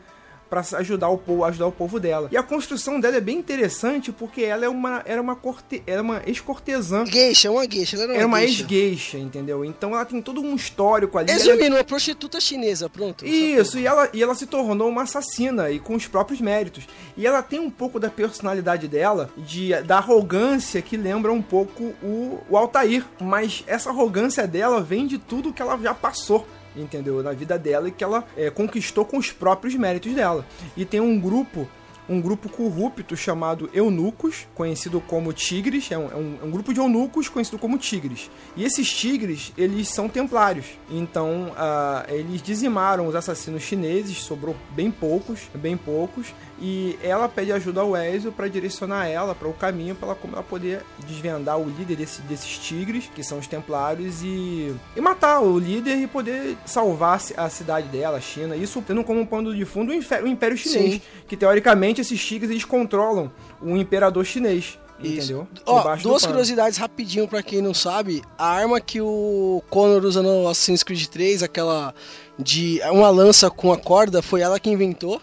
pra 0.50 0.64
ajudar 0.74 1.10
o 1.10 1.18
povo, 1.18 1.44
ajudar 1.46 1.68
o 1.68 1.72
povo 1.72 2.00
dela. 2.00 2.30
E 2.32 2.38
a 2.38 2.44
construção 2.44 3.00
dela 3.00 3.18
é 3.18 3.22
bem 3.22 3.38
interessante 3.38 4.12
porque 4.12 4.42
ela 4.44 4.66
é 4.66 4.70
uma 4.70 5.02
era 5.06 5.22
uma 5.22 5.36
corte, 5.36 5.82
era 5.88 6.02
uma 6.02 6.22
ex-cortesã. 6.26 7.06
Geisha, 7.06 7.52
uma 7.52 7.66
geisha, 7.70 7.96
ela 7.96 8.04
era 8.06 8.12
uma, 8.14 8.18
Era 8.20 8.28
uma 8.28 8.40
geisha. 8.40 8.62
ex-geisha, 8.64 9.18
entendeu? 9.18 9.66
Então 9.66 9.92
ela 9.96 10.06
tem 10.06 10.22
todo 10.22 10.42
um 10.42 10.56
histórico 10.56 11.18
ali. 11.18 11.30
Ela- 11.32 11.40
Resumindo, 11.44 11.76
uma 11.76 11.84
prostituta 11.84 12.40
chinesa, 12.40 12.90
pronto. 12.90 13.26
isso, 13.26 13.78
e 13.80 13.86
ela, 13.86 14.10
e 14.14 14.22
ela 14.24 14.36
se 14.36 14.46
tornou 14.46 14.88
uma 14.90 15.04
assassina 15.04 15.70
e 15.72 15.80
com 15.80 15.96
os 15.96 16.08
próprios 16.08 16.40
méritos. 16.42 16.88
E 17.18 17.26
ela 17.26 17.42
tem 17.42 17.60
um 17.60 17.70
pouco 17.70 18.00
da 18.00 18.10
personalidade 18.10 18.88
dela, 18.88 19.30
de, 19.38 19.74
da 19.84 19.98
arrogância 19.98 20.82
que 20.82 20.98
lembra 20.98 21.32
um 21.32 21.42
pouco 21.42 21.94
o, 22.04 22.40
o 22.50 22.58
Altair. 22.58 23.04
Mas 23.20 23.64
essa 23.68 23.90
arrogância 23.90 24.48
dela 24.48 24.82
vem 24.82 25.08
de 25.08 25.18
tudo 25.18 25.54
que 25.54 25.62
ela 25.62 25.78
já 25.78 25.94
passou. 25.94 26.46
Entendeu? 26.76 27.24
Na 27.24 27.32
vida 27.32 27.58
dela 27.58 27.88
e 27.88 27.92
que 27.92 28.04
ela 28.04 28.26
é, 28.36 28.50
conquistou 28.50 29.06
com 29.06 29.18
os 29.18 29.32
próprios 29.32 29.76
méritos 29.76 30.14
dela. 30.14 30.46
E 30.76 30.84
tem 30.86 31.00
um 31.00 31.20
grupo 31.20 31.68
um 32.08 32.22
grupo 32.22 32.48
corrupto 32.50 33.18
chamado 33.18 33.68
Eunucos, 33.74 34.46
conhecido 34.54 35.02
como 35.02 35.34
Tigres, 35.34 35.92
é 35.92 35.98
um, 35.98 36.12
é 36.12 36.16
um- 36.16 36.38
é 36.40 36.46
um 36.46 36.52
grupo 36.52 36.72
de 36.72 36.80
eunucos 36.80 37.28
conhecido 37.28 37.58
como 37.58 37.80
Tigres. 37.80 38.30
E 38.56 38.64
esses 38.64 38.88
Tigres, 38.88 39.52
eles 39.58 39.88
são 39.90 40.08
templários. 40.08 40.68
Então, 40.88 41.52
ah, 41.58 42.06
eles 42.08 42.44
dizimaram 42.44 43.08
os 43.08 43.16
assassinos 43.16 43.64
chineses, 43.64 44.18
sobrou 44.20 44.56
bem 44.76 44.92
poucos, 44.92 45.50
bem 45.56 45.76
poucos, 45.76 46.28
e 46.62 46.98
ela 47.04 47.28
pede 47.28 47.52
ajuda 47.52 47.82
ao 47.82 47.96
Ezio 47.98 48.32
para 48.32 48.48
direcionar 48.48 49.08
ela 49.08 49.36
para 49.36 49.48
o 49.48 49.54
caminho 49.54 49.94
para 49.96 50.08
ela, 50.10 50.16
como 50.16 50.34
ela 50.36 50.44
poder 50.44 50.82
desvendar 51.08 51.58
o 51.60 51.70
líder 51.70 51.96
desse- 51.98 52.22
desses 52.22 52.58
Tigres, 52.58 53.10
que 53.14 53.24
são 53.24 53.40
os 53.40 53.48
templários, 53.48 54.22
e, 54.24 54.74
e 54.96 55.02
matar 55.02 55.42
o 55.42 55.60
líder 55.60 55.98
e 55.98 56.08
poder 56.08 56.56
salvar 56.66 57.16
a 57.16 57.20
ci- 57.20 57.34
a 57.36 57.50
cidade 57.50 57.88
dela, 57.90 58.18
a 58.18 58.22
China. 58.22 58.56
Isso 58.56 58.82
tendo 58.86 59.04
como 59.04 59.28
pano 59.28 59.54
de 59.54 59.66
fundo 59.66 59.92
o 59.92 60.28
Império 60.28 60.58
Chinês, 60.58 60.94
Sim. 60.94 61.02
que 61.28 61.36
teoricamente 61.36 62.00
esses 62.02 62.24
tigres 62.24 62.50
eles 62.50 62.64
controlam 62.66 63.30
o 63.62 63.76
imperador 63.76 64.24
chinês. 64.26 64.80
Entendeu? 64.98 65.46
Ó, 65.66 65.94
duas 65.98 66.26
curiosidades 66.26 66.78
rapidinho 66.78 67.28
pra 67.28 67.44
quem 67.44 67.62
não 67.62 67.74
sabe. 67.74 68.22
A 68.38 68.48
arma 68.48 68.80
que 68.80 69.02
o 69.02 69.62
Connor 69.70 70.06
usa 70.06 70.24
no 70.24 70.48
Assassin's 70.48 70.84
Creed 70.84 71.08
3, 71.08 71.44
aquela 71.44 71.94
de 72.40 72.80
uma 72.90 73.10
lança 73.10 73.50
com 73.50 73.74
a 73.74 73.78
corda, 73.78 74.22
foi 74.22 74.40
ela 74.40 74.58
que 74.58 74.70
inventou. 74.70 75.22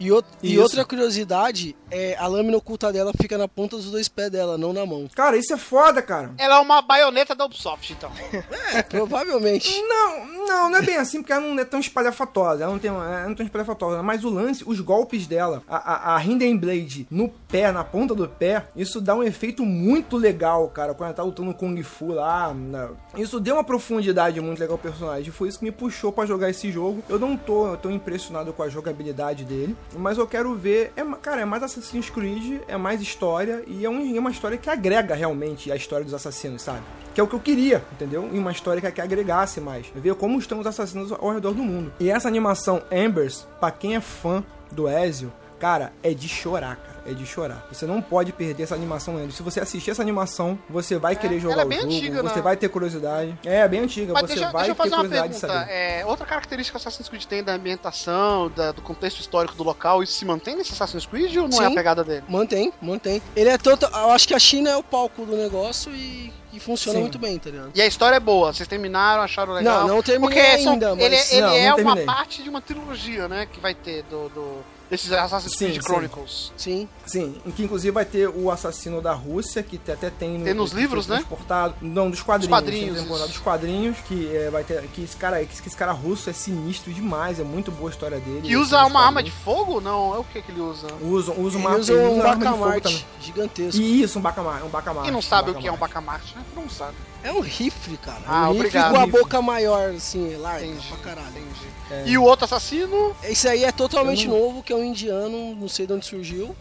E, 0.00 0.10
o- 0.12 0.22
e 0.42 0.58
outra 0.58 0.84
curiosidade 0.84 1.76
é 1.90 2.16
a 2.18 2.26
lâmina 2.26 2.56
oculta 2.56 2.92
dela 2.92 3.12
fica 3.20 3.38
na 3.38 3.46
ponta 3.46 3.76
dos 3.76 3.90
dois 3.90 4.08
pés 4.08 4.30
dela, 4.30 4.58
não 4.58 4.72
na 4.72 4.84
mão. 4.84 5.08
Cara, 5.14 5.36
isso 5.36 5.52
é 5.52 5.56
foda, 5.56 6.02
cara. 6.02 6.32
Ela 6.36 6.56
é 6.56 6.60
uma 6.60 6.82
baioneta 6.82 7.34
da 7.34 7.44
Ubisoft, 7.44 7.92
então. 7.92 8.10
É, 8.74 8.82
provavelmente. 8.82 9.70
Não, 9.82 10.26
não, 10.46 10.70
não 10.70 10.78
é 10.78 10.82
bem 10.82 10.96
assim, 10.96 11.20
porque 11.20 11.32
ela 11.32 11.46
não 11.46 11.58
é 11.60 11.64
tão 11.64 11.78
espalhafatosa. 11.78 12.64
Ela 12.64 12.72
não 12.72 12.78
tem 12.78 12.90
ela 12.90 13.22
não 13.24 13.32
é 13.32 13.34
tão 13.34 13.46
espalhafatosa. 13.46 14.02
Mas 14.02 14.24
o 14.24 14.30
lance, 14.30 14.64
os 14.66 14.80
golpes 14.80 15.26
dela, 15.26 15.62
a, 15.68 15.76
a, 15.76 16.16
a 16.16 16.24
Hidden 16.24 16.56
Blade 16.56 17.06
no 17.10 17.28
pé, 17.28 17.70
na 17.70 17.84
ponta 17.84 18.14
do 18.14 18.28
pé, 18.28 18.66
isso 18.74 19.00
dá 19.00 19.14
um 19.14 19.22
efeito 19.22 19.64
muito 19.64 20.16
legal, 20.16 20.68
cara. 20.68 20.92
Quando 20.94 21.08
ela 21.08 21.14
tá 21.16 21.22
lutando 21.22 21.54
Kung 21.54 21.80
Fu 21.82 22.08
lá. 22.12 22.52
na- 22.52 22.90
Isso 23.16 23.38
deu 23.38 23.54
uma 23.54 23.64
profundidade 23.64 24.40
muito 24.40 24.58
legal 24.58 24.74
ao 24.74 24.78
personagem. 24.78 25.30
Foi 25.30 25.48
isso 25.48 25.58
que 25.60 25.64
me 25.64 25.70
puxou 25.72 26.10
pra 26.12 26.26
jogar 26.26 26.50
esse 26.50 26.72
jogo. 26.72 27.02
Eu 27.08 27.18
não 27.18 27.36
tô 27.36 27.76
tão 27.76 27.90
impressionado 27.92 28.52
com 28.52 28.62
a 28.62 28.68
jogabilidade 28.68 29.44
dele, 29.44 29.76
mas 29.96 30.18
eu 30.18 30.26
quero 30.26 30.54
ver. 30.54 30.92
É, 30.96 31.04
cara, 31.20 31.40
é 31.42 31.44
mais 31.44 31.62
Assassin's 31.62 32.10
Creed, 32.10 32.60
é 32.66 32.76
mais 32.76 33.00
história 33.00 33.62
e 33.66 33.84
é, 33.84 33.88
um- 33.90 34.16
é 34.16 34.18
uma 34.18 34.30
história 34.30 34.56
que 34.58 34.68
agrega 34.70 35.14
realmente 35.14 35.70
a 35.70 35.76
história 35.76 36.04
dos 36.04 36.14
assassinos, 36.14 36.62
sabe? 36.62 36.80
Que 37.14 37.20
é 37.20 37.24
o 37.24 37.28
que 37.28 37.34
eu 37.34 37.40
queria, 37.40 37.84
entendeu? 37.92 38.28
E 38.32 38.38
uma 38.38 38.50
história 38.50 38.80
que, 38.82 38.90
que 38.90 39.00
agregasse 39.00 39.60
mais. 39.60 39.86
Ver 39.94 40.14
como 40.16 40.38
estão 40.38 40.58
os 40.58 40.66
assassinos 40.66 41.12
ao 41.12 41.30
redor 41.32 41.52
do 41.52 41.62
mundo. 41.62 41.92
E 42.00 42.10
essa 42.10 42.26
animação 42.26 42.82
Embers, 42.90 43.46
pra 43.60 43.70
quem 43.70 43.94
é 43.94 44.00
fã 44.00 44.42
do 44.72 44.88
Ezio, 44.88 45.32
cara, 45.64 45.92
é 46.02 46.12
de 46.12 46.28
chorar, 46.28 46.76
cara. 46.76 46.94
É 47.06 47.12
de 47.14 47.24
chorar. 47.26 47.66
Você 47.72 47.86
não 47.86 48.00
pode 48.02 48.32
perder 48.32 48.64
essa 48.64 48.74
animação 48.74 49.14
Embers. 49.14 49.34
Se 49.34 49.42
você 49.42 49.60
assistir 49.60 49.90
essa 49.90 50.02
animação, 50.02 50.58
você 50.68 50.98
vai 50.98 51.16
querer 51.16 51.38
jogar 51.40 51.62
é 51.62 51.66
o 51.66 51.72
jogo, 51.72 51.84
antiga, 51.86 52.22
você 52.22 52.36
né? 52.36 52.42
vai 52.42 52.56
ter 52.56 52.68
curiosidade. 52.68 53.38
É, 53.44 53.66
bem 53.68 53.80
antiga, 53.80 54.12
Mas 54.12 54.22
você 54.22 54.34
deixa, 54.36 54.50
vai 54.50 54.64
deixa 54.66 54.70
eu 54.70 54.74
ter 54.74 54.82
fazer 54.82 54.94
uma 54.94 55.04
curiosidade 55.04 55.38
saber. 55.38 55.70
É, 55.72 56.04
outra 56.06 56.26
característica 56.26 56.78
que 56.78 56.86
Assassin's 56.86 57.08
Creed 57.08 57.24
tem 57.24 57.42
da 57.42 57.52
ambientação, 57.54 58.50
da- 58.50 58.72
do 58.72 58.82
contexto 58.82 59.20
histórico 59.20 59.54
do 59.54 59.62
local, 59.62 60.02
isso 60.02 60.12
se 60.14 60.24
mantém 60.24 60.54
nesse 60.56 60.72
Assassin's 60.72 61.06
Creed 61.06 61.34
ou 61.36 61.48
não 61.48 61.62
é 61.62 61.66
a 61.66 61.68
Sim. 61.70 61.74
pegada 61.74 62.04
dele? 62.04 62.24
Mantém, 62.28 62.72
mantém. 62.80 63.22
Ele 63.36 63.48
é 63.50 63.56
total. 63.58 63.90
Eu 63.92 64.10
acho 64.10 64.26
que 64.28 64.34
a 64.34 64.38
China 64.38 64.70
é 64.70 64.76
o 64.76 64.82
palco 64.82 65.24
do 65.26 65.36
negócio 65.36 65.94
e, 65.94 66.32
e 66.54 66.60
funciona 66.60 66.96
Sim. 66.96 67.02
muito 67.02 67.18
bem, 67.18 67.38
tá 67.38 67.50
ligado? 67.50 67.70
E 67.74 67.80
a 67.82 67.86
história 67.86 68.16
é 68.16 68.20
boa, 68.20 68.52
vocês 68.52 68.66
terminaram, 68.68 69.22
acharam 69.22 69.52
legal? 69.52 69.86
Não, 69.86 69.96
não 69.96 70.02
terminei 70.02 70.42
Porque 70.42 70.62
são- 70.62 70.72
ainda, 70.74 70.92
ele, 70.92 71.16
mas- 71.16 71.32
ele 71.32 71.40
Não, 71.42 71.52
é 71.52 71.68
não 71.70 71.76
uma 71.78 71.96
parte 71.98 72.42
de 72.42 72.48
uma 72.48 72.60
trilogia, 72.62 73.28
né, 73.28 73.46
que 73.50 73.60
vai 73.60 73.74
ter 73.74 74.02
do, 74.04 74.28
do 74.30 74.73
desses 74.90 75.10
Assassin's 75.12 75.52
Sim, 75.56 75.66
Creed 75.66 75.82
sim. 75.82 75.88
Chronicles. 75.88 76.52
Sim. 76.56 76.88
Sim, 77.06 77.36
em 77.46 77.50
que 77.50 77.62
inclusive 77.64 77.90
vai 77.90 78.04
ter 78.04 78.28
o 78.28 78.50
assassino 78.50 79.00
da 79.00 79.12
Rússia, 79.12 79.62
que 79.62 79.80
até 79.90 80.10
tem 80.10 80.38
no, 80.38 80.44
Tem 80.44 80.54
nos 80.54 80.70
que 80.70 80.76
livros, 80.76 81.06
né? 81.06 81.16
transportado- 81.16 81.74
Não, 81.80 82.10
dos 82.10 82.22
quadrinhos. 82.22 82.48
Dos 82.50 82.58
quadrinhos, 82.60 82.94
tem 82.94 83.02
temporada 83.02 83.28
dos 83.28 83.38
quadrinhos, 83.38 83.96
que 84.06 84.34
é, 84.36 84.50
vai 84.50 84.62
ter. 84.64 84.82
Que 84.88 85.02
esse 85.04 85.16
cara, 85.16 85.44
que 85.44 85.66
esse 85.66 85.76
cara 85.76 85.92
russo 85.92 86.28
é 86.30 86.32
sinistro 86.32 86.92
demais, 86.92 87.40
é 87.40 87.44
muito 87.44 87.70
boa 87.70 87.88
a 87.88 87.92
história 87.92 88.18
dele. 88.20 88.46
Esse 88.46 88.56
usa 88.56 88.84
uma 88.86 89.04
arma 89.04 89.22
de 89.22 89.30
fogo? 89.30 89.80
Não, 89.80 90.14
é 90.14 90.18
o 90.18 90.24
que 90.24 90.40
que 90.42 90.50
ele 90.52 90.60
usa? 90.60 90.86
Usa, 91.00 91.32
usa 91.32 91.58
uma 91.58 91.70
Ele 91.72 91.80
usa 91.80 91.92
ele 91.92 92.02
um 92.02 92.18
usa 92.18 92.28
arma 92.28 92.36
de 92.36 92.44
fogo 92.44 92.56
bacamarte 92.58 92.82
também. 92.82 93.04
gigantesco. 93.20 93.80
Isso, 93.80 94.18
um 94.18 94.22
bacamarte. 94.22 94.64
Um 94.64 94.68
bacamarte 94.68 95.04
Quem 95.06 95.12
não 95.12 95.22
sabe 95.22 95.50
um 95.50 95.54
o 95.54 95.56
que 95.60 95.66
é 95.66 95.72
um 95.72 95.76
bacamarte. 95.76 96.34
bacamarte, 96.34 96.36
né? 96.36 96.62
Não 96.62 96.68
sabe. 96.70 96.94
É 97.24 97.32
um 97.32 97.40
rifle, 97.40 97.96
cara. 97.96 98.20
Ah, 98.26 98.42
um 98.50 98.52
rifle 98.52 98.58
obrigado. 98.66 98.92
com 98.92 98.96
a 99.00 99.04
Rifle. 99.06 99.20
boca 99.20 99.42
maior, 99.42 99.90
assim, 99.94 100.36
larga 100.36 100.64
Entendi. 100.66 100.86
pra 100.88 100.96
caralho. 100.98 101.28
Entendi. 101.30 101.66
É. 101.90 102.04
E 102.06 102.18
o 102.18 102.22
outro 102.22 102.44
assassino? 102.44 103.16
Esse 103.24 103.48
aí 103.48 103.64
é 103.64 103.72
totalmente 103.72 104.28
não- 104.28 104.38
novo, 104.38 104.62
que 104.62 104.72
é 104.72 104.76
um 104.76 104.84
indiano, 104.84 105.54
não 105.56 105.68
sei 105.68 105.86
de 105.86 105.92
onde 105.94 106.04
surgiu. 106.06 106.54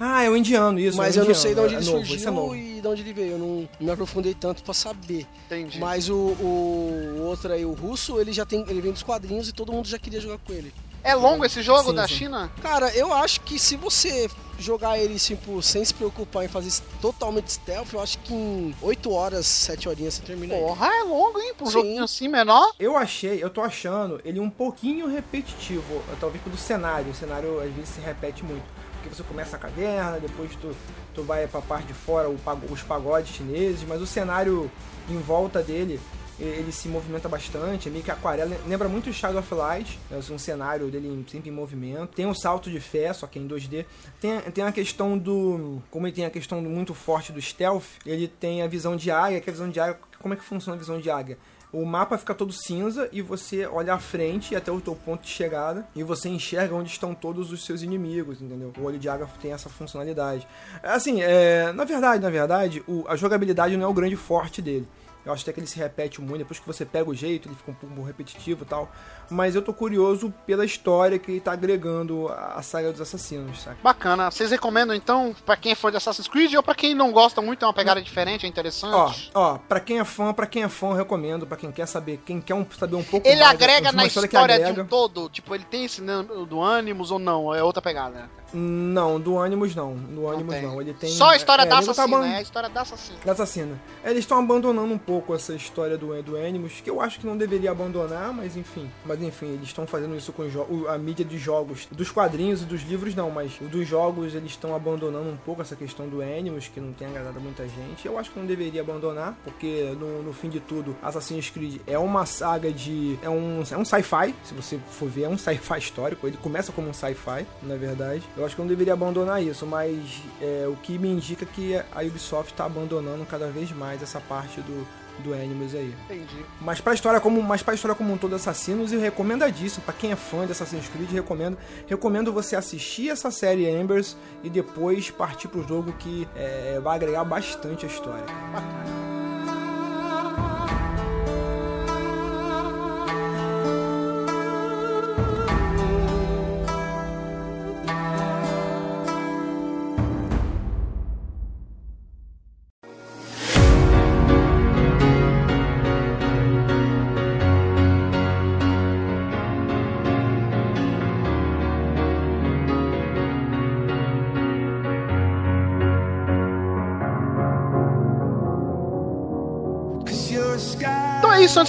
Ah, 0.00 0.24
é 0.24 0.28
o 0.28 0.36
indiano, 0.36 0.80
isso. 0.80 0.96
mas 0.98 1.16
é 1.16 1.20
o 1.20 1.22
eu 1.22 1.24
não 1.26 1.30
indiano, 1.30 1.40
sei 1.42 1.54
de 1.54 1.60
onde 1.60 1.74
é 1.74 1.76
ele 1.78 1.84
novo, 1.86 1.96
surgiu 1.98 2.16
Isso 2.16 2.28
é 2.28 2.30
novo. 2.32 2.56
e 2.56 2.80
de 2.80 2.88
onde 2.88 3.02
ele 3.02 3.12
veio. 3.12 3.30
Eu 3.32 3.38
não 3.38 3.68
me 3.78 3.90
aprofundei 3.92 4.34
tanto 4.34 4.60
pra 4.64 4.74
saber. 4.74 5.24
Entendi. 5.46 5.78
Mas 5.78 6.08
o, 6.08 6.16
o, 6.16 7.16
o 7.18 7.22
outro 7.22 7.52
aí, 7.52 7.64
o 7.64 7.72
russo, 7.72 8.20
ele 8.20 8.32
já 8.32 8.44
tem. 8.44 8.64
Ele 8.68 8.80
vem 8.80 8.90
dos 8.90 9.04
quadrinhos 9.04 9.48
e 9.48 9.52
todo 9.52 9.72
mundo 9.72 9.86
já 9.86 9.98
queria 10.00 10.20
jogar 10.20 10.38
com 10.38 10.52
ele. 10.52 10.74
É 11.04 11.14
longo 11.14 11.44
esse 11.44 11.62
jogo 11.62 11.90
Sim, 11.90 11.94
da 11.94 12.08
sim. 12.08 12.14
China? 12.14 12.50
Cara, 12.60 12.90
eu 12.96 13.12
acho 13.12 13.40
que 13.42 13.56
se 13.58 13.76
você 13.76 14.28
jogar 14.62 14.98
ele 14.98 15.18
tipo, 15.18 15.60
sem 15.62 15.84
se 15.84 15.92
preocupar 15.92 16.44
em 16.44 16.48
fazer 16.48 16.68
isso 16.68 16.82
totalmente 17.00 17.52
stealth, 17.52 17.92
eu 17.92 18.00
acho 18.00 18.18
que 18.20 18.32
em 18.32 18.74
8 18.80 19.10
horas, 19.12 19.46
7 19.46 19.88
horinhas 19.88 20.14
você 20.14 20.22
termina 20.22 20.54
ele. 20.54 20.64
Porra, 20.64 20.86
é 20.86 21.02
longo, 21.02 21.38
hein? 21.38 21.52
Pra 21.54 21.66
um 21.66 21.70
Sim. 21.70 21.72
joguinho 21.72 22.04
assim 22.04 22.28
menor. 22.28 22.72
Eu 22.78 22.96
achei, 22.96 23.42
eu 23.42 23.50
tô 23.50 23.60
achando 23.60 24.20
ele 24.24 24.40
um 24.40 24.48
pouquinho 24.48 25.06
repetitivo, 25.06 26.02
talvez 26.20 26.42
pelo 26.42 26.56
cenário. 26.56 27.10
O 27.10 27.14
cenário 27.14 27.60
às 27.60 27.72
vezes 27.72 27.90
se 27.90 28.00
repete 28.00 28.44
muito. 28.44 28.64
Porque 28.94 29.14
você 29.14 29.22
começa 29.24 29.56
a 29.56 29.58
caverna, 29.58 30.20
depois 30.20 30.54
tu, 30.56 30.74
tu 31.12 31.22
vai 31.24 31.46
pra 31.48 31.60
parte 31.60 31.88
de 31.88 31.94
fora, 31.94 32.28
os 32.30 32.82
pagodes 32.82 33.34
chineses, 33.34 33.84
mas 33.86 34.00
o 34.00 34.06
cenário 34.06 34.70
em 35.08 35.18
volta 35.18 35.60
dele, 35.60 36.00
ele 36.38 36.72
se 36.72 36.88
movimenta 36.88 37.28
bastante, 37.28 37.88
é 37.88 37.92
meio 37.92 38.02
que 38.04 38.10
aquarela. 38.10 38.56
Lembra 38.66 38.88
muito 38.88 39.10
o 39.10 39.12
Shadow 39.12 39.40
of 39.40 39.54
Light, 39.54 39.98
é 40.10 40.16
um 40.16 40.38
cenário 40.38 40.90
dele 40.90 41.08
em- 41.08 41.24
sempre 41.30 41.50
em 41.50 41.52
movimento. 41.52 42.08
Tem 42.14 42.26
um 42.26 42.34
salto 42.34 42.70
de 42.70 42.80
fé, 42.80 43.12
só 43.12 43.26
que 43.26 43.38
em 43.38 43.46
2D. 43.46 43.84
Tem, 44.20 44.40
tem 44.52 44.64
a 44.64 44.72
questão 44.72 45.16
do. 45.18 45.82
Como 45.90 46.06
ele 46.06 46.14
tem 46.14 46.24
a 46.24 46.30
questão 46.30 46.60
muito 46.62 46.94
forte 46.94 47.32
do 47.32 47.40
stealth, 47.40 47.84
ele 48.06 48.26
tem 48.28 48.62
a 48.62 48.66
visão 48.66 48.96
de 48.96 49.10
águia, 49.10 49.40
que 49.40 49.50
a 49.50 49.52
visão 49.52 49.68
de 49.70 49.78
águia. 49.80 49.98
Como 50.20 50.34
é 50.34 50.36
que 50.36 50.44
funciona 50.44 50.76
a 50.76 50.78
visão 50.78 51.00
de 51.00 51.10
águia? 51.10 51.36
O 51.72 51.86
mapa 51.86 52.18
fica 52.18 52.34
todo 52.34 52.52
cinza 52.52 53.08
e 53.12 53.22
você 53.22 53.64
olha 53.66 53.94
à 53.94 53.98
frente 53.98 54.54
até 54.54 54.70
o 54.70 54.78
teu 54.78 54.94
ponto 54.94 55.22
de 55.22 55.30
chegada 55.30 55.86
e 55.96 56.02
você 56.02 56.28
enxerga 56.28 56.74
onde 56.74 56.90
estão 56.90 57.14
todos 57.14 57.50
os 57.50 57.64
seus 57.64 57.80
inimigos, 57.80 58.42
entendeu? 58.42 58.72
O 58.78 58.82
olho 58.84 58.98
de 58.98 59.08
águia 59.08 59.26
tem 59.40 59.52
essa 59.54 59.70
funcionalidade. 59.70 60.46
Assim, 60.82 61.22
é, 61.22 61.72
na 61.72 61.84
verdade, 61.84 62.22
na 62.22 62.28
verdade, 62.28 62.82
o- 62.86 63.04
a 63.08 63.16
jogabilidade 63.16 63.74
não 63.78 63.86
é 63.86 63.88
o 63.88 63.94
grande 63.94 64.16
forte 64.16 64.60
dele. 64.60 64.86
Eu 65.24 65.32
acho 65.32 65.42
até 65.42 65.52
que 65.52 65.60
ele 65.60 65.66
se 65.68 65.78
repete 65.78 66.20
muito, 66.20 66.38
depois 66.38 66.58
que 66.58 66.66
você 66.66 66.84
pega 66.84 67.08
o 67.08 67.14
jeito, 67.14 67.48
ele 67.48 67.54
fica 67.54 67.70
um 67.70 67.74
pouco 67.74 68.02
repetitivo 68.02 68.64
e 68.64 68.66
tal. 68.66 68.90
Mas 69.30 69.54
eu 69.54 69.62
tô 69.62 69.72
curioso 69.72 70.34
pela 70.46 70.64
história 70.64 71.18
que 71.18 71.30
ele 71.30 71.40
tá 71.40 71.52
agregando 71.52 72.28
à 72.28 72.54
à 72.56 72.62
saga 72.62 72.90
dos 72.92 73.00
assassinos, 73.00 73.62
saca? 73.62 73.76
Bacana. 73.82 74.30
Vocês 74.30 74.50
recomendam 74.50 74.94
então 74.94 75.34
pra 75.46 75.56
quem 75.56 75.72
é 75.72 75.74
fã 75.74 75.90
de 75.90 75.96
Assassin's 75.96 76.28
Creed 76.28 76.52
ou 76.54 76.62
pra 76.62 76.74
quem 76.74 76.94
não 76.94 77.12
gosta 77.12 77.40
muito, 77.40 77.64
é 77.64 77.68
uma 77.68 77.72
pegada 77.74 78.00
diferente, 78.02 78.44
é 78.44 78.48
Ó, 78.48 78.50
interessante? 78.50 79.30
ó, 79.34 79.58
pra 79.58 79.80
quem 79.80 79.98
é 80.00 80.04
fã, 80.04 80.32
pra 80.34 80.46
quem 80.46 80.64
é 80.64 80.68
fã, 80.68 80.88
eu 80.88 80.94
recomendo. 80.94 81.46
Pra 81.46 81.56
quem 81.56 81.70
quer 81.72 81.86
saber, 81.86 82.20
quem 82.26 82.40
quer 82.40 82.54
um- 82.54 82.66
saber 82.78 82.96
um 82.96 83.02
pouco 83.04 83.26
Ele 83.26 83.40
mais. 83.40 83.50
agrega 83.52 83.92
na 83.92 84.04
história 84.06 84.26
história, 84.26 84.54
que 84.56 84.60
de 84.60 84.64
agrega. 84.70 84.82
um 84.82 84.86
todo? 84.86 85.28
Tipo, 85.28 85.54
ele 85.54 85.64
tem 85.64 85.84
esse 85.84 86.00
né, 86.02 86.24
do 86.48 86.60
Animus 86.62 87.10
ou 87.10 87.18
não? 87.18 87.54
É 87.54 87.62
outra 87.62 87.80
pegada? 87.80 88.28
Não, 88.52 89.18
do 89.18 89.38
Animus 89.38 89.74
não. 89.74 89.94
Do 89.94 90.28
Animus 90.28 90.54
tem. 90.54 90.62
não. 90.62 90.80
Ele 90.80 90.92
tem. 90.92 91.10
Só 91.10 91.30
a 91.30 91.36
história 91.36 91.62
é, 91.62 91.66
da 91.66 91.76
tá 91.76 91.78
assassina, 91.78 92.04
aban- 92.18 92.26
é 92.28 92.36
a 92.36 92.42
história 92.42 92.68
da 92.68 92.82
assassina. 92.82 93.18
da 93.24 93.32
assassina. 93.32 93.80
Eles 94.04 94.18
estão 94.18 94.38
abandonando 94.38 94.92
um 94.92 94.98
pouco 94.98 95.11
essa 95.34 95.54
história 95.54 95.98
do, 95.98 96.22
do 96.22 96.36
Animus, 96.36 96.80
que 96.80 96.88
eu 96.88 97.00
acho 97.00 97.18
que 97.18 97.26
não 97.26 97.36
deveria 97.36 97.70
abandonar, 97.70 98.32
mas 98.32 98.56
enfim. 98.56 98.88
Mas 99.04 99.20
enfim, 99.22 99.46
eles 99.54 99.66
estão 99.66 99.86
fazendo 99.86 100.16
isso 100.16 100.32
com 100.32 100.42
a 100.88 100.98
mídia 100.98 101.24
de 101.24 101.38
jogos. 101.38 101.88
Dos 101.90 102.10
quadrinhos 102.10 102.62
e 102.62 102.64
dos 102.64 102.82
livros 102.82 103.14
não, 103.14 103.30
mas 103.30 103.52
dos 103.60 103.86
jogos 103.86 104.34
eles 104.34 104.52
estão 104.52 104.74
abandonando 104.74 105.28
um 105.28 105.36
pouco 105.36 105.62
essa 105.62 105.74
questão 105.74 106.08
do 106.08 106.22
Animus, 106.22 106.68
que 106.68 106.80
não 106.80 106.92
tem 106.92 107.08
agradado 107.08 107.40
muita 107.40 107.64
gente. 107.68 108.06
Eu 108.06 108.18
acho 108.18 108.30
que 108.30 108.38
não 108.38 108.46
deveria 108.46 108.80
abandonar, 108.80 109.36
porque 109.44 109.94
no, 109.98 110.22
no 110.22 110.32
fim 110.32 110.48
de 110.48 110.60
tudo, 110.60 110.96
Assassin's 111.02 111.50
Creed 111.50 111.80
é 111.86 111.98
uma 111.98 112.26
saga 112.26 112.70
de. 112.70 113.18
É 113.22 113.28
um, 113.28 113.62
é 113.70 113.76
um 113.76 113.84
sci-fi, 113.84 114.34
se 114.44 114.54
você 114.54 114.78
for 114.90 115.08
ver, 115.08 115.24
é 115.24 115.28
um 115.28 115.38
sci-fi 115.38 115.78
histórico. 115.78 116.26
Ele 116.26 116.36
começa 116.36 116.72
como 116.72 116.88
um 116.88 116.92
sci-fi, 116.92 117.46
na 117.62 117.76
verdade. 117.76 118.22
Eu 118.36 118.44
acho 118.44 118.54
que 118.54 118.60
não 118.60 118.68
deveria 118.68 118.92
abandonar 118.92 119.42
isso, 119.42 119.66
mas 119.66 120.22
é, 120.40 120.66
o 120.68 120.76
que 120.76 120.98
me 120.98 121.08
indica 121.08 121.44
que 121.46 121.76
a 121.76 122.02
Ubisoft 122.02 122.52
está 122.52 122.64
abandonando 122.64 123.24
cada 123.26 123.48
vez 123.48 123.70
mais 123.72 124.02
essa 124.02 124.20
parte 124.20 124.60
do, 124.60 124.86
do 125.22 125.32
Animus 125.32 125.74
aí. 125.74 125.94
Entendi. 126.04 126.44
Mas 126.60 126.80
pra 126.80 126.94
história 126.94 127.20
como, 127.20 127.42
mas 127.42 127.62
pra 127.62 127.74
história 127.74 127.94
como 127.94 128.12
um 128.12 128.18
todo, 128.18 128.34
Assassinos, 128.34 128.92
e 128.92 128.96
recomendadíssimo. 128.96 129.84
Pra 129.84 129.94
quem 129.94 130.12
é 130.12 130.16
fã 130.16 130.44
de 130.44 130.52
Assassin's 130.52 130.88
Creed, 130.88 131.10
recomendo, 131.10 131.56
recomendo 131.86 132.32
você 132.32 132.56
assistir 132.56 133.10
essa 133.10 133.30
série 133.30 133.66
Embers 133.66 134.16
e 134.42 134.50
depois 134.50 135.10
partir 135.10 135.48
pro 135.48 135.66
jogo 135.66 135.92
que 135.92 136.28
é, 136.34 136.80
vai 136.82 136.96
agregar 136.96 137.24
bastante 137.24 137.86
a 137.86 137.88
história. 137.88 138.26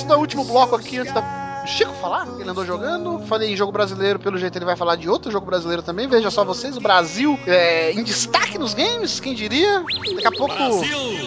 antes 0.03 0.05
do 0.05 0.15
último 0.19 0.43
bloco 0.43 0.75
aqui, 0.75 0.97
antes 0.97 1.13
da 1.13 1.21
Chico 1.65 1.93
falar, 1.93 2.27
ele 2.37 2.49
andou 2.49 2.65
jogando. 2.65 3.25
Falei 3.25 3.53
em 3.53 3.55
jogo 3.55 3.71
brasileiro, 3.71 4.19
pelo 4.19 4.37
jeito 4.37 4.57
ele 4.57 4.65
vai 4.65 4.75
falar 4.75 4.97
de 4.97 5.09
outro 5.09 5.31
jogo 5.31 5.45
brasileiro 5.45 5.81
também. 5.81 6.09
Veja 6.09 6.29
só 6.29 6.43
vocês, 6.43 6.75
o 6.75 6.81
Brasil 6.81 7.39
é, 7.47 7.93
em 7.93 8.03
destaque 8.03 8.57
nos 8.57 8.73
games, 8.73 9.21
quem 9.21 9.33
diria? 9.33 9.81
Daqui 10.15 10.27
a 10.27 10.31
pouco 10.31 10.53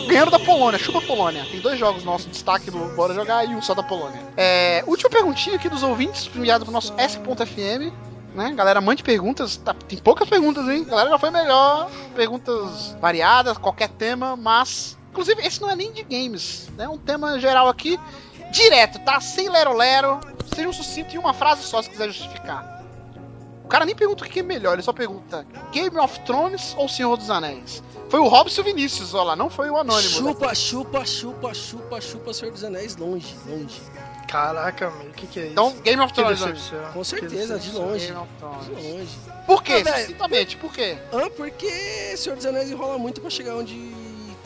ganhando 0.06 0.30
da 0.30 0.38
Polônia, 0.38 0.78
chupa 0.78 1.00
Polônia. 1.00 1.46
Tem 1.50 1.58
dois 1.60 1.78
jogos 1.78 2.04
nossos 2.04 2.30
destaque 2.30 2.70
no 2.70 2.94
Bora 2.94 3.14
Jogar 3.14 3.46
e 3.46 3.54
um 3.54 3.62
só 3.62 3.72
da 3.72 3.82
Polônia. 3.82 4.20
É, 4.36 4.84
última 4.86 5.08
perguntinha 5.08 5.56
aqui 5.56 5.70
dos 5.70 5.82
ouvintes, 5.82 6.28
enviado 6.34 6.64
pro 6.64 6.72
nosso 6.72 6.92
S.FM. 6.98 7.90
Né? 8.34 8.52
Galera, 8.54 8.82
mande 8.82 9.02
perguntas. 9.02 9.56
Tá- 9.56 9.72
tem 9.88 9.98
poucas 9.98 10.28
perguntas, 10.28 10.68
hein? 10.68 10.84
Galera 10.84 11.08
já 11.08 11.18
foi 11.18 11.30
melhor. 11.30 11.90
Perguntas 12.14 12.94
variadas, 13.00 13.56
qualquer 13.56 13.88
tema, 13.88 14.36
mas. 14.36 14.98
Inclusive, 15.12 15.40
esse 15.46 15.62
não 15.62 15.70
é 15.70 15.74
nem 15.74 15.90
de 15.94 16.02
games, 16.02 16.68
né? 16.76 16.84
É 16.84 16.88
um 16.90 16.98
tema 16.98 17.40
geral 17.40 17.68
aqui. 17.68 17.98
Direto, 18.50 18.98
tá? 19.00 19.20
Sem 19.20 19.48
lero-lero. 19.48 20.20
Seja 20.54 20.68
um 20.68 20.72
sucinto 20.72 21.14
em 21.14 21.18
uma 21.18 21.34
frase 21.34 21.62
só 21.62 21.82
se 21.82 21.90
quiser 21.90 22.08
justificar. 22.08 22.76
O 23.64 23.68
cara 23.68 23.84
nem 23.84 23.96
pergunta 23.96 24.24
o 24.24 24.28
que 24.28 24.38
é 24.38 24.42
melhor, 24.44 24.74
ele 24.74 24.82
só 24.82 24.92
pergunta 24.92 25.44
Game 25.72 25.98
of 25.98 26.20
Thrones 26.20 26.72
ou 26.78 26.88
Senhor 26.88 27.16
dos 27.16 27.28
Anéis? 27.30 27.82
Foi 28.08 28.20
o 28.20 28.28
Robson 28.28 28.62
Vinícius, 28.62 29.12
ó 29.12 29.24
lá, 29.24 29.34
não 29.34 29.50
foi 29.50 29.68
o 29.68 29.76
Anônimo. 29.76 30.08
Chupa, 30.08 30.54
chupa, 30.54 31.04
chupa, 31.04 31.52
chupa, 31.52 32.00
chupa, 32.00 32.32
Senhor 32.32 32.52
dos 32.52 32.62
Anéis, 32.62 32.96
longe, 32.96 33.34
longe. 33.44 33.82
Caraca, 34.28 34.90
meu, 34.90 35.08
o 35.08 35.12
que, 35.12 35.26
que 35.26 35.40
é 35.40 35.42
isso? 35.44 35.52
Então, 35.52 35.72
Game 35.82 36.00
of 36.00 36.12
Thrones. 36.14 36.40
Com 36.92 37.00
Que 37.00 37.04
certeza, 37.04 37.58
de 37.58 37.72
longe. 37.72 38.06
Game 38.06 38.18
of 38.20 38.28
Thrones. 38.38 38.66
De 38.66 38.70
longe. 38.72 39.18
Por 39.46 39.62
quê? 39.64 39.82
Ah, 39.84 40.56
por 40.60 40.72
quê? 40.72 40.98
Ah, 41.12 41.30
porque 41.36 42.16
Senhor 42.16 42.36
dos 42.36 42.46
Anéis 42.46 42.70
enrola 42.70 42.98
muito 42.98 43.20
pra 43.20 43.30
chegar 43.30 43.56
onde 43.56 43.74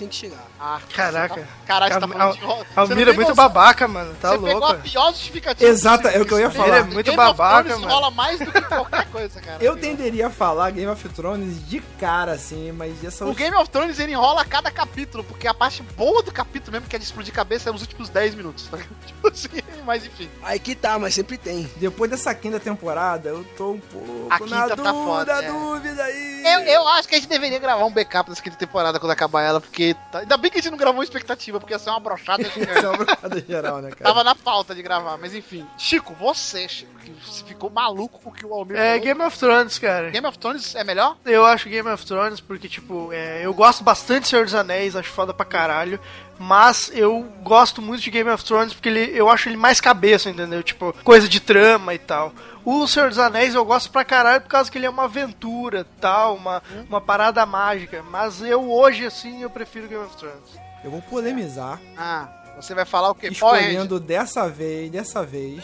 tem 0.01 0.09
que 0.09 0.15
chegar. 0.17 0.45
Ah, 0.59 0.81
Caraca. 0.95 1.47
Caralho, 1.67 1.93
você 1.95 2.01
tá 2.01 2.07
Al- 2.07 2.13
falando 2.13 2.35
de 2.37 2.45
A 2.45 2.85
você 2.85 2.93
Almira 2.93 3.11
é 3.11 3.15
muito 3.15 3.35
babaca, 3.35 3.87
mano. 3.87 4.15
Tá 4.21 4.31
Você 4.31 4.39
pegou 4.47 4.65
a 4.65 4.69
louco. 4.71 4.83
pior 4.83 5.11
justificativa. 5.13 5.71
Exato, 5.71 6.09
é 6.09 6.21
o 6.21 6.25
que 6.27 6.33
eu 6.35 6.41
ia 6.41 6.51
falar. 6.51 6.69
Ele 6.69 6.77
é 6.79 6.83
muito 6.95 7.13
babaca, 7.15 7.77
mano. 7.79 7.87
rola 7.89 8.11
mais 8.11 8.39
do 8.39 8.51
que 8.51 8.61
qualquer 8.63 9.07
coisa, 9.07 9.41
cara. 9.41 9.63
Eu 9.63 9.77
tenderia 9.77 10.27
a 10.27 10.31
falar 10.31 10.71
Game 10.71 10.91
of 10.91 11.09
Thrones 11.11 11.67
de 11.69 11.81
cara, 11.99 12.33
assim, 12.33 12.73
mas 12.73 13.03
essa 13.05 13.27
O 13.27 13.35
Game 13.35 13.55
of 13.57 13.69
Thrones 13.71 13.99
ele 13.99 14.13
enrola 14.13 14.45
cada 14.45 14.71
capítulo, 14.71 15.23
porque 15.25 15.47
a 15.47 15.55
parte 15.55 15.83
boa 15.83 16.23
do 16.23 16.33
capítulo 16.33 16.73
mesmo, 16.73 16.89
que 16.89 16.97
é 16.97 16.99
de 16.99 17.05
explodir 17.05 17.33
cabeça, 17.33 17.69
é 17.69 17.73
os 17.73 17.83
últimos 17.83 18.09
10 18.09 18.35
minutos. 18.35 18.67
Tá? 18.69 18.79
Tipo 19.07 19.29
assim, 19.29 19.49
mas 19.85 20.05
enfim. 20.07 20.29
Aí 20.43 20.59
que 20.59 20.75
tá, 20.75 20.99
mas 20.99 21.15
sempre 21.15 21.37
tem. 21.37 21.71
Depois 21.77 22.11
dessa 22.11 22.35
quinta 22.35 22.59
temporada, 22.59 23.29
eu 23.29 23.45
tô 23.57 23.73
um 23.73 23.81
pouco 23.81 24.27
A 24.31 24.39
na 24.39 24.47
quinta 24.47 24.69
tá 24.69 24.75
dúvida, 24.77 24.93
foda, 24.93 25.33
é. 25.45 25.51
dúvida 25.51 26.03
aí. 26.05 26.43
Eu, 26.47 26.61
eu 26.61 26.89
acho 26.89 27.07
que 27.09 27.15
a 27.17 27.19
gente 27.19 27.29
deveria 27.29 27.59
gravar 27.59 27.85
um 27.85 27.91
backup 27.93 28.31
dessa 28.31 28.43
quinta 28.43 28.57
temporada 28.57 28.99
quando 28.99 29.13
acabar 29.13 29.43
ela, 29.43 29.61
porque. 29.61 29.90
Tá- 29.95 30.21
Ainda 30.21 30.37
bem 30.37 30.51
que 30.51 30.59
a 30.59 30.63
gente 30.63 30.71
não 30.71 30.79
gravou 30.79 31.03
expectativa, 31.03 31.59
porque 31.61 31.73
ia 31.75 31.79
ser 31.79 31.91
uma 31.91 32.01
brochada 32.01 32.45
gigante. 32.51 32.73
Isso 32.79 32.87
é 32.87 32.89
uma 32.91 33.05
parada 33.07 33.41
geral, 33.47 33.81
né, 33.83 33.91
cara? 33.91 34.05
Tava 34.05 34.25
na 34.25 34.35
pauta 34.35 34.75
de 34.75 34.83
gravar, 34.83 35.17
mas 35.19 35.35
enfim. 35.35 35.67
Chico, 35.79 36.15
você, 36.15 36.69
Chico, 36.69 36.93
que 37.01 37.13
ficou 37.47 37.71
maluco 37.71 38.19
com 38.21 38.31
o 38.31 38.33
que 38.33 38.45
o 38.47 38.53
Almir 38.55 38.77
É 38.77 38.91
falou. 38.93 39.05
Game 39.05 39.23
of 39.23 39.39
Thrones, 39.39 39.79
cara. 39.79 40.11
Game 40.11 40.27
of 40.27 40.39
Thrones 40.39 40.75
é 40.75 40.85
melhor? 40.85 41.17
Eu 41.25 41.45
acho 41.45 41.69
Game 41.69 41.89
of 41.89 42.05
Thrones 42.07 42.41
porque, 42.41 42.69
tipo, 42.69 43.13
é, 43.13 43.45
eu 43.45 43.53
gosto 43.55 43.83
bastante 43.85 44.23
de 44.23 44.29
Senhor 44.29 44.45
dos 44.45 44.55
Anéis, 44.55 44.95
acho 44.97 45.11
foda 45.11 45.33
pra 45.35 45.45
caralho. 45.47 45.99
Mas 46.43 46.91
eu 46.95 47.23
gosto 47.43 47.83
muito 47.83 48.01
de 48.01 48.11
Game 48.11 48.31
of 48.31 48.43
Thrones 48.43 48.73
porque 48.73 48.89
ele, 48.89 49.11
eu 49.15 49.29
acho 49.29 49.47
ele 49.51 49.59
mais 49.59 49.79
cabeça, 49.79 50.31
entendeu? 50.31 50.63
Tipo, 50.63 50.95
coisa 51.05 51.29
de 51.29 51.39
trama 51.39 51.93
e 51.93 51.99
tal. 51.99 52.33
O 52.65 52.87
Senhor 52.87 53.11
dos 53.11 53.19
Anéis 53.19 53.55
eu 53.55 53.63
gosto 53.63 53.91
pra 53.91 54.07
caralho 54.07 54.41
por 54.41 54.49
causa 54.49 54.71
que 54.71 54.79
ele 54.79 54.87
é 54.87 54.91
uma 54.91 55.05
aventura 55.05 55.87
tal, 56.01 56.37
uma, 56.37 56.63
uma 56.89 56.99
parada 56.99 57.45
mágica. 57.45 58.03
Mas 58.11 58.41
eu 58.41 58.71
hoje, 58.73 59.05
assim, 59.05 59.43
eu 59.43 59.51
prefiro 59.51 59.87
Game 59.87 60.03
of 60.03 60.17
Thrones. 60.17 60.59
Eu 60.83 60.91
vou 60.91 61.03
polemizar, 61.03 61.79
Ah, 61.95 62.27
você 62.59 62.75
vai 62.75 62.87
falar 62.87 63.11
o 63.11 63.15
quê? 63.15 63.27
Rangers. 63.27 63.43
escolhendo 63.43 64.01
dessa 64.01 64.49
vez, 64.49 64.91
dessa 64.91 65.23
vez, 65.23 65.63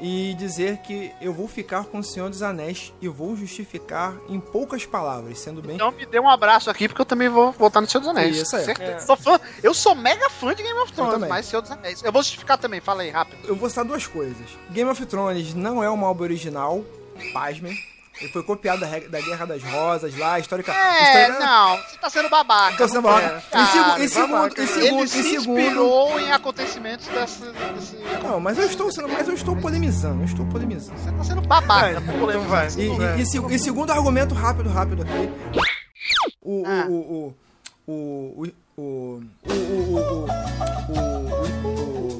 e 0.00 0.34
dizer 0.34 0.78
que 0.78 1.12
eu 1.20 1.32
vou 1.32 1.48
ficar 1.48 1.84
com 1.84 1.98
o 1.98 2.04
Senhor 2.04 2.28
dos 2.28 2.42
Anéis 2.42 2.92
e 3.00 3.08
vou 3.08 3.36
justificar 3.36 4.14
em 4.28 4.40
poucas 4.40 4.84
palavras, 4.84 5.38
sendo 5.38 5.62
bem 5.62 5.76
Então 5.76 5.90
me 5.92 6.06
dê 6.06 6.18
um 6.18 6.28
abraço 6.28 6.70
aqui, 6.70 6.88
porque 6.88 7.00
eu 7.00 7.06
também 7.06 7.28
vou 7.28 7.52
voltar 7.52 7.80
no 7.80 7.88
Senhor 7.88 8.00
dos 8.00 8.08
Anéis. 8.08 8.36
Isso, 8.36 8.56
é. 8.56 8.64
Certeza. 8.64 8.92
É. 8.92 8.98
Sou 9.00 9.16
fã, 9.16 9.40
eu 9.62 9.74
sou 9.74 9.94
mega 9.94 10.28
fã 10.30 10.54
de 10.54 10.62
Game 10.62 10.78
of 10.80 10.92
Thrones, 10.92 11.28
mas 11.28 11.46
Senhor 11.46 11.62
dos 11.62 11.70
Anéis. 11.70 12.02
Eu 12.02 12.12
vou 12.12 12.22
justificar 12.22 12.58
também, 12.58 12.80
fala 12.80 13.02
aí, 13.02 13.10
rápido. 13.10 13.46
Eu 13.46 13.56
vou 13.56 13.68
citar 13.68 13.84
duas 13.84 14.06
coisas. 14.06 14.46
Game 14.70 14.90
of 14.90 15.04
Thrones 15.06 15.54
não 15.54 15.82
é 15.82 15.88
uma 15.88 16.08
obra 16.08 16.24
original, 16.24 16.84
pasmem. 17.32 17.76
Ele 18.20 18.30
foi 18.30 18.42
copiado 18.44 18.80
da, 18.80 18.86
da 18.86 19.20
Guerra 19.20 19.44
das 19.44 19.62
Rosas 19.64 20.16
lá, 20.16 20.38
histórica. 20.38 20.72
É, 20.72 21.26
histórica... 21.26 21.44
não, 21.44 21.76
você 21.76 21.98
tá 21.98 22.10
sendo 22.10 22.28
babaca. 22.28 22.76
Tô 22.76 22.88
sendo 22.88 23.02
babaca. 23.02 23.42
Em, 23.52 23.66
segu, 23.66 24.02
em 24.02 24.08
segundo, 24.08 24.60
em 24.60 24.66
segundo, 24.66 24.86
Ele 24.86 25.02
em 25.02 25.06
se 25.06 25.22
segundo. 25.22 25.60
inspirou 25.60 26.20
em 26.20 26.30
acontecimentos 26.32 27.08
dessa, 27.08 27.52
desse... 27.52 27.96
Não, 28.22 28.38
mas 28.38 28.56
eu 28.56 28.66
estou 28.66 28.92
sendo, 28.92 29.08
mas 29.08 29.26
eu 29.26 29.34
estou 29.34 29.56
polemizando, 29.56 30.20
eu 30.22 30.26
estou 30.26 30.46
polemizando. 30.46 30.98
Você 30.98 31.10
tá 31.10 31.24
sendo 31.24 31.42
babaca. 31.42 31.88
É, 31.88 32.00
por 32.18 32.30
então 32.30 32.42
vai. 32.42 32.68
E, 32.68 32.82
e, 32.82 33.52
e, 33.52 33.54
e 33.54 33.58
segundo 33.58 33.90
argumento 33.90 34.32
rápido, 34.34 34.70
rápido 34.70 35.02
aqui. 35.02 35.30
O. 36.40 36.62
Ah. 36.64 36.86
O. 36.88 36.94
O. 36.94 37.34
O. 37.86 37.92
O. 38.36 38.52
O. 38.76 38.82
O. 38.82 39.22
O. 39.46 39.88
O. 40.04 40.26
O. 40.88 40.94
O. 40.94 41.08
O. 41.64 42.08
O 42.08 42.13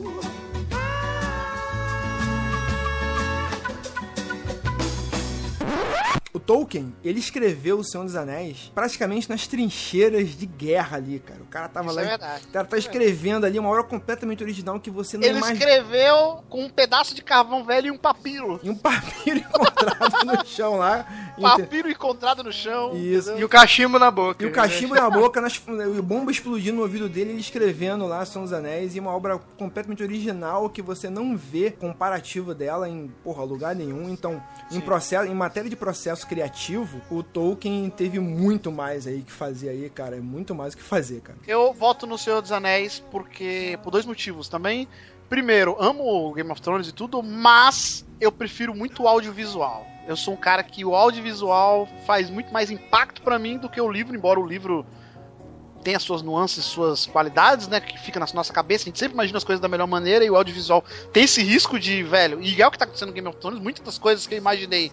Ah! 5.77 6.11
Tolkien, 6.41 6.95
ele 7.05 7.19
escreveu 7.19 7.79
O 7.79 7.85
Senhor 7.85 8.05
dos 8.05 8.17
Anéis 8.17 8.71
praticamente 8.75 9.29
nas 9.29 9.47
trincheiras 9.47 10.37
de 10.37 10.47
guerra 10.47 10.97
ali, 10.97 11.19
cara. 11.21 11.41
O 11.43 11.47
cara 11.47 11.69
tava 11.69 11.87
Isso 11.89 11.97
lá. 11.97 12.03
é 12.03 12.07
verdade. 12.07 12.45
O 12.47 12.53
cara 12.53 12.67
tá 12.67 12.77
escrevendo 12.79 13.45
ali 13.47 13.59
uma 13.59 13.69
obra 13.69 13.85
completamente 13.85 14.43
original 14.43 14.79
que 14.81 14.91
você 14.91 15.17
não 15.17 15.25
Ele 15.25 15.39
imagina. 15.39 15.59
escreveu 15.59 16.45
com 16.49 16.65
um 16.65 16.71
pedaço 16.71 17.15
de 17.15 17.23
carvão 17.23 17.65
velho 17.65 17.89
e 17.89 17.91
um 17.91 17.99
papiro. 17.99 18.61
E 18.63 18.71
um 18.71 18.77
papiro 18.77 19.39
encontrado 19.39 20.25
no 20.25 20.47
chão 20.47 20.77
lá. 20.77 21.07
Papiro 21.41 21.91
encontrado 21.91 22.43
no 22.43 22.53
chão. 22.53 22.97
Isso. 22.97 23.37
E 23.37 23.45
o 23.45 23.49
cachimbo 23.49 23.99
na 23.99 24.11
boca. 24.11 24.45
E 24.45 24.47
o 24.47 24.53
cachimbo 24.53 24.95
na 24.95 25.09
boca, 25.11 25.41
nas, 25.41 25.61
o 25.67 26.03
bomba 26.03 26.31
explodindo 26.31 26.77
no 26.77 26.83
ouvido 26.83 27.09
dele, 27.09 27.31
ele 27.31 27.41
escrevendo 27.41 28.07
lá 28.07 28.25
São 28.25 28.43
dos 28.43 28.53
Anéis, 28.53 28.95
e 28.97 29.01
uma 29.01 29.15
obra 29.15 29.39
completamente 29.57 30.03
original 30.03 30.69
que 30.69 30.83
você 30.83 31.09
não 31.09 31.37
vê 31.37 31.71
comparativo 31.71 32.55
dela 32.55 32.89
em 32.89 33.09
porra, 33.23 33.45
lugar 33.45 33.75
nenhum. 33.75 34.09
Então, 34.09 34.43
em, 34.71 34.81
processo, 34.81 35.27
em 35.31 35.35
matéria 35.35 35.69
de 35.69 35.77
processo 35.77 36.24
criativo, 36.25 37.01
o 37.11 37.23
Tolkien 37.23 37.91
teve 37.91 38.19
muito 38.19 38.73
mais 38.73 39.07
aí 39.07 39.23
que 39.23 39.33
fazer 39.33 39.69
aí, 39.69 39.91
cara. 39.91 40.17
É 40.17 40.21
muito 40.21 40.55
mais 40.55 40.75
o 40.75 40.77
que 40.77 40.83
fazer, 40.83 41.21
cara. 41.21 41.39
Eu 41.47 41.73
voto 41.73 42.07
no 42.07 42.19
Senhor 42.19 42.41
dos 42.41 42.53
Anéis 42.53 43.03
porque 43.11 43.79
por 43.83 43.91
dois 43.91 44.07
motivos 44.07 44.49
também. 44.49 44.89
Primeiro, 45.29 45.77
amo 45.81 46.33
Game 46.35 46.51
of 46.51 46.61
Thrones 46.61 46.89
e 46.89 46.93
tudo, 46.93 47.23
mas 47.23 48.05
eu 48.21 48.31
prefiro 48.31 48.75
muito 48.75 49.03
o 49.03 49.09
audiovisual. 49.09 49.87
Eu 50.07 50.17
sou 50.17 50.35
um 50.35 50.37
cara 50.37 50.63
que 50.63 50.85
o 50.85 50.95
audiovisual 50.95 51.89
faz 52.07 52.29
muito 52.29 52.53
mais 52.53 52.71
impacto 52.71 53.23
pra 53.23 53.39
mim 53.39 53.57
do 53.57 53.69
que 53.69 53.81
o 53.81 53.91
livro, 53.91 54.15
embora 54.15 54.39
o 54.39 54.47
livro 54.47 54.85
tenha 55.85 55.99
suas 55.99 56.23
nuances, 56.23 56.65
suas 56.65 57.07
qualidades, 57.07 57.69
né, 57.69 57.79
que 57.79 57.99
fica 57.99 58.19
na 58.19 58.27
nossa 58.33 58.53
cabeça, 58.53 58.85
a 58.85 58.87
gente 58.87 58.99
sempre 58.99 59.15
imagina 59.15 59.37
as 59.37 59.45
coisas 59.45 59.61
da 59.61 59.69
melhor 59.69 59.87
maneira 59.87 60.25
e 60.25 60.31
o 60.31 60.35
audiovisual 60.35 60.83
tem 61.13 61.25
esse 61.25 61.43
risco 61.43 61.79
de, 61.79 62.03
velho, 62.03 62.43
e 62.43 62.61
é 62.61 62.67
o 62.67 62.71
que 62.71 62.79
tá 62.79 62.87
acontecendo 62.87 63.09
no 63.09 63.15
Game 63.15 63.29
of 63.29 63.37
Thrones, 63.39 63.61
muitas 63.61 63.85
das 63.85 63.99
coisas 63.99 64.27
que 64.27 64.35
eu 64.35 64.39
imaginei 64.39 64.91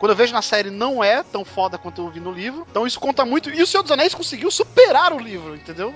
quando 0.00 0.12
eu 0.12 0.16
vejo 0.16 0.32
na 0.32 0.40
série 0.40 0.70
não 0.70 1.04
é 1.04 1.22
tão 1.22 1.44
foda 1.44 1.76
quanto 1.76 2.00
eu 2.00 2.08
vi 2.08 2.20
no 2.20 2.32
livro. 2.32 2.66
Então 2.70 2.86
isso 2.86 2.98
conta 2.98 3.22
muito. 3.22 3.50
E 3.50 3.62
o 3.62 3.66
Senhor 3.66 3.82
dos 3.82 3.92
Anéis 3.92 4.14
conseguiu 4.14 4.50
superar 4.50 5.12
o 5.12 5.18
livro, 5.18 5.54
entendeu? 5.54 5.94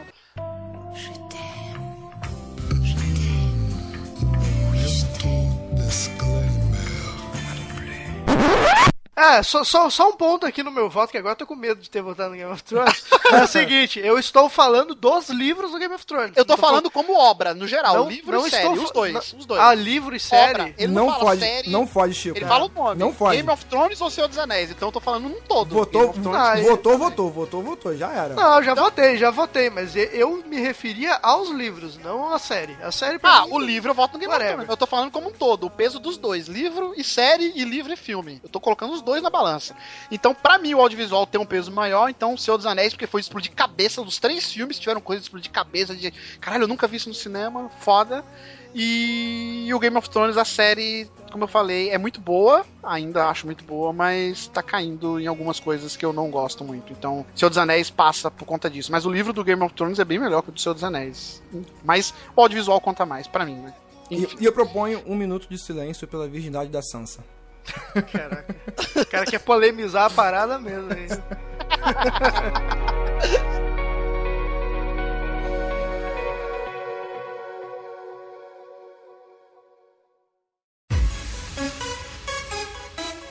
É, 9.17 9.43
só, 9.43 9.63
só, 9.63 9.89
só 9.91 10.09
um 10.09 10.13
ponto 10.13 10.45
aqui 10.45 10.63
no 10.63 10.71
meu 10.73 10.91
voto, 10.91 11.11
que 11.11 11.19
agora 11.19 11.33
eu 11.33 11.37
tô 11.39 11.47
com 11.47 11.55
medo 11.55 11.81
de 11.81 11.89
ter 11.89 12.03
votado 12.03 12.31
no 12.31 12.37
Game 12.37 12.51
of 12.53 12.63
Thrones. 12.65 13.05
é 13.33 13.43
o 13.43 13.47
seguinte, 13.47 14.01
eu 14.01 14.19
estou 14.19 14.49
falando 14.49 14.95
dos 14.95 15.29
livros 15.29 15.71
do 15.71 15.79
Game 15.79 15.95
of 15.95 16.05
Thrones. 16.05 16.33
Eu 16.37 16.45
tô 16.45 16.57
falando 16.57 16.91
como 16.91 17.17
obra, 17.17 17.55
no 17.55 17.67
geral, 17.69 17.95
Não- 17.97 18.09
livro 18.09 18.33
não 18.39 18.47
e 18.47 18.51
série, 18.51 18.67
estou 18.67 18.85
os 18.85 18.91
dois, 18.91 19.13
não- 19.13 19.39
os 19.39 19.47
dois. 19.47 19.61
Ah, 19.61 19.73
livro 19.75 20.17
e 20.17 20.21
série? 20.21 20.61
Obra. 20.63 20.75
Ele 20.77 20.93
não 20.93 21.07
não, 21.07 21.13
fala 21.13 21.25
pode, 21.27 21.41
série, 21.41 21.71
não 21.71 21.87
pode, 21.87 22.15
Chico. 22.15 22.37
ele 22.39 22.45
fala 22.47 22.65
o 22.65 22.69
nome. 22.69 22.99
Não 23.01 23.15
pode. 23.15 23.37
Game 23.37 23.51
of 23.51 23.65
Thrones 23.67 24.01
ou 24.01 24.11
Senhor 24.11 24.27
dos 24.27 24.39
Anéis, 24.39 24.71
então 24.73 24.89
eu 24.89 24.93
tô 24.93 25.01
falando 25.01 25.29
num 25.29 25.41
todo. 25.43 25.73
Votou, 25.75 26.11
of 26.11 26.21
Thrones. 26.21 26.41
Ah, 26.41 26.57
votou, 26.57 26.99
votou, 26.99 27.31
votou, 27.31 27.63
votou, 27.63 27.97
já 27.97 28.11
era. 28.13 28.35
Não, 28.35 28.63
já 28.63 28.75
votei, 28.75 29.17
já 29.17 29.31
votei, 29.31 29.71
mas 29.71 29.95
eu 29.95 30.43
me 30.47 30.61
referia 30.61 31.19
aos 31.23 31.51
livros, 31.51 31.97
não 31.99 32.33
à 32.33 32.39
série. 32.41 32.77
A 32.83 32.91
série 32.91 33.19
pra 33.21 33.31
Ah, 33.43 33.47
mim, 33.47 33.53
o 33.53 33.59
livro 33.61 33.91
eu 33.91 33.95
voto 33.95 34.15
no 34.15 34.19
Game 34.19 34.33
of 34.33 34.35
Whatever. 34.35 34.55
Thrones. 34.65 34.71
Eu 34.71 34.77
tô 34.77 34.87
falando 34.87 35.11
como 35.13 35.29
um 35.29 35.33
todo, 35.33 35.67
o 35.67 35.71
peso 35.71 36.01
dos 36.01 36.17
dois, 36.17 36.49
livro 36.49 36.93
e 36.97 37.05
série 37.05 37.53
e 37.55 37.65
livro 37.65 37.93
e 37.93 37.97
filme. 37.97 38.41
Eu 38.43 38.49
tô 38.49 38.59
colocando 38.59 38.93
os 38.93 39.04
dois 39.05 39.23
na 39.23 39.31
balança. 39.31 39.77
Então, 40.11 40.35
pra 40.35 40.59
mim, 40.59 40.75
o 40.75 40.81
audiovisual 40.81 41.27
tem 41.27 41.41
um 41.41 41.47
peso 41.47 41.71
maior, 41.71 42.09
então 42.09 42.35
o 42.35 42.39
Senhor 42.39 42.57
dos 42.57 42.67
Anéis, 42.67 42.93
porque 42.93 43.07
foi 43.07 43.21
explodir 43.21 43.53
cabeça, 43.53 44.03
os 44.03 44.19
três 44.19 44.51
filmes 44.53 44.79
tiveram 44.79 45.01
coisa 45.01 45.21
de 45.21 45.27
explodir 45.27 45.51
cabeça, 45.51 45.95
de 45.95 46.11
caralho, 46.41 46.65
eu 46.65 46.69
nunca 46.69 46.87
vi 46.87 46.97
isso 46.97 47.09
no 47.09 47.15
cinema, 47.15 47.71
foda. 47.81 48.25
E 48.77 49.71
o 49.73 49.79
Game 49.79 49.97
of 49.97 50.11
Thrones, 50.11 50.37
a 50.37 50.45
série, 50.45 51.09
como 51.31 51.45
eu 51.45 51.49
falei, 51.49 51.91
é 51.91 51.99
muito 51.99 52.21
boa, 52.21 52.67
ainda 52.83 53.29
acho 53.29 53.47
muito 53.47 53.63
boa, 53.63 53.93
mas 53.93 54.49
tá 54.49 54.65
caindo 54.65 55.21
em 55.21 55.29
algumas 55.29 55.61
coisas 55.61 55.97
que 55.97 56.05
eu 56.05 56.13
não 56.13 56.29
gosto 56.29 56.65
muito. 56.65 56.93
Então, 56.93 57.25
Senhor 57.37 57.51
dos 57.51 57.59
Anéis 57.59 57.89
passa 57.89 58.33
por 58.33 58.45
conta 58.45 58.69
disso. 58.69 58.91
Mas 58.91 59.07
o 59.07 59.11
livro 59.11 59.33
do 59.33 59.45
Game 59.45 59.63
of 59.63 59.73
Thrones 59.75 60.01
é 60.01 60.05
bem 60.05 60.19
melhor 60.19 60.43
que 60.43 60.49
o 60.49 60.53
do 60.53 60.61
Senhor 60.61 60.75
dos 60.75 60.83
Anéis. 60.83 61.41
Mas 61.85 62.13
o 62.35 62.41
audiovisual 62.41 62.81
conta 62.81 63.07
mais, 63.07 63.29
pra 63.29 63.47
mim, 63.47 63.55
né? 63.55 63.73
E, 64.11 64.27
e 64.41 64.45
eu 64.45 64.53
proponho 64.53 65.03
um 65.07 65.15
minuto 65.15 65.47
de 65.49 65.57
silêncio 65.57 66.09
pela 66.09 66.27
virgindade 66.27 66.69
da 66.69 66.83
Sansa. 66.83 67.25
Caraca. 68.13 68.55
O 69.01 69.07
cara 69.07 69.27
quer 69.27 69.41
polemizar 69.41 70.05
a 70.07 70.11
parada 70.11 70.59
mesmo, 70.59 70.93
hein? 70.93 71.09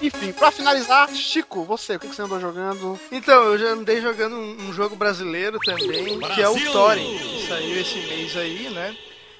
Enfim, 0.02 0.34
pra 0.34 0.52
finalizar, 0.52 1.10
Chico, 1.16 1.64
você, 1.64 1.96
o 1.96 2.00
que 2.00 2.08
você 2.08 2.22
andou 2.22 2.38
jogando? 2.38 3.00
Então, 3.10 3.44
eu 3.44 3.58
já 3.58 3.68
andei 3.68 4.02
jogando 4.02 4.36
um, 4.36 4.68
um 4.68 4.74
jogo 4.74 4.98
brasileiro 4.98 5.58
também, 5.60 6.20
que 6.20 6.42
é 6.42 6.50
o 6.50 6.72
Thorin, 6.74 7.18
que 7.18 7.48
saiu 7.48 7.80
esse 7.80 8.00
mês 8.00 8.36
aí, 8.36 8.70
né? 8.70 8.94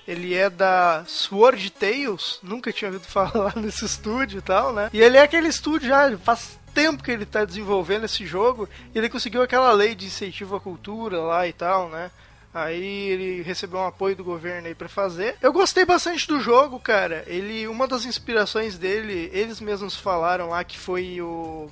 Ele 0.08 0.34
é 0.34 0.50
da 0.50 1.04
Sword 1.08 1.70
Tales, 1.72 2.40
nunca 2.44 2.74
tinha 2.74 2.92
ouvido 2.92 3.08
falar 3.08 3.56
nesse 3.60 3.86
estúdio 3.86 4.40
e 4.40 4.42
tal, 4.42 4.74
né? 4.74 4.90
E 4.92 5.02
ele 5.02 5.18
é 5.18 5.22
aquele 5.22 5.48
estúdio 5.48 5.88
já 5.88 6.18
faz 6.18 6.60
tempo 6.74 7.04
que 7.04 7.12
ele 7.12 7.26
tá 7.26 7.46
desenvolvendo 7.46 8.06
esse 8.06 8.26
jogo, 8.26 8.68
e 8.94 8.98
ele 8.98 9.10
conseguiu 9.10 9.42
aquela 9.42 9.72
lei 9.72 9.96
de 9.96 10.08
incentivo 10.08 10.56
à 10.56 10.60
cultura 10.60 11.20
lá 11.20 11.48
e 11.48 11.54
tal, 11.54 11.90
né? 11.90 12.12
Aí 12.54 13.10
ele 13.10 13.42
recebeu 13.42 13.80
um 13.80 13.88
apoio 13.88 14.16
do 14.16 14.24
governo 14.24 14.68
aí 14.68 14.76
pra 14.76 14.88
fazer. 14.88 15.36
Eu 15.42 15.52
gostei 15.52 15.86
bastante 15.86 16.28
do 16.28 16.40
jogo, 16.40 16.80
cara. 16.80 17.24
Ele, 17.26 17.68
uma 17.68 17.88
das 17.88 18.06
inspirações 18.06 18.78
dele, 18.78 19.32
eles 19.34 19.60
mesmos 19.60 19.96
falaram 19.96 20.50
lá 20.50 20.64
que 20.64 20.78
foi 20.78 21.20
o 21.20 21.68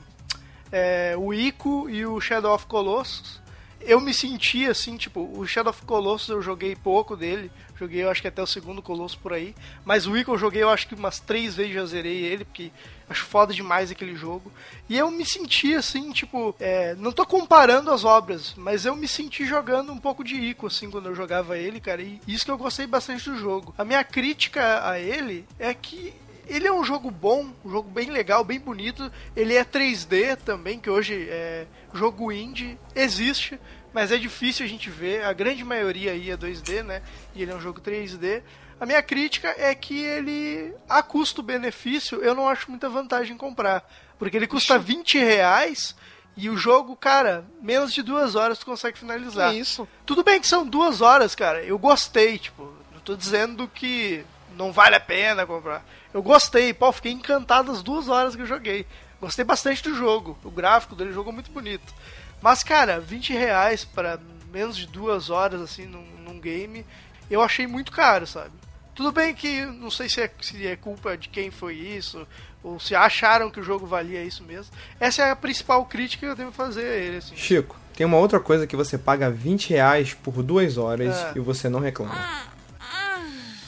é, 0.71 1.13
o 1.17 1.33
Ico 1.33 1.89
e 1.89 2.05
o 2.05 2.19
Shadow 2.19 2.55
of 2.55 2.65
Colossus. 2.65 3.40
Eu 3.83 3.99
me 3.99 4.13
senti 4.13 4.65
assim, 4.67 4.97
tipo, 4.97 5.31
o 5.35 5.45
Shadow 5.47 5.71
of 5.71 5.83
Colossus 5.85 6.29
eu 6.29 6.41
joguei 6.41 6.75
pouco 6.75 7.15
dele, 7.15 7.51
joguei 7.77 8.03
eu 8.03 8.09
acho 8.09 8.21
que 8.21 8.27
até 8.27 8.41
o 8.41 8.47
segundo 8.47 8.81
Colossus 8.81 9.17
por 9.17 9.33
aí, 9.33 9.55
mas 9.83 10.05
o 10.05 10.15
Ico 10.15 10.31
eu 10.31 10.37
joguei 10.37 10.61
eu 10.61 10.69
acho 10.69 10.87
que 10.87 10.95
umas 10.95 11.19
três 11.19 11.55
vezes 11.55 11.73
já 11.73 11.85
zerei 11.85 12.23
ele, 12.23 12.45
porque 12.45 12.71
acho 13.09 13.25
foda 13.25 13.53
demais 13.53 13.91
aquele 13.91 14.15
jogo. 14.15 14.51
E 14.87 14.97
eu 14.97 15.09
me 15.11 15.25
senti 15.25 15.75
assim, 15.75 16.11
tipo, 16.11 16.55
é, 16.59 16.95
não 16.95 17.11
tô 17.11 17.25
comparando 17.25 17.91
as 17.91 18.05
obras, 18.05 18.53
mas 18.55 18.85
eu 18.85 18.95
me 18.95 19.07
senti 19.07 19.45
jogando 19.45 19.91
um 19.91 19.97
pouco 19.97 20.23
de 20.23 20.35
Ico, 20.35 20.67
assim, 20.67 20.89
quando 20.89 21.07
eu 21.07 21.15
jogava 21.15 21.57
ele, 21.57 21.79
cara, 21.79 22.01
e 22.01 22.21
isso 22.27 22.45
que 22.45 22.51
eu 22.51 22.57
gostei 22.57 22.87
bastante 22.87 23.29
do 23.29 23.37
jogo. 23.37 23.73
A 23.77 23.83
minha 23.83 24.03
crítica 24.03 24.87
a 24.87 24.99
ele 24.99 25.45
é 25.59 25.73
que 25.73 26.13
ele 26.51 26.67
é 26.67 26.71
um 26.71 26.83
jogo 26.83 27.09
bom, 27.09 27.49
um 27.63 27.71
jogo 27.71 27.89
bem 27.89 28.09
legal, 28.09 28.43
bem 28.43 28.59
bonito. 28.59 29.09
Ele 29.35 29.55
é 29.55 29.63
3D 29.63 30.35
também, 30.35 30.79
que 30.79 30.89
hoje 30.89 31.27
é 31.29 31.65
jogo 31.93 32.29
indie, 32.29 32.77
existe, 32.93 33.57
mas 33.93 34.11
é 34.11 34.17
difícil 34.17 34.65
a 34.65 34.69
gente 34.69 34.89
ver. 34.89 35.23
A 35.23 35.31
grande 35.31 35.63
maioria 35.63 36.11
aí 36.11 36.29
é 36.29 36.35
2D, 36.35 36.83
né? 36.83 37.01
E 37.33 37.41
ele 37.41 37.51
é 37.51 37.55
um 37.55 37.61
jogo 37.61 37.79
3D. 37.79 38.43
A 38.79 38.85
minha 38.85 39.01
crítica 39.01 39.55
é 39.57 39.73
que 39.73 39.97
ele, 40.03 40.73
a 40.89 41.01
custo-benefício, 41.01 42.21
eu 42.21 42.35
não 42.35 42.49
acho 42.49 42.69
muita 42.69 42.89
vantagem 42.89 43.33
em 43.33 43.37
comprar. 43.37 43.89
Porque 44.19 44.35
ele 44.35 44.47
custa 44.47 44.77
20 44.77 45.19
reais 45.19 45.95
e 46.35 46.49
o 46.49 46.57
jogo, 46.57 46.97
cara, 46.97 47.45
menos 47.61 47.93
de 47.93 48.01
duas 48.01 48.35
horas 48.35 48.59
tu 48.59 48.65
consegue 48.65 48.99
finalizar. 48.99 49.51
Que 49.51 49.59
isso? 49.59 49.87
Tudo 50.05 50.21
bem 50.23 50.41
que 50.41 50.47
são 50.47 50.65
duas 50.65 50.99
horas, 50.99 51.33
cara. 51.33 51.63
Eu 51.63 51.79
gostei, 51.79 52.37
tipo, 52.37 52.73
não 52.91 52.99
tô 52.99 53.15
dizendo 53.15 53.67
que 53.67 54.25
não 54.61 54.71
vale 54.71 54.95
a 54.95 54.99
pena 54.99 55.45
comprar. 55.45 55.83
Eu 56.13 56.21
gostei, 56.21 56.73
pô, 56.73 56.91
fiquei 56.91 57.11
encantado 57.11 57.71
as 57.71 57.81
duas 57.81 58.07
horas 58.07 58.35
que 58.35 58.41
eu 58.43 58.45
joguei. 58.45 58.85
Gostei 59.19 59.43
bastante 59.43 59.81
do 59.83 59.95
jogo. 59.95 60.37
O 60.43 60.51
gráfico 60.51 60.95
dele 60.95 61.11
jogou 61.11 61.33
muito 61.33 61.51
bonito. 61.51 61.93
Mas, 62.41 62.63
cara, 62.63 62.99
20 62.99 63.33
reais 63.33 63.83
para 63.83 64.19
menos 64.51 64.75
de 64.77 64.85
duas 64.87 65.29
horas, 65.29 65.61
assim, 65.61 65.85
num, 65.85 66.05
num 66.25 66.39
game, 66.39 66.85
eu 67.29 67.41
achei 67.41 67.65
muito 67.67 67.91
caro, 67.91 68.25
sabe? 68.27 68.51
Tudo 68.93 69.11
bem 69.11 69.33
que 69.33 69.65
não 69.65 69.89
sei 69.89 70.09
se 70.09 70.21
é, 70.21 70.29
se 70.41 70.67
é 70.67 70.75
culpa 70.75 71.17
de 71.17 71.29
quem 71.29 71.49
foi 71.49 71.75
isso, 71.75 72.27
ou 72.63 72.79
se 72.79 72.93
acharam 72.93 73.49
que 73.49 73.59
o 73.59 73.63
jogo 73.63 73.85
valia 73.87 74.23
isso 74.23 74.43
mesmo. 74.43 74.71
Essa 74.99 75.23
é 75.23 75.31
a 75.31 75.35
principal 75.35 75.85
crítica 75.85 76.25
que 76.25 76.31
eu 76.31 76.35
devo 76.35 76.51
fazer 76.51 76.85
a 76.85 76.95
ele, 76.95 77.17
assim. 77.17 77.35
Chico, 77.35 77.77
tem 77.95 78.05
uma 78.05 78.17
outra 78.17 78.39
coisa 78.39 78.67
que 78.67 78.75
você 78.75 78.97
paga 78.97 79.29
20 79.31 79.69
reais 79.69 80.13
por 80.13 80.43
duas 80.43 80.77
horas 80.77 81.15
É. 81.15 81.33
e 81.35 81.39
você 81.39 81.69
não 81.69 81.79
reclama. 81.79 82.13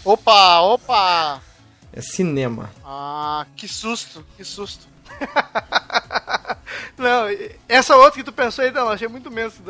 Opa, 0.03 0.61
opa! 0.61 1.41
É 1.91 2.01
cinema. 2.01 2.69
Ah, 2.83 3.45
que 3.55 3.67
susto, 3.67 4.25
que 4.35 4.43
susto. 4.43 4.87
Não, 6.97 7.25
essa 7.67 7.95
outra 7.95 8.11
que 8.13 8.23
tu 8.23 8.31
pensou 8.31 8.63
aí, 8.63 8.71
não, 8.71 8.89
achei 8.89 9.07
muito 9.07 9.31
menos. 9.31 9.53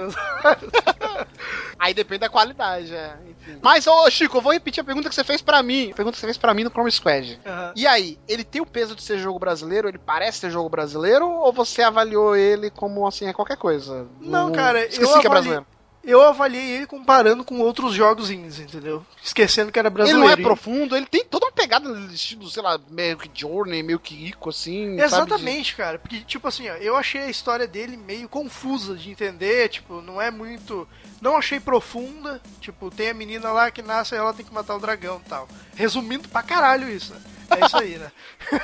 Aí 1.80 1.94
depende 1.94 2.20
da 2.20 2.30
qualidade, 2.30 2.94
é. 2.94 3.18
Enfim. 3.30 3.60
Mas, 3.62 3.88
ô 3.88 4.10
Chico, 4.10 4.38
eu 4.38 4.42
vou 4.42 4.54
repetir 4.54 4.82
a 4.82 4.84
pergunta 4.84 5.10
que 5.10 5.16
você 5.16 5.24
fez 5.24 5.42
pra 5.42 5.62
mim. 5.62 5.92
A 5.92 5.96
pergunta 5.96 6.16
que 6.16 6.20
você 6.20 6.28
fez 6.28 6.38
pra 6.38 6.54
mim 6.54 6.64
no 6.64 6.70
Chrome 6.70 6.92
Squad. 6.92 7.40
Aham. 7.46 7.74
E 7.76 7.86
aí, 7.88 8.18
ele 8.28 8.44
tem 8.44 8.62
o 8.62 8.66
peso 8.66 8.96
de 8.96 9.04
ser 9.04 9.18
jogo 9.18 9.40
brasileiro? 9.40 9.88
Ele 9.90 9.98
parece 9.98 10.40
ser 10.40 10.52
jogo 10.52 10.70
brasileiro? 10.70 11.30
Ou 11.30 11.52
você 11.52 11.82
avaliou 11.82 12.36
ele 12.36 12.70
como, 12.70 13.06
assim, 13.06 13.26
é 13.26 13.34
qualquer 13.34 13.58
coisa? 13.58 14.08
Não, 14.22 14.52
cara, 14.52 14.86
Esqueci 14.86 15.02
eu 15.02 15.20
que 15.20 15.28
é 15.28 15.30
avaliei, 15.30 15.30
brasileiro. 15.30 15.66
Eu 16.04 16.22
avaliei 16.22 16.78
ele 16.78 16.86
comparando 16.88 17.44
com 17.44 17.60
outros 17.60 17.94
jogos 17.94 18.30
indies, 18.30 18.60
entendeu? 18.60 19.06
Esquecendo 19.24 19.72
que 19.72 19.80
era 19.80 19.88
Ele 19.88 19.94
brasileiro. 19.96 20.26
não 20.26 20.32
é 20.34 20.36
profundo, 20.36 20.96
ele 20.96 21.06
tem 21.06 21.24
toda 21.24 21.46
uma 21.46 21.52
pegada 21.52 21.88
no 21.88 22.14
estilo, 22.14 22.50
sei 22.50 22.62
lá, 22.62 22.80
meio 22.90 23.18
que 23.18 23.30
Journey, 23.34 23.82
meio 23.82 24.00
que 24.00 24.14
Ico, 24.28 24.50
assim. 24.50 25.00
Exatamente, 25.00 25.76
cara. 25.76 25.98
Porque, 26.00 26.20
tipo 26.22 26.48
assim, 26.48 26.70
ó, 26.70 26.74
eu 26.76 26.96
achei 26.98 27.22
a 27.22 27.30
história 27.30 27.66
dele 27.68 27.96
meio 27.96 28.28
confusa 28.28 28.96
de 28.96 29.12
entender, 29.12 29.70
tipo, 29.70 30.02
não 30.02 30.22
é 30.22 30.30
muito. 30.30 30.88
Não 31.22 31.38
achei 31.38 31.60
profunda. 31.60 32.42
Tipo, 32.60 32.92
tem 32.92 33.10
a 33.10 33.14
menina 33.14 33.52
lá 33.52 33.72
que 33.72 33.82
nasce 33.82 34.14
e 34.14 34.18
ela 34.18 34.34
tem 34.34 34.46
que 34.46 34.54
matar 34.54 34.76
o 34.76 34.80
dragão 34.80 35.22
e 35.26 35.30
tal. 35.30 35.48
Resumindo 35.76 36.28
pra 36.28 36.44
caralho 36.44 36.90
isso, 36.90 37.14
né? 37.14 37.22
É 37.50 37.66
isso 37.66 37.78
aí, 37.78 37.98
né? 37.98 38.12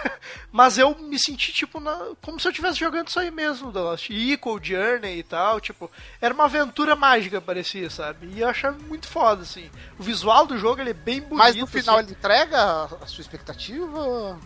Mas 0.52 0.78
eu 0.78 0.96
me 0.98 1.20
senti, 1.20 1.52
tipo, 1.54 1.80
na- 1.80 2.12
como 2.22 2.40
se 2.40 2.48
eu 2.48 2.52
estivesse 2.52 2.80
jogando 2.80 3.08
isso 3.08 3.20
aí 3.20 3.30
mesmo, 3.32 3.72
The 3.72 3.80
Lost 3.80 4.10
Equal, 4.10 4.60
Journey 4.62 5.20
e 5.20 5.24
tal, 5.24 5.60
tipo, 5.60 5.90
era 6.22 6.34
uma 6.34 6.46
aventura 6.46 6.96
mágica, 6.96 7.40
parecia, 7.40 7.90
sabe? 7.90 8.28
E 8.34 8.40
eu 8.42 8.48
achava 8.50 8.78
muito 8.88 9.08
foda, 9.08 9.44
assim. 9.44 9.70
O 10.00 10.04
visual 10.04 10.48
do 10.48 10.58
jogo, 10.58 10.82
ele 10.82 10.92
é 10.92 10.94
bem 10.94 11.22
bonito. 11.22 11.38
Mas 11.38 11.56
no 11.56 11.68
final 11.68 11.96
assim. 11.98 12.06
ele 12.08 12.12
entrega 12.18 12.84
a 13.02 13.06
sua 13.08 13.22
expectativa? 13.22 14.40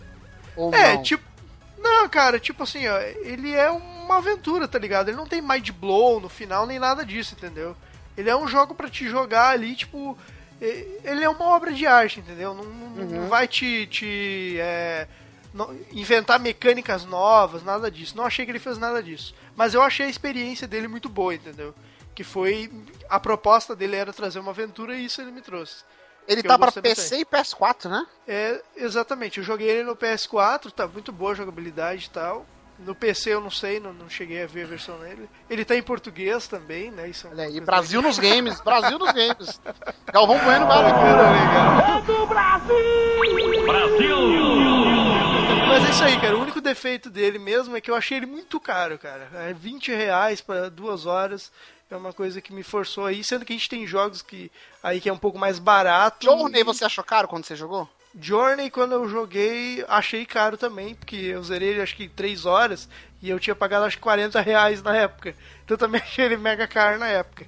Ou 0.56 0.74
É, 0.74 0.94
não? 0.94 1.02
tipo. 1.02 1.24
Não, 1.78 2.08
cara, 2.08 2.38
tipo 2.40 2.62
assim, 2.62 2.86
ó, 2.88 2.98
ele 2.98 3.52
é 3.54 3.70
uma 3.70 4.16
aventura, 4.16 4.66
tá 4.66 4.78
ligado? 4.78 5.08
Ele 5.08 5.16
não 5.16 5.26
tem 5.26 5.42
mind 5.42 5.70
blow 5.70 6.18
no 6.20 6.28
final, 6.30 6.66
nem 6.66 6.78
nada 6.78 7.04
disso, 7.04 7.34
entendeu? 7.36 7.76
Ele 8.16 8.30
é 8.30 8.36
um 8.36 8.46
jogo 8.48 8.74
pra 8.74 8.88
te 8.88 9.06
jogar 9.08 9.48
ali, 9.50 9.74
tipo. 9.76 10.16
Ele 11.04 11.24
é 11.24 11.28
uma 11.28 11.44
obra 11.46 11.72
de 11.72 11.86
arte, 11.86 12.20
entendeu? 12.20 12.54
Não, 12.54 12.64
não- 12.64 13.04
não 13.06 13.28
vai 13.28 13.46
te. 13.48 13.86
te 13.86 14.56
é, 14.58 15.06
não- 15.52 15.74
inventar 15.92 16.38
mecânicas 16.40 17.04
novas, 17.04 17.62
nada 17.62 17.90
disso. 17.90 18.16
Não 18.16 18.24
achei 18.24 18.44
que 18.44 18.50
ele 18.52 18.58
fez 18.58 18.78
nada 18.78 19.02
disso. 19.02 19.34
Mas 19.56 19.74
eu 19.74 19.82
achei 19.82 20.06
a 20.06 20.10
experiência 20.10 20.66
dele 20.66 20.88
muito 20.88 21.08
boa, 21.08 21.34
entendeu? 21.34 21.74
Que 22.14 22.24
foi. 22.24 22.70
A 23.08 23.18
proposta 23.20 23.74
dele 23.76 23.96
era 23.96 24.12
trazer 24.12 24.38
uma 24.38 24.50
aventura 24.52 24.94
e 24.96 25.04
isso 25.04 25.20
ele 25.20 25.30
me 25.30 25.40
trouxe. 25.40 25.84
Ele 26.26 26.42
tá 26.42 26.56
gostei 26.56 26.80
PC 26.82 27.18
e 27.18 27.24
PS4, 27.26 27.90
né? 27.90 28.06
É, 28.26 28.62
exatamente. 28.76 29.38
Eu 29.38 29.44
joguei 29.44 29.68
ele 29.68 29.82
no 29.84 29.94
PS4, 29.94 30.70
tá 30.70 30.86
muito 30.88 31.12
boa 31.12 31.32
a 31.32 31.34
jogabilidade 31.34 32.06
e 32.06 32.10
tal. 32.10 32.46
No 32.78 32.94
PC 32.94 33.34
eu 33.34 33.40
não 33.40 33.50
sei, 33.50 33.78
não, 33.78 33.92
não 33.92 34.08
cheguei 34.08 34.42
a 34.42 34.46
ver 34.46 34.64
a 34.64 34.66
versão 34.66 34.98
dele. 34.98 35.28
Ele 35.48 35.64
tá 35.64 35.76
em 35.76 35.82
português 35.82 36.48
também, 36.48 36.90
né? 36.90 37.08
Isso 37.08 37.28
é 37.28 37.30
coisa 37.30 37.60
Brasil 37.60 38.02
nos 38.02 38.18
games, 38.18 38.60
Brasil 38.60 38.98
nos 38.98 39.12
games. 39.12 39.60
Galvão 40.12 40.38
Bueno 40.38 40.66
vai 40.66 40.82
Bacana, 40.82 41.30
legal. 41.30 42.02
Mas 45.68 45.84
é 45.86 45.90
isso 45.90 46.04
aí, 46.04 46.20
cara. 46.20 46.36
O 46.36 46.42
único 46.42 46.60
defeito 46.60 47.08
dele 47.08 47.38
mesmo 47.38 47.76
é 47.76 47.80
que 47.80 47.90
eu 47.90 47.94
achei 47.94 48.16
ele 48.18 48.26
muito 48.26 48.58
caro, 48.60 48.98
cara. 48.98 49.28
É 49.34 49.52
20 49.52 49.92
reais 49.92 50.40
pra 50.40 50.68
duas 50.68 51.06
horas. 51.06 51.52
É 51.90 51.96
uma 51.96 52.12
coisa 52.12 52.40
que 52.40 52.52
me 52.52 52.62
forçou 52.62 53.06
aí, 53.06 53.22
sendo 53.22 53.44
que 53.44 53.52
a 53.52 53.56
gente 53.56 53.68
tem 53.68 53.86
jogos 53.86 54.20
que 54.20 54.50
aí 54.82 55.00
que 55.00 55.08
é 55.08 55.12
um 55.12 55.18
pouco 55.18 55.38
mais 55.38 55.58
barato. 55.58 56.26
Journey 56.26 56.64
você 56.64 56.84
achou 56.84 57.04
caro 57.04 57.28
quando 57.28 57.44
você 57.44 57.54
jogou? 57.54 57.88
Journey, 58.20 58.70
quando 58.70 58.92
eu 58.92 59.08
joguei, 59.08 59.84
achei 59.88 60.24
caro 60.24 60.56
também, 60.56 60.94
porque 60.94 61.16
eu 61.16 61.42
zerei 61.42 61.70
ele 61.70 61.82
acho 61.82 61.96
que 61.96 62.08
3 62.08 62.46
horas 62.46 62.88
e 63.20 63.28
eu 63.28 63.40
tinha 63.40 63.56
pagado 63.56 63.84
acho 63.84 63.96
que 63.96 64.02
40 64.02 64.40
reais 64.40 64.82
na 64.82 64.96
época. 64.96 65.34
Então 65.64 65.76
também 65.76 66.00
achei 66.04 66.24
ele 66.24 66.36
mega 66.36 66.66
caro 66.66 66.98
na 66.98 67.08
época. 67.08 67.46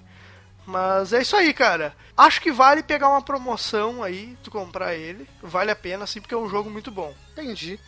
Mas 0.66 1.12
é 1.12 1.22
isso 1.22 1.36
aí, 1.36 1.54
cara. 1.54 1.94
Acho 2.16 2.40
que 2.40 2.50
vale 2.50 2.82
pegar 2.82 3.08
uma 3.08 3.22
promoção 3.22 4.02
aí, 4.02 4.36
tu 4.42 4.50
comprar 4.50 4.94
ele. 4.94 5.28
Vale 5.40 5.70
a 5.70 5.76
pena, 5.76 6.06
sim, 6.06 6.20
porque 6.20 6.34
é 6.34 6.38
um 6.38 6.48
jogo 6.48 6.68
muito 6.68 6.90
bom. 6.90 7.14
Entendi. 7.32 7.78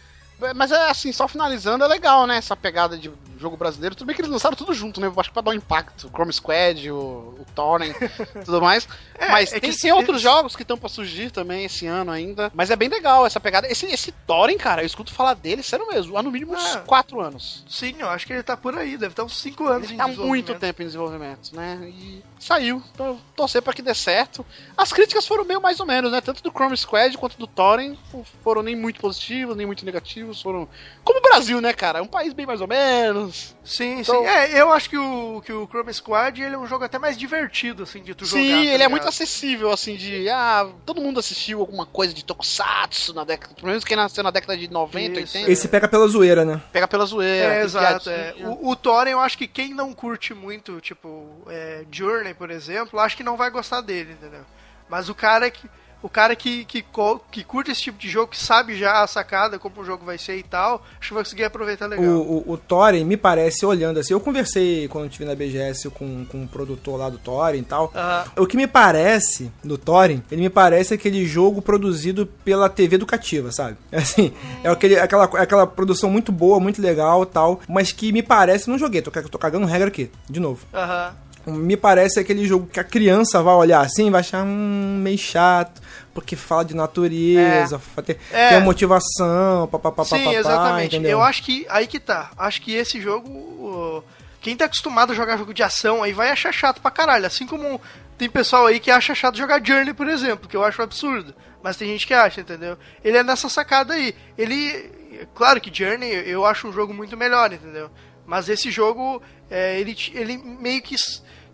Mas 0.55 0.71
é 0.71 0.89
assim, 0.89 1.13
só 1.13 1.27
finalizando, 1.27 1.85
é 1.85 1.89
legal, 1.89 2.25
né? 2.27 2.37
Essa 2.37 2.55
pegada 2.55 2.97
de 2.97 3.11
jogo 3.39 3.56
brasileiro. 3.56 3.94
Tudo 3.94 4.06
bem 4.06 4.15
que 4.16 4.23
eles 4.23 4.31
lançaram 4.31 4.56
tudo 4.56 4.73
junto, 4.74 5.01
né? 5.01 5.10
Acho 5.16 5.28
que 5.31 5.32
pra 5.32 5.43
dar 5.43 5.51
um 5.51 5.55
impacto. 5.55 6.06
O 6.06 6.10
Chrome 6.10 6.32
Squad, 6.32 6.90
o, 6.90 6.94
o 7.40 7.47
Torrent, 7.55 7.97
tudo 8.44 8.60
mais. 8.60 8.89
É, 9.15 9.28
Mas 9.31 9.52
é 9.52 9.60
tem, 9.60 9.70
que 9.70 9.81
tem 9.81 9.93
outros 9.93 10.20
jogos 10.20 10.55
que 10.56 10.62
estão 10.62 10.77
pra 10.78 10.89
surgir 10.89 11.31
também 11.31 11.65
esse 11.65 11.86
ano 11.86 12.10
ainda. 12.10 12.51
Mas 12.55 12.70
é 12.70 12.77
bem 12.77 12.89
legal 12.89 13.27
essa 13.27 13.40
pegada. 13.40 13.70
Esse, 13.70 13.86
esse 13.86 14.12
Torrent, 14.27 14.59
cara, 14.59 14.82
eu 14.82 14.86
escuto 14.86 15.12
falar 15.12 15.35
dele, 15.35 15.62
sério 15.62 15.86
mesmo, 15.89 16.16
há 16.16 16.23
no 16.23 16.31
mínimo 16.31 16.52
uns 16.55 16.77
Ah. 16.77 16.81
4 16.86 17.20
anos. 17.20 17.65
Sim, 17.69 17.97
eu 17.98 18.09
acho 18.09 18.27
que 18.27 18.32
ele 18.32 18.43
tá 18.43 18.56
por 18.56 18.77
aí, 18.77 18.97
deve 18.97 19.12
estar 19.12 19.24
uns 19.24 19.39
5 19.40 19.66
anos 19.66 19.85
Ele 19.85 19.94
em 19.94 19.97
tá 19.97 20.09
muito 20.09 20.55
tempo 20.55 20.82
em 20.82 20.86
desenvolvimento, 20.86 21.55
né? 21.55 21.78
E 21.89 22.23
saiu. 22.39 22.82
Então, 22.94 23.20
torcer 23.36 23.62
pra 23.62 23.73
que 23.73 23.82
dê 23.82 23.94
certo. 23.94 24.44
As 24.77 24.93
críticas 24.93 25.27
foram 25.27 25.44
meio 25.44 25.60
mais 25.60 25.81
ou 25.81 25.86
menos, 25.86 26.10
né? 26.12 26.20
Tanto 26.20 26.43
do 26.43 26.51
Chrome 26.51 26.77
Squad 26.77 27.16
quanto 27.19 27.39
do 27.39 27.47
Torrent 27.47 27.98
foram 28.43 28.62
nem 28.62 28.77
muito 28.77 29.01
positivos, 29.01 29.56
nem 29.56 29.66
muito 29.66 29.85
negativos. 29.85 30.40
Foram. 30.43 30.69
Como 31.05 31.19
o 31.19 31.23
Brasil, 31.23 31.60
né, 31.60 31.73
cara? 31.73 31.98
É 31.98 32.02
um 32.02 32.06
país 32.06 32.32
bem 32.32 32.47
mais 32.47 32.60
ou 32.60 32.66
menos. 32.69 33.28
Sim, 33.65 34.01
Então- 34.01 34.21
sim. 34.21 34.27
É, 34.27 34.61
eu 34.61 34.73
acho 34.73 34.89
que 34.91 34.97
o, 34.99 35.43
que 35.45 35.53
o 35.53 35.67
Chrome 35.67 35.93
Squad 35.93 36.43
ele 36.43 36.55
é 36.55 36.59
um 36.59 36.67
jogo 36.67 36.85
até 36.85 36.99
mais 36.99 37.17
divertido, 37.17 37.83
assim, 37.83 38.03
de 38.03 38.15
tu 38.15 38.25
jogar. 38.25 38.43
Sim, 38.43 38.51
tá 38.51 38.75
ele 38.75 38.83
é 38.83 38.89
muito 38.89 39.07
acessível, 39.09 39.71
assim, 39.71 39.97
de. 39.97 40.29
Ah, 40.29 40.69
todo 40.87 41.01
mundo 41.01 41.21
assistiu 41.21 41.61
alguma 41.61 41.87
coisa 41.87 42.13
de 42.15 42.25
Tokusatsu 42.25 43.13
na 43.15 43.25
década. 43.25 43.55
Pelo 43.55 43.69
menos 43.69 43.85
quem 43.85 43.97
nasceu 43.97 44.23
na 44.25 44.31
década 44.31 44.57
de 44.57 44.69
90, 44.71 45.21
Isso. 45.21 45.37
80. 45.37 45.51
Esse 45.53 45.69
pega 45.69 45.89
pela 45.89 46.07
zoeira, 46.09 46.45
né? 46.45 46.61
Pega 46.73 46.89
pela 46.89 47.05
zoeira. 47.07 47.55
É, 47.55 47.63
exato. 47.63 48.09
É. 48.11 48.35
O, 48.45 48.71
o 48.71 48.77
Thorin, 48.77 49.11
eu 49.11 49.21
acho 49.21 49.37
que 49.39 49.47
quem 49.47 49.75
não 49.75 49.93
curte 49.93 50.33
muito, 50.35 50.81
tipo, 50.81 51.27
é, 51.49 51.85
Journey, 51.91 52.35
por 52.35 52.51
exemplo, 52.51 52.99
acho 53.01 53.17
que 53.17 53.23
não 53.25 53.37
vai 53.37 53.51
gostar 53.51 53.81
dele, 53.81 54.13
entendeu? 54.13 54.45
Mas 54.89 55.09
o 55.09 55.15
cara 55.15 55.51
que. 55.51 55.69
O 56.03 56.09
cara 56.09 56.37
que, 56.37 56.65
que, 56.65 56.85
que 57.31 57.43
curte 57.45 57.73
esse 57.73 57.83
tipo 57.83 57.99
de 57.99 58.09
jogo, 58.09 58.29
que 58.29 58.39
sabe 58.39 58.79
já 58.79 59.03
a 59.03 59.07
sacada, 59.07 59.59
como 59.59 59.81
o 59.81 59.85
jogo 59.85 60.05
vai 60.05 60.16
ser 60.16 60.37
e 60.37 60.43
tal, 60.45 60.83
acho 61.01 61.09
que 61.09 61.15
vai 61.15 61.25
conseguir 61.25 61.45
aproveitar 61.45 61.87
legal. 61.87 62.05
O, 62.05 62.45
o, 62.49 62.53
o 62.53 62.57
Thorin, 62.57 63.05
me 63.05 63.16
parece, 63.16 63.66
olhando 63.66 63.99
assim, 63.99 64.12
eu 64.12 64.20
conversei 64.20 64.87
quando 64.87 65.05
eu 65.05 65.11
estive 65.11 65.25
na 65.25 65.35
BGS 65.35 65.91
com, 65.91 66.25
com 66.27 66.45
o 66.45 66.49
produtor 66.49 66.99
lá 66.99 67.11
do 67.11 67.19
Thorin 67.19 67.59
e 67.59 67.65
tal. 67.65 67.91
Ah, 67.95 68.25
O 68.37 68.47
que 68.47 68.57
me 68.57 68.69
parece 68.69 69.51
do 69.65 69.77
Thorin, 69.77 70.23
ele 70.31 70.43
me 70.43 70.51
parece 70.51 70.95
aquele 70.95 71.27
jogo 71.27 71.61
produzido 71.61 72.27
pela 72.45 72.69
TV 72.69 72.95
educativa, 72.95 73.51
sabe? 73.51 73.77
Assim, 73.91 74.33
é 74.62 74.69
aquele, 74.69 74.99
aquela, 75.01 75.25
aquela 75.25 75.66
produção 75.66 76.09
muito 76.11 76.31
boa, 76.31 76.61
muito 76.61 76.81
legal 76.81 77.27
tal, 77.27 77.61
mas 77.69 77.91
que 77.91 78.12
me 78.12 78.23
parece, 78.23 78.70
não 78.70 78.79
joguei, 78.79 79.03
tô, 79.03 79.11
tô 79.11 79.39
cagando 79.39 79.66
regra 79.66 79.89
aqui, 79.89 80.11
de 80.31 80.39
novo. 80.39 80.65
Aham. 80.73 81.12
Me 81.47 81.79
parece 81.79 82.20
aquele 82.20 82.47
jogo 82.47 82.66
que 82.70 82.79
a 82.79 82.85
criança 82.85 83.43
vai 83.43 83.55
olhar 83.55 83.81
assim 83.81 84.09
e 84.09 84.11
vai 84.11 84.20
achar 84.20 84.45
hum, 84.45 85.01
meio 85.03 85.16
chato, 85.16 85.81
porque 86.20 86.36
fala 86.36 86.65
de 86.65 86.74
natureza, 86.74 87.78
fa- 87.78 88.03
tem, 88.03 88.16
É. 88.32 88.51
tem 88.51 88.61
motivação, 88.61 89.66
papapá, 89.70 90.05
Sim, 90.05 90.35
exatamente. 90.35 90.97
Eu 91.05 91.23
acho 91.23 91.43
que 91.43 91.66
aí 91.69 91.86
que 91.86 92.01
tá. 92.01 92.31
Acho 92.36 92.61
que 92.62 92.74
esse 92.74 93.01
jogo. 93.01 94.03
Quem 94.40 94.57
tá 94.57 94.66
acostumado 94.66 95.12
a 95.12 95.15
jogar 95.15 95.36
jogo 95.36 95.53
de 95.53 95.62
ação 95.62 96.03
aí 96.03 96.12
vai 96.12 96.31
achar 96.31 96.53
chato 96.53 96.81
pra 96.81 96.90
caralho. 96.90 97.27
Assim 97.27 97.47
como 97.47 97.81
tem 98.16 98.28
pessoal 98.31 98.66
aí 98.66 98.78
que 98.81 98.90
acha 98.90 99.15
chato 99.15 99.36
jogar 99.36 99.65
Journey, 99.65 99.93
por 99.95 100.09
exemplo, 100.09 100.49
que 100.49 100.57
eu 100.57 100.65
acho 100.65 100.81
absurdo. 100.82 101.35
Mas 101.62 101.77
tem 101.77 101.89
gente 101.89 102.07
que 102.07 102.15
acha, 102.15 102.40
entendeu? 102.40 102.77
Ele 103.05 103.16
é 103.16 103.23
nessa 103.23 103.49
sacada 103.49 103.95
aí. 103.95 104.15
Ele. 104.36 104.90
Claro 105.35 105.61
que 105.61 105.73
Journey 105.77 106.11
eu 106.28 106.45
acho 106.47 106.69
um 106.69 106.73
jogo 106.73 106.95
muito 106.95 107.16
melhor, 107.16 107.53
entendeu? 107.53 107.90
Mas 108.24 108.49
esse 108.49 108.70
jogo, 108.70 109.20
é, 109.51 109.81
ele, 109.81 109.97
ele 110.15 110.36
meio 110.39 110.81
que 110.82 110.95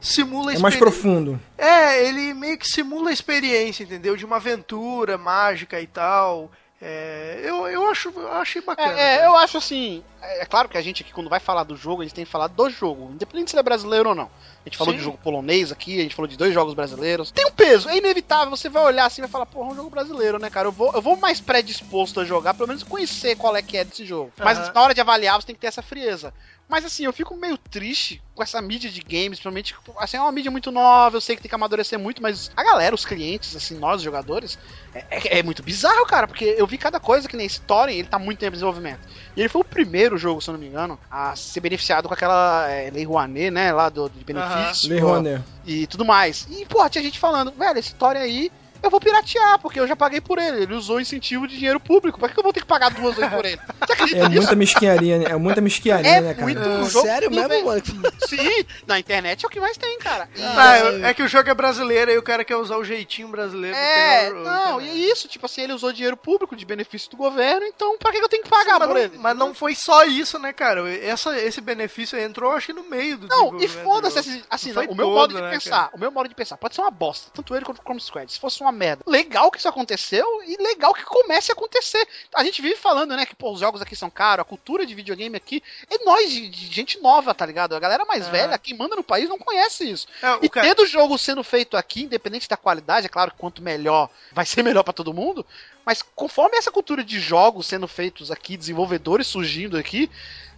simula 0.04 0.52
a 0.52 0.54
É 0.54 0.58
mais 0.58 0.76
profundo. 0.76 1.40
é, 1.56 2.06
ele 2.06 2.34
meio 2.34 2.58
que 2.58 2.66
simula 2.68 3.10
a 3.10 3.12
experiência, 3.12 3.82
entendeu? 3.82 4.16
De 4.16 4.24
uma 4.24 4.36
aventura 4.36 5.16
mágica 5.18 5.80
e 5.80 5.86
tal. 5.86 6.50
É, 6.80 7.40
eu, 7.42 7.66
eu 7.66 7.88
acho, 7.90 8.12
eu 8.14 8.32
achei 8.32 8.60
bacana. 8.60 9.00
É, 9.00 9.20
é, 9.20 9.26
eu 9.26 9.34
acho 9.36 9.56
assim. 9.56 10.04
É, 10.24 10.42
é 10.42 10.44
claro 10.46 10.68
que 10.68 10.76
a 10.78 10.82
gente 10.82 11.02
aqui, 11.02 11.12
quando 11.12 11.28
vai 11.30 11.40
falar 11.40 11.64
do 11.64 11.76
jogo, 11.76 12.02
a 12.02 12.04
gente 12.04 12.14
tem 12.14 12.24
que 12.24 12.30
falar 12.30 12.48
do 12.48 12.70
jogo, 12.70 13.10
independente 13.12 13.50
se 13.50 13.56
ele 13.56 13.60
é 13.60 13.62
brasileiro 13.62 14.08
ou 14.10 14.14
não. 14.14 14.24
A 14.64 14.68
gente 14.68 14.78
falou 14.78 14.92
Sim. 14.94 14.98
de 14.98 15.04
jogo 15.04 15.18
polonês 15.18 15.70
aqui, 15.70 15.98
a 15.98 16.02
gente 16.02 16.14
falou 16.14 16.26
de 16.26 16.36
dois 16.38 16.54
jogos 16.54 16.72
brasileiros. 16.74 17.30
Tem 17.30 17.44
um 17.46 17.50
peso, 17.50 17.88
é 17.88 17.98
inevitável. 17.98 18.56
Você 18.56 18.68
vai 18.68 18.82
olhar 18.82 19.04
assim 19.04 19.20
e 19.20 19.24
vai 19.24 19.30
falar, 19.30 19.44
porra, 19.46 19.68
é 19.68 19.72
um 19.72 19.76
jogo 19.76 19.90
brasileiro, 19.90 20.38
né, 20.38 20.48
cara? 20.48 20.68
Eu 20.68 20.72
vou, 20.72 20.90
eu 20.94 21.02
vou 21.02 21.16
mais 21.16 21.40
predisposto 21.40 22.20
a 22.20 22.24
jogar, 22.24 22.54
pelo 22.54 22.68
menos 22.68 22.82
conhecer 22.82 23.36
qual 23.36 23.54
é 23.54 23.60
que 23.62 23.76
é 23.76 23.84
desse 23.84 24.06
jogo. 24.06 24.32
Mas 24.38 24.72
na 24.72 24.82
hora 24.82 24.94
de 24.94 25.00
avaliar, 25.00 25.40
você 25.40 25.46
tem 25.48 25.54
que 25.54 25.60
ter 25.60 25.66
essa 25.66 25.82
frieza. 25.82 26.32
Mas 26.66 26.82
assim, 26.82 27.04
eu 27.04 27.12
fico 27.12 27.36
meio 27.36 27.58
triste 27.58 28.22
com 28.34 28.42
essa 28.42 28.60
mídia 28.62 28.88
de 28.90 29.02
games, 29.02 29.38
principalmente, 29.38 29.74
assim, 29.98 30.16
é 30.16 30.20
uma 30.20 30.32
mídia 30.32 30.50
muito 30.50 30.72
nova, 30.72 31.14
eu 31.14 31.20
sei 31.20 31.36
que 31.36 31.42
tem 31.42 31.48
que 31.50 31.54
amadurecer 31.54 31.98
muito, 31.98 32.22
mas 32.22 32.50
a 32.56 32.64
galera, 32.64 32.94
os 32.94 33.04
clientes, 33.04 33.54
assim, 33.54 33.78
nós, 33.78 33.96
os 33.96 34.02
jogadores, 34.02 34.58
é, 34.94 35.04
é- 35.10 35.38
é 35.40 35.42
muito 35.42 35.62
bizarro, 35.62 36.06
cara, 36.06 36.26
porque 36.26 36.54
eu 36.56 36.66
vi 36.66 36.78
cada 36.78 36.98
coisa 36.98 37.28
que 37.28 37.36
nem 37.36 37.44
esse 37.44 37.60
Thorin, 37.60 37.92
ele 37.92 38.08
tá 38.08 38.18
muito 38.18 38.38
tempo 38.38 38.52
em 38.52 38.54
desenvolvimento. 38.54 39.00
E 39.36 39.40
ele 39.40 39.48
foi 39.50 39.60
o 39.60 39.64
primeiro 39.64 40.13
jogo, 40.18 40.40
se 40.40 40.50
eu 40.50 40.52
não 40.52 40.60
me 40.60 40.66
engano, 40.66 40.98
a 41.10 41.34
ser 41.36 41.60
beneficiado 41.60 42.08
com 42.08 42.14
aquela 42.14 42.68
é, 42.68 42.90
Lei 42.90 43.04
Rouanet, 43.04 43.50
né, 43.50 43.72
lá 43.72 43.88
do, 43.88 44.08
de 44.08 44.24
benefício. 44.24 44.88
Lei 44.88 45.00
Rouanet. 45.00 45.42
E 45.64 45.86
tudo 45.86 46.04
mais. 46.04 46.46
E, 46.50 46.64
pô, 46.66 46.88
tinha 46.88 47.02
gente 47.02 47.18
falando, 47.18 47.52
velho, 47.52 47.78
esse 47.78 47.94
Thorin 47.94 48.18
aí 48.18 48.52
eu 48.86 48.90
vou 48.90 49.00
piratear, 49.00 49.58
porque 49.58 49.78
eu 49.80 49.86
já 49.86 49.96
paguei 49.96 50.20
por 50.20 50.38
ele. 50.38 50.62
Ele 50.62 50.74
usou 50.74 51.00
incentivo 51.00 51.46
de 51.46 51.56
dinheiro 51.56 51.80
público. 51.80 52.18
Por 52.18 52.30
que 52.30 52.38
eu 52.38 52.42
vou 52.42 52.52
ter 52.52 52.60
que 52.60 52.66
pagar 52.66 52.90
duas 52.90 53.14
vezes 53.16 53.30
por 53.32 53.44
ele? 53.44 53.60
Você 53.86 53.92
acredita 53.92 54.18
É 54.18 54.28
nisso? 54.28 54.40
muita 54.40 54.54
mesquiaria, 54.56 55.18
né? 55.18 55.24
É 55.30 55.36
muita 55.36 55.60
mesquiaria, 55.60 56.10
É 56.10 56.20
né, 56.20 56.34
cara? 56.34 56.42
muito 56.46 56.60
Ah, 56.60 56.82
jogo. 56.88 57.06
sério 57.06 57.30
mesmo, 57.30 57.48
bem. 57.48 57.64
mano? 57.64 57.82
Sim, 58.26 58.64
na 58.86 58.98
internet 58.98 59.44
é 59.44 59.48
o 59.48 59.50
que 59.50 59.60
mais 59.60 59.76
tem, 59.76 59.98
cara. 59.98 60.28
E- 60.34 60.42
Ah, 60.42 61.08
é 61.08 61.14
que 61.14 61.22
o 61.22 61.28
jogo 61.28 61.48
é 61.48 61.54
brasileiro 61.54 62.10
e 62.10 62.18
o 62.18 62.22
cara 62.22 62.44
quer 62.44 62.56
usar 62.56 62.76
o 62.76 62.84
jeitinho 62.84 63.28
brasileiro. 63.28 63.76
pra 63.76 63.84
É, 63.84 64.30
o- 64.32 64.34
não, 64.44 64.80
e 64.80 64.88
é 64.88 64.94
isso, 65.12 65.28
tipo 65.28 65.46
assim, 65.46 65.62
ele 65.62 65.72
usou 65.72 65.92
dinheiro 65.92 66.16
público 66.16 66.54
de 66.56 66.64
benefício 66.64 67.10
do 67.10 67.16
governo, 67.16 67.66
então 67.66 67.96
pra 67.98 68.10
que 68.12 68.18
eu 68.18 68.28
tenho 68.28 68.42
que 68.42 68.48
pagar 68.50 68.74
Sim, 68.74 68.78
mas, 68.78 68.88
por 68.88 68.94
não, 68.94 69.00
ele? 69.02 69.18
mas 69.18 69.36
não 69.36 69.54
foi 69.54 69.74
só 69.74 70.04
isso, 70.04 70.38
né, 70.38 70.52
cara? 70.52 70.88
Essa, 70.96 71.38
esse 71.38 71.60
benefício 71.60 72.18
entrou, 72.18 72.52
acho 72.52 72.66
que 72.66 72.72
no 72.72 72.84
meio 72.88 73.18
do 73.18 73.26
Não, 73.28 73.48
e 73.48 73.66
desenvolvimento 73.66 73.84
foda-se, 73.84 74.18
assim, 74.18 74.42
assim, 74.50 74.72
não, 74.72 74.82
o 74.84 74.94
meu 74.94 75.06
todo, 75.06 75.14
modo 75.14 75.34
de 75.34 75.42
né, 75.42 75.50
pensar, 75.50 75.70
cara? 75.84 75.90
o 75.94 75.98
meu 76.00 76.10
modo 76.10 76.28
de 76.28 76.34
pensar, 76.34 76.56
pode 76.56 76.74
ser 76.74 76.80
uma 76.80 76.90
bosta, 76.90 77.30
tanto 77.32 77.54
ele 77.54 77.64
quanto 77.64 77.78
o 77.78 77.82
Chrome 77.82 78.00
Squad, 78.00 78.30
se 78.32 78.38
fosse 78.40 78.60
uma 78.60 78.72
merda. 78.74 79.02
Legal 79.06 79.50
que 79.50 79.58
isso 79.58 79.68
aconteceu 79.68 80.26
e 80.44 80.56
legal 80.62 80.92
que 80.92 81.04
comece 81.04 81.50
a 81.50 81.54
acontecer. 81.54 82.06
A 82.34 82.42
gente 82.44 82.60
vive 82.60 82.76
falando, 82.76 83.16
né, 83.16 83.24
que 83.24 83.34
pô, 83.34 83.52
os 83.52 83.60
jogos 83.60 83.80
aqui 83.80 83.94
são 83.96 84.10
caros, 84.10 84.42
a 84.42 84.44
cultura 84.44 84.84
de 84.84 84.94
videogame 84.94 85.36
aqui 85.36 85.62
é 85.90 86.04
nós, 86.04 86.30
de, 86.30 86.48
de 86.48 86.66
gente 86.66 87.00
nova, 87.00 87.32
tá 87.34 87.46
ligado? 87.46 87.74
A 87.74 87.80
galera 87.80 88.04
mais 88.04 88.26
É. 88.26 88.30
velha, 88.30 88.58
quem 88.58 88.76
manda 88.76 88.96
no 88.96 89.02
país, 89.04 89.28
não 89.28 89.38
conhece 89.38 89.88
isso. 89.88 90.06
É, 90.20 90.32
o 90.34 90.40
E 90.42 90.48
cara- 90.48 90.66
tendo 90.66 90.82
o 90.82 90.86
jogo 90.86 91.16
sendo 91.16 91.42
feito 91.44 91.76
aqui, 91.76 92.02
independente 92.02 92.48
da 92.48 92.56
qualidade, 92.56 93.06
é 93.06 93.08
claro 93.08 93.30
que 93.30 93.38
quanto 93.38 93.62
melhor, 93.62 94.10
vai 94.32 94.44
ser 94.44 94.62
melhor 94.64 94.82
pra 94.82 94.92
todo 94.92 95.14
mundo, 95.14 95.46
mas 95.86 96.02
conforme 96.02 96.56
essa 96.56 96.70
cultura 96.70 97.04
de 97.04 97.20
jogos 97.20 97.66
sendo 97.66 97.86
feitos 97.86 98.30
aqui, 98.30 98.56
desenvolvedores 98.56 99.26
surgindo 99.26 99.76
aqui, 99.78 100.10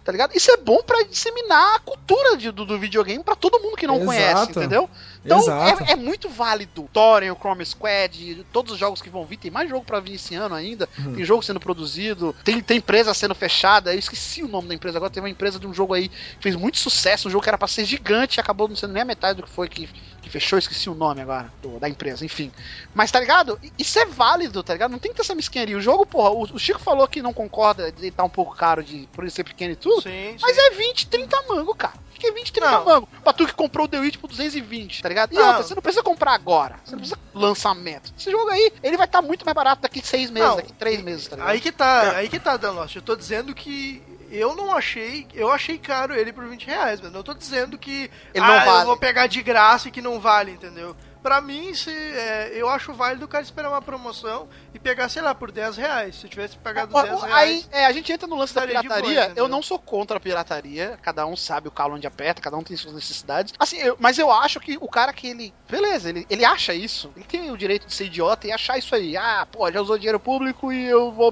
tá 0.07 0.11
ligado? 0.13 0.31
Isso 0.33 0.49
é 0.49 0.55
bom 0.55 0.81
pra 0.81 1.03
disseminar 1.03 1.75
a 1.75 1.79
cultura 1.79 2.37
de- 2.37 2.49
do, 2.49 2.65
do 2.65 2.79
videogame 2.79 3.21
pra 3.21 3.35
todo 3.35 3.59
mundo 3.59 3.75
que 3.75 3.85
não 3.85 3.95
Exato. 3.95 4.07
conhece, 4.07 4.51
entendeu? 4.51 4.89
Então 5.25 5.41
é, 5.51 5.91
é 5.91 5.95
muito 5.97 6.29
válido. 6.29 6.89
Thorin, 6.93 7.29
o 7.29 7.35
Chrome 7.35 7.65
Squad, 7.65 8.45
todos 8.53 8.71
os 8.71 8.79
jogos 8.79 9.01
que 9.01 9.09
vão 9.09 9.25
vir, 9.25 9.35
tem 9.35 9.51
mais 9.51 9.69
jogo 9.69 9.83
pra 9.83 9.99
vir 9.99 10.15
esse 10.15 10.33
ano 10.33 10.55
ainda, 10.55 10.87
Uhum. 10.97 11.13
tem 11.15 11.25
jogo 11.25 11.43
sendo 11.43 11.59
produzido, 11.59 12.33
tem, 12.41 12.61
tem 12.61 12.77
empresa 12.77 13.13
sendo 13.13 13.35
fechada, 13.35 13.93
eu 13.93 13.99
esqueci 13.99 14.41
o 14.41 14.47
nome 14.47 14.69
da 14.69 14.75
empresa 14.75 14.97
agora, 14.97 15.11
tem 15.11 15.21
uma 15.21 15.29
empresa 15.29 15.59
de 15.59 15.67
um 15.67 15.73
jogo 15.73 15.93
aí 15.93 16.07
que 16.07 16.15
fez 16.43 16.55
muito 16.55 16.77
sucesso, 16.77 17.27
um 17.27 17.31
jogo 17.31 17.43
que 17.43 17.49
era 17.49 17.57
pra 17.57 17.67
ser 17.67 17.83
gigante 17.83 18.37
e 18.37 18.39
acabou 18.39 18.69
não 18.69 18.77
sendo 18.77 18.93
nem 18.93 19.01
a 19.01 19.05
metade 19.05 19.41
do 19.41 19.43
que 19.43 19.49
foi 19.49 19.67
que, 19.67 19.89
que 20.27 20.33
fechou, 20.33 20.59
esqueci 20.59 20.89
o 20.89 20.93
nome 20.93 21.21
agora 21.21 21.51
do- 21.61 21.79
da 21.79 21.89
empresa, 21.89 22.23
enfim. 22.25 22.51
Mas 22.93 23.11
tá 23.11 23.19
ligado? 23.19 23.59
Isso 23.77 23.97
é 23.99 24.05
válido, 24.05 24.61
tá 24.63 24.73
ligado? 24.73 24.91
Não 24.91 24.99
tem 24.99 25.11
que 25.11 25.17
ter 25.17 25.23
essa 25.23 25.33
mesquinharia. 25.35 25.77
O 25.77 25.81
jogo, 25.81 26.05
porra, 26.05 26.29
o, 26.29 26.41
o 26.43 26.59
Chico 26.59 26.79
falou 26.79 27.07
que 27.07 27.21
não 27.21 27.33
concorda 27.33 27.91
de 27.91 28.07
estar 28.07 28.23
um 28.23 28.29
pouco 28.29 28.55
caro 28.55 28.83
de, 28.83 29.07
por 29.13 29.23
ele 29.23 29.31
ser 29.31 29.43
pequeno 29.43 29.73
e 29.73 29.75
tudo, 29.75 30.01
Sim, 30.01 30.35
mas 30.41 30.55
sim. 30.55 30.61
é 30.61 30.69
20, 30.71 31.07
30 31.07 31.43
mango, 31.49 31.73
cara. 31.75 31.93
O 32.15 32.19
que 32.19 32.25
é 32.27 32.31
20, 32.31 32.51
30 32.51 32.71
Não. 32.71 32.85
mango? 32.85 33.07
Pra 33.23 33.31
tu 33.31 33.45
que 33.45 33.53
comprou 33.53 33.85
o 33.85 33.87
The 33.87 33.99
Witch 33.99 34.17
por 34.17 34.27
220, 34.27 35.03
tá 35.03 35.07
ligado? 35.09 35.33
E 35.33 35.35
Não. 35.35 35.47
outra, 35.47 35.63
você 35.63 35.75
não 35.75 35.81
precisa 35.83 36.01
comprar 36.03 36.33
agora. 36.33 36.75
Você 36.83 36.91
não 36.93 36.99
precisa 36.99 37.19
lançamento. 37.33 38.11
Esse 38.17 38.31
jogo 38.31 38.49
aí, 38.49 38.71
ele 38.81 38.97
vai 38.97 39.05
estar 39.05 39.21
muito 39.21 39.45
mais 39.45 39.53
barato 39.55 39.83
daqui 39.83 40.01
6 40.05 40.31
meses, 40.31 40.49
Não. 40.49 40.55
daqui 40.55 40.73
3 40.73 41.01
meses, 41.03 41.27
tá 41.27 41.35
ligado? 41.35 41.51
Aí 41.51 41.61
que 41.61 41.71
tá, 41.71 42.11
aí 42.17 42.27
que 42.27 42.39
tá, 42.39 42.57
Dan 42.57 42.71
Lost. 42.71 42.95
Eu 42.95 43.01
tô 43.03 43.15
dizendo 43.15 43.53
que 43.53 44.01
eu 44.31 44.55
não 44.55 44.75
achei, 44.75 45.27
eu 45.33 45.51
achei 45.51 45.77
caro 45.77 46.13
ele 46.13 46.33
por 46.33 46.45
20 46.45 46.67
reais, 46.67 47.01
mas 47.01 47.11
não 47.11 47.23
tô 47.23 47.33
dizendo 47.33 47.77
que 47.77 48.09
Ele 48.33 48.45
não 48.45 48.53
ah, 48.53 48.65
vale. 48.65 48.81
eu 48.81 48.85
vou 48.87 48.97
pegar 48.97 49.27
de 49.27 49.41
graça 49.41 49.87
e 49.87 49.91
que 49.91 50.01
não 50.01 50.19
vale, 50.19 50.51
entendeu? 50.51 50.95
Pra 51.21 51.41
mim, 51.41 51.73
se, 51.73 51.89
é, 51.91 52.51
eu 52.53 52.69
acho 52.69 52.93
válido 52.93 53.25
o 53.25 53.27
cara 53.27 53.43
esperar 53.43 53.69
uma 53.69 53.81
promoção 53.81 54.47
e 54.73 54.79
pegar, 54.79 55.09
sei 55.09 55.21
lá, 55.21 55.33
por 55.35 55.51
10 55.51 55.75
reais. 55.77 56.15
Se 56.15 56.25
eu 56.25 56.29
tivesse 56.29 56.57
pagado 56.57 56.95
Ó, 56.95 57.01
10 57.01 57.13
ó, 57.15 57.25
reais. 57.25 57.67
Aí, 57.71 57.81
é, 57.81 57.85
a 57.85 57.91
gente 57.91 58.11
entra 58.11 58.27
no 58.27 58.35
lance 58.37 58.53
da 58.53 58.61
boa, 58.61 58.81
pirataria. 58.81 59.23
entendeu? 59.25 59.43
eu 59.45 59.47
não 59.49 59.61
sou 59.61 59.77
contra 59.79 60.17
a 60.17 60.19
pirataria. 60.19 60.97
Cada 61.01 61.25
um 61.25 61.35
sabe 61.35 61.67
o 61.67 61.71
calo 61.71 61.95
onde 61.95 62.07
aperta, 62.07 62.41
cada 62.41 62.55
um 62.57 62.63
tem 62.63 62.77
suas 62.77 62.93
necessidades. 62.93 63.53
Assim, 63.59 63.77
eu- 63.77 63.97
mas 63.99 64.17
eu 64.17 64.31
acho 64.31 64.59
que 64.59 64.77
o 64.79 64.87
cara 64.87 65.11
que 65.11 65.27
ele. 65.27 65.53
Beleza, 65.69 66.09
ele, 66.09 66.25
ele 66.29 66.45
acha 66.45 66.73
isso. 66.73 67.11
Ele 67.15 67.25
tem 67.25 67.51
o 67.51 67.57
direito 67.57 67.87
de 67.87 67.93
ser 67.93 68.05
idiota 68.05 68.47
e 68.47 68.51
achar 68.51 68.77
isso 68.77 68.93
aí. 68.95 69.17
Ah, 69.17 69.45
pô, 69.51 69.69
já 69.71 69.81
usou 69.81 69.97
dinheiro 69.97 70.19
público 70.19 70.71
e 70.71 70.85
eu 70.85 71.11
vou. 71.11 71.31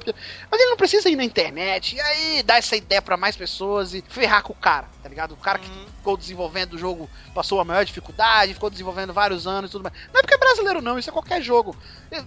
Mas 0.52 0.60
ele 0.60 0.70
não 0.70 0.78
precisa 0.78 1.08
ir 1.10 1.16
na 1.16 1.24
internet 1.24 1.96
e 1.96 2.02
aí 2.02 2.44
dar 2.44 2.58
essa 2.58 2.76
ideia 2.76 3.02
pra 3.02 3.16
mais 3.18 3.36
pessoas 3.38 3.94
e 3.94 4.04
ferrar 4.08 4.44
com 4.44 4.52
o 4.54 4.56
cara, 4.56 4.88
tá 5.02 5.08
ligado? 5.08 5.34
O 5.34 5.38
cara 5.38 5.60
que 5.60 5.70
Uhum. 5.70 5.86
ficou 5.98 6.18
desenvolvendo 6.18 6.74
o 6.74 6.78
jogo, 6.78 7.10
passou 7.34 7.60
a 7.60 7.64
maior 7.66 7.86
dificuldade, 7.86 8.54
ficou 8.54 8.70
desenvolvendo 8.70 9.14
vários 9.14 9.46
anos 9.48 9.70
e 9.70 9.72
tudo 9.72 9.84
Não 10.14 10.20
é 10.20 10.22
porque 10.22 10.36
é 10.36 10.38
brasileiro, 10.38 10.82
não, 10.82 10.98
isso 10.98 11.10
é 11.10 11.14
qualquer 11.14 11.42
jogo. 11.42 11.76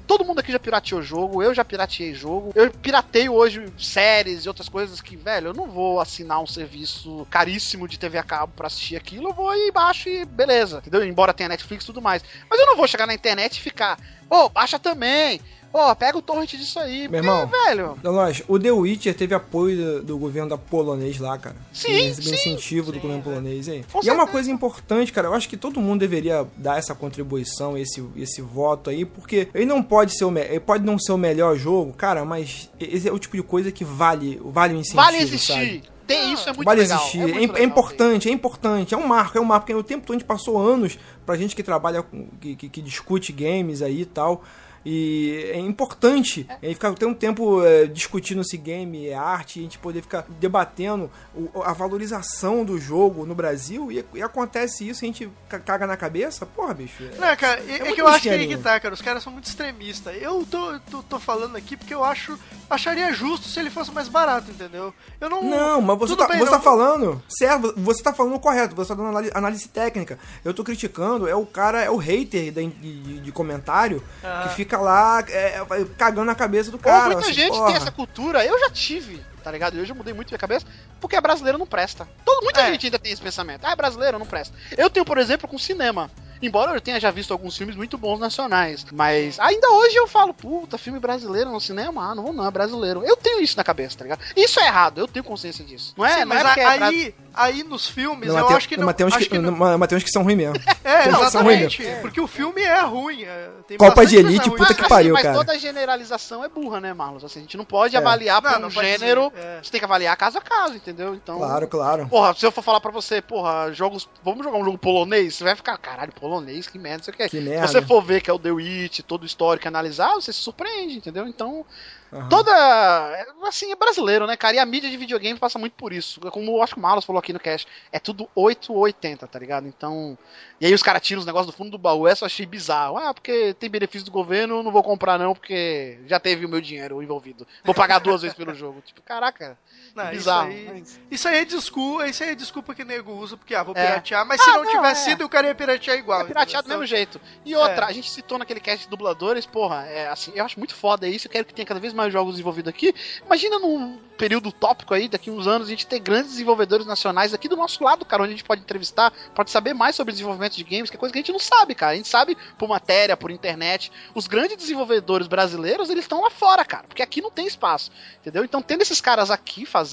Todo 0.07 0.25
mundo 0.25 0.41
aqui 0.41 0.53
já 0.53 0.59
pirateou 0.59 1.03
jogo, 1.03 1.43
eu 1.43 1.55
já 1.55 1.65
pirateei 1.65 2.15
jogo. 2.15 2.53
Eu 2.55 2.71
pirateio 2.71 3.35
hoje 3.35 3.65
séries 3.79 4.45
e 4.45 4.49
outras 4.49 4.69
coisas 4.69 5.01
que, 5.01 5.17
velho, 5.17 5.49
eu 5.49 5.55
não 5.55 5.69
vou 5.69 6.01
assinar 6.01 6.41
um 6.41 6.47
serviço 6.47 7.27
caríssimo 7.31 7.89
de 7.89 7.99
TV 7.99 8.19
a 8.19 8.23
cabo 8.23 8.53
pra 8.55 8.67
assistir 8.67 8.97
aquilo, 8.97 9.29
eu 9.29 9.35
vou 9.35 9.55
ir 9.55 9.73
baixo 9.73 10.09
e 10.09 10.25
beleza, 10.25 10.79
entendeu? 10.79 11.05
Embora 11.05 11.35
tenha 11.35 11.49
Netflix 11.49 11.85
e 11.85 11.87
tudo 11.87 12.03
mais. 12.03 12.23
Mas 12.49 12.61
eu 12.61 12.67
não 12.67 12.77
vou 12.77 12.87
chegar 12.87 13.07
na 13.07 13.15
internet 13.15 13.57
e 13.57 13.61
ficar, 13.61 13.99
ô, 14.29 14.49
baixa 14.49 14.79
também. 14.79 15.41
Pô, 15.71 15.95
pega 15.95 16.17
o 16.17 16.23
torrent 16.23 16.51
disso 16.53 16.79
aí. 16.79 17.07
Meu 17.09 17.21
irmão, 17.21 17.47
velho. 17.47 17.95
Dan 18.03 18.11
Lost, 18.13 18.43
o 18.49 18.59
The 18.59 18.73
Witcher 18.73 19.15
teve 19.15 19.35
apoio 19.35 19.77
do, 19.77 20.03
do 20.03 20.19
governo 20.19 20.49
da 20.49 20.57
polonês 20.59 21.19
lá, 21.19 21.37
cara. 21.37 21.57
Sim, 21.73 21.91
Ele 21.93 22.09
recebeu 22.09 22.25
sim, 22.39 22.51
incentivo 22.53 22.87
do 22.91 22.95
sim, 22.95 23.01
governo 23.01 23.21
é. 23.21 23.25
polonês 23.25 23.69
aí. 23.69 23.85
E 24.03 24.09
é 24.09 24.13
uma 24.13 24.27
coisa 24.27 24.51
importante, 24.51 25.13
cara. 25.13 25.29
Eu 25.29 25.35
acho 25.35 25.49
que 25.49 25.57
todo 25.59 25.79
mundo 25.81 26.01
deveria 26.01 26.47
dar 26.57 26.79
essa 26.79 26.95
contribuição, 26.95 27.77
esse, 27.77 28.03
esse 28.17 28.41
voto 28.41 28.89
aí, 28.91 29.05
porque 29.05 29.49
ele 29.55 29.67
não 29.67 29.83
pode 29.83 30.17
ser 30.17 30.25
o 30.25 30.39
ele 30.39 30.61
pode 30.61 30.85
não 30.85 30.99
ser 30.99 31.13
o 31.13 31.19
melhor 31.19 31.57
jogo, 31.57 31.93
cara, 31.93 32.25
mas 32.25 32.71
esse 32.81 33.07
é 33.09 33.13
o 33.13 33.19
tipo 33.19 33.37
de 33.37 33.43
coisa 33.43 33.71
que 33.71 33.85
vale, 33.85 34.41
vale 34.45 34.75
o 34.75 34.79
incentivo, 34.79 35.03
Vale 35.03 35.19
existir. 35.19 35.53
sabe? 35.53 35.83
Tem 36.07 36.33
isso, 36.33 36.49
é 36.49 36.53
muito 36.55 36.65
vale 36.65 36.81
legal. 36.81 36.99
existir. 36.99 37.19
É, 37.19 37.23
É, 37.23 37.27
muito 37.27 37.37
é 37.37 37.41
legal, 37.53 37.63
importante, 37.67 38.29
é 38.31 38.33
importante. 38.33 38.95
É 38.95 38.97
um 38.97 39.07
marco, 39.07 39.37
é 39.37 39.41
um 39.41 39.45
marco. 39.45 39.67
Porque 39.67 39.75
o 39.79 39.83
tempo 39.83 40.07
todo 40.07 40.17
a 40.17 40.19
gente 40.19 40.27
passou 40.27 40.57
anos 40.59 40.99
pra 41.27 41.37
gente 41.37 41.55
que 41.55 41.63
trabalha, 41.63 42.03
com- 42.03 42.27
que, 42.41 42.57
que, 42.57 42.69
que 42.71 42.81
discute 42.81 43.31
games 43.31 43.83
aí 43.83 44.01
e 44.01 44.07
tal. 44.07 44.43
E 44.85 45.51
é 45.53 45.59
importante 45.59 46.47
a 46.49 46.55
gente 46.65 46.75
ficar 46.75 46.93
ter 46.95 47.07
um 47.07 47.15
tempo 47.15 47.65
é, 47.65 47.87
discutindo 47.87 48.43
se 48.45 48.57
game 48.57 49.07
é 49.09 49.15
arte, 49.15 49.59
a 49.59 49.63
gente 49.63 49.79
poder 49.79 50.03
ficar 50.03 50.25
debatendo 50.41 51.11
o- 51.35 51.63
a 51.63 51.73
valorização 51.73 52.65
do 52.65 52.79
jogo 52.79 53.27
no 53.27 53.35
Brasil 53.35 53.91
e, 53.93 54.05
e 54.15 54.23
acontece 54.23 54.89
isso, 54.89 55.05
a 55.05 55.07
gente 55.07 55.29
ca- 55.49 55.59
caga 55.59 55.87
na 55.87 55.97
cabeça, 55.97 56.47
porra, 56.47 56.75
bicho. 56.75 57.03
é- 57.03 57.19
Não, 57.19 57.37
cara, 57.37 57.61
é, 57.61 57.77
é 57.77 57.79
muito 57.81 57.95
que 57.95 58.01
eu 58.01 58.07
acho 58.09 58.23
que 58.23 58.29
mesquinharia. 58.31 58.57
que 58.57 58.63
tá, 58.63 58.81
cara. 58.81 58.95
Os 58.95 59.03
caras 59.03 59.23
são 59.23 59.33
muito 59.33 59.47
extremistas. 59.47 60.15
Eu 60.21 60.47
tô, 60.51 60.79
tô, 60.91 61.03
tô 61.03 61.19
falando 61.21 61.57
aqui 61.57 61.77
porque 61.77 61.95
eu 61.95 62.05
acho. 62.05 62.39
Acharia 62.71 63.13
justo 63.15 63.49
se 63.49 63.59
ele 63.59 63.71
fosse 63.71 63.91
mais 63.91 64.09
barato, 64.09 64.51
entendeu? 64.51 64.93
Eu 65.21 65.31
não. 65.31 65.43
Não, 65.43 65.81
mas 65.81 65.99
você, 65.99 66.15
tá, 66.17 66.29
bem, 66.29 66.39
você 66.39 66.45
não- 66.45 66.53
tá 66.53 66.61
falando, 66.61 67.23
certo, 67.29 67.73
você 67.77 68.03
tá 68.03 68.13
falando 68.13 68.39
correto, 68.39 68.75
você 68.75 68.89
tá 68.89 68.95
dando 68.95 69.09
análise, 69.09 69.33
análise 69.35 69.69
técnica. 69.69 70.19
Eu 70.45 70.53
tô 70.53 70.63
criticando, 70.63 71.27
é 71.27 71.35
o 71.35 71.47
cara, 71.47 71.83
é 71.83 71.91
o 71.91 71.97
hater 71.97 72.53
de, 72.53 72.67
de- 72.67 73.21
de 73.21 73.33
comentário 73.33 74.03
Ah. 74.23 74.45
que 74.49 74.55
fica 74.55 74.68
lá 74.77 75.25
é, 75.29 75.61
cagando 75.97 76.27
na 76.27 76.35
cabeça 76.35 76.71
do 76.71 76.77
Ou 76.77 76.83
cara. 76.83 77.07
muita 77.07 77.21
assim, 77.23 77.33
gente 77.33 77.51
porra. 77.57 77.67
tem 77.67 77.77
essa 77.77 77.91
cultura, 77.91 78.45
eu 78.45 78.59
já 78.61 78.71
tive, 78.71 79.25
tá 79.43 79.51
ligado? 79.51 79.77
Eu 79.79 79.85
já 79.85 79.95
mudei 79.95 80.13
muito 80.13 80.29
minha 80.31 80.39
cabeça, 80.39 80.67
porque 81.01 81.21
brasileiro 81.21 81.59
não 81.59 81.67
presta. 81.67 82.09
Todo, 82.25 82.43
muita 82.45 82.61
É. 82.63 82.71
gente 82.73 82.87
ainda 82.87 82.99
tem 82.99 83.13
esse 83.13 83.23
pensamento. 83.23 83.65
Ah, 83.65 83.75
brasileiro 83.77 84.19
não 84.19 84.27
presta. 84.27 84.55
Eu 84.77 84.91
tenho, 84.91 85.05
por 85.07 85.19
exemplo, 85.19 85.49
com 85.49 85.59
cinema. 85.59 86.11
Embora 86.41 86.73
eu 86.73 86.81
tenha 86.81 87.01
já 87.01 87.11
visto 87.11 87.33
alguns 87.33 87.57
filmes 87.57 87.75
muito 87.75 87.99
bons 87.99 88.21
nacionais, 88.21 88.87
mas 88.93 89.41
ainda 89.41 89.71
hoje 89.71 89.97
eu 89.97 90.07
falo, 90.07 90.33
puta, 90.33 90.79
filme 90.79 91.01
brasileiro 91.01 91.51
no 91.51 91.61
cinema? 91.61 92.13
Ah, 92.13 92.15
não 92.15 92.23
vou 92.23 92.33
não, 92.33 92.47
é 92.47 92.51
brasileiro. 92.53 93.03
Eu 93.05 93.17
tenho 93.17 93.41
isso 93.43 93.57
na 93.57 93.65
cabeça, 93.65 93.99
tá 93.99 94.05
ligado? 94.05 94.21
Isso 94.37 94.61
é 94.61 94.67
errado, 94.67 94.99
eu 94.99 95.09
tenho 95.09 95.25
consciência 95.25 95.65
disso. 95.65 95.95
Não 95.97 96.07
é, 96.07 96.13
Sim, 96.13 96.21
não 96.21 96.27
mas 96.29 96.39
é 96.39 96.45
porque 96.45 96.61
é 96.61 96.67
aí, 96.67 97.15
aí 97.35 97.63
nos 97.63 97.89
filmes, 97.89 98.29
Não, 98.29 98.35
eu 98.37 98.41
mas 98.41 98.49
tem- 98.49 98.57
acho 98.57 98.69
que 98.69 98.77
não. 98.77 98.87
mas 98.87 98.95
tem 98.97 99.07
uns 99.07 99.17
que, 99.17 99.27
que 99.29 99.39
não- 99.39 99.53
mas- 99.53 99.79
mas 99.79 99.89
tem 99.89 99.99
uns 99.99 100.05
que 100.05 100.11
são 100.11 100.23
ruins 100.23 100.37
mesmo. 100.37 100.55
É, 100.85 101.09
Não, 101.11 101.29
são 101.31 101.43
ruins 101.43 101.57
exatamente. 101.59 101.83
mesmo. 101.83 102.01
Porque 102.01 102.21
o 102.21 102.27
filme 102.27 102.63
é 102.63 102.81
ruim. 102.81 103.23
é, 103.25 103.49
tem 103.67 103.77
Copa 103.79 104.05
de 104.07 104.17
Elite, 104.17 104.49
ruim. 104.49 104.59
puta 104.59 104.75
que 104.75 104.81
assim, 104.81 104.89
pariu, 104.89 105.13
mas 105.15 105.23
cara. 105.23 105.35
toda 105.37 105.59
generalização 105.59 106.45
é 106.45 106.49
burra, 106.49 106.81
né, 106.81 106.93
Marlos? 106.93 107.25
Assim, 107.25 107.41
a 107.41 107.43
gente 107.43 107.57
não 107.57 107.65
pode 107.65 107.95
É. 107.95 107.99
avaliar 107.99 108.41
por 108.43 108.51
Não, 108.51 108.59
um 108.59 108.63
não 108.63 108.71
pode 108.71 108.87
gênero. 108.87 109.33
é. 109.37 109.61
Você 109.63 109.71
tem 109.71 109.79
que 109.81 109.85
avaliar 109.85 110.17
caso 110.17 110.39
a 110.39 110.41
caso, 110.41 110.75
entendeu? 110.75 111.15
Então. 111.15 111.39
Claro, 111.39 111.67
claro. 111.69 112.09
Porra, 112.09 112.35
se 112.35 112.45
eu 112.47 112.51
for 112.53 112.63
falar 112.63 112.81
pra 112.81 112.91
você, 112.91 113.21
porra, 113.21 113.73
jogos. 113.73 114.09
Vamos 114.25 114.45
jogar 114.45 114.59
um 114.59 114.65
jogo 114.65 114.79
polonês, 114.79 115.35
você 115.37 115.45
vai 115.45 115.55
ficar, 115.57 115.77
caralho, 115.79 116.13
polonês, 116.13 116.67
que 116.67 116.79
merda, 116.79 117.03
isso 117.03 117.11
aqui. 117.11 117.25
Que 117.25 117.29
Se 117.29 117.41
merda. 117.41 117.67
você 117.69 117.83
for 117.83 118.03
ver 118.03 118.21
que 118.21 118.31
é 118.31 118.33
o 118.33 118.39
The 118.39 118.51
Witch, 118.51 119.01
todo 119.07 119.23
o 119.23 119.27
histórico 119.27 119.69
analisar, 119.69 120.15
você 120.15 120.33
se 120.33 120.41
surpreende, 120.41 120.97
entendeu? 120.97 121.27
Então. 121.27 121.65
Aham. 122.13 122.29
Toda. 122.29 123.27
Assim, 123.45 123.71
é 123.71 123.77
brasileiro, 123.77 124.27
né, 124.27 124.37
cara? 124.37 124.57
E 124.57 124.59
a 124.59 124.67
mídia 124.67 124.91
de 124.91 124.97
videogame 124.97 125.39
passa 125.39 125.59
muito 125.59 125.75
por 125.75 125.93
isso. 125.93 126.21
Como 126.31 126.57
eu 126.57 126.63
acho 126.63 126.75
que 126.75 126.81
o 126.81 127.01
falou 127.03 127.19
aqui 127.19 127.33
no 127.33 127.41
cast, 127.41 127.67
é 127.93 127.99
tudo 127.99 128.29
8 128.35 128.73
ou 128.73 128.81
80, 128.81 129.27
tá 129.27 129.39
ligado? 129.39 129.67
Então. 129.67 130.17
E 130.61 130.67
aí 130.67 130.75
os 130.75 130.83
caras 130.83 131.03
tiram 131.03 131.21
os 131.21 131.27
negócios 131.27 131.53
do 131.53 131.57
fundo 131.57 131.71
do 131.71 131.79
baú, 131.79 132.09
essa 132.09 132.25
eu 132.25 132.27
achei 132.27 132.47
bizarro. 132.47 132.97
Ah, 132.97 133.15
porque 133.15 133.55
tem 133.55 133.71
benefício 133.71 134.05
do 134.05 134.11
governo, 134.11 134.63
não 134.63 134.73
vou 134.73 134.83
comprar 134.83 135.19
não, 135.19 135.35
porque 135.35 135.99
já 136.07 136.19
teve 136.19 136.45
o 136.45 136.49
meu 136.49 136.61
dinheiro 136.61 137.03
envolvido. 137.03 137.47
Vou 137.63 137.75
pagar 137.75 137.99
duas 137.99 138.23
vezes 138.23 138.37
pelo 138.37 138.55
jogo. 138.55 138.83
Tipo, 138.85 139.03
caraca. 139.03 139.59
Não, 139.99 140.11
que 140.11 140.17
isso 140.17 140.25
bizarro. 140.25 140.49
aí- 140.49 140.85
Isso 141.11 141.29
aí 141.29 141.37
é 141.39 141.45
desculpa, 141.45 142.07
isso 142.09 142.23
aí 142.23 142.31
é 142.31 142.35
desculpa 142.35 142.75
que 142.75 142.85
nego 142.85 143.13
usa, 143.13 143.37
porque 143.37 143.55
ah, 143.55 143.63
vou 143.63 143.75
É. 143.77 143.87
piratear, 143.87 144.27
mas 144.27 144.41
se 144.43 144.49
Ah, 144.51 144.55
não, 144.55 144.65
não, 144.65 144.71
tivesse 144.71 145.03
é. 145.09 145.11
sido, 145.11 145.25
o 145.25 145.29
cara 145.29 145.47
ia 145.49 145.55
piratear 145.55 145.97
igual. 145.99 146.21
É 146.21 146.25
pirateado 146.25 146.67
do 146.67 146.71
mesmo 146.71 146.87
jeito. 146.87 147.21
E 147.45 147.55
outra, 147.57 147.87
É. 147.87 147.89
a 147.89 147.93
gente 147.93 148.11
citou 148.11 148.39
naquele 148.39 148.61
cast 148.61 148.85
de 148.85 148.91
dubladores, 148.91 149.47
porra, 149.47 149.85
é 149.87 150.09
assim, 150.09 150.33
eu 150.35 150.45
acho 150.45 150.59
muito 150.59 150.75
foda 150.75 151.07
isso, 151.09 151.27
eu 151.27 151.31
quero 151.31 151.45
que 151.45 151.53
tenha 151.55 151.67
cada 151.67 151.81
vez 151.81 151.93
mais 151.93 152.13
jogos 152.13 152.35
desenvolvidos 152.35 152.69
aqui. 152.71 152.95
Imagina 153.25 153.59
num 153.59 153.99
período 154.17 154.51
tópico 154.51 154.95
aí, 154.95 155.09
daqui 155.09 155.31
uns 155.31 155.47
anos, 155.47 155.69
a 155.69 155.71
gente 155.71 155.87
ter 155.87 155.99
grandes 156.01 156.33
desenvolvedores 156.33 156.87
nacionais 156.87 157.33
aqui 157.33 157.49
do 157.49 157.57
nosso 157.57 157.83
lado, 157.85 158.05
cara, 158.05 158.23
onde 158.23 158.33
a 158.33 158.37
gente 158.37 158.45
pode 158.45 158.61
entrevistar, 158.61 159.13
pode 159.35 159.51
saber 159.51 159.75
mais 159.75 159.95
sobre 159.95 160.13
desenvolvimento 160.13 160.57
de 160.57 160.65
games, 160.65 160.91
que 160.91 160.97
é 160.97 160.99
coisa 160.99 161.13
que 161.13 161.19
a 161.19 161.23
gente 161.23 161.33
não 161.33 161.39
sabe, 161.39 161.75
cara. 161.75 161.93
A 161.93 161.97
gente 161.97 162.09
sabe 162.09 162.37
por 162.59 162.69
matéria, 162.69 163.17
por 163.17 163.31
internet. 163.31 163.93
Os 164.15 164.27
grandes 164.27 164.57
desenvolvedores 164.57 165.27
brasileiros, 165.29 165.89
eles 165.89 166.05
estão 166.05 166.21
lá 166.21 166.31
fora, 166.31 166.65
cara, 166.65 166.85
porque 166.89 167.03
aqui 167.03 167.21
não 167.23 167.31
tem 167.31 167.47
espaço, 167.47 167.91
entendeu? 168.21 168.45
Então, 168.45 168.61
tendo 168.61 168.83
esses 168.83 169.01
caras 169.01 169.31
aqui 169.31 169.65
fazendo, 169.65 169.88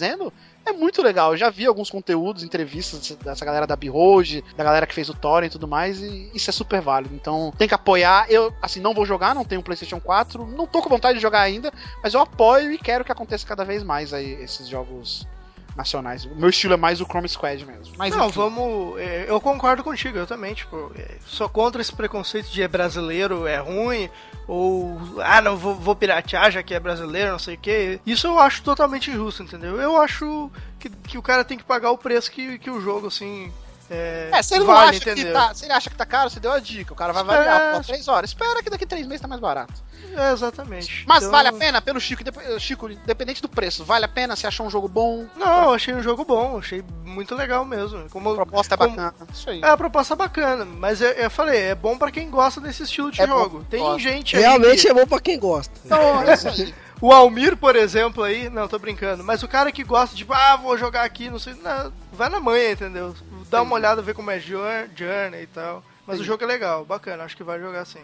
é 0.65 0.73
muito 0.73 1.01
legal. 1.01 1.31
Eu 1.31 1.37
já 1.37 1.49
vi 1.49 1.65
alguns 1.65 1.89
conteúdos, 1.89 2.43
entrevistas 2.43 3.15
dessa 3.23 3.45
galera 3.45 3.67
da 3.67 3.75
Behold, 3.75 4.41
da 4.55 4.63
galera 4.63 4.87
que 4.87 4.95
fez 4.95 5.09
o 5.09 5.13
Thor 5.13 5.43
e 5.43 5.49
tudo 5.49 5.67
mais, 5.67 6.01
e 6.01 6.31
isso 6.33 6.49
é 6.49 6.53
super 6.53 6.81
válido. 6.81 7.13
Então 7.13 7.53
tem 7.57 7.67
que 7.67 7.73
apoiar. 7.73 8.25
Eu, 8.29 8.53
assim, 8.61 8.79
não 8.79 8.93
vou 8.93 9.05
jogar, 9.05 9.35
não 9.35 9.45
tenho 9.45 9.61
um 9.61 9.63
PlayStation 9.63 9.99
4, 9.99 10.45
não 10.47 10.65
tô 10.65 10.81
com 10.81 10.89
vontade 10.89 11.17
de 11.17 11.21
jogar 11.21 11.41
ainda, 11.41 11.71
mas 12.01 12.13
eu 12.13 12.19
apoio 12.19 12.71
e 12.71 12.77
quero 12.77 13.05
que 13.05 13.11
aconteça 13.11 13.45
cada 13.45 13.63
vez 13.63 13.83
mais 13.83 14.13
aí 14.13 14.33
esses 14.41 14.67
jogos 14.67 15.27
nacionais. 15.75 16.25
O 16.25 16.35
meu 16.35 16.49
estilo 16.49 16.73
é 16.73 16.77
mais 16.77 17.01
o 17.01 17.05
Chrome 17.05 17.27
Squad 17.27 17.65
mesmo. 17.65 17.95
Mas, 17.97 18.15
não, 18.15 18.27
enfim. 18.27 18.39
vamos. 18.39 18.99
é, 18.99 19.25
Eu 19.27 19.41
concordo 19.41 19.83
contigo, 19.83 20.17
eu 20.17 20.25
também, 20.25 20.53
tipo, 20.53 20.91
é, 20.95 21.17
sou 21.25 21.49
contra 21.49 21.81
esse 21.81 21.93
preconceito 21.93 22.49
de 22.49 22.61
é 22.61 22.67
brasileiro, 22.67 23.45
é 23.45 23.57
ruim, 23.57 24.09
ou 24.47 24.99
ah, 25.23 25.41
não, 25.41 25.57
vou, 25.57 25.75
vou 25.75 25.95
piratear 25.95 26.51
já 26.51 26.63
que 26.63 26.73
é 26.73 26.79
brasileiro, 26.79 27.31
não 27.31 27.39
sei 27.39 27.55
o 27.55 27.57
que. 27.59 27.99
Isso 28.05 28.27
eu 28.27 28.39
acho 28.39 28.63
totalmente 28.63 29.11
injusto, 29.11 29.43
entendeu? 29.43 29.79
Eu 29.79 30.01
acho 30.01 30.49
que, 30.79 30.89
que 30.89 31.17
o 31.17 31.21
cara 31.21 31.43
tem 31.43 31.57
que 31.57 31.63
pagar 31.63 31.91
o 31.91 31.97
preço 31.97 32.31
que, 32.31 32.57
que 32.59 32.69
o 32.69 32.79
jogo, 32.79 33.07
assim. 33.07 33.51
É, 33.89 34.29
É, 34.33 34.41
se 34.41 34.55
ele, 34.55 34.63
vale, 34.65 34.79
não 34.81 34.89
acha 34.89 34.99
que 35.15 35.25
tá, 35.25 35.53
se 35.53 35.65
ele 35.65 35.73
acha 35.73 35.89
que 35.89 35.95
tá 35.95 36.05
caro, 36.05 36.29
você 36.29 36.39
deu 36.39 36.51
a 36.51 36.59
dica. 36.59 36.91
O 36.91 36.95
cara 36.95 37.13
vai 37.13 37.21
Espera- 37.23 37.39
avaliar 37.55 37.75
por 37.75 37.85
3 37.85 38.07
horas. 38.07 38.29
Espera 38.31 38.63
que 38.63 38.69
daqui 38.69 38.85
3 38.85 39.05
meses 39.05 39.21
tá 39.21 39.27
mais 39.27 39.39
barato. 39.39 39.73
É, 40.15 40.31
exatamente. 40.31 41.03
Mas 41.07 41.19
Então- 41.19 41.31
vale 41.31 41.49
a 41.49 41.53
pena 41.53 41.81
pelo 41.81 41.99
Chico, 41.99 42.21
indep- 42.21 42.59
Chico, 42.59 42.89
independente 42.89 43.41
do 43.41 43.49
preço, 43.49 43.83
vale 43.85 44.05
a 44.05 44.07
pena? 44.07 44.35
Você 44.35 44.47
achou 44.47 44.65
um 44.65 44.69
jogo 44.69 44.87
bom? 44.87 45.25
Não, 45.35 45.65
eu 45.65 45.73
achei 45.73 45.93
um 45.93 46.01
jogo 46.01 46.23
bom, 46.25 46.57
achei 46.57 46.83
muito 47.03 47.35
legal 47.35 47.63
mesmo. 47.65 48.09
Como, 48.09 48.31
A 48.31 48.35
proposta 48.35 48.73
é 48.73 48.77
como- 48.77 48.95
bacana. 48.95 49.13
Isso 49.33 49.49
aí. 49.49 49.61
É, 49.61 49.67
a 49.69 49.77
proposta 49.77 50.13
é 50.13 50.17
bacana, 50.17 50.65
mas 50.65 51.01
eu, 51.01 51.09
eu 51.11 51.29
falei, 51.29 51.59
é 51.61 51.75
bom 51.75 51.97
pra 51.97 52.09
quem 52.11 52.29
gosta 52.29 52.59
desse 52.59 52.83
estilo 52.83 53.11
de 53.11 53.21
É 53.21 53.27
bom, 53.27 53.37
jogo. 53.37 53.65
Tem 53.69 53.79
gosto. 53.81 53.99
gente 53.99 54.35
aí 54.35 54.41
Realmente 54.41 54.81
que- 54.81 54.87
é 54.89 54.93
bom 54.93 55.05
pra 55.05 55.19
quem 55.19 55.37
gosta. 55.39 55.73
Então, 55.85 56.23
é 56.23 56.33
isso 56.33 56.47
aí. 56.47 56.73
O 57.01 57.11
Almir, 57.11 57.57
por 57.57 57.75
exemplo, 57.75 58.23
aí, 58.23 58.49
não, 58.49 58.69
tô 58.69 58.79
brincando, 58.79 59.21
mas 59.21 59.43
o 59.43 59.49
cara 59.49 59.69
que 59.69 59.83
gosta, 59.83 60.15
tipo, 60.15 60.31
ah, 60.33 60.55
vou 60.55 60.77
jogar 60.77 61.03
aqui, 61.03 61.29
não 61.29 61.37
sei, 61.37 61.53
não, 61.55 61.91
vai 62.13 62.29
na 62.29 62.39
manhã, 62.39 62.71
entendeu? 62.71 63.13
Dá 63.49 63.61
uma 63.61 63.75
olhada, 63.75 64.01
ver 64.01 64.13
como 64.13 64.31
é 64.31 64.39
Jour- 64.39 64.89
Journey 64.95 65.43
e 65.43 65.47
tal. 65.47 65.83
Mas 66.05 66.19
o 66.19 66.23
jogo 66.23 66.43
é 66.43 66.47
legal, 66.47 66.85
bacana, 66.85 67.23
acho 67.23 67.35
que 67.37 67.43
vai 67.43 67.59
jogar 67.59 67.85
sim. 67.85 68.03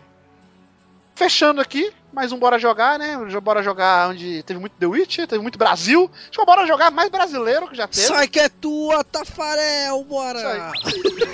Fechando 1.15 1.61
aqui, 1.61 1.91
mais 2.13 2.31
um 2.31 2.37
Bora 2.37 2.59
Jogar, 2.59 2.99
né? 2.99 3.17
Bora 3.41 3.63
Jogar 3.63 4.09
onde 4.09 4.43
teve 4.43 4.59
muito 4.59 4.73
The 4.73 4.85
Witcher, 4.85 5.27
teve 5.27 5.41
muito 5.41 5.57
Brasil. 5.57 6.09
Acho 6.23 6.31
que 6.31 6.41
é 6.41 6.45
Bora 6.45 6.67
Jogar 6.67 6.91
mais 6.91 7.09
brasileiro 7.09 7.67
que 7.67 7.75
já 7.75 7.87
teve. 7.87 8.07
Sai 8.07 8.27
que 8.27 8.39
é 8.39 8.49
tua, 8.49 9.03
Tafarel, 9.03 10.03
bora! 10.03 10.71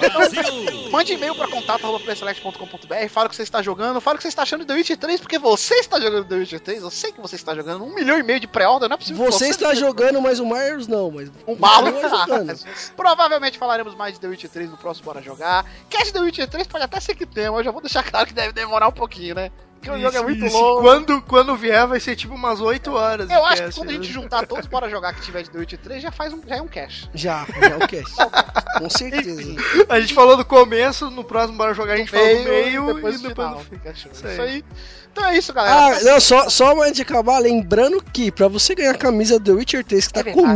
Mande 0.92 1.14
e-mail 1.14 1.36
pra 1.36 1.48
contato.playselect.com.br, 1.48 3.10
fala 3.10 3.28
o 3.28 3.30
que 3.30 3.36
você 3.36 3.44
está 3.44 3.62
jogando, 3.62 4.00
fala 4.00 4.16
o 4.16 4.18
que 4.18 4.24
você 4.24 4.30
está 4.30 4.44
achando 4.44 4.62
de 4.62 4.68
The 4.68 4.74
Witcher 4.74 4.98
3, 4.98 5.22
porque 5.22 5.40
você 5.40 5.76
está 5.76 6.00
jogando 6.00 6.28
The 6.28 6.36
Witcher 6.36 6.60
3, 6.60 6.84
eu 6.84 6.92
sei 6.92 7.12
que 7.12 7.20
você 7.20 7.36
está 7.36 7.56
jogando, 7.56 7.84
um 7.84 7.94
milhão 7.94 8.18
e 8.20 8.24
meio 8.24 8.40
de 8.40 8.48
pré-order, 8.48 8.88
não 8.88 8.96
é 8.96 8.98
possível 8.98 9.26
que 9.26 9.32
Você 9.32 9.50
está 9.50 9.74
jogando, 9.74 10.22
mas 10.22 10.40
o 10.40 10.46
Myers 10.46 10.88
não, 10.88 11.10
mas 11.12 11.32
um 11.48 11.56
malo. 11.56 11.88
Provavelmente 12.96 13.58
falaremos 13.58 13.96
mais 13.96 14.14
de 14.14 14.20
The 14.20 14.28
Witcher 14.28 14.50
3 14.50 14.70
no 14.70 14.78
próximo 14.78 15.06
Bora 15.06 15.22
Jogar. 15.22 15.66
Cast 15.90 16.14
The 16.14 16.20
Witcher 16.20 16.48
3 16.48 16.68
pode 16.68 16.84
até 16.84 17.00
ser 17.00 17.16
que 17.16 17.26
tenha, 17.26 17.52
mas 17.52 17.60
eu 17.60 17.66
já 17.66 17.72
vou 17.72 17.82
deixar 17.82 18.04
claro 18.04 18.28
que 18.28 18.34
deve 18.34 18.54
demorar 18.54 18.88
um 18.88 18.92
pouquinho, 18.92 19.36
né? 19.36 19.52
Porque 19.88 20.00
o 20.00 20.12
jogo 20.12 20.18
é 20.18 20.22
muito 20.22 20.46
Isso, 20.46 20.58
longo. 20.58 20.82
Quando, 20.82 21.22
quando 21.22 21.56
vier, 21.56 21.88
vai 21.88 22.00
ser 22.00 22.16
tipo 22.16 22.36
umas 22.36 22.60
8 22.62 22.92
horas. 22.94 23.30
Eu 23.30 23.46
acho 23.46 23.56
que 23.56 23.64
cast, 23.64 23.80
quando 23.80 23.90
a 23.90 23.94
gente 23.94 24.08
né? 24.08 24.14
juntar 24.14 24.46
todos 24.48 24.66
Bora 24.68 24.90
Jogar 24.90 25.14
que 25.14 25.22
tiver 25.22 25.44
de 25.44 25.50
The 25.50 25.58
Witcher 25.58 25.80
3, 25.80 26.04
já, 26.04 26.12
faz 26.12 26.34
um, 26.34 26.42
já 26.46 26.56
é 26.58 26.62
um 26.62 26.68
cash. 26.68 27.10
Já, 27.14 27.46
já 27.60 27.68
é 27.68 27.76
o 27.76 27.88
cast. 27.88 28.16
Com 28.78 28.90
certeza. 28.90 29.42
A 29.90 30.00
gente 30.00 30.14
falou 30.14 30.38
do 30.38 30.46
começo, 30.46 31.10
no 31.10 31.24
próximo 31.24 31.58
Bora 31.58 31.74
Jogar 31.74 31.94
a 31.94 31.98
gente 31.98 32.12
fala 32.12 32.24
do 32.24 32.44
Meio, 32.44 32.94
depois 32.94 33.16
e 33.16 33.24
do 33.24 33.30
depois 33.30 33.48
final. 33.48 33.64
fim. 33.64 33.78
Show. 33.96 34.12
Isso 34.12 34.42
aí. 34.42 34.64
Então 35.12 35.26
é 35.26 35.38
isso, 35.38 35.52
galera. 35.52 35.98
Ah, 35.98 36.04
não, 36.04 36.20
só, 36.20 36.50
só 36.50 36.80
antes 36.84 36.98
de 36.98 37.02
acabar, 37.02 37.40
lembrando 37.40 38.04
que 38.04 38.32
pra 38.32 38.48
você 38.48 38.76
ganhar 38.76 38.92
a 38.92 38.98
camisa 38.98 39.40
do 39.40 39.46
The 39.46 39.52
Witcher 39.52 39.84
3 39.84 40.08
que 40.08 40.14
tá 40.14 40.20
É 40.20 40.24
verdade. 40.24 40.48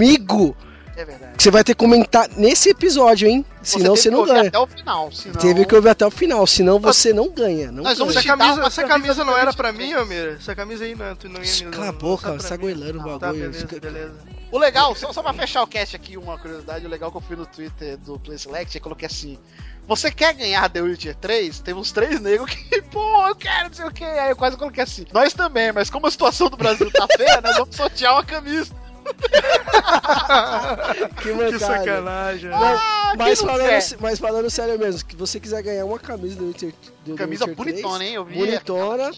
É 1.01 1.05
verdade. 1.05 1.37
que 1.37 1.43
você 1.43 1.51
vai 1.51 1.63
ter 1.63 1.73
que 1.73 1.79
comentar 1.79 2.29
nesse 2.37 2.69
episódio, 2.69 3.27
hein? 3.27 3.45
Senão 3.63 3.93
teve 3.93 3.97
você 3.97 4.09
que 4.09 4.11
não 4.11 4.19
ouvir 4.19 4.33
ganha. 4.33 4.47
até 4.49 4.59
o 4.59 4.67
final, 4.67 5.11
senão... 5.11 5.39
Teve 5.41 5.65
que 5.65 5.75
ouvir 5.75 5.89
até 5.89 6.05
o 6.05 6.11
final, 6.11 6.47
senão 6.47 6.79
você 6.79 7.13
não 7.13 7.29
ganha. 7.29 7.71
Não 7.71 7.83
Nós 7.83 7.97
vamos 7.97 8.13
ganha. 8.13 8.25
Essa 8.25 8.37
camisa, 8.37 8.67
essa 8.67 8.83
camisa 8.83 9.23
não 9.23 9.37
era 9.37 9.53
pra 9.53 9.71
mim, 9.71 9.89
3. 9.89 9.95
Almir? 9.97 10.37
Essa 10.39 10.55
camisa 10.55 10.83
aí 10.83 10.95
não, 10.95 11.15
tu 11.15 11.27
não 11.29 11.41
ia 11.43 11.65
me 11.65 11.71
Cala 11.71 11.89
a 11.89 11.91
boca, 11.91 12.31
você 12.33 12.49
tá 12.49 12.57
goelando 12.57 12.99
o 12.99 13.03
Tá, 13.19 13.27
bagulho. 13.27 13.41
beleza, 13.49 13.67
Fica- 13.67 13.79
beleza. 13.79 14.13
O 14.51 14.57
legal, 14.57 14.93
só, 14.95 15.13
só 15.13 15.23
pra 15.23 15.33
fechar 15.33 15.63
o 15.63 15.67
cast 15.67 15.95
aqui, 15.95 16.17
uma 16.17 16.37
curiosidade, 16.37 16.85
o 16.85 16.89
legal 16.89 17.09
que 17.09 17.17
eu 17.17 17.21
fui 17.21 17.35
no 17.37 17.45
Twitter 17.45 17.97
do 17.97 18.19
Play 18.19 18.37
Select, 18.37 18.75
eu 18.75 18.81
coloquei 18.83 19.05
assim, 19.07 19.39
você 19.87 20.11
quer 20.11 20.33
ganhar 20.33 20.69
The 20.69 20.81
Witcher 20.81 21.15
3? 21.15 21.59
Tem 21.61 21.73
uns 21.73 21.91
três 21.93 22.19
negros 22.19 22.49
que, 22.53 22.81
pô, 22.91 23.27
eu 23.27 23.35
quero, 23.35 23.69
não 23.69 23.73
sei 23.73 23.85
o 23.85 23.91
que. 23.91 24.03
Aí 24.03 24.29
eu 24.31 24.35
quase 24.35 24.57
coloquei 24.57 24.83
assim, 24.83 25.05
nós 25.13 25.33
também, 25.33 25.71
mas 25.71 25.89
como 25.89 26.05
a 26.05 26.11
situação 26.11 26.49
do 26.49 26.57
Brasil 26.57 26.91
tá 26.91 27.07
feia, 27.15 27.39
nós 27.41 27.57
vamos 27.57 27.75
sortear 27.75 28.13
uma 28.13 28.25
camisa. 28.25 28.73
Que, 31.21 31.51
Que 31.51 31.59
sacanagem. 31.59 32.51
Ah, 32.53 33.13
mas, 33.17 33.39
quem 33.39 33.47
não 33.47 33.53
falando, 33.53 33.97
mas 33.99 34.19
falando 34.19 34.49
sério 34.49 34.79
mesmo, 34.79 34.99
se 35.09 35.15
você 35.15 35.39
quiser 35.39 35.61
ganhar 35.61 35.85
uma 35.85 35.99
camisa 35.99 36.35
do 36.35 36.47
Witcher, 36.47 36.73
do 37.05 37.15
Camisa 37.15 37.45
Witcher 37.45 37.57
bonitona, 37.57 37.97
3, 37.97 38.09
hein? 38.09 38.15
Eu 38.15 38.25
vi. 38.25 38.35
Bonitona. 38.35 39.11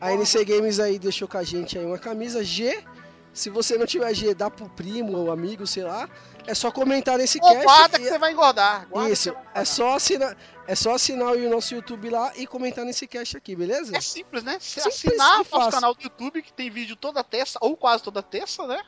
A 0.00 0.12
NC 0.12 0.44
Games 0.44 0.78
aí 0.78 0.98
deixou 0.98 1.26
com 1.26 1.38
a 1.38 1.42
gente 1.42 1.78
aí 1.78 1.84
uma 1.84 1.98
camisa 1.98 2.44
G. 2.44 2.78
Se 3.32 3.50
você 3.50 3.76
não 3.76 3.86
tiver 3.86 4.12
G, 4.14 4.34
dá 4.34 4.50
pro 4.50 4.68
primo 4.70 5.16
ou 5.16 5.30
amigo, 5.30 5.66
sei 5.66 5.84
lá. 5.84 6.08
É 6.46 6.54
só 6.54 6.70
comentar 6.70 7.18
nesse 7.18 7.38
Ô, 7.38 7.42
cast. 7.42 7.64
guarda 7.64 7.98
e- 7.98 8.02
que 8.02 8.08
você 8.08 8.18
vai 8.18 8.32
engordar. 8.32 8.86
Guarda 8.88 9.10
Isso, 9.10 9.24
você 9.24 9.30
vai 9.30 9.38
é 9.38 9.42
engordar. 9.42 9.66
só 9.66 9.94
assinar, 9.94 10.36
é 10.66 10.74
só 10.74 10.94
assinar 10.94 11.32
o 11.32 11.50
nosso 11.50 11.74
YouTube 11.74 12.10
lá 12.10 12.32
e 12.36 12.46
comentar 12.46 12.84
nesse 12.84 13.06
cast 13.06 13.36
aqui, 13.36 13.54
beleza? 13.56 13.96
É 13.96 14.00
simples, 14.00 14.42
né? 14.42 14.58
Se 14.60 14.80
Simples 14.80 14.94
assinar 15.06 15.40
o 15.40 15.46
nosso 15.50 15.70
canal 15.70 15.94
do 15.94 16.02
YouTube, 16.02 16.42
que 16.42 16.52
tem 16.52 16.70
vídeo 16.70 16.96
toda 16.96 17.22
terça, 17.24 17.58
ou 17.60 17.76
quase 17.76 18.02
toda 18.02 18.22
terça, 18.22 18.66
né? 18.66 18.80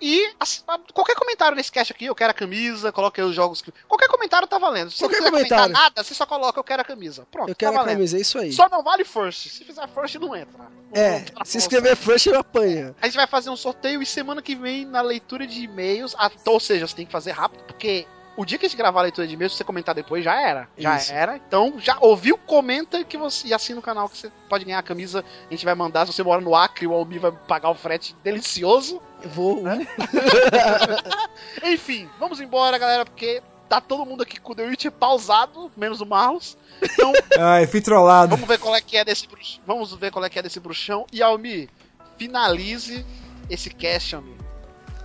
E 0.00 0.32
assi- 0.38 0.62
qualquer 0.94 1.16
comentário 1.16 1.56
nesse 1.56 1.72
cast 1.72 1.92
aqui, 1.92 2.04
eu 2.04 2.14
quero 2.14 2.30
a 2.30 2.34
camisa, 2.34 2.92
coloca 2.92 3.20
aí 3.20 3.26
os 3.28 3.34
jogos 3.34 3.60
que. 3.60 3.72
Qualquer 3.88 4.06
comentário 4.08 4.46
tá 4.46 4.56
valendo. 4.56 4.90
Se 4.92 4.98
você 4.98 5.04
Qualquer 5.04 5.16
não 5.16 5.24
quiser 5.24 5.36
comentar 5.38 5.58
comentário. 5.62 5.84
nada, 5.90 6.04
você 6.04 6.14
só 6.14 6.24
coloca 6.24 6.58
eu 6.60 6.62
quero 6.64 6.82
a 6.82 6.84
camisa. 6.84 7.26
Pronto, 7.30 7.48
Eu 7.48 7.56
quero 7.56 7.72
tá 7.74 7.80
a 7.82 7.84
camisa, 7.84 8.16
é 8.16 8.20
isso 8.20 8.38
aí. 8.38 8.52
Só 8.52 8.68
não 8.68 8.82
vale 8.82 9.04
first. 9.04 9.48
Se 9.48 9.64
fizer 9.64 9.88
first, 9.88 10.14
não 10.16 10.36
entra. 10.36 10.56
Não- 10.56 10.68
É, 11.02 11.24
se 11.44 11.58
inscrever 11.58 11.96
first, 11.96 12.26
eu 12.26 12.38
apanha. 12.38 12.94
A 13.02 13.06
gente 13.06 13.16
vai 13.16 13.26
fazer 13.26 13.50
um 13.50 13.56
sorteio 13.56 14.00
e 14.00 14.06
semana 14.06 14.40
que 14.40 14.54
vem, 14.54 14.84
na 14.86 15.00
leitura 15.00 15.46
de 15.46 15.62
e-mails, 15.64 16.14
a- 16.16 16.30
ou 16.46 16.60
seja, 16.60 16.86
você 16.86 16.94
tem 16.94 17.04
que 17.06 17.12
fazer 17.12 17.32
rápido, 17.32 17.64
porque 17.64 18.06
o 18.38 18.44
dia 18.44 18.56
que 18.56 18.66
a 18.66 18.68
gente 18.68 18.78
gravar 18.78 19.00
a 19.00 19.02
leitura 19.02 19.26
de 19.26 19.34
e-mails, 19.34 19.52
se 19.52 19.58
você 19.58 19.64
comentar 19.64 19.92
depois, 19.92 20.22
já 20.22 20.40
era. 20.40 20.68
Já 20.78 20.96
Isso. 20.96 21.12
era. 21.12 21.36
Então, 21.36 21.74
já 21.76 21.98
ouviu, 22.00 22.38
comenta 22.38 23.02
que 23.02 23.18
você 23.18 23.48
e 23.48 23.52
assina 23.52 23.80
o 23.80 23.82
canal 23.82 24.08
que 24.08 24.16
você 24.16 24.30
pode 24.48 24.64
ganhar 24.64 24.78
a 24.78 24.82
camisa. 24.82 25.24
A 25.48 25.52
gente 25.52 25.64
vai 25.64 25.74
mandar. 25.74 26.06
Se 26.06 26.12
você 26.12 26.22
mora 26.22 26.40
no 26.40 26.54
Acre, 26.54 26.86
o 26.86 26.92
Almir 26.92 27.20
vai 27.20 27.32
pagar 27.32 27.68
o 27.68 27.74
frete 27.74 28.14
delicioso. 28.22 29.02
Eu 29.20 29.28
vou. 29.28 29.64
Enfim, 31.64 32.08
vamos 32.20 32.40
embora, 32.40 32.78
galera, 32.78 33.04
porque 33.04 33.42
tá 33.68 33.80
todo 33.80 34.06
mundo 34.06 34.22
aqui 34.22 34.38
com 34.38 34.52
o 34.52 34.54
The 34.54 34.66
Witcher 34.66 34.92
pausado, 34.92 35.68
menos 35.76 36.00
o 36.00 36.06
Marlos. 36.06 36.56
Então, 36.80 37.12
Ai, 37.36 37.66
fui 37.66 37.80
trollado. 37.80 38.36
Vamos 38.36 38.46
ver 38.46 38.60
qual 38.60 38.76
é 38.76 38.80
que 38.80 38.96
é 38.96 39.04
desse 39.04 39.26
bruxão. 39.26 39.60
Vamos 39.66 39.92
ver 39.94 40.12
qual 40.12 40.24
é 40.24 40.30
que 40.30 40.38
é 40.38 40.42
desse 40.42 40.60
bruxão. 40.60 41.04
E 41.12 41.20
Almi, 41.20 41.68
finalize 42.16 43.04
esse 43.50 43.68
cast, 43.68 44.14
Almi. 44.14 44.38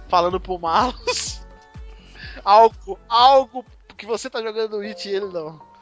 Falando 0.07 0.39
pro 0.39 0.59
Marlos. 0.59 1.42
Algo, 2.43 2.99
algo 3.07 3.65
que 3.97 4.05
você 4.05 4.29
tá 4.29 4.41
jogando 4.41 4.77
no 4.77 4.83
It 4.83 5.07
e 5.07 5.15
ele 5.15 5.27
não. 5.27 5.72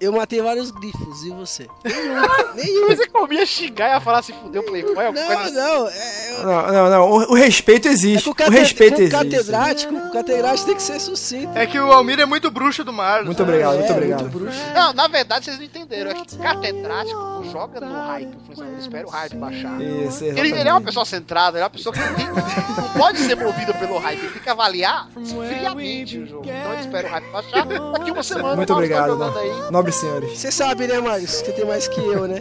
Eu 0.00 0.12
matei 0.12 0.40
vários 0.40 0.70
grifos, 0.70 1.24
e 1.24 1.30
você? 1.30 1.68
Nenhum, 1.84 2.54
nenhum. 2.54 2.86
Você 2.88 3.06
comia 3.08 3.44
xingar 3.44 3.88
e 3.90 3.92
ia 3.92 4.00
falar 4.00 4.22
se 4.22 4.32
fudeu 4.32 4.62
Playboy. 4.62 4.96
alguma 5.06 5.12
Não, 5.12 5.26
coisa 5.36 5.42
assim. 5.42 5.54
não, 5.54 5.88
é, 5.88 6.42
Não, 6.42 6.72
não, 6.72 6.90
não. 6.90 7.10
O, 7.10 7.32
o 7.32 7.34
respeito 7.34 7.86
é 7.86 7.90
existe. 7.90 8.22
que 8.22 8.28
o, 8.30 8.32
o 8.32 8.34
cate- 8.34 8.50
respeito 8.50 8.94
com 8.94 9.00
o 9.00 9.02
existe. 9.04 9.18
catedrático, 9.18 9.94
o 9.94 10.10
catedrático 10.12 10.66
tem 10.68 10.76
que 10.76 10.82
ser 10.82 10.98
sucinto. 11.00 11.56
É 11.58 11.66
que 11.66 11.78
o 11.78 11.92
Almir 11.92 12.18
é 12.18 12.24
muito 12.24 12.50
bruxo 12.50 12.82
do 12.82 12.92
mar. 12.94 13.24
Muito 13.24 13.42
obrigado, 13.42 13.74
muito 13.76 13.92
É, 13.92 13.94
obrigado. 13.94 14.20
muito 14.22 14.38
bruxo. 14.38 14.58
Não, 14.74 14.92
na 14.94 15.06
verdade 15.06 15.44
vocês 15.44 15.58
não 15.58 15.64
entenderam. 15.66 16.10
É 16.12 16.14
que 16.14 16.36
catedrático 16.38 17.44
joga 17.52 17.80
no 17.80 17.92
hype. 17.92 18.38
Ele 18.56 18.78
espera 18.80 19.06
o 19.06 19.10
hype 19.10 19.36
baixar. 19.36 19.80
Isso, 19.82 20.24
Ele, 20.24 20.40
ele 20.52 20.68
é 20.68 20.72
uma 20.72 20.80
pessoa 20.80 21.04
centrada, 21.04 21.58
ele 21.58 21.62
é 21.62 21.64
uma 21.64 21.70
pessoa 21.70 21.92
que 21.92 22.00
não, 22.00 22.88
pode 22.96 23.18
ser 23.18 23.34
movida 23.36 23.74
pelo 23.74 23.98
hype, 23.98 24.18
ele 24.18 24.30
tem 24.32 24.42
que 24.42 24.48
avaliar 24.48 25.08
friamente 25.10 26.18
o 26.18 26.26
jogo. 26.26 26.44
Então 26.48 26.72
ele 26.72 26.80
espera 26.80 27.06
o 27.06 27.10
hype 27.10 27.30
baixar. 27.30 27.66
Daqui 27.66 28.10
uma 28.10 28.22
semana 28.22 28.56
Muito 28.56 28.70
o 28.70 28.72
Mauro 28.72 28.88
tá 28.88 28.94
obrigado, 29.04 29.08
jogando 29.10 29.34
né? 29.34 29.70
Senhores. 29.96 30.38
Você 30.38 30.50
sabe, 30.50 30.86
né, 30.86 31.00
Marcos? 31.00 31.30
Você 31.30 31.52
tem 31.52 31.64
mais 31.64 31.88
que 31.88 32.00
eu, 32.00 32.26
né? 32.26 32.40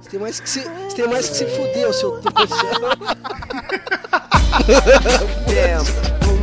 Você 0.00 0.10
tem 0.10 0.20
mais 0.20 0.40
que 0.40 0.48
se, 0.48 0.60
você 0.60 0.96
tem 0.96 1.08
mais 1.08 1.28
que 1.28 1.36
se 1.36 1.46
fuder, 1.46 1.92
seu 1.92 2.20
trouxa. 2.20 2.56
Damn, 5.46 5.84